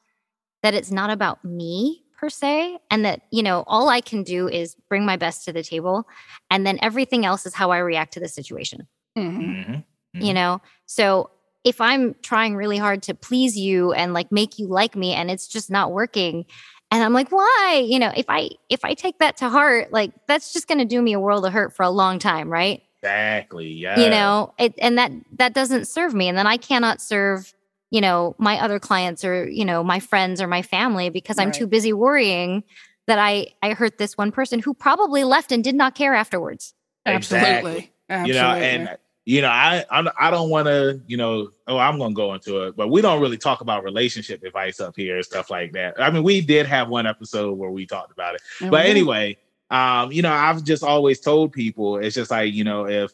that 0.64 0.74
it's 0.74 0.92
not 0.92 1.10
about 1.10 1.44
me 1.46 2.04
per 2.20 2.30
se, 2.30 2.80
and 2.90 3.04
that, 3.06 3.22
you 3.32 3.44
know, 3.44 3.64
all 3.68 3.88
I 3.90 4.02
can 4.02 4.24
do 4.24 4.48
is 4.48 4.76
bring 4.90 5.06
my 5.06 5.18
best 5.18 5.46
to 5.46 5.54
the 5.54 5.64
table. 5.64 6.08
And 6.50 6.66
then 6.66 6.80
everything 6.82 7.26
else 7.26 7.46
is 7.46 7.54
how 7.54 7.72
I 7.72 7.78
react 7.80 8.14
to 8.14 8.20
the 8.20 8.28
situation. 8.28 8.88
mhm. 9.18 9.40
Mhm. 9.48 9.84
you 10.16 10.32
Mhm. 10.32 10.34
know 10.34 10.62
so 10.86 11.30
if 11.64 11.80
i'm 11.82 12.16
trying 12.22 12.56
really 12.56 12.78
hard 12.78 13.02
to 13.04 13.14
please 13.14 13.54
you 13.58 13.92
and 13.94 14.14
like 14.14 14.30
make 14.32 14.60
you 14.60 14.68
like 14.68 14.96
me 14.96 15.10
and 15.14 15.30
it's 15.32 15.48
just 15.48 15.70
not 15.70 15.92
working 15.92 16.46
and 16.92 17.04
i'm 17.04 17.14
like 17.14 17.32
why? 17.32 17.84
You 17.86 18.00
know 18.00 18.12
if 18.16 18.26
i 18.30 18.50
if 18.70 18.86
i 18.86 18.94
take 18.94 19.20
that 19.20 19.38
to 19.38 19.50
heart 19.50 19.92
like 19.92 20.12
that's 20.28 20.54
just 20.54 20.68
going 20.68 20.80
to 20.80 20.86
do 20.86 21.02
me 21.02 21.14
a 21.14 21.20
world 21.20 21.46
of 21.46 21.54
hurt 21.54 21.74
for 21.74 21.84
a 21.84 21.90
long 21.90 22.20
time 22.20 22.50
right? 22.50 22.82
Exactly 23.02 23.68
yeah 23.68 24.00
you 24.00 24.10
know 24.10 24.54
it, 24.58 24.74
and 24.80 24.98
that 24.98 25.12
that 25.38 25.54
doesn't 25.54 25.86
serve 25.86 26.14
me. 26.14 26.28
And 26.28 26.38
then 26.38 26.48
i 26.48 26.58
cannot 26.58 27.02
serve 27.02 27.54
you 27.92 28.02
know 28.02 28.36
my 28.40 28.60
other 28.60 28.80
clients 28.80 29.24
or 29.24 29.48
you 29.50 29.64
know 29.64 29.84
my 29.84 30.00
friends 30.00 30.42
or 30.42 30.48
my 30.48 30.62
family 30.62 31.10
because 31.10 31.38
i'm 31.38 31.52
too 31.52 31.68
busy 31.68 31.94
worrying 31.94 32.64
that 33.08 33.20
i 33.20 33.48
i 33.62 33.74
hurt 33.74 33.98
this 34.00 34.18
one 34.18 34.32
person 34.32 34.60
who 34.60 34.74
probably 34.74 35.24
left 35.24 35.52
and 35.52 35.64
did 35.64 35.76
not 35.76 35.96
care 35.96 36.14
afterwards. 36.14 36.74
Absolutely. 38.10 38.28
you 38.28 38.34
know 38.34 38.54
and 38.56 38.98
you 39.26 39.42
know 39.42 39.50
i 39.50 39.84
I'm, 39.90 40.08
i 40.20 40.32
don't 40.32 40.50
want 40.50 40.68
to 40.68 41.02
you 41.08 41.18
know 41.18 41.50
oh 41.68 41.78
i'm 41.78 41.98
gonna 41.98 42.14
go 42.14 42.34
into 42.34 42.64
it 42.64 42.76
but 42.76 42.90
we 42.90 43.02
don't 43.02 43.22
really 43.22 43.38
talk 43.38 43.62
about 43.62 43.84
relationship 43.84 44.44
advice 44.44 44.80
up 44.80 44.96
here 44.96 45.18
and 45.18 45.26
stuff 45.26 45.50
like 45.50 45.74
that. 45.74 45.96
I 46.00 46.10
mean 46.12 46.24
we 46.24 46.42
did 46.42 46.68
have 46.68 46.90
one 46.90 47.08
episode 47.08 47.58
where 47.58 47.72
we 47.72 47.86
talked 47.86 48.12
about 48.12 48.36
it. 48.36 48.42
And 48.62 48.72
but 48.72 48.86
anyway 48.86 49.38
um 49.72 50.12
you 50.12 50.22
know 50.22 50.32
i've 50.32 50.64
just 50.64 50.84
always 50.84 51.20
told 51.20 51.52
people 51.52 51.98
it's 51.98 52.16
just 52.16 52.32
like 52.32 52.54
you 52.54 52.64
know 52.64 52.88
if 52.88 53.12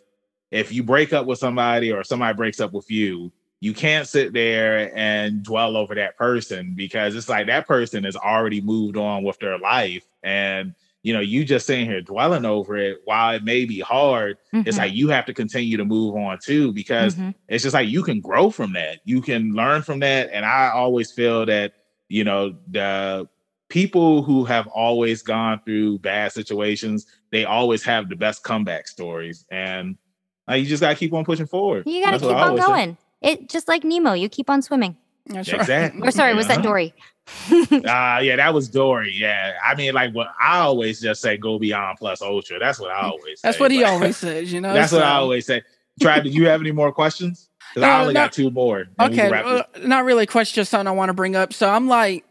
if 0.52 0.72
you 0.72 0.84
break 0.84 1.14
up 1.14 1.26
with 1.26 1.40
somebody 1.40 1.92
or 1.92 2.04
somebody 2.04 2.36
breaks 2.36 2.60
up 2.60 2.74
with 2.74 2.92
you 2.92 3.32
you 3.62 3.74
can't 3.74 4.08
sit 4.08 4.34
there 4.34 4.92
and 4.98 5.44
dwell 5.44 5.78
over 5.78 5.96
that 5.96 6.18
person 6.18 6.74
because 6.76 7.16
it's 7.16 7.30
like 7.30 7.48
that 7.48 7.68
person 7.68 8.04
has 8.04 8.16
already 8.18 8.60
moved 8.60 8.98
on 8.98 9.24
with 9.24 9.40
their 9.40 9.58
life 9.60 10.04
and 10.24 10.76
you 11.04 11.14
know 11.14 11.20
you 11.20 11.44
just 11.44 11.66
sitting 11.66 11.86
here 11.86 12.02
dwelling 12.02 12.46
over 12.46 12.78
it 12.78 13.00
while 13.06 13.36
it 13.36 13.44
may 13.44 13.66
be 13.66 13.80
hard 13.80 14.38
it's 14.54 14.78
Mhm, 14.78 14.82
like 14.82 14.94
you 14.94 15.08
have 15.10 15.26
to 15.26 15.34
continue 15.34 15.78
to 15.78 15.86
move 15.86 16.16
on 16.16 16.38
too 16.44 16.72
because 16.74 17.16
mhm. 17.16 17.34
it's 17.48 17.64
just 17.64 17.74
like 17.74 17.90
you 17.90 18.04
can 18.04 18.20
grow 18.22 18.50
from 18.52 18.74
that. 18.74 19.00
You 19.06 19.22
can 19.22 19.54
learn 19.54 19.82
from 19.82 20.00
that 20.00 20.30
and 20.32 20.46
i 20.46 20.70
always 20.70 21.12
feel 21.12 21.46
that 21.48 21.74
you 22.10 22.24
know 22.24 22.56
the 22.70 23.28
people 23.70 24.22
who 24.22 24.44
have 24.46 24.68
always 24.68 25.22
gone 25.22 25.62
through 25.66 25.98
bad 26.00 26.32
situations 26.34 27.06
they 27.32 27.46
always 27.46 27.84
have 27.84 28.10
the 28.10 28.16
best 28.16 28.44
comeback 28.44 28.88
stories 28.88 29.46
and 29.52 29.96
uh, 30.50 30.56
you 30.56 30.66
just 30.66 30.82
got 30.82 30.90
to 30.90 30.96
keep 30.96 31.14
on 31.14 31.24
pushing 31.24 31.46
forward. 31.48 31.84
You 31.88 32.04
got 32.04 32.12
to 32.12 32.20
keep 32.20 32.30
on 32.30 32.50
always 32.50 32.66
say. 32.66 32.72
going. 32.72 32.98
It 33.22 33.48
just 33.50 33.68
like 33.68 33.84
nemo 33.84 34.14
you 34.14 34.28
keep 34.28 34.50
on 34.50 34.62
swimming 34.62 34.98
That's 35.28 35.50
Exactly. 35.50 36.02
or 36.08 36.12
sorry 36.12 36.34
was 36.34 36.48
that 36.48 36.60
Uh-huh. 36.60 36.68
dory 36.68 36.94
uh 37.72 38.20
yeah 38.22 38.36
that 38.36 38.54
was 38.54 38.68
dory 38.68 39.14
yeah 39.16 39.54
i 39.64 39.76
mean 39.76 39.94
like 39.94 40.14
what 40.14 40.28
i 40.42 40.58
always 40.60 41.00
just 41.00 41.22
say 41.22 41.38
go 41.38 41.58
beyond 41.60 41.98
plus 42.00 42.22
ultra 42.22 42.60
that's 42.60 42.80
what 42.80 42.90
i 42.92 43.02
always 43.02 43.40
say 43.40 43.48
That's 43.48 43.60
what 43.60 43.72
he 43.72 43.82
but- 43.82 43.90
always 43.90 44.18
says, 44.18 44.52
you 44.52 44.60
know. 44.64 44.74
that's 44.74 44.92
what 44.92 45.04
i 45.04 45.12
always 45.16 45.46
say 45.46 45.62
Trav, 46.02 46.24
did 46.24 46.34
you 46.34 46.48
have 46.48 46.60
any 46.62 46.72
more 46.72 46.92
questions 46.92 47.48
because 47.74 47.88
i 47.88 48.02
only 48.02 48.14
no. 48.16 48.22
got 48.22 48.34
two 48.34 48.50
more 48.50 48.80
and 48.80 48.90
we 48.90 49.06
can 49.06 49.14
Okay, 49.14 49.32
wrap 49.32 49.46
this 49.74 49.84
uh, 49.84 49.88
not 49.88 50.04
really 50.04 50.24
a 50.24 50.28
question, 50.28 50.56
just 50.56 50.72
something 50.72 50.88
I 50.88 50.92
want 50.92 51.10
to 51.10 51.14
bring 51.14 51.36
up. 51.36 51.54
So 51.54 51.70
I'm 51.70 51.88
like, 51.88 52.26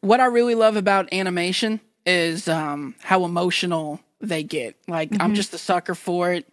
what 0.00 0.20
I 0.20 0.26
really 0.26 0.54
love 0.54 0.76
about 0.76 1.10
animation 1.12 1.80
is 2.04 2.48
um, 2.48 2.94
how 3.00 3.24
emotional 3.24 4.00
they 4.20 4.42
get. 4.42 4.76
Like 4.88 5.10
mm-hmm. 5.10 5.22
I'm 5.22 5.34
just 5.34 5.54
a 5.54 5.58
sucker 5.58 5.94
for 5.94 6.32
it, 6.32 6.46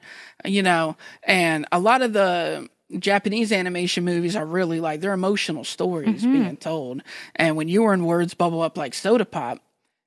you 0.45 0.61
know. 0.63 0.95
And 1.23 1.65
a 1.73 1.79
lot 1.79 2.01
of 2.03 2.13
the 2.13 2.69
Japanese 2.99 3.51
animation 3.51 4.03
movies 4.03 4.35
are 4.35 4.45
really 4.45 4.79
like 4.79 5.01
they're 5.01 5.13
emotional 5.13 5.63
stories 5.63 6.21
mm-hmm. 6.21 6.33
being 6.33 6.57
told. 6.57 7.01
And 7.35 7.55
when 7.55 7.67
you 7.67 7.83
were 7.83 7.93
in 7.93 8.05
words 8.05 8.33
bubble 8.33 8.61
up 8.61 8.77
like 8.77 8.93
soda 8.93 9.25
pop, 9.25 9.59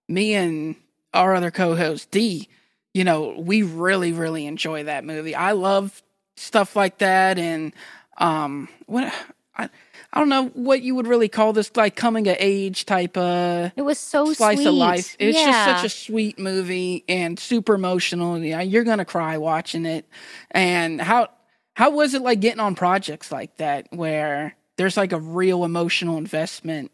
me 0.08 0.34
and 0.34 0.76
our 1.12 1.34
other 1.34 1.50
co-host 1.50 2.10
D, 2.10 2.48
you 2.92 3.04
know, 3.04 3.34
we 3.38 3.62
really 3.62 4.12
really 4.12 4.46
enjoy 4.46 4.84
that 4.84 5.04
movie. 5.04 5.34
I 5.34 5.52
love 5.52 6.02
stuff 6.36 6.76
like 6.76 6.98
that 6.98 7.38
and 7.38 7.72
um 8.18 8.68
what 8.86 9.12
I 9.56 9.68
I 10.14 10.20
don't 10.20 10.28
know 10.28 10.46
what 10.50 10.82
you 10.82 10.94
would 10.94 11.08
really 11.08 11.28
call 11.28 11.52
this, 11.52 11.72
like 11.74 11.96
coming 11.96 12.28
of 12.28 12.36
age 12.38 12.86
type 12.86 13.16
of. 13.16 13.72
It 13.74 13.82
was 13.82 13.98
so 13.98 14.32
slice 14.32 14.58
sweet. 14.58 14.68
of 14.68 14.74
life. 14.74 15.16
It's 15.18 15.36
yeah. 15.36 15.46
just 15.46 15.82
such 15.82 15.84
a 15.84 15.88
sweet 15.88 16.38
movie 16.38 17.04
and 17.08 17.36
super 17.38 17.74
emotional. 17.74 18.38
Yeah, 18.38 18.60
you're 18.60 18.84
gonna 18.84 19.04
cry 19.04 19.38
watching 19.38 19.84
it. 19.84 20.06
And 20.52 21.00
how 21.00 21.30
how 21.74 21.90
was 21.90 22.14
it 22.14 22.22
like 22.22 22.40
getting 22.40 22.60
on 22.60 22.74
projects 22.74 23.30
like 23.30 23.56
that 23.58 23.88
where 23.90 24.56
there's 24.76 24.96
like 24.96 25.12
a 25.12 25.20
real 25.20 25.64
emotional 25.64 26.16
investment 26.16 26.90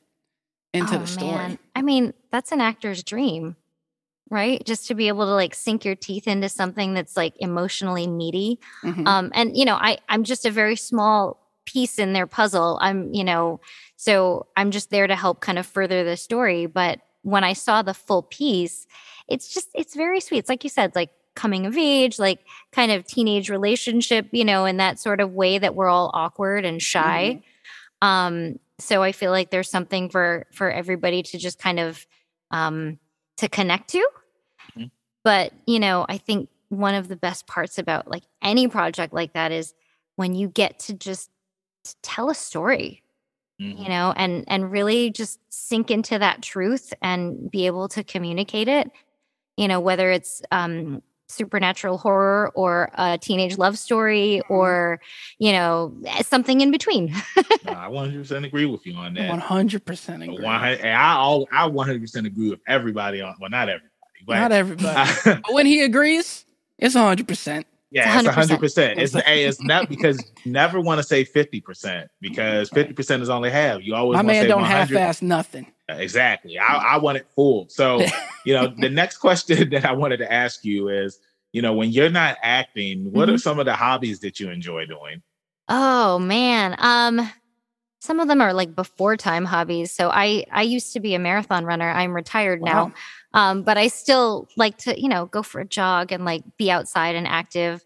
into 0.75 0.97
oh, 0.97 0.99
the 0.99 1.07
story? 1.07 1.33
Man. 1.33 1.59
I 1.75 1.83
mean, 1.83 2.15
that's 2.31 2.53
an 2.53 2.61
actor's 2.61 3.03
dream, 3.03 3.57
right? 4.31 4.65
Just 4.65 4.89
to 4.89 4.95
be 4.95 5.09
able 5.09 5.27
to 5.27 5.33
like 5.33 5.55
sink 5.55 5.85
your 5.85 5.97
teeth 5.97 6.27
into 6.27 6.49
something 6.49 6.95
that's 6.95 7.17
like 7.17 7.35
emotionally 7.39 8.07
meaty. 8.07 8.59
Mm-hmm. 8.83 9.07
Um, 9.07 9.31
and 9.35 9.57
you 9.57 9.65
know, 9.65 9.77
I 9.77 9.99
I'm 10.09 10.25
just 10.25 10.47
a 10.47 10.51
very 10.51 10.77
small 10.77 11.41
piece 11.67 11.99
in 11.99 12.13
their 12.13 12.27
puzzle. 12.27 12.79
I'm, 12.81 13.13
you 13.15 13.25
know, 13.25 13.61
so 13.97 14.47
I'm 14.57 14.71
just 14.71 14.91
there 14.91 15.07
to 15.07 15.17
help 15.17 15.41
kind 15.41 15.59
of 15.59 15.67
further 15.67 16.05
the 16.05 16.17
story. 16.17 16.67
But 16.67 17.01
when 17.23 17.45
I 17.45 17.53
saw 17.53 17.83
the 17.83 17.95
full 17.95 18.23
piece, 18.23 18.87
it's 19.29 19.53
just, 19.53 19.69
it's 19.75 19.95
very 19.95 20.21
sweet. 20.21 20.39
It's 20.39 20.49
like 20.49 20.65
you 20.65 20.71
said, 20.71 20.95
like 20.95 21.11
coming 21.35 21.67
of 21.67 21.77
age, 21.77 22.19
like 22.19 22.41
kind 22.73 22.93
of 22.93 23.07
teenage 23.07 23.51
relationship, 23.51 24.27
you 24.33 24.45
know, 24.45 24.65
in 24.65 24.79
that 24.79 24.99
sort 24.99 25.21
of 25.21 25.33
way 25.33 25.59
that 25.59 25.75
we're 25.75 25.89
all 25.89 26.11
awkward 26.15 26.65
and 26.65 26.83
shy. 26.83 27.43
Mm-hmm. 28.03 28.09
Um, 28.09 28.59
so 28.79 29.03
I 29.03 29.13
feel 29.13 29.31
like 29.31 29.51
there's 29.51 29.71
something 29.71 30.09
for 30.09 30.47
for 30.53 30.71
everybody 30.71 31.23
to 31.25 31.39
just 31.39 31.59
kind 31.59 31.79
of 31.79 32.07
um 32.51 32.99
to 33.37 33.49
connect 33.49 33.91
to. 33.91 34.09
Mm-hmm. 34.73 34.87
But, 35.23 35.53
you 35.67 35.79
know, 35.79 36.07
I 36.09 36.19
think 36.19 36.49
one 36.71 36.95
of 36.95 37.09
the 37.09 37.17
best 37.17 37.47
parts 37.47 37.79
about 37.79 38.09
like 38.09 38.23
any 38.43 38.69
project 38.69 39.13
like 39.13 39.35
that 39.35 39.53
is 39.53 39.75
when 40.17 40.35
you 40.35 40.49
get 40.49 40.79
to 40.79 40.95
just 40.95 41.31
to 41.85 41.95
tell 42.03 42.31
a 42.31 42.35
story 42.35 43.03
mm-hmm. 43.61 43.83
you 43.83 43.89
know 43.89 44.15
and 44.17 44.45
and 44.49 44.71
really 44.71 45.11
just 45.11 45.39
sink 45.49 45.91
into 45.91 46.19
that 46.19 46.43
truth 46.43 46.95
and 47.03 47.51
be 47.51 47.67
able 47.67 47.89
to 47.89 48.03
communicate 48.03 48.69
it 48.69 48.91
you 49.57 49.69
know 49.69 49.81
whether 49.81 50.11
it's 50.11 50.43
um 50.51 51.03
supernatural 51.31 51.99
horror 51.99 52.51
or 52.55 52.91
a 52.95 53.19
teenage 53.19 53.59
love 53.59 53.79
story 53.79 54.41
mm-hmm. 54.43 54.53
or 54.53 55.01
you 55.39 55.53
know 55.53 55.95
something 56.23 56.61
in 56.61 56.71
between 56.71 57.13
i 57.67 57.89
100% 57.89 58.47
agree 58.47 58.67
with 58.67 58.85
you 58.87 58.95
on 58.95 59.15
that 59.15 59.31
100% 59.31 60.35
agree. 60.35 60.45
I, 60.45 61.15
all, 61.15 61.49
I 61.53 61.69
100% 61.69 62.27
agree 62.27 62.51
with 62.51 62.61
everybody 62.67 63.21
on 63.21 63.35
well 63.41 63.51
not 63.51 63.69
everybody 63.69 63.91
but 64.27 64.35
not 64.35 64.53
everybody 64.53 65.11
but 65.25 65.53
when 65.53 65.67
he 65.67 65.83
agrees 65.83 66.45
it's 66.79 66.95
100% 66.95 67.65
yeah, 67.93 68.21
it's 68.21 68.29
hundred 68.29 68.61
percent. 68.61 69.01
It's 69.01 69.17
a, 69.17 69.49
it's 69.49 69.61
not 69.61 69.89
because 69.89 70.23
never 70.45 70.81
want 70.81 71.01
to 71.01 71.03
say 71.03 71.25
fifty 71.25 71.61
percent 71.61 72.09
because 72.21 72.71
fifty 72.71 72.93
percent 72.93 73.21
is 73.21 73.29
only 73.29 73.51
half. 73.51 73.83
You 73.83 73.97
always 73.97 74.17
my 74.17 74.23
man 74.23 74.47
don't 74.47 74.63
half-ass 74.63 75.23
nothing. 75.23 75.67
Exactly. 75.99 76.59
I, 76.59 76.95
I 76.95 76.99
want 76.99 77.19
it 77.19 77.27
full. 77.35 77.67
So 77.69 78.05
you 78.45 78.55
know, 78.55 78.69
the 78.79 78.91
next 78.91 79.19
question 79.19 79.71
that 79.71 79.85
I 79.85 79.93
wanted 79.93 80.19
to 80.19 80.33
ask 80.33 80.65
you 80.65 80.89
is, 80.89 81.19
you 81.53 81.63
know, 81.63 81.73
when 81.73 81.91
you're 81.91 82.11
not 82.11 82.39
acting, 82.43 83.13
what 83.13 83.27
mm-hmm. 83.27 83.35
are 83.35 83.39
some 83.39 83.59
of 83.59 83.67
the 83.67 83.75
hobbies 83.75 84.21
that 84.21 84.41
you 84.41 84.51
enjoy 84.51 84.87
doing? 84.87 85.23
Oh 85.69 86.19
man, 86.19 86.75
um, 86.79 87.31
some 88.01 88.19
of 88.19 88.29
them 88.29 88.41
are 88.41 88.53
like 88.53 88.75
before 88.75 89.17
time 89.17 89.45
hobbies. 89.45 89.93
So 89.93 90.11
I 90.11 90.45
I 90.51 90.63
used 90.63 90.93
to 90.95 91.01
be 91.01 91.15
a 91.15 91.19
marathon 91.19 91.65
runner. 91.65 91.91
I'm 91.91 92.15
retired 92.15 92.61
wow. 92.61 92.71
now. 92.71 92.93
Um, 93.33 93.63
but 93.63 93.79
I 93.79 93.89
still 93.89 94.49
like 94.57 94.77
to, 94.79 95.01
you 95.01 95.09
know, 95.09 95.27
go 95.27 95.43
for 95.43 95.61
a 95.61 95.67
jog 95.67 96.11
and 96.11 96.25
like 96.25 96.43
be 96.57 96.71
outside 96.71 97.15
and 97.15 97.27
active. 97.27 97.85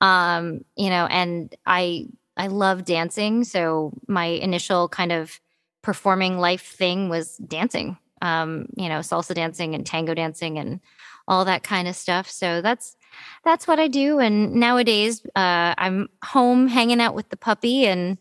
Um, 0.00 0.64
you 0.76 0.88
know, 0.88 1.06
and 1.06 1.54
I 1.66 2.06
I 2.36 2.46
love 2.48 2.84
dancing. 2.84 3.44
So 3.44 3.92
my 4.06 4.26
initial 4.26 4.88
kind 4.88 5.12
of 5.12 5.40
performing 5.86 6.36
life 6.36 6.62
thing 6.62 7.08
was 7.08 7.36
dancing. 7.36 7.96
Um, 8.20 8.66
you 8.76 8.88
know, 8.88 8.98
salsa 8.98 9.36
dancing 9.36 9.76
and 9.76 9.86
tango 9.86 10.14
dancing 10.14 10.58
and 10.58 10.80
all 11.28 11.44
that 11.44 11.62
kind 11.62 11.86
of 11.86 11.94
stuff. 11.94 12.28
So 12.28 12.60
that's 12.60 12.96
that's 13.44 13.68
what 13.68 13.78
I 13.78 13.86
do. 13.86 14.18
And 14.18 14.54
nowadays, 14.54 15.24
uh, 15.36 15.74
I'm 15.78 16.08
home 16.24 16.66
hanging 16.66 17.00
out 17.00 17.14
with 17.14 17.28
the 17.28 17.36
puppy 17.36 17.86
and 17.86 18.18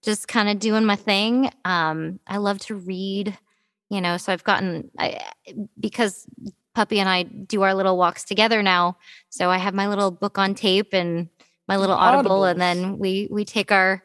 just 0.00 0.28
kind 0.28 0.48
of 0.48 0.60
doing 0.60 0.84
my 0.84 0.94
thing. 0.94 1.50
Um, 1.64 2.20
I 2.28 2.36
love 2.36 2.60
to 2.60 2.76
read 2.76 3.36
you 3.90 4.02
know 4.02 4.18
so 4.18 4.30
i've 4.32 4.44
gotten 4.44 4.90
I, 4.98 5.18
because 5.80 6.26
puppy 6.74 7.00
and 7.00 7.08
i 7.08 7.22
do 7.22 7.62
our 7.62 7.72
little 7.72 7.96
walks 7.96 8.22
together 8.22 8.62
now 8.62 8.98
so 9.30 9.48
i 9.48 9.56
have 9.56 9.72
my 9.72 9.88
little 9.88 10.10
book 10.10 10.36
on 10.36 10.54
tape 10.54 10.92
and 10.92 11.30
my 11.66 11.78
little 11.78 11.96
audible 11.96 12.44
and 12.44 12.60
then 12.60 12.98
we 12.98 13.28
we 13.30 13.46
take 13.46 13.72
our 13.72 14.02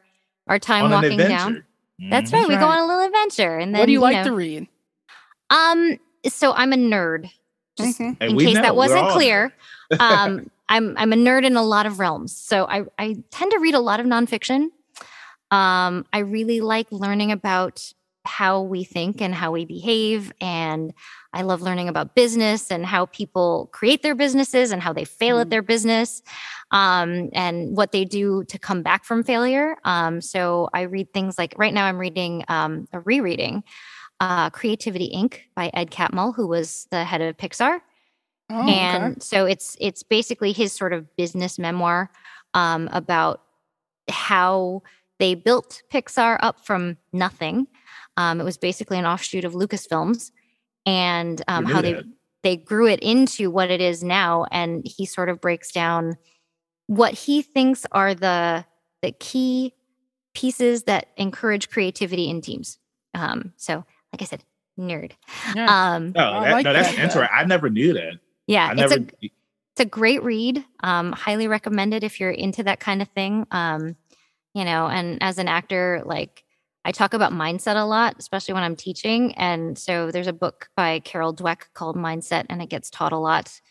our 0.47 0.57
time 0.57 0.85
on 0.85 0.91
walking 0.91 1.17
down 1.17 1.65
mm-hmm. 2.03 2.09
that's 2.09 2.31
right 2.33 2.47
we 2.47 2.55
go 2.55 2.67
on 2.67 2.79
a 2.79 2.85
little 2.85 3.05
adventure 3.05 3.57
and 3.57 3.73
then 3.73 3.79
what 3.79 3.85
do 3.85 3.91
you, 3.91 3.99
you 3.99 4.01
like 4.01 4.17
know, 4.17 4.23
to 4.25 4.33
read? 4.33 4.67
Um 5.49 5.99
so 6.27 6.53
i'm 6.53 6.73
a 6.73 6.77
nerd 6.77 7.29
just 7.77 7.99
mm-hmm. 7.99 8.21
in 8.21 8.37
case 8.37 8.55
know, 8.55 8.61
that 8.61 8.75
wasn't 8.75 9.09
clear. 9.09 9.53
Um 9.99 10.49
i'm 10.69 10.95
i'm 10.97 11.13
a 11.13 11.15
nerd 11.15 11.45
in 11.45 11.55
a 11.55 11.61
lot 11.61 11.85
of 11.85 11.99
realms 11.99 12.35
so 12.35 12.65
i 12.65 12.83
i 12.97 13.15
tend 13.29 13.51
to 13.51 13.59
read 13.59 13.75
a 13.75 13.79
lot 13.79 13.99
of 13.99 14.05
nonfiction. 14.05 14.69
Um 15.51 16.05
i 16.13 16.19
really 16.19 16.61
like 16.61 16.87
learning 16.91 17.31
about 17.31 17.93
how 18.25 18.61
we 18.61 18.83
think 18.83 19.21
and 19.21 19.35
how 19.35 19.51
we 19.51 19.65
behave. 19.65 20.31
And 20.39 20.93
I 21.33 21.41
love 21.41 21.61
learning 21.61 21.89
about 21.89 22.15
business 22.15 22.71
and 22.71 22.85
how 22.85 23.07
people 23.07 23.69
create 23.73 24.01
their 24.01 24.15
businesses 24.15 24.71
and 24.71 24.81
how 24.81 24.93
they 24.93 25.05
fail 25.05 25.35
mm-hmm. 25.35 25.41
at 25.41 25.49
their 25.49 25.61
business 25.61 26.21
um, 26.71 27.29
and 27.33 27.75
what 27.75 27.91
they 27.91 28.05
do 28.05 28.43
to 28.45 28.57
come 28.57 28.81
back 28.81 29.03
from 29.03 29.23
failure. 29.23 29.75
Um, 29.83 30.21
so 30.21 30.69
I 30.73 30.81
read 30.81 31.13
things 31.13 31.37
like 31.37 31.53
right 31.57 31.73
now 31.73 31.85
I'm 31.85 31.97
reading 31.97 32.45
um, 32.47 32.87
a 32.93 32.99
rereading 32.99 33.63
uh, 34.19 34.49
Creativity 34.51 35.11
Inc. 35.13 35.39
by 35.55 35.69
Ed 35.73 35.91
Catmull, 35.91 36.35
who 36.35 36.47
was 36.47 36.87
the 36.91 37.03
head 37.03 37.21
of 37.21 37.35
Pixar. 37.37 37.81
Oh, 38.49 38.69
and 38.69 39.13
okay. 39.13 39.19
so 39.19 39.45
it's 39.45 39.75
it's 39.79 40.03
basically 40.03 40.51
his 40.51 40.73
sort 40.73 40.93
of 40.93 41.15
business 41.15 41.57
memoir 41.57 42.11
um, 42.53 42.89
about 42.91 43.41
how 44.09 44.83
they 45.19 45.35
built 45.35 45.81
Pixar 45.91 46.37
up 46.41 46.65
from 46.65 46.97
nothing 47.11 47.67
um, 48.17 48.39
it 48.39 48.43
was 48.43 48.57
basically 48.57 48.99
an 48.99 49.05
offshoot 49.05 49.45
of 49.45 49.53
Lucasfilms, 49.53 50.31
and 50.85 51.41
um, 51.47 51.65
how 51.65 51.81
they 51.81 52.01
they 52.43 52.57
grew 52.57 52.87
it 52.87 52.99
into 52.99 53.49
what 53.49 53.71
it 53.71 53.81
is 53.81 54.03
now. 54.03 54.45
And 54.51 54.85
he 54.85 55.05
sort 55.05 55.29
of 55.29 55.41
breaks 55.41 55.71
down 55.71 56.17
what 56.87 57.13
he 57.13 57.41
thinks 57.41 57.85
are 57.91 58.13
the 58.13 58.65
the 59.01 59.11
key 59.11 59.73
pieces 60.33 60.83
that 60.83 61.07
encourage 61.17 61.69
creativity 61.69 62.29
in 62.29 62.41
teams. 62.41 62.79
Um, 63.13 63.53
so, 63.57 63.85
like 64.11 64.21
I 64.21 64.25
said, 64.25 64.43
nerd. 64.79 65.13
Yeah. 65.55 65.93
Um, 65.95 66.13
oh, 66.15 66.41
that, 66.41 66.51
like 66.51 66.65
no, 66.65 66.73
that's 66.73 66.89
that, 66.89 66.99
interesting. 66.99 67.35
I 67.35 67.45
never 67.45 67.69
knew 67.69 67.93
that. 67.93 68.19
Yeah, 68.47 68.67
I 68.67 68.73
never... 68.73 68.95
it's 68.95 69.13
a 69.21 69.25
it's 69.25 69.81
a 69.81 69.85
great 69.85 70.23
read. 70.23 70.63
Um, 70.81 71.11
highly 71.13 71.47
recommended 71.47 72.03
if 72.03 72.19
you're 72.19 72.31
into 72.31 72.63
that 72.63 72.79
kind 72.79 73.01
of 73.01 73.07
thing. 73.09 73.47
Um, 73.51 73.95
you 74.53 74.65
know, 74.65 74.87
and 74.87 75.21
as 75.21 75.39
an 75.39 75.47
actor, 75.47 76.03
like 76.05 76.43
I 76.85 76.91
talk 76.91 77.13
about 77.13 77.31
mindset 77.31 77.81
a 77.81 77.85
lot, 77.85 78.15
especially 78.19 78.53
when 78.53 78.63
I'm 78.63 78.75
teaching. 78.75 79.33
And 79.35 79.77
so 79.77 80.11
there's 80.11 80.27
a 80.27 80.33
book 80.33 80.69
by 80.75 80.99
Carol 80.99 81.33
Dweck 81.33 81.61
called 81.73 81.95
Mindset, 81.95 82.45
and 82.49 82.61
it 82.61 82.69
gets 82.69 82.89
taught 82.89 83.13
a 83.13 83.17
lot, 83.17 83.61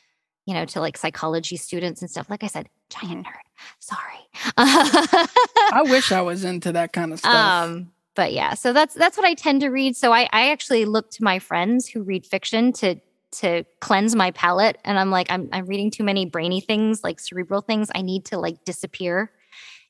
you 0.47 0.55
know, 0.55 0.65
to 0.67 0.81
like 0.81 0.97
psychology 0.97 1.57
students 1.57 2.01
and 2.01 2.11
stuff. 2.11 2.31
Like 2.31 2.43
I 2.43 2.47
said, 2.47 2.69
giant 2.89 3.27
nerd. 3.27 3.33
Sorry. 3.81 4.01
I 4.57 5.83
wish 5.85 6.11
I 6.11 6.23
was 6.23 6.45
into 6.45 6.73
that 6.73 6.93
kind 6.93 7.13
of 7.13 7.19
stuff. 7.19 7.35
Um, 7.35 7.93
but 8.15 8.33
yeah, 8.33 8.55
so 8.55 8.73
that's 8.73 8.95
that's 8.95 9.17
what 9.17 9.27
I 9.27 9.35
tend 9.35 9.61
to 9.61 9.69
read. 9.69 9.97
So 9.97 10.13
I, 10.13 10.29
I 10.33 10.51
actually 10.51 10.85
look 10.85 11.11
to 11.13 11.25
my 11.25 11.39
friends 11.39 11.89
who 11.89 12.03
read 12.03 12.27
fiction 12.27 12.73
to 12.75 12.97
to 13.33 13.65
cleanse 13.81 14.15
my 14.15 14.31
palate. 14.31 14.79
And 14.85 14.99
I'm 14.99 15.11
like, 15.11 15.31
I'm 15.31 15.49
I'm 15.53 15.67
reading 15.67 15.91
too 15.91 16.05
many 16.05 16.27
brainy 16.27 16.61
things, 16.61 17.03
like 17.05 17.21
cerebral 17.21 17.63
things. 17.63 17.91
I 17.95 18.03
need 18.03 18.27
to 18.27 18.39
like 18.39 18.65
disappear 18.65 19.31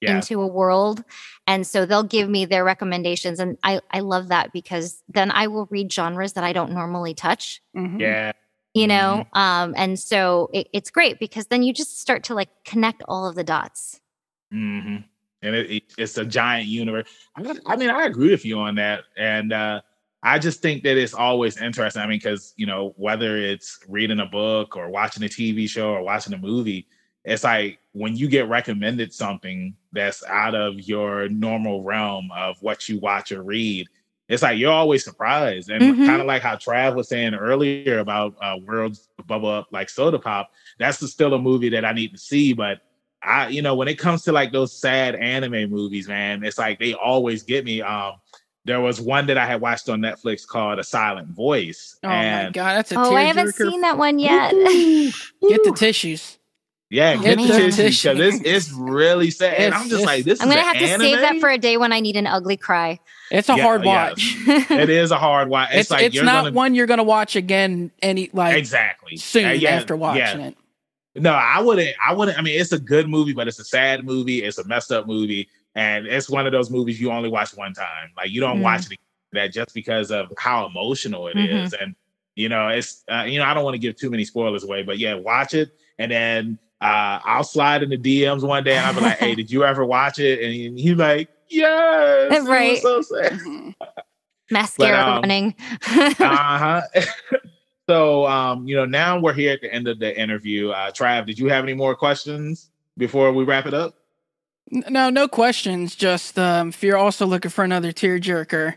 yeah. 0.03 0.17
into 0.17 0.43
a 0.43 0.47
world. 0.47 1.05
And 1.47 1.67
so 1.67 1.87
they'll 1.87 2.03
give 2.03 2.29
me 2.29 2.45
their 2.45 2.65
recommendations. 2.65 3.39
And 3.39 3.57
I, 3.63 3.81
I 3.91 4.01
love 4.01 4.29
that 4.29 4.53
because 4.53 5.03
then 5.09 5.31
I 5.31 5.47
will 5.47 5.67
read 5.71 5.93
genres 5.93 6.35
that 6.35 6.45
I 6.45 6.53
don't 6.53 6.73
normally 6.73 7.15
touch. 7.15 7.63
Mm-hmm. 7.77 8.01
Yeah. 8.01 8.33
You 8.75 8.87
know, 8.87 9.27
mm-hmm. 9.27 9.39
um, 9.39 9.75
and 9.77 9.99
so 9.99 10.49
it, 10.53 10.69
it's 10.73 10.91
great 10.91 11.19
because 11.19 11.47
then 11.47 11.63
you 11.63 11.75
just 11.75 12.01
start 12.01 12.25
to 12.25 12.35
like 12.35 12.49
connect 12.65 13.03
all 13.07 13.27
of 13.27 13.35
the 13.35 13.45
dots. 13.45 14.01
Mm-hmm. 14.53 14.97
And 15.43 15.55
it, 15.55 15.71
it, 15.71 15.83
it's 15.99 16.17
a 16.17 16.25
giant 16.25 16.69
universe. 16.69 17.09
I, 17.37 17.55
I 17.67 17.77
mean, 17.77 17.91
I 17.91 18.05
agree 18.05 18.31
with 18.31 18.45
you 18.45 18.59
on 18.59 18.77
that. 18.77 19.05
And 19.17 19.53
uh, 19.53 19.83
I 20.23 20.39
just 20.39 20.63
think 20.63 20.85
that 20.85 20.97
it's 20.97 21.15
always 21.15 21.61
interesting. 21.61 22.01
I 22.01 22.07
mean, 22.07 22.19
because 22.19 22.55
you 22.57 22.65
know, 22.65 22.95
whether 22.97 23.37
it's 23.37 23.79
reading 23.89 24.21
a 24.21 24.27
book 24.27 24.77
or 24.77 24.89
watching 24.89 25.23
a 25.25 25.29
TV 25.29 25.69
show 25.69 25.91
or 25.91 26.03
watching 26.03 26.33
a 26.33 26.39
movie, 26.39 26.87
it's 27.25 27.45
like 27.45 27.79
when 27.93 28.17
you 28.17 28.29
get 28.29 28.49
recommended 28.49 29.13
something 29.13 29.75
that's 29.93 30.25
out 30.25 30.55
of 30.55 30.81
your 30.81 31.29
normal 31.29 31.83
realm 31.83 32.31
of 32.35 32.61
what 32.61 32.89
you 32.89 32.99
watch 32.99 33.31
or 33.33 33.43
read, 33.43 33.87
it's 34.29 34.43
like 34.43 34.59
you're 34.59 34.73
always 34.73 35.05
surprised. 35.05 35.71
And 35.71 35.83
mm-hmm. 35.83 36.07
kind 36.07 36.21
of 36.21 36.27
like 36.27 36.43
how 36.43 36.57
Trav 36.57 36.95
was 36.95 37.09
saying 37.09 37.35
earlier 37.35 37.99
about 37.99 38.35
uh, 38.41 38.57
Words 38.65 39.09
Bubble 39.27 39.51
Up 39.51 39.69
like 39.71 39.89
Soda 39.89 40.19
Pop, 40.19 40.51
that's 40.79 41.07
still 41.11 41.35
a 41.35 41.39
movie 41.39 41.69
that 41.71 41.85
I 41.85 41.93
need 41.93 42.13
to 42.13 42.19
see. 42.19 42.53
But 42.53 42.81
I, 43.23 43.49
you 43.49 43.63
know, 43.63 43.75
when 43.75 43.89
it 43.89 43.99
comes 43.99 44.23
to 44.23 44.33
like 44.33 44.51
those 44.51 44.77
sad 44.77 45.15
anime 45.15 45.71
movies, 45.71 46.09
man, 46.09 46.43
it's 46.45 46.59
like 46.59 46.79
they 46.79 46.95
always 46.95 47.43
get 47.43 47.65
me. 47.65 47.83
Um, 47.83 48.15
there 48.65 48.81
was 48.81 49.01
one 49.01 49.27
that 49.27 49.37
I 49.37 49.45
had 49.45 49.61
watched 49.61 49.89
on 49.89 50.01
Netflix 50.01 50.47
called 50.47 50.79
A 50.79 50.85
Silent 50.85 51.29
Voice. 51.29 51.99
Oh 52.03 52.09
my 52.09 52.51
god, 52.53 52.77
that's 52.77 52.93
a 52.93 52.99
oh, 52.99 53.15
I 53.15 53.23
haven't 53.23 53.55
seen 53.55 53.81
that 53.83 53.99
one 53.99 54.19
yet. 54.19 54.53
Get 54.53 55.65
the 55.65 55.75
tissues. 55.77 56.39
Yeah, 56.93 57.17
get 57.17 57.39
the 57.39 57.47
tissues 57.47 58.03
because 58.03 58.19
it's 58.19 58.43
it's 58.45 58.73
really 58.73 59.31
sad. 59.31 59.55
It's, 59.55 59.61
and 59.61 59.75
I'm 59.75 59.89
just 59.89 60.05
like, 60.05 60.25
this. 60.25 60.35
Is 60.35 60.43
I'm 60.43 60.51
gonna 60.51 60.61
have 60.61 60.77
to 60.77 60.87
save 60.87 61.21
that 61.21 61.41
for 61.41 61.49
a 61.49 61.57
day 61.57 61.79
when 61.79 61.91
I 61.91 62.01
need 62.01 62.17
an 62.17 62.27
ugly 62.27 62.59
cry. 62.59 63.01
It's 63.31 63.49
a 63.49 63.57
yeah, 63.57 63.63
hard 63.63 63.83
watch. 63.83 64.37
Yeah. 64.47 64.67
it 64.69 64.91
is 64.91 65.11
a 65.11 65.17
hard 65.17 65.49
watch. 65.49 65.71
It's, 65.71 65.81
it's 65.81 65.91
like 65.91 66.03
it's 66.03 66.21
not 66.21 66.45
gonna... 66.45 66.55
one 66.55 66.75
you're 66.75 66.87
gonna 66.87 67.03
watch 67.03 67.35
again 67.35 67.93
any 68.03 68.29
like 68.35 68.59
exactly 68.59 69.17
soon 69.17 69.47
uh, 69.47 69.51
yeah, 69.53 69.71
after 69.71 69.97
watching 69.97 70.41
it. 70.43 70.57
No, 71.15 71.33
I 71.33 71.61
wouldn't. 71.61 71.97
I 72.07 72.13
wouldn't. 72.13 72.39
I 72.39 72.43
mean, 72.43 72.61
it's 72.61 72.73
a 72.73 72.79
good 72.79 73.09
movie, 73.09 73.33
but 73.33 73.49
it's 73.49 73.59
a 73.59 73.65
sad 73.65 74.05
movie. 74.05 74.45
It's 74.45 74.59
a 74.59 74.69
messed 74.69 74.93
up 74.93 75.07
movie, 75.07 75.49
and 75.75 76.07
it's 76.07 76.29
one 76.29 76.45
of 76.45 76.53
those 76.53 76.71
movies 76.71 77.01
you 77.01 77.11
only 77.11 77.31
watch 77.31 77.57
one 77.57 77.73
time. 77.73 78.11
Like 78.19 78.31
you 78.31 78.43
don't 78.43 78.59
mm 78.59 78.65
watch 78.65 78.93
it 78.93 78.99
that 79.33 79.51
just 79.51 79.73
because 79.73 80.11
of 80.11 80.31
how 80.37 80.67
emotional 80.67 81.27
it 81.29 81.37
mm-hmm. 81.37 81.57
is, 81.57 81.73
and 81.73 81.95
you 82.35 82.51
know, 82.51 82.69
it's 82.69 83.03
uh, 83.11 83.25
you 83.27 83.39
know, 83.39 83.47
I 83.47 83.55
don't 83.55 83.65
want 83.65 83.77
to 83.77 83.79
give 83.79 83.97
too 83.97 84.11
many 84.11 84.27
spoilers 84.27 84.63
away, 84.63 84.83
but 84.83 84.99
yeah, 84.99 85.15
watch 85.15 85.55
it, 85.55 85.71
and 85.99 86.13
then 86.13 86.59
uh, 86.83 87.21
I'll 87.25 87.45
slide 87.45 87.83
in 87.83 87.91
the 87.91 87.97
DMs 87.97 88.43
one 88.43 88.65
day, 88.65 88.77
and 88.77 88.85
I'll 88.85 88.95
be 88.95 89.01
like, 89.01 89.19
"Hey, 89.19 89.35
did 89.35 89.51
you 89.51 89.65
ever 89.65 89.85
watch 89.85 90.19
it?" 90.19 90.43
And 90.43 90.79
he's 90.79 90.97
like, 90.97 91.29
"Yes." 91.49 92.45
Right. 92.49 92.79
so 92.79 93.01
sad. 93.03 93.41
Mascara 94.51 94.97
but, 94.97 95.09
um, 95.09 95.21
running. 95.23 95.55
uh 95.89 96.13
huh. 96.19 96.83
So, 97.89 98.27
um, 98.27 98.67
you 98.67 98.77
know, 98.77 98.85
now 98.85 99.19
we're 99.19 99.33
here 99.33 99.53
at 99.53 99.61
the 99.61 99.71
end 99.71 99.89
of 99.89 99.99
the 99.99 100.19
interview. 100.19 100.71
Uh, 100.71 100.93
Trav, 100.93 101.27
did 101.27 101.39
you 101.39 101.49
have 101.49 101.65
any 101.65 101.75
more 101.75 101.97
questions 101.97 102.71
before 102.97 103.33
we 103.33 103.43
wrap 103.43 103.67
it 103.67 103.75
up? 103.75 103.97
No, 104.71 105.11
no 105.11 105.27
questions. 105.27 105.97
Just 105.97 106.39
um, 106.39 106.69
if 106.69 106.83
you're 106.83 106.97
also 106.97 107.27
looking 107.27 107.51
for 107.51 107.65
another 107.65 107.93
tearjerker, 107.93 108.77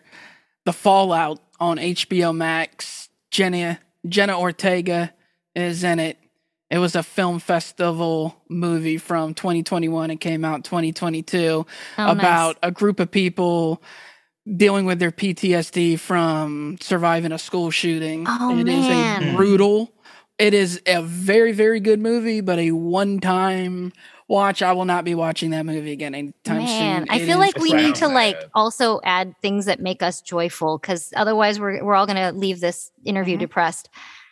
The 0.65 0.73
Fallout 0.73 1.39
on 1.59 1.77
HBO 1.77 2.35
Max. 2.35 3.09
Jenna 3.29 3.79
Jenna 4.09 4.39
Ortega 4.39 5.13
is 5.55 5.83
in 5.83 5.99
it. 5.99 6.17
It 6.69 6.79
was 6.79 6.95
a 6.95 7.03
film 7.03 7.39
festival 7.39 8.35
movie 8.49 8.97
from 8.97 9.33
2021. 9.33 10.11
It 10.11 10.15
came 10.17 10.43
out 10.43 10.63
2022 10.63 11.65
oh, 11.97 12.11
about 12.11 12.55
nice. 12.55 12.55
a 12.63 12.71
group 12.71 12.99
of 12.99 13.11
people 13.11 13.83
dealing 14.57 14.85
with 14.85 14.99
their 14.99 15.11
PTSD 15.11 15.99
from 15.99 16.77
surviving 16.81 17.31
a 17.31 17.37
school 17.37 17.71
shooting. 17.71 18.25
Oh, 18.27 18.57
it 18.57 18.63
man. 18.63 19.23
is 19.23 19.29
a 19.29 19.35
brutal. 19.35 19.91
It 20.37 20.53
is 20.53 20.81
a 20.85 21.01
very 21.01 21.51
very 21.51 21.79
good 21.79 21.99
movie, 21.99 22.41
but 22.41 22.59
a 22.59 22.71
one 22.71 23.19
time 23.19 23.93
watch. 24.27 24.61
I 24.61 24.73
will 24.73 24.85
not 24.85 25.05
be 25.05 25.15
watching 25.15 25.51
that 25.51 25.65
movie 25.65 25.91
again 25.91 26.13
anytime 26.13 26.57
man, 26.57 27.05
soon. 27.05 27.09
I 27.09 27.25
feel 27.25 27.37
like 27.37 27.57
we 27.57 27.73
need 27.73 27.95
to 27.95 28.07
like 28.07 28.37
also 28.53 28.99
add 29.03 29.35
things 29.41 29.65
that 29.65 29.79
make 29.79 30.03
us 30.03 30.21
joyful 30.21 30.77
because 30.77 31.13
otherwise 31.15 31.59
we're 31.59 31.83
we're 31.83 31.95
all 31.95 32.07
gonna 32.07 32.31
leave 32.31 32.59
this 32.59 32.91
interview 33.05 33.35
mm-hmm. 33.35 33.41
depressed. 33.41 33.89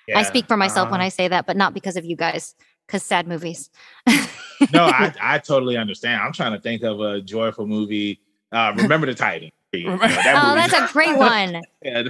Yeah, 0.08 0.20
I 0.20 0.24
speak 0.24 0.48
for 0.48 0.58
myself 0.58 0.88
uh, 0.88 0.92
when 0.92 1.00
uh-huh. 1.00 1.08
I 1.08 1.10
say 1.10 1.28
that, 1.28 1.46
but 1.46 1.58
not 1.58 1.74
because 1.74 1.96
of 1.96 2.06
you 2.06 2.16
guys. 2.16 2.56
Because 2.88 3.04
sad 3.04 3.28
movies. 3.28 3.70
no, 4.08 4.16
I, 4.74 5.14
I 5.22 5.40
totally 5.40 5.78
understand. 5.78 6.22
I'm 6.22 6.34
trying 6.34 6.52
to 6.52 6.60
think 6.60 6.84
of 6.84 7.00
a 7.00 7.22
joyful 7.22 7.66
movie. 7.66 8.20
Uh, 8.52 8.74
remember 8.76 9.08
the 9.08 9.16
Titan 9.16 9.52
that 9.74 10.44
oh, 10.44 10.56
that's 10.56 10.74
a 10.74 10.88
great 10.94 11.18
one. 11.18 11.62
yeah, 11.82 12.04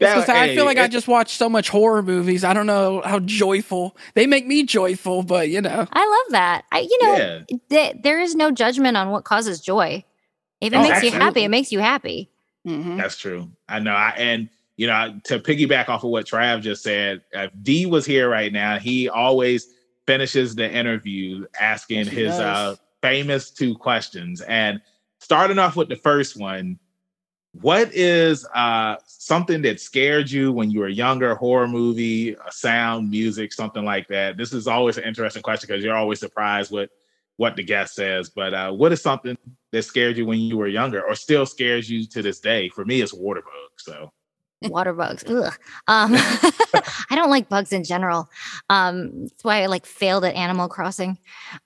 that, 0.00 0.28
I 0.28 0.48
hey, 0.48 0.54
feel 0.54 0.64
like 0.64 0.76
it, 0.76 0.82
I 0.82 0.88
just 0.88 1.08
watched 1.08 1.36
so 1.36 1.48
much 1.48 1.68
horror 1.68 2.02
movies. 2.02 2.44
I 2.44 2.52
don't 2.52 2.66
know 2.66 3.02
how 3.04 3.18
joyful 3.20 3.96
they 4.14 4.26
make 4.26 4.46
me 4.46 4.64
joyful, 4.64 5.22
but 5.22 5.48
you 5.48 5.60
know, 5.60 5.86
I 5.92 6.06
love 6.06 6.32
that. 6.32 6.64
I, 6.72 6.80
you 6.80 6.98
know, 7.02 7.16
yeah. 7.16 7.56
th- 7.70 7.96
there 8.02 8.20
is 8.20 8.34
no 8.34 8.50
judgment 8.50 8.96
on 8.96 9.10
what 9.10 9.24
causes 9.24 9.60
joy. 9.60 10.04
If 10.60 10.72
it 10.72 10.76
oh, 10.76 10.82
makes 10.82 10.96
absolutely. 10.96 11.18
you 11.18 11.24
happy, 11.24 11.44
it 11.44 11.48
makes 11.48 11.72
you 11.72 11.78
happy. 11.80 12.30
Mm-hmm. 12.66 12.96
That's 12.96 13.16
true. 13.16 13.50
I 13.68 13.80
know. 13.80 13.94
I 13.94 14.10
and 14.10 14.48
you 14.76 14.86
know 14.86 15.20
to 15.24 15.38
piggyback 15.38 15.88
off 15.88 16.04
of 16.04 16.10
what 16.10 16.26
Trav 16.26 16.62
just 16.62 16.82
said, 16.82 17.22
if 17.32 17.50
D 17.62 17.86
was 17.86 18.06
here 18.06 18.28
right 18.28 18.52
now, 18.52 18.78
he 18.78 19.08
always 19.08 19.68
finishes 20.06 20.54
the 20.54 20.70
interview 20.70 21.46
asking 21.60 22.06
his 22.06 22.32
uh, 22.32 22.76
famous 23.00 23.50
two 23.50 23.76
questions 23.76 24.40
and 24.42 24.80
starting 25.22 25.58
off 25.58 25.76
with 25.76 25.88
the 25.88 25.96
first 25.96 26.36
one, 26.36 26.78
what 27.60 27.94
is 27.94 28.46
uh, 28.54 28.96
something 29.06 29.62
that 29.62 29.80
scared 29.80 30.30
you 30.30 30.52
when 30.52 30.70
you 30.70 30.80
were 30.80 30.88
younger? 30.88 31.34
Horror 31.34 31.68
movie, 31.68 32.32
a 32.32 32.50
sound, 32.50 33.10
music, 33.10 33.52
something 33.52 33.84
like 33.84 34.08
that. 34.08 34.36
This 34.36 34.52
is 34.52 34.66
always 34.66 34.96
an 34.96 35.04
interesting 35.04 35.42
question 35.42 35.68
because 35.68 35.84
you're 35.84 35.96
always 35.96 36.18
surprised 36.18 36.72
with 36.72 36.90
what 37.36 37.54
the 37.54 37.62
guest 37.62 37.94
says. 37.94 38.30
But 38.30 38.54
uh, 38.54 38.72
what 38.72 38.90
is 38.90 39.02
something 39.02 39.36
that 39.70 39.82
scared 39.82 40.16
you 40.16 40.26
when 40.26 40.40
you 40.40 40.56
were 40.56 40.68
younger, 40.68 41.02
or 41.02 41.14
still 41.14 41.44
scares 41.44 41.90
you 41.90 42.06
to 42.06 42.22
this 42.22 42.40
day? 42.40 42.68
For 42.70 42.84
me, 42.84 43.02
it's 43.02 43.12
water 43.12 43.42
bugs. 43.42 43.84
So 43.84 44.10
water 44.70 44.92
bugs. 44.92 45.24
Ugh. 45.28 45.52
Um, 45.88 46.12
I 46.14 47.14
don't 47.14 47.30
like 47.30 47.48
bugs 47.48 47.72
in 47.72 47.84
general. 47.84 48.28
Um, 48.70 49.24
that's 49.24 49.44
why 49.44 49.62
I 49.62 49.66
like 49.66 49.86
failed 49.86 50.24
at 50.24 50.34
Animal 50.34 50.68
Crossing. 50.68 51.18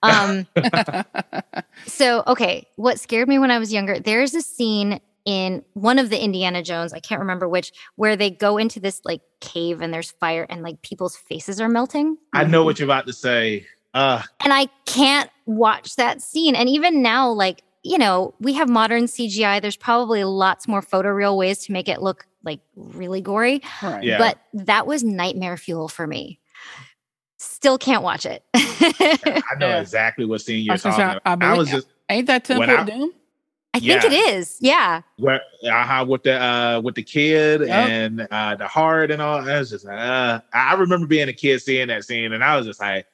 Um, 0.03 0.47
so, 1.87 2.23
okay, 2.27 2.67
what 2.77 3.01
scared 3.01 3.29
me 3.29 3.39
when 3.39 3.51
I 3.51 3.59
was 3.59 3.73
younger? 3.73 3.99
There's 3.99 4.35
a 4.35 4.43
scene 4.43 5.01
in 5.25 5.65
one 5.75 5.99
of 5.99 6.09
the 6.09 6.23
Indiana 6.23 6.63
Jones, 6.63 6.93
I 6.93 7.01
can't 7.01 7.21
remember 7.21 7.49
which, 7.49 7.73
where 7.97 8.15
they 8.15 8.31
go 8.31 8.59
into 8.59 8.79
this 8.79 9.01
like 9.05 9.23
cave 9.41 9.81
and 9.81 9.93
there's 9.93 10.13
fire 10.13 10.47
and 10.49 10.63
like 10.63 10.83
people's 10.83 11.17
faces 11.17 11.61
are 11.61 11.69
melting. 11.69 12.17
I 12.33 12.45
know 12.45 12.65
what 12.65 12.79
you're 12.79 12.87
about 12.87 13.09
to 13.09 13.13
say. 13.13 13.67
Uh. 13.93 14.23
And 14.45 14.53
I 14.53 14.67
can't 14.85 15.29
watch 15.47 15.97
that 15.97 16.23
scene. 16.23 16.55
And 16.55 16.69
even 16.69 17.03
now, 17.03 17.31
like, 17.31 17.63
you 17.87 17.99
know, 17.99 18.35
we 18.41 18.53
have 18.55 18.69
modern 18.69 19.05
CGI. 19.05 19.63
There's 19.63 19.77
probably 19.77 20.25
lots 20.25 20.67
more 20.67 20.83
photoreal 20.83 21.37
ways 21.37 21.59
to 21.67 21.73
make 21.73 21.89
it 21.89 22.03
look 22.03 22.27
like 22.43 22.61
really 22.75 23.21
gory. 23.21 23.63
Right. 23.83 24.03
Yeah. 24.03 24.19
But 24.19 24.39
that 24.65 24.87
was 24.87 25.05
nightmare 25.05 25.57
fuel 25.57 25.89
for 25.89 26.07
me. 26.07 26.41
Still 27.39 27.79
can't 27.79 28.03
watch 28.03 28.27
it. 28.27 28.43
I 28.55 29.55
know 29.59 29.69
yeah. 29.69 29.81
exactly 29.81 30.25
what 30.25 30.41
scene 30.41 30.65
you're 30.65 30.77
talking 30.77 31.05
about. 31.05 31.23
I, 31.25 31.37
I, 31.41 31.57
was 31.57 31.71
just 31.71 31.87
ain't 32.09 32.27
that 32.27 32.45
Temple 32.45 32.71
of 32.71 32.87
Doom? 32.87 33.13
I 33.75 33.79
yeah. 33.79 34.01
think 34.01 34.13
it 34.13 34.17
is. 34.35 34.57
Yeah. 34.61 35.03
Where 35.19 35.41
uh, 35.71 36.05
with 36.09 36.23
the 36.25 36.43
uh 36.43 36.81
with 36.81 36.95
the 36.95 37.03
kid 37.03 37.61
yep. 37.61 37.89
and 37.89 38.27
uh 38.31 38.57
the 38.57 38.67
heart 38.67 39.11
and 39.11 39.23
all. 39.23 39.49
I 39.49 39.59
was 39.59 39.71
just 39.71 39.87
uh 39.87 40.41
I 40.53 40.75
remember 40.75 41.07
being 41.07 41.29
a 41.29 41.33
kid 41.33 41.61
seeing 41.61 41.89
that 41.89 42.05
scene 42.05 42.33
and 42.33 42.43
I 42.43 42.57
was 42.57 42.67
just 42.67 42.81
like 42.81 43.07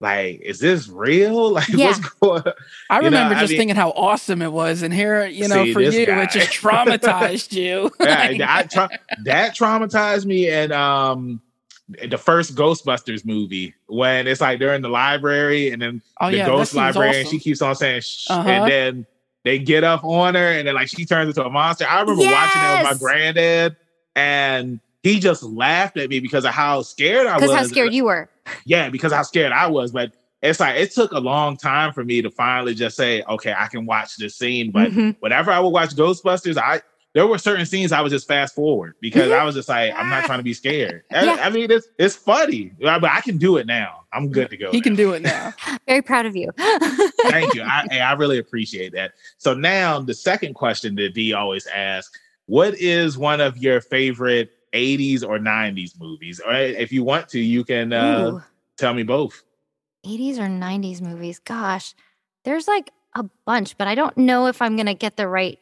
like, 0.00 0.40
is 0.40 0.60
this 0.60 0.88
real? 0.88 1.52
Like, 1.58 1.68
yeah. 1.68 1.86
what's 1.86 1.98
going? 1.98 2.42
I 2.88 2.98
remember 2.98 3.34
know, 3.34 3.40
just 3.40 3.50
I 3.50 3.52
mean, 3.52 3.58
thinking 3.58 3.76
how 3.76 3.90
awesome 3.90 4.42
it 4.42 4.52
was, 4.52 4.82
and 4.82 4.94
here, 4.94 5.26
you 5.26 5.48
know, 5.48 5.72
for 5.72 5.80
you, 5.80 6.06
guy. 6.06 6.22
it 6.22 6.30
just 6.30 6.50
traumatized 6.62 7.52
you. 7.52 7.90
yeah, 8.00 8.62
tra- 8.62 8.90
that 9.24 9.56
traumatized 9.56 10.24
me, 10.24 10.50
and 10.50 10.72
um, 10.72 11.40
the 12.08 12.18
first 12.18 12.54
Ghostbusters 12.54 13.24
movie 13.24 13.74
when 13.86 14.28
it's 14.28 14.40
like 14.40 14.60
they're 14.60 14.74
in 14.74 14.82
the 14.82 14.88
library, 14.88 15.70
and 15.70 15.82
then 15.82 16.02
oh, 16.20 16.30
the 16.30 16.38
yeah, 16.38 16.46
ghost 16.46 16.74
library, 16.74 17.08
awesome. 17.08 17.20
and 17.20 17.28
she 17.28 17.38
keeps 17.38 17.60
on 17.62 17.74
saying, 17.74 18.02
Shh, 18.02 18.30
uh-huh. 18.30 18.48
and 18.48 18.70
then 18.70 19.06
they 19.44 19.58
get 19.58 19.82
up 19.82 20.04
on 20.04 20.34
her, 20.34 20.52
and 20.52 20.68
then 20.68 20.74
like 20.74 20.88
she 20.88 21.04
turns 21.04 21.28
into 21.28 21.44
a 21.44 21.50
monster. 21.50 21.86
I 21.88 22.00
remember 22.02 22.22
yes! 22.22 22.54
watching 22.54 22.62
it 22.62 22.82
with 22.82 23.00
my 23.00 23.04
granddad, 23.04 23.76
and 24.14 24.80
he 25.02 25.18
just 25.18 25.42
laughed 25.42 25.96
at 25.96 26.10
me 26.10 26.20
because 26.20 26.44
of 26.44 26.52
how 26.52 26.82
scared 26.82 27.26
I 27.26 27.34
was. 27.34 27.42
Because 27.42 27.56
how 27.56 27.66
scared 27.66 27.94
you 27.94 28.04
were. 28.04 28.28
Yeah, 28.64 28.90
because 28.90 29.12
how 29.12 29.22
scared 29.22 29.52
I 29.52 29.66
was. 29.66 29.92
But 29.92 30.12
it's 30.42 30.60
like 30.60 30.76
it 30.76 30.92
took 30.92 31.12
a 31.12 31.18
long 31.18 31.56
time 31.56 31.92
for 31.92 32.04
me 32.04 32.22
to 32.22 32.30
finally 32.30 32.74
just 32.74 32.96
say, 32.96 33.22
okay, 33.28 33.54
I 33.56 33.66
can 33.66 33.86
watch 33.86 34.16
this 34.16 34.36
scene. 34.36 34.70
But 34.70 34.90
mm-hmm. 34.90 35.10
whenever 35.20 35.50
I 35.50 35.60
would 35.60 35.70
watch 35.70 35.90
Ghostbusters, 35.90 36.56
I 36.56 36.80
there 37.14 37.26
were 37.26 37.38
certain 37.38 37.66
scenes 37.66 37.90
I 37.90 38.00
would 38.00 38.10
just 38.10 38.28
fast 38.28 38.54
forward 38.54 38.94
because 39.00 39.30
mm-hmm. 39.30 39.40
I 39.40 39.44
was 39.44 39.54
just 39.54 39.68
like, 39.68 39.92
I'm 39.96 40.10
not 40.10 40.24
trying 40.24 40.38
to 40.38 40.44
be 40.44 40.54
scared. 40.54 41.02
yeah. 41.10 41.36
I, 41.40 41.46
I, 41.46 41.50
mean, 41.50 41.70
it's 41.70 41.88
it's 41.98 42.14
funny, 42.14 42.72
but 42.78 43.04
I 43.04 43.20
can 43.22 43.38
do 43.38 43.56
it 43.56 43.66
now. 43.66 44.04
I'm 44.12 44.30
good 44.30 44.50
to 44.50 44.56
go. 44.56 44.70
He 44.70 44.78
now. 44.78 44.82
can 44.82 44.94
do 44.94 45.12
it 45.14 45.22
now. 45.22 45.52
Very 45.88 46.02
proud 46.02 46.26
of 46.26 46.36
you. 46.36 46.50
Thank 46.56 47.54
you. 47.54 47.62
I, 47.62 47.86
I 48.04 48.12
really 48.12 48.38
appreciate 48.38 48.92
that. 48.92 49.14
So 49.38 49.54
now 49.54 50.00
the 50.00 50.14
second 50.14 50.54
question 50.54 50.94
that 50.96 51.14
D 51.14 51.32
always 51.32 51.66
asks: 51.66 52.16
What 52.46 52.74
is 52.74 53.18
one 53.18 53.40
of 53.40 53.56
your 53.58 53.80
favorite 53.80 54.52
80s 54.72 55.22
or 55.22 55.38
90s 55.38 55.92
movies. 55.98 56.40
Or 56.44 56.54
if 56.54 56.92
you 56.92 57.04
want 57.04 57.28
to, 57.30 57.40
you 57.40 57.64
can 57.64 57.92
uh, 57.92 58.40
tell 58.76 58.94
me 58.94 59.02
both. 59.02 59.42
80s 60.06 60.38
or 60.38 60.48
90s 60.48 61.00
movies. 61.00 61.38
Gosh, 61.38 61.94
there's 62.44 62.68
like 62.68 62.90
a 63.14 63.24
bunch, 63.46 63.76
but 63.76 63.88
I 63.88 63.94
don't 63.94 64.16
know 64.16 64.46
if 64.46 64.62
I'm 64.62 64.76
going 64.76 64.86
to 64.86 64.94
get 64.94 65.16
the 65.16 65.28
right 65.28 65.58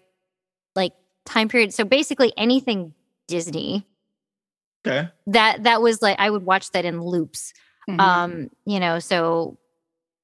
like 0.74 0.93
time 1.24 1.49
period. 1.49 1.73
So 1.74 1.85
basically 1.85 2.33
anything 2.37 2.95
Disney. 3.27 3.87
Okay. 4.87 5.09
That 5.27 5.65
that 5.65 5.83
was 5.83 6.01
like 6.01 6.19
I 6.20 6.31
would 6.31 6.45
watch 6.45 6.70
that 6.73 6.85
in 6.85 7.03
loops. 7.03 7.53
Mhm. 7.89 8.01
Um, 8.01 8.51
you 8.65 8.78
know, 8.78 8.99
so 9.01 9.59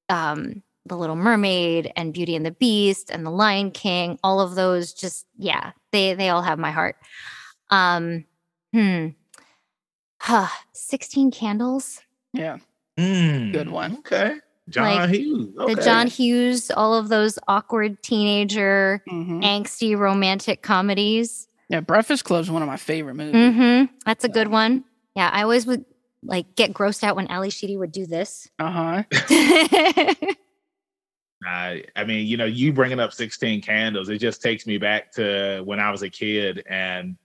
um 0.08 0.62
The 0.86 0.96
Little 0.96 1.16
Mermaid 1.16 1.92
and 1.96 2.12
Beauty 2.12 2.36
and 2.36 2.46
the 2.46 2.52
Beast 2.52 3.10
and 3.10 3.26
The 3.26 3.30
Lion 3.30 3.70
King, 3.72 4.18
all 4.22 4.40
of 4.40 4.54
those 4.54 4.92
just 4.92 5.26
yeah, 5.36 5.72
they 5.90 6.14
they 6.14 6.28
all 6.28 6.42
have 6.42 6.58
my 6.58 6.70
heart. 6.70 6.96
Um 7.70 8.24
hmm. 8.72 9.08
Huh, 10.20 10.48
16 10.72 11.30
candles. 11.32 12.00
yeah. 12.32 12.58
Mm, 12.98 13.52
Good 13.52 13.70
one. 13.70 13.96
Okay. 13.98 14.36
John 14.68 14.84
Like, 14.94 15.10
Hughes. 15.10 15.48
Okay. 15.58 15.74
The 15.74 15.82
John 15.82 16.06
Hughes, 16.06 16.70
all 16.70 16.94
of 16.94 17.08
those 17.08 17.38
awkward 17.48 18.02
teenager, 18.02 19.02
Mhm. 19.10 19.42
angsty 19.42 19.96
romantic 19.98 20.62
comedies. 20.62 21.48
Yeah, 21.70 21.80
Breakfast 21.80 22.24
Club's 22.24 22.50
one 22.50 22.60
of 22.62 22.68
my 22.68 22.76
favorite 22.76 23.14
movies. 23.14 23.34
Mm-hmm. 23.34 23.94
That's 24.04 24.24
a 24.24 24.28
good 24.28 24.48
one. 24.48 24.84
Yeah, 25.16 25.30
I 25.32 25.42
always 25.42 25.66
would 25.66 25.84
like 26.22 26.54
get 26.54 26.72
grossed 26.74 27.02
out 27.02 27.16
when 27.16 27.26
Ally 27.28 27.48
Sheedy 27.48 27.76
would 27.76 27.92
do 27.92 28.06
this. 28.06 28.48
Uh 28.58 28.70
huh. 28.70 29.02
I, 31.44 31.82
I 31.96 32.04
mean, 32.04 32.26
you 32.28 32.36
know, 32.36 32.44
you 32.44 32.72
bringing 32.72 33.00
up 33.00 33.12
16 33.12 33.62
Candles, 33.62 34.08
it 34.08 34.18
just 34.18 34.40
takes 34.42 34.64
me 34.66 34.78
back 34.78 35.10
to 35.12 35.62
when 35.64 35.80
I 35.80 35.90
was 35.90 36.02
a 36.02 36.08
kid 36.10 36.62
and, 36.68 37.16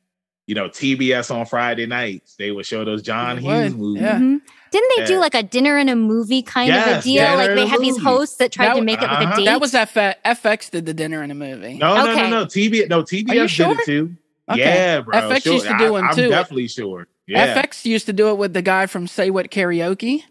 you 0.48 0.56
know, 0.56 0.68
TBS 0.70 1.30
on 1.34 1.46
Friday 1.46 1.86
nights, 1.86 2.36
they 2.36 2.52
would 2.52 2.66
show 2.66 2.84
those 2.86 3.02
John 3.04 3.36
They 3.36 3.42
Hughes 3.44 3.74
would, 3.74 3.80
movies. 3.80 4.02
yeah. 4.02 4.16
Mhm. 4.20 4.42
Didn't 4.72 4.92
they 4.98 5.06
do 5.06 5.20
like 5.20 5.34
a 5.36 5.44
dinner 5.44 5.78
and 5.78 5.90
a 5.90 5.96
movie 5.96 6.42
kind 6.42 6.74
of 6.74 6.88
a 6.88 7.02
deal? 7.02 7.24
dinner 7.24 7.38
Like 7.38 7.56
they 7.56 7.64
a 7.64 7.68
had 7.68 7.80
these 7.80 7.98
hosts 8.02 8.36
that 8.38 8.52
tried 8.52 8.66
That 8.66 8.70
to 8.74 8.80
w- 8.82 8.86
make 8.86 9.02
it 9.02 9.08
like 9.08 9.12
uh-huh. 9.28 9.34
a 9.34 9.38
date. 9.38 9.46
That 9.46 9.62
was 9.62 9.74
F- 9.74 9.94
FX 10.26 10.70
did 10.72 10.86
the 10.86 10.94
dinner 10.94 11.22
and 11.22 11.32
a 11.32 11.36
movie. 11.36 11.76
No, 11.76 11.96
no, 11.96 12.12
Okay. 12.12 12.30
no, 12.30 12.40
no. 12.42 12.46
TBS, 12.46 12.90
no, 12.90 13.04
TBS 13.04 13.28
you 13.34 13.42
did 13.42 13.50
sure? 13.50 13.72
it 13.80 13.86
too. 13.86 14.16
Okay. 14.50 14.60
Yeah, 14.62 15.02
bro. 15.02 15.18
FX 15.22 15.44
sure. 15.44 15.54
used 15.54 15.68
to 15.68 15.78
do 15.78 15.86
I, 15.86 15.90
one 15.90 16.04
I'm 16.06 16.16
too. 16.16 16.30
definitely 16.30 16.68
sure. 16.68 17.08
Yeah. 17.28 17.62
FX 17.62 17.86
used 17.86 18.06
to 18.08 18.14
do 18.14 18.30
it 18.30 18.38
with 18.38 18.54
the 18.54 18.62
guy 18.62 18.88
from 18.88 19.08
Say 19.08 19.30
What 19.30 19.52
Karaoke. 19.52 20.24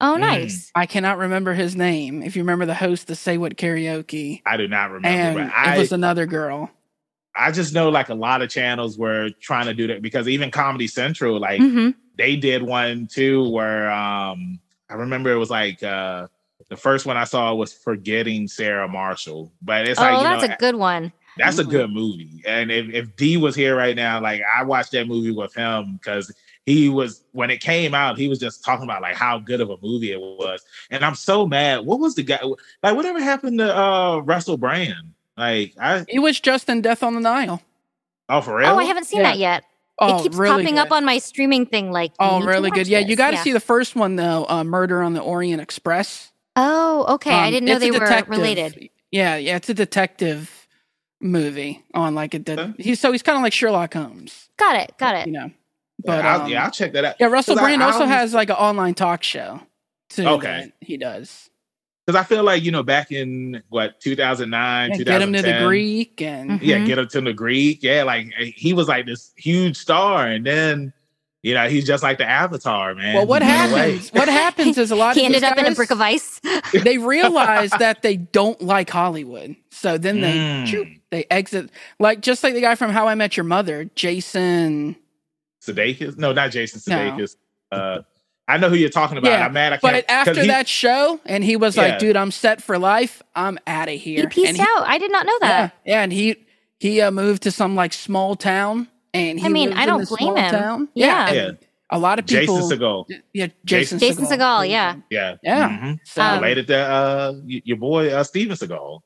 oh, 0.00 0.14
Mm. 0.16 0.20
nice. 0.20 0.70
I 0.74 0.86
cannot 0.86 1.18
remember 1.18 1.54
his 1.54 1.74
name. 1.76 2.22
If 2.22 2.34
you 2.36 2.42
remember 2.42 2.66
the 2.66 2.74
host 2.74 3.08
of 3.10 3.18
Say 3.18 3.38
What 3.38 3.56
Karaoke, 3.56 4.42
I 4.46 4.56
do 4.56 4.66
not 4.68 4.90
remember, 4.90 5.08
and 5.40 5.52
but 5.64 5.76
it 5.76 5.78
was 5.78 5.92
another 5.92 6.26
girl. 6.26 6.70
I 7.36 7.52
just 7.52 7.72
know 7.74 7.88
like 7.90 8.08
a 8.08 8.14
lot 8.14 8.42
of 8.42 8.50
channels 8.50 8.98
were 8.98 9.30
trying 9.40 9.66
to 9.66 9.74
do 9.74 9.86
that 9.88 10.02
because 10.02 10.28
even 10.28 10.50
Comedy 10.50 10.86
Central, 10.86 11.38
like 11.38 11.60
hmm 11.60 11.90
they 12.16 12.36
did 12.36 12.62
one 12.62 13.06
too 13.06 13.48
where 13.50 13.90
um 13.90 14.58
I 14.90 14.94
remember 14.94 15.32
it 15.32 15.36
was 15.38 15.50
like 15.50 15.82
uh 15.82 16.26
the 16.68 16.76
first 16.76 17.06
one 17.06 17.16
I 17.16 17.24
saw 17.24 17.54
was 17.54 17.72
Forgetting 17.72 18.46
Sarah 18.48 18.88
Marshall. 18.88 19.52
But 19.62 19.86
it's 19.88 20.00
Oh, 20.00 20.04
like 20.04 20.20
that's 20.22 20.42
know 20.42 20.54
a 20.54 20.56
good 20.58 20.74
one. 20.76 21.12
that's 21.38 21.58
a 21.58 21.64
Mhm. 21.64 21.70
good 21.70 21.90
movie. 21.90 22.42
And 22.46 22.70
if, 22.70 22.92
if 22.92 23.16
D 23.16 23.36
was 23.36 23.54
here 23.54 23.76
right 23.76 23.96
now, 23.96 24.20
like 24.20 24.42
I 24.56 24.62
watched 24.64 24.92
that 24.92 25.06
movie 25.06 25.30
with 25.30 25.54
him 25.54 25.98
because 26.00 26.32
he 26.66 26.88
was 26.88 27.24
when 27.32 27.50
it 27.50 27.60
came 27.60 27.94
out, 27.94 28.18
he 28.18 28.28
was 28.28 28.38
just 28.38 28.64
talking 28.64 28.84
about 28.84 29.02
like 29.02 29.16
how 29.16 29.38
good 29.38 29.60
of 29.60 29.70
a 29.70 29.76
movie 29.82 30.12
it 30.12 30.20
was. 30.20 30.62
And 30.90 31.04
I'm 31.04 31.14
so 31.14 31.46
mad. 31.46 31.86
What 31.86 32.00
was 32.00 32.14
the 32.14 32.22
guy 32.24 32.40
like 32.82 32.96
whatever 32.96 33.20
happened 33.20 33.58
to 33.60 33.74
uh 33.76 34.18
Russell 34.18 34.58
Brand? 34.58 35.14
Like 35.36 35.74
I 35.80 36.04
He 36.08 36.18
was 36.18 36.38
just 36.40 36.68
in 36.68 36.82
Death 36.82 37.02
on 37.02 37.14
the 37.14 37.20
Nile. 37.20 37.62
oh 38.28 38.40
for 38.40 38.56
real? 38.56 38.70
Oh, 38.70 38.78
I 38.78 38.84
haven't 38.84 39.04
seen 39.04 39.20
Yeah. 39.20 39.30
that 39.30 39.38
yet. 39.38 39.64
Oh, 40.02 40.18
it 40.18 40.22
keeps 40.22 40.36
really 40.36 40.62
popping 40.62 40.76
good. 40.76 40.80
up 40.86 40.92
on 40.92 41.04
my 41.04 41.18
streaming 41.18 41.66
thing. 41.66 41.92
Like, 41.92 42.12
Oh, 42.18 42.42
really 42.42 42.70
good. 42.70 42.86
Yeah, 42.86 43.00
this. 43.00 43.10
you 43.10 43.16
got 43.16 43.32
to 43.32 43.36
see 43.38 43.52
the 43.52 43.60
first 43.60 43.94
one 43.96 44.16
though. 44.16 44.46
Uh, 44.48 44.64
Murder 44.64 45.02
on 45.02 45.12
the 45.12 45.20
Orient 45.20 45.60
Express. 45.60 46.32
Oh, 46.56 47.04
okay. 47.14 47.32
I 47.32 47.46
Um, 47.46 47.52
didn't 47.52 47.66
know 47.66 47.72
it's 47.76 47.80
they 47.84 47.90
were 47.90 48.24
related. 48.28 48.88
Yeah, 49.10 49.36
yeah, 49.36 49.56
it's 49.56 49.68
a 49.68 49.74
detective 49.74 50.66
movie 51.20 51.82
on 51.94 52.14
like 52.14 52.32
a. 52.34 52.38
De- 52.38 52.56
Huh? 52.56 52.68
he's 52.78 52.98
so 53.00 53.12
he's 53.12 53.22
kind 53.22 53.36
of 53.36 53.42
like 53.42 53.52
Sherlock 53.52 53.92
Holmes, 53.94 54.48
Got 54.56 54.76
it. 54.76 54.94
Got 54.98 55.16
it. 55.16 55.26
you 55.26 55.32
know. 55.32 55.46
Yeah, 55.46 55.52
But 56.06 56.24
I'll, 56.24 56.40
um, 56.42 56.48
yeah, 56.48 56.64
I'll 56.64 56.70
check 56.70 56.92
that 56.94 57.04
out. 57.04 57.16
yeah, 57.20 57.26
Russell 57.26 57.56
Brand 57.56 57.82
I 57.82 57.86
also 57.92 58.06
has 58.06 58.32
like 58.32 58.48
an 58.48 58.56
online 58.56 58.94
talk 58.94 59.22
show. 59.22 59.60
Too, 60.08 60.26
Okay. 60.26 60.72
he 60.80 60.96
does. 60.96 61.49
Because 62.10 62.24
I 62.24 62.24
feel 62.28 62.42
like, 62.42 62.64
you 62.64 62.72
know, 62.72 62.82
back 62.82 63.12
in 63.12 63.62
what, 63.68 64.00
2009, 64.00 64.90
Yeah, 64.90 64.96
get 65.04 65.22
him 65.22 65.32
to 65.32 65.42
the 65.42 65.60
Greek 65.64 66.20
and 66.20 66.50
Mhm. 66.50 66.58
Yeah, 66.60 66.78
get 66.80 66.98
him 66.98 67.06
to 67.06 67.20
the 67.20 67.32
Greek. 67.32 67.84
Yeah, 67.84 68.02
like 68.02 68.32
he 68.34 68.72
was 68.72 68.88
like 68.88 69.06
this 69.06 69.32
huge 69.36 69.76
star. 69.76 70.26
And 70.26 70.44
then, 70.44 70.92
you 71.44 71.54
know, 71.54 71.68
he's 71.68 71.86
just 71.86 72.02
like 72.02 72.18
the 72.18 72.28
avatar, 72.28 72.96
man. 72.96 73.14
well, 73.14 73.26
what 73.28 73.42
He 73.44 73.48
went 73.48 73.70
away. 73.70 73.80
happens? 73.92 74.10
What 74.12 74.28
happens 74.28 74.76
is 74.78 74.90
a 74.90 74.96
lot 74.96 75.14
He 75.14 75.20
of 75.20 75.26
ended 75.26 75.42
these 75.44 75.50
up 75.52 75.58
in 75.58 75.66
a 75.66 75.74
brick 75.74 75.92
of 75.92 76.00
ice. 76.00 76.40
They 76.72 76.98
realize 76.98 77.70
that 77.78 78.02
they 78.02 78.16
don't 78.16 78.60
like 78.60 78.90
Hollywood, 78.90 79.54
so 79.70 79.96
then 79.96 80.20
they 80.20 80.36
Mm. 80.36 80.66
choop, 80.66 81.00
they 81.10 81.26
exit. 81.30 81.70
Like 82.00 82.22
just 82.22 82.42
like 82.42 82.54
the 82.54 82.60
guy 82.60 82.74
from 82.74 82.90
How 82.90 83.06
I 83.06 83.14
Met 83.14 83.36
Your 83.36 83.44
Mother, 83.44 83.88
Jason. 83.94 84.96
Sudeikis? 85.64 86.18
No, 86.18 86.32
not 86.32 86.50
Jason 86.50 86.80
No. 86.92 86.96
Sudeikis. 87.12 87.36
Uh, 87.70 87.98
I 88.50 88.56
know 88.58 88.68
who 88.68 88.76
you're 88.76 88.88
talking 88.90 89.16
about. 89.18 89.30
Yeah, 89.30 89.46
I'm 89.46 89.52
mad. 89.52 89.72
I 89.72 89.76
can't. 89.78 89.94
But 89.94 90.10
after 90.10 90.40
he- 90.42 90.46
that 90.48 90.68
show, 90.68 91.20
and 91.26 91.42
he 91.44 91.56
was 91.56 91.76
Yeah. 91.76 91.82
like, 91.82 91.98
"Dude, 91.98 92.16
I'm 92.16 92.30
set 92.30 92.62
for 92.62 92.78
life. 92.78 93.22
I'm 93.34 93.58
out 93.66 93.88
of 93.88 93.94
here." 93.98 94.20
he 94.22 94.26
pieced 94.26 94.58
and 94.58 94.60
out. 94.60 94.84
I 94.86 94.98
did 94.98 95.10
not 95.12 95.26
know 95.26 95.38
that. 95.40 95.74
yeah, 95.86 96.02
and 96.02 96.12
he 96.12 96.36
he 96.78 97.00
uh, 97.00 97.10
moved 97.10 97.42
to 97.44 97.50
some 97.50 97.74
like 97.76 97.92
small 97.92 98.36
town, 98.36 98.88
and 99.14 99.38
he 99.38 99.46
I 99.46 99.48
mean, 99.48 99.72
I 99.72 99.86
don't 99.86 100.08
blame 100.08 100.36
him. 100.36 100.50
Town. 100.50 100.88
Yeah. 100.94 101.26
and 101.28 101.36
Yeah. 101.36 101.50
a 101.90 101.98
lot 101.98 102.18
of 102.18 102.26
people. 102.26 102.56
Jason 102.56 102.78
Segel. 102.78 103.04
Yeah, 103.34 103.46
Jason. 103.64 103.98
Jason 103.98 104.24
Segel, 104.26 104.68
yeah. 104.68 104.96
Yeah. 105.10 105.36
Yeah. 105.42 105.68
Mhm. 105.68 105.98
So, 106.04 106.22
Um, 106.22 106.40
Related 106.42 106.66
to 106.68 106.76
uh, 106.78 107.32
your 107.46 107.76
boy, 107.76 108.12
uh, 108.14 108.22
Steven 108.24 108.56
Seagal. 108.56 109.00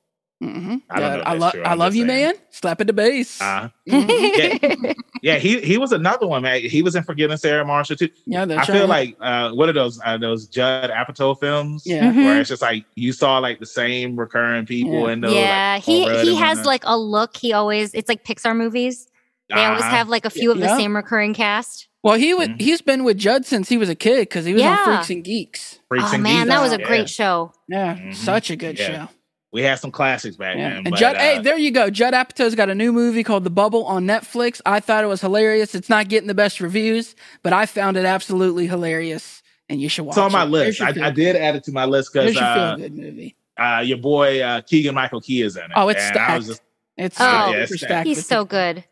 Mhm. 0.44 0.82
I 0.90 1.00
don't 1.00 1.12
know 1.18 1.22
I, 1.24 1.30
that's 1.30 1.40
love 1.40 1.52
true. 1.52 1.62
I 1.62 1.74
love 1.74 1.94
you, 1.94 2.06
saying. 2.06 2.24
man. 2.26 2.34
Slap 2.50 2.80
at 2.80 2.86
the 2.86 2.92
base. 2.92 3.40
Uh, 3.40 3.68
Mhm. 3.88 4.94
yeah, 5.22 5.36
he 5.38 5.60
he 5.60 5.78
was 5.78 5.92
another 5.92 6.26
one, 6.26 6.42
man. 6.42 6.60
He 6.60 6.82
was 6.82 6.94
in 6.94 7.02
Forgetting 7.02 7.36
Sarah 7.36 7.64
Marshall 7.64 7.96
too. 7.96 8.08
yeah, 8.26 8.46
I 8.48 8.64
feel 8.66 8.86
like 8.86 9.16
uh, 9.20 9.50
what 9.52 9.68
are 9.68 9.72
those 9.72 10.00
uh, 10.04 10.18
those 10.18 10.46
Judd 10.46 10.90
Apatow 10.90 11.38
films? 11.38 11.82
Yeah. 11.86 12.12
Mhm. 12.12 12.16
where 12.24 12.40
it's 12.40 12.48
just 12.50 12.62
like 12.62 12.84
you 12.94 13.12
saw 13.12 13.38
like 13.38 13.60
the 13.60 13.66
same 13.66 14.16
recurring 14.16 14.66
people 14.66 15.06
Yeah. 15.06 15.12
in 15.12 15.20
those. 15.20 15.34
yeah, 15.34 15.72
like, 15.76 15.84
he 15.84 16.02
he 16.22 16.34
has 16.36 16.58
whatnot. 16.58 16.66
like 16.66 16.82
a 16.84 16.96
look. 16.98 17.36
He 17.36 17.52
always 17.52 17.94
it's 17.94 18.08
like 18.08 18.24
Pixar 18.24 18.56
movies. 18.56 19.08
They 19.50 19.56
always 19.62 19.82
Uh-huh. 19.82 19.90
have 19.90 20.08
like 20.08 20.24
a 20.24 20.30
few 20.30 20.50
of 20.50 20.58
the 20.58 20.68
same 20.76 20.96
recurring 20.96 21.34
cast. 21.34 21.88
Well, 22.02 22.14
he 22.18 22.34
would. 22.34 22.50
Mhm. 22.50 22.60
He's 22.60 22.82
been 22.82 23.02
with 23.04 23.16
Judd 23.16 23.46
since 23.46 23.68
he 23.68 23.78
was 23.78 23.88
a 23.88 23.94
kid 23.94 24.20
because 24.28 24.44
he 24.44 24.52
was 24.52 24.62
on 24.62 24.76
Freaks 24.84 25.08
and 25.10 25.24
Geeks. 25.24 25.78
Freaks 25.88 26.04
oh 26.10 26.14
and 26.14 26.22
man, 26.22 26.44
Geeks. 26.44 26.48
that 26.54 26.62
was 26.62 26.72
a 26.72 26.78
Yeah. 26.80 26.86
great 26.86 27.08
show. 27.08 27.52
Yeah, 27.68 27.94
Mhm. 27.96 28.14
such 28.14 28.50
a 28.50 28.56
good 28.56 28.78
Yeah. 28.78 28.86
show. 29.06 29.08
We 29.54 29.62
had 29.62 29.78
some 29.78 29.92
classics 29.92 30.36
back 30.36 30.56
Yeah. 30.56 30.68
then. 30.70 30.76
And 30.78 30.90
but, 30.90 30.98
Judd, 30.98 31.14
uh, 31.16 31.20
hey, 31.20 31.38
there 31.38 31.56
you 31.56 31.70
go. 31.70 31.88
Judd 31.88 32.12
Apatow's 32.12 32.54
got 32.56 32.68
a 32.68 32.74
new 32.74 32.92
movie 32.92 33.22
called 33.22 33.44
The 33.44 33.50
Bubble 33.50 33.84
on 33.84 34.04
Netflix. 34.04 34.60
I 34.66 34.80
thought 34.80 35.04
it 35.04 35.06
was 35.06 35.20
hilarious. 35.20 35.74
It's 35.76 35.88
not 35.88 36.08
getting 36.08 36.26
the 36.26 36.34
best 36.34 36.60
reviews, 36.60 37.14
but 37.44 37.52
I 37.52 37.64
found 37.64 37.96
it 37.96 38.04
absolutely 38.04 38.66
hilarious, 38.66 39.42
and 39.68 39.80
you 39.80 39.88
should 39.88 40.06
watch 40.06 40.14
it's 40.16 40.18
on 40.18 40.32
my 40.32 40.42
it. 40.42 40.46
list. 40.48 40.80
I, 40.82 40.88
I 41.00 41.10
did 41.10 41.36
add 41.36 41.54
it 41.56 41.62
to 41.64 41.72
my 41.72 41.84
list 41.84 42.12
because 42.12 42.34
There's 42.34 42.36
your 42.36 42.44
uh, 42.44 42.76
feel 42.76 42.88
good 42.88 42.96
movie. 42.98 43.36
uh, 43.56 43.82
your 43.86 43.98
boy 43.98 44.40
uh, 44.42 44.60
Keegan 44.62 44.94
Michael 44.94 45.20
Key 45.20 45.42
is 45.42 45.56
in 45.56 45.62
it. 45.62 45.70
Oh, 45.76 45.88
it's 45.88 46.02
And 46.02 46.18
I 46.18 46.36
was 46.36 46.46
stacked. 46.46 46.58
just 46.58 46.62
It's 46.96 47.20
Oh. 47.20 47.24
uh, 47.24 47.50
Yeah, 47.50 47.56
it's 47.58 47.68
stacked. 47.76 47.84
stacked. 47.90 48.06
He's 48.08 48.26
so 48.26 48.44
good. 48.44 48.82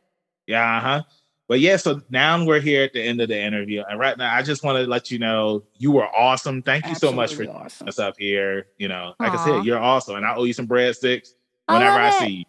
Yeah, 0.47 0.76
uh-huh. 0.78 1.02
But 1.48 1.60
yeah, 1.60 1.77
so 1.77 2.01
now 2.09 2.44
we're 2.44 2.60
here 2.60 2.82
at 2.85 2.93
the 2.93 3.02
end 3.02 3.20
of 3.20 3.28
the 3.28 3.39
interview. 3.39 3.82
And 3.89 3.98
right 3.98 4.16
now, 4.16 4.35
I 4.35 4.43
just 4.43 4.64
want 4.64 4.78
to 4.78 4.89
let 4.89 5.10
you 5.10 5.19
know 5.19 5.64
you 5.77 5.90
were 5.90 6.06
awesome. 6.16 6.62
Thank 6.62 6.86
you 6.86 6.94
so 6.94 7.12
much 7.12 7.35
for 7.35 7.44
awesome. 7.44 7.89
us 7.89 7.98
up 7.98 8.14
here. 8.19 8.66
You 8.78 8.89
know, 8.89 9.14
like 9.19 9.32
I 9.32 9.36
Aw. 9.36 9.44
said, 9.44 9.64
you're 9.64 9.78
awesome. 9.78 10.16
And 10.16 10.24
I 10.24 10.35
owe 10.35 10.44
you 10.44 10.52
some 10.52 10.69
breadsticks 10.69 11.31
whenever 11.66 11.98
I, 11.98 12.10
love 12.10 12.14
see 12.20 12.28
you. 12.28 12.44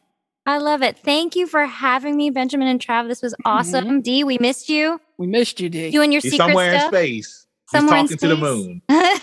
I 0.46 0.58
love 0.58 0.82
it. 0.84 0.98
Thank 1.00 1.36
you 1.36 1.48
for 1.48 1.66
having 1.66 2.16
me, 2.16 2.30
Benjamin 2.30 2.68
and 2.68 2.80
Trav. 2.80 3.08
This 3.08 3.22
was 3.22 3.36
awesome. 3.46 3.86
Mm-hmm. 3.86 4.00
D, 4.02 4.24
we 4.24 4.38
missed 4.38 4.70
you. 4.70 5.02
We 5.18 5.28
missed 5.28 5.60
you, 5.60 5.70
D. 5.70 5.88
You 5.88 6.02
and 6.02 6.14
your 6.14 6.22
He's 6.22 6.34
secret 6.34 6.48
somewhere 6.48 6.80
stuff. 6.80 6.94
in 6.94 7.00
space. 7.00 7.48
Somewhere 7.72 7.98
in 7.98 8.08
He's 8.08 8.18
talking 8.18 8.30
to 8.30 8.36
the 8.36 8.42
moon. 8.42 8.82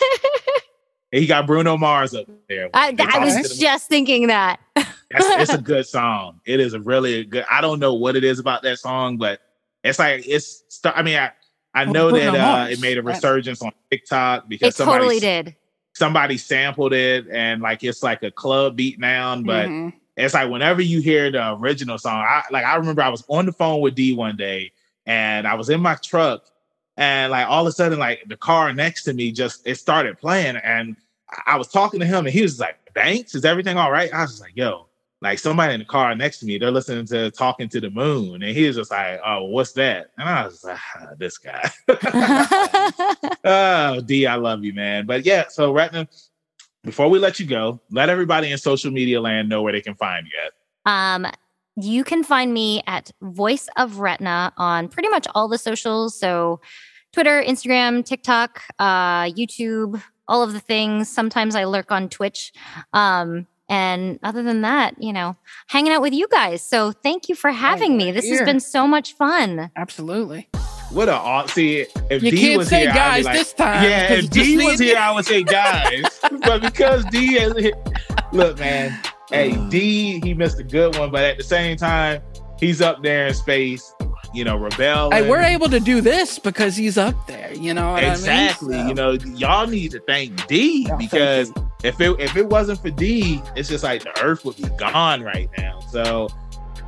He 1.12 1.26
got 1.26 1.47
Bruno 1.47 1.76
Mars 1.76 2.14
up 2.14 2.26
there. 2.48 2.70
I, 2.72 2.94
I 2.98 3.18
was 3.18 3.34
the 3.34 3.56
just 3.60 3.88
thinking 3.88 4.28
that. 4.28 4.60
That's, 4.76 4.88
it's 5.10 5.52
a 5.52 5.59
good 5.62 5.86
song. 5.86 6.40
It 6.47 6.60
is 6.60 6.72
a 6.72 6.80
really 6.80 7.24
good. 7.24 7.44
I 7.51 7.60
don't 7.60 7.80
know 7.80 7.94
what 7.94 8.14
it 8.14 8.22
is 8.22 8.38
about 8.38 8.62
that 8.62 8.78
song, 8.78 9.16
but 9.16 9.40
it's 9.85 9.98
like 9.98 10.24
it's. 10.27 10.65
st- 10.69 10.97
I 10.97 11.02
mean, 11.02 11.16
I 11.19 11.32
I 11.74 11.85
Well, 11.85 11.93
know 11.94 12.11
Bruno 12.11 12.32
that 12.32 12.69
uh, 12.69 12.69
it 12.70 12.81
made 12.81 12.98
a 12.98 13.02
resurgence 13.02 13.62
on 13.62 13.73
TikTok 13.90 14.48
because 14.48 14.69
It 14.70 14.74
somebody 14.77 14.98
totally 14.98 15.20
did. 15.20 15.57
somebody 15.94 16.36
sampled 16.36 16.93
it 16.93 17.27
and 17.31 17.62
like 17.62 17.82
it's 17.85 18.02
like 18.02 18.23
a 18.23 18.31
club 18.31 18.77
beat 18.77 19.01
down, 19.01 19.44
but 19.44 19.69
Mhm. 19.69 19.93
it's 20.16 20.35
like 20.35 20.51
whenever 20.51 20.82
you 20.82 21.01
hear 21.01 21.31
the 21.31 21.55
original 21.55 21.98
song, 21.98 22.24
I 22.28 22.43
like 22.51 22.65
I 22.65 22.77
remember 22.77 23.02
I 23.02 23.09
was 23.09 23.24
on 23.28 23.47
the 23.47 23.52
phone 23.52 23.81
with 23.81 23.94
D 23.94 24.15
one 24.15 24.36
day 24.36 24.73
and 25.07 25.47
I 25.47 25.55
was 25.55 25.70
in 25.70 25.81
my 25.81 25.94
truck 25.97 26.44
and 26.97 27.31
like 27.31 27.47
all 27.48 27.62
of 27.62 27.69
a 27.69 27.73
sudden 27.73 27.98
like 27.98 28.24
the 28.28 28.36
car 28.36 28.73
next 28.73 29.05
to 29.05 29.12
me 29.15 29.31
just 29.32 29.66
it 29.66 29.77
started 29.77 30.19
playing 30.19 30.57
and 30.57 30.97
I- 31.31 31.52
I 31.52 31.57
was 31.57 31.69
talking 31.69 32.01
to 32.01 32.07
him 32.07 32.27
and 32.27 32.35
he 32.35 32.43
was 32.43 32.59
like, 32.61 32.77
Banks, 32.93 33.35
is 33.36 33.44
everything 33.44 33.77
all 33.78 33.93
right? 33.93 34.12
I 34.12 34.23
was 34.23 34.31
just 34.32 34.43
like, 34.43 34.57
yo, 34.57 34.86
like 35.22 35.38
somebody 35.38 35.74
in 35.74 35.80
the 35.80 35.86
car 35.86 36.14
next 36.14 36.38
to 36.40 36.47
me, 36.47 36.56
they're 36.59 36.70
listening 36.70 37.05
to 37.06 37.30
Talking 37.30 37.68
to 37.68 37.80
the 37.80 37.90
Moon. 37.90 38.42
And 38.42 38.56
he 38.56 38.66
was 38.66 38.76
just 38.76 38.90
like, 38.90 39.20
Oh, 39.24 39.44
what's 39.44 39.72
that? 39.72 40.10
And 40.18 40.28
I 40.28 40.47
was 40.47 40.64
like, 40.64 40.78
ah, 40.97 41.09
this 41.18 41.38
guy. 41.38 41.70
oh, 43.44 44.01
D, 44.01 44.26
I 44.26 44.36
love 44.36 44.64
you, 44.64 44.72
man. 44.72 45.06
But 45.06 45.26
yeah, 45.26 45.44
so 45.48 45.72
right 45.74 45.92
now, 45.92 46.06
before 46.84 47.09
we 47.09 47.18
let 47.18 47.38
you 47.38 47.47
go, 47.47 47.80
let 47.90 48.09
everybody 48.09 48.51
in 48.51 48.59
social 48.59 48.90
media 48.90 49.20
land 49.20 49.48
know 49.48 49.62
where 49.62 49.72
they 49.72 49.82
can 49.82 49.94
find 49.94 50.26
you 50.26 50.32
at. 50.47 50.52
um, 50.90 51.26
you 51.76 52.05
can 52.05 52.24
find 52.24 52.52
me 52.52 52.82
at 52.86 53.10
Voice 53.22 53.68
of 53.76 54.01
Ratna 54.01 54.52
on 54.59 54.88
pretty 54.88 55.09
much 55.09 55.26
all 55.34 55.48
the 55.48 55.56
socials. 55.56 56.18
So 56.18 56.60
Twitter, 57.12 57.42
Instagram, 57.42 58.05
TikTok, 58.05 58.62
uh, 58.78 59.24
YouTube, 59.24 60.02
all 60.28 60.42
of 60.42 60.52
the 60.52 60.60
things. 60.60 61.09
Sometimes 61.09 61.55
I 61.55 61.64
lurk 61.64 61.90
on 61.90 62.09
Twitch. 62.09 62.52
Um, 62.92 63.47
and 63.70 64.18
other 64.24 64.42
than 64.42 64.62
that, 64.62 65.01
you 65.01 65.12
know, 65.12 65.36
hanging 65.68 65.92
out 65.92 66.02
with 66.02 66.12
you 66.12 66.26
guys. 66.28 66.60
So 66.60 66.90
thank 66.90 67.28
you 67.28 67.36
for 67.36 67.51
having 67.52 67.97
me. 67.97 68.10
This 68.10 68.24
here. 68.24 68.38
has 68.38 68.44
been 68.44 68.60
so 68.60 68.86
much 68.86 69.14
fun. 69.14 69.70
Absolutely. 69.76 70.48
What 70.90 71.09
a 71.09 71.44
see 71.48 71.86
if 72.10 72.20
you 72.22 72.32
D 72.32 72.36
can't 72.36 72.59
was 72.59 72.68
say 72.68 72.80
here, 72.80 72.92
guys 72.92 73.24
like, 73.24 73.38
this 73.38 73.52
time. 73.52 73.84
Yeah, 73.84 74.12
if 74.14 74.28
D 74.28 74.56
was 74.56 74.80
here, 74.80 74.98
I 74.98 75.12
would 75.12 75.24
say 75.24 75.44
guys. 75.44 76.02
but 76.42 76.62
because 76.62 77.05
D 77.06 77.36
is 77.36 77.72
look, 78.32 78.59
man, 78.59 79.01
hey, 79.30 79.52
D 79.68 80.20
he 80.20 80.34
missed 80.34 80.59
a 80.59 80.64
good 80.64 80.98
one, 80.98 81.12
but 81.12 81.22
at 81.22 81.38
the 81.38 81.44
same 81.44 81.76
time, 81.76 82.20
he's 82.59 82.82
up 82.82 83.05
there 83.05 83.28
in 83.28 83.34
space 83.34 83.94
you 84.32 84.44
know, 84.44 84.57
rebel. 84.57 85.11
Hey, 85.11 85.28
we're 85.28 85.43
able 85.43 85.69
to 85.69 85.81
do 85.81 86.01
this 86.01 86.39
because 86.39 86.77
he's 86.77 86.97
up 86.97 87.27
there. 87.27 87.52
You 87.52 87.74
know 87.74 87.97
exactly. 87.97 88.77
I 88.77 88.85
mean? 88.85 88.97
so. 88.97 89.12
You 89.12 89.19
know, 89.19 89.36
y'all 89.36 89.66
need 89.66 89.90
to 89.93 90.01
thank 90.01 90.47
D 90.47 90.89
because 90.98 91.52
if 91.82 92.01
it 92.01 92.19
if 92.20 92.36
it 92.36 92.48
wasn't 92.48 92.81
for 92.81 92.90
D, 92.90 93.43
it's 93.57 93.69
just 93.69 93.85
like 93.85 94.02
the 94.02 94.23
Earth 94.23 94.44
would 94.44 94.57
be 94.57 94.69
gone 94.78 95.23
right 95.23 95.48
now. 95.59 95.81
So. 95.81 96.28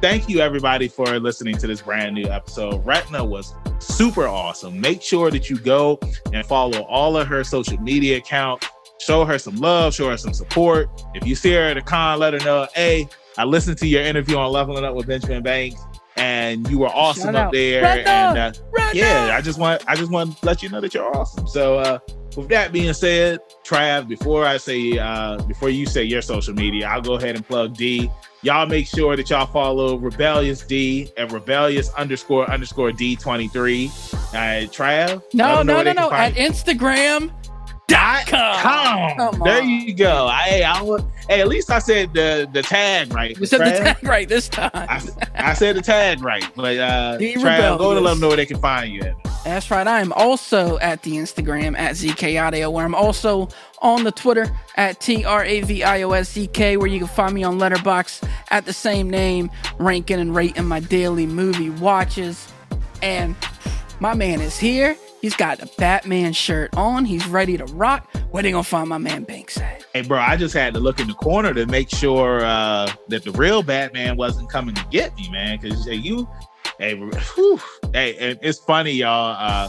Thank 0.00 0.28
you 0.28 0.40
everybody 0.40 0.88
for 0.88 1.20
listening 1.20 1.56
to 1.58 1.68
this 1.68 1.80
brand 1.80 2.16
new 2.16 2.26
episode. 2.26 2.84
Ratna 2.84 3.24
was 3.24 3.54
super 3.78 4.26
awesome. 4.26 4.80
Make 4.80 5.00
sure 5.00 5.30
that 5.30 5.48
you 5.48 5.56
go 5.56 5.96
and 6.32 6.44
follow 6.44 6.80
all 6.86 7.16
of 7.16 7.28
her 7.28 7.44
social 7.44 7.80
media 7.80 8.16
accounts. 8.16 8.66
Show 8.98 9.24
her 9.24 9.38
some 9.38 9.54
love, 9.58 9.94
show 9.94 10.10
her 10.10 10.16
some 10.16 10.34
support. 10.34 10.88
If 11.14 11.24
you 11.24 11.36
see 11.36 11.52
her 11.52 11.62
at 11.62 11.76
a 11.76 11.82
con, 11.82 12.18
let 12.18 12.32
her 12.32 12.40
know, 12.40 12.66
hey, 12.74 13.08
I 13.38 13.44
listened 13.44 13.78
to 13.78 13.86
your 13.86 14.02
interview 14.02 14.38
on 14.38 14.50
Leveling 14.50 14.84
Up 14.84 14.96
with 14.96 15.06
Benjamin 15.06 15.44
Banks 15.44 15.80
and 16.22 16.68
you 16.70 16.78
were 16.78 16.88
awesome 16.88 17.24
Shout 17.24 17.34
up 17.34 17.46
out. 17.46 17.52
there. 17.52 17.84
and 17.84 18.38
uh, 18.38 18.52
yeah, 18.94 19.34
I 19.36 19.40
just 19.40 19.58
want 19.58 19.82
I 19.88 19.96
just 19.96 20.10
want 20.10 20.38
to 20.38 20.46
let 20.46 20.62
you 20.62 20.68
know 20.68 20.80
that 20.80 20.94
you're 20.94 21.14
awesome. 21.16 21.46
So 21.48 21.78
uh, 21.78 21.98
with 22.36 22.48
that 22.48 22.72
being 22.72 22.92
said, 22.94 23.40
Trav, 23.64 24.08
before 24.08 24.46
I 24.46 24.56
say 24.56 24.98
uh, 24.98 25.42
before 25.44 25.70
you 25.70 25.86
say 25.86 26.04
your 26.04 26.22
social 26.22 26.54
media, 26.54 26.86
I'll 26.86 27.02
go 27.02 27.14
ahead 27.14 27.34
and 27.34 27.46
plug 27.46 27.76
D. 27.76 28.10
Y'all 28.44 28.66
make 28.66 28.86
sure 28.86 29.14
that 29.16 29.30
y'all 29.30 29.46
follow 29.46 29.96
Rebellious 29.96 30.62
D 30.62 31.10
at 31.16 31.30
rebellious 31.32 31.90
underscore 31.94 32.50
underscore 32.50 32.90
D23. 32.90 33.88
Uh, 34.34 34.68
Trav? 34.68 35.22
No, 35.32 35.62
no, 35.62 35.82
no, 35.82 35.92
no. 35.92 36.10
At 36.10 36.34
Instagram, 36.34 37.30
dot 37.88 38.26
com. 38.26 39.40
There 39.44 39.62
you 39.62 39.94
go. 39.94 40.26
I, 40.30 40.62
I, 40.64 40.98
hey, 41.28 41.40
at 41.40 41.48
least 41.48 41.70
I 41.70 41.78
said 41.78 42.14
the 42.14 42.48
the 42.52 42.62
tag 42.62 43.12
right. 43.12 43.38
You 43.38 43.46
said 43.46 43.60
Trav. 43.60 43.78
the 43.78 43.84
tag 43.84 44.02
right 44.04 44.28
this 44.28 44.48
time. 44.48 44.70
I, 44.74 45.02
I 45.34 45.54
said 45.54 45.76
the 45.76 45.82
tag 45.82 46.22
right, 46.22 46.48
but 46.54 46.78
uh, 46.78 47.18
Trav, 47.18 47.78
go 47.78 47.94
to 47.94 48.00
let 48.00 48.10
them 48.10 48.20
know 48.20 48.28
where 48.28 48.36
they 48.36 48.46
can 48.46 48.60
find 48.60 48.92
you. 48.92 49.02
At. 49.02 49.16
That's 49.44 49.70
right. 49.70 49.86
I 49.86 50.00
am 50.00 50.12
also 50.12 50.78
at 50.78 51.02
the 51.02 51.16
Instagram 51.16 51.76
at 51.76 51.96
zkaudio, 51.96 52.72
where 52.72 52.84
I'm 52.84 52.94
also 52.94 53.48
on 53.80 54.04
the 54.04 54.12
Twitter 54.12 54.46
at 54.76 55.00
T 55.00 55.24
R 55.24 55.44
A 55.44 55.60
V 55.62 55.82
I 55.82 56.02
O 56.02 56.12
S 56.12 56.32
Z 56.32 56.46
K, 56.48 56.76
where 56.76 56.86
you 56.86 57.00
can 57.00 57.08
find 57.08 57.34
me 57.34 57.42
on 57.42 57.58
Letterboxd 57.58 58.28
at 58.50 58.64
the 58.64 58.72
same 58.72 59.10
name, 59.10 59.50
ranking 59.78 60.20
and 60.20 60.34
rating 60.34 60.66
my 60.66 60.80
daily 60.80 61.26
movie 61.26 61.70
watches. 61.70 62.48
And 63.02 63.34
my 63.98 64.14
man 64.14 64.40
is 64.40 64.56
here. 64.56 64.96
He's 65.22 65.36
got 65.36 65.62
a 65.62 65.70
Batman 65.78 66.32
shirt 66.32 66.76
on. 66.76 67.04
He's 67.04 67.24
ready 67.28 67.56
to 67.56 67.64
rock. 67.66 68.12
Where 68.32 68.42
they 68.42 68.50
gonna 68.50 68.64
find 68.64 68.88
my 68.88 68.98
man 68.98 69.22
Banks 69.22 69.56
at? 69.56 69.84
Hey, 69.94 70.02
bro, 70.02 70.18
I 70.18 70.36
just 70.36 70.52
had 70.52 70.74
to 70.74 70.80
look 70.80 70.98
in 70.98 71.06
the 71.06 71.14
corner 71.14 71.54
to 71.54 71.64
make 71.66 71.88
sure 71.88 72.44
uh, 72.44 72.92
that 73.06 73.22
the 73.22 73.30
real 73.30 73.62
Batman 73.62 74.16
wasn't 74.16 74.50
coming 74.50 74.74
to 74.74 74.84
get 74.90 75.14
me, 75.14 75.30
man. 75.30 75.60
Because 75.60 75.86
hey, 75.86 75.94
you, 75.94 76.28
hey, 76.80 76.96
whew, 76.96 77.60
hey, 77.92 78.16
and 78.16 78.38
it's 78.42 78.58
funny, 78.58 78.90
y'all. 78.90 79.36
Uh, 79.38 79.68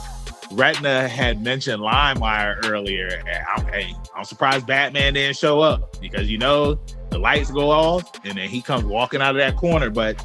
Ratna 0.53 1.07
had 1.07 1.43
mentioned 1.43 1.81
LimeWire 1.81 2.65
earlier. 2.65 3.21
I'm, 3.55 3.65
hey, 3.67 3.93
I'm 4.15 4.23
surprised 4.23 4.65
Batman 4.65 5.13
didn't 5.13 5.37
show 5.37 5.59
up 5.59 5.99
because 6.01 6.31
you 6.31 6.39
know 6.39 6.79
the 7.11 7.19
lights 7.19 7.51
go 7.51 7.69
off 7.69 8.25
and 8.25 8.39
then 8.39 8.49
he 8.49 8.59
comes 8.59 8.85
walking 8.85 9.21
out 9.21 9.31
of 9.31 9.37
that 9.37 9.55
corner. 9.55 9.91
But 9.91 10.23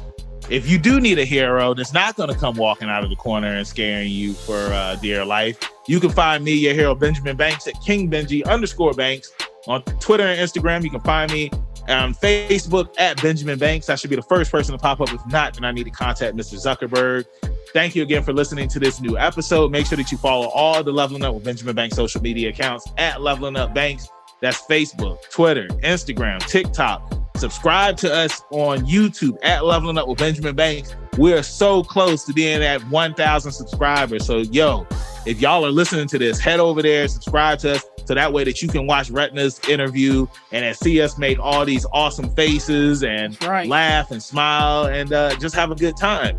if 0.49 0.67
you 0.67 0.79
do 0.79 0.99
need 0.99 1.19
a 1.19 1.25
hero 1.25 1.73
that's 1.73 1.93
not 1.93 2.15
going 2.15 2.29
to 2.29 2.35
come 2.35 2.55
walking 2.55 2.89
out 2.89 3.03
of 3.03 3.09
the 3.09 3.15
corner 3.15 3.55
and 3.55 3.67
scaring 3.67 4.09
you 4.09 4.33
for 4.33 4.57
uh, 4.57 4.95
dear 4.95 5.23
life, 5.23 5.59
you 5.87 5.99
can 5.99 6.09
find 6.09 6.43
me, 6.43 6.53
your 6.53 6.73
hero, 6.73 6.95
Benjamin 6.95 7.37
Banks, 7.37 7.67
at 7.67 7.79
King 7.81 8.09
Benji 8.09 8.45
underscore 8.45 8.93
Banks 8.93 9.31
on 9.67 9.83
Twitter 9.83 10.23
and 10.23 10.39
Instagram. 10.39 10.83
You 10.83 10.89
can 10.89 11.01
find 11.01 11.31
me 11.31 11.51
on 11.87 12.13
Facebook 12.13 12.93
at 12.97 13.21
Benjamin 13.21 13.59
Banks. 13.59 13.89
I 13.89 13.95
should 13.95 14.09
be 14.09 14.15
the 14.15 14.23
first 14.23 14.51
person 14.51 14.71
to 14.73 14.79
pop 14.79 15.01
up. 15.01 15.13
If 15.13 15.25
not, 15.27 15.53
then 15.53 15.65
I 15.65 15.71
need 15.71 15.85
to 15.85 15.91
contact 15.91 16.35
Mr. 16.35 16.55
Zuckerberg. 16.55 17.25
Thank 17.73 17.95
you 17.95 18.01
again 18.01 18.23
for 18.23 18.33
listening 18.33 18.67
to 18.69 18.79
this 18.79 18.99
new 18.99 19.17
episode. 19.17 19.71
Make 19.71 19.85
sure 19.85 19.97
that 19.97 20.11
you 20.11 20.17
follow 20.17 20.47
all 20.47 20.83
the 20.83 20.91
Leveling 20.91 21.23
Up 21.23 21.35
with 21.35 21.43
Benjamin 21.43 21.75
Banks 21.75 21.95
social 21.95 22.21
media 22.21 22.49
accounts 22.49 22.87
at 22.97 23.21
Leveling 23.21 23.55
Up 23.55 23.75
Banks. 23.75 24.07
That's 24.41 24.61
Facebook, 24.63 25.19
Twitter, 25.29 25.67
Instagram, 25.83 26.39
TikTok. 26.47 27.18
Subscribe 27.39 27.95
to 27.95 28.13
us 28.13 28.43
on 28.51 28.79
YouTube 28.79 29.37
at 29.43 29.63
Leveling 29.63 29.97
Up 29.97 30.09
with 30.09 30.17
Benjamin 30.17 30.57
Banks. 30.57 30.97
We're 31.17 31.41
so 31.41 31.83
close 31.83 32.25
to 32.25 32.33
being 32.33 32.61
at 32.61 32.81
1,000 32.89 33.51
subscribers. 33.53 34.25
So, 34.25 34.39
yo, 34.39 34.85
if 35.25 35.39
y'all 35.39 35.65
are 35.65 35.71
listening 35.71 36.07
to 36.09 36.17
this, 36.17 36.37
head 36.37 36.59
over 36.59 36.81
there, 36.81 37.07
subscribe 37.07 37.59
to 37.59 37.75
us 37.75 37.85
so 38.03 38.13
that 38.13 38.33
way 38.33 38.43
that 38.43 38.61
you 38.61 38.67
can 38.67 38.87
watch 38.87 39.09
Ratna's 39.09 39.61
interview 39.69 40.27
and 40.51 40.75
see 40.75 41.01
us 41.01 41.17
make 41.17 41.39
all 41.39 41.63
these 41.63 41.85
awesome 41.93 42.29
faces 42.35 43.03
and 43.03 43.41
right. 43.45 43.69
laugh 43.69 44.11
and 44.11 44.21
smile 44.21 44.87
and 44.87 45.13
uh, 45.13 45.33
just 45.37 45.55
have 45.55 45.71
a 45.71 45.75
good 45.75 45.95
time. 45.95 46.37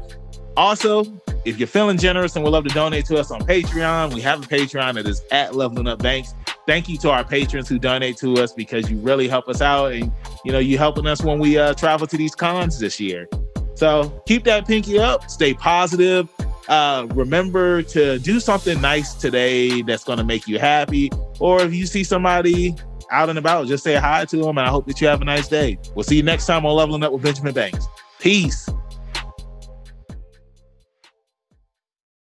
Also, 0.59 1.05
if 1.45 1.59
you're 1.59 1.69
feeling 1.69 1.97
generous 1.97 2.37
and 2.37 2.45
would 2.45 2.51
love 2.51 2.65
to 2.65 2.75
donate 2.75 3.07
to 3.07 3.17
us 3.19 3.31
on 3.31 3.41
Patreon, 3.41 4.13
we 4.13 4.21
have 4.21 4.43
a 4.43 4.47
Patreon 4.47 4.95
that 4.95 5.07
is 5.07 5.23
at 5.31 5.55
Leveling 5.55 5.87
Up 5.87 6.03
Banks. 6.03 6.35
Thank 6.67 6.89
you 6.89 6.99
to 6.99 7.11
our 7.11 7.25
patrons 7.25 7.69
who 7.69 7.79
donate 7.79 8.17
to 8.19 8.35
us 8.35 8.53
because 8.53 8.91
you 8.91 8.99
really 8.99 9.27
help 9.29 9.49
us 9.49 9.61
out, 9.61 9.93
and 9.93 10.13
you 10.45 10.53
know 10.53 10.59
you're 10.59 10.79
helping 10.79 11.07
us 11.07 11.23
when 11.23 11.39
we 11.39 11.59
uh, 11.59 11.75
travel 11.75 12.07
to 12.07 12.17
these 12.17 12.35
cons 12.35 12.79
this 12.79 13.01
year. 13.01 13.29
So 13.75 14.23
keep 14.27 14.45
that 14.45 14.67
pinky 14.67 14.99
up. 14.99 15.31
Stay 15.31 15.55
positive. 15.55 16.29
Uh, 16.69 17.07
remember 17.15 17.83
to 17.83 18.19
do 18.19 18.39
something 18.39 18.81
nice 18.81 19.15
today 19.15 19.83
that's 19.83 20.05
going 20.05 20.19
to 20.19 20.25
make 20.25 20.47
you 20.47 20.59
happy. 20.59 21.11
Or 21.41 21.63
if 21.63 21.75
you 21.75 21.87
see 21.87 22.05
somebody 22.05 22.77
out 23.11 23.29
and 23.29 23.39
about, 23.39 23.67
just 23.67 23.83
say 23.83 23.97
hi 23.97 24.25
to 24.27 24.37
them. 24.37 24.59
And 24.59 24.61
I 24.61 24.69
hope 24.69 24.87
that 24.87 25.01
you 25.01 25.09
have 25.09 25.23
a 25.23 25.25
nice 25.25 25.49
day. 25.49 25.79
We'll 25.95 26.05
see 26.05 26.17
you 26.17 26.23
next 26.23 26.47
time 26.47 26.65
on 26.67 26.77
Leveling 26.77 27.03
Up 27.03 27.13
with 27.13 27.23
Benjamin 27.23 27.55
Banks. 27.55 27.87
Peace. 28.21 28.69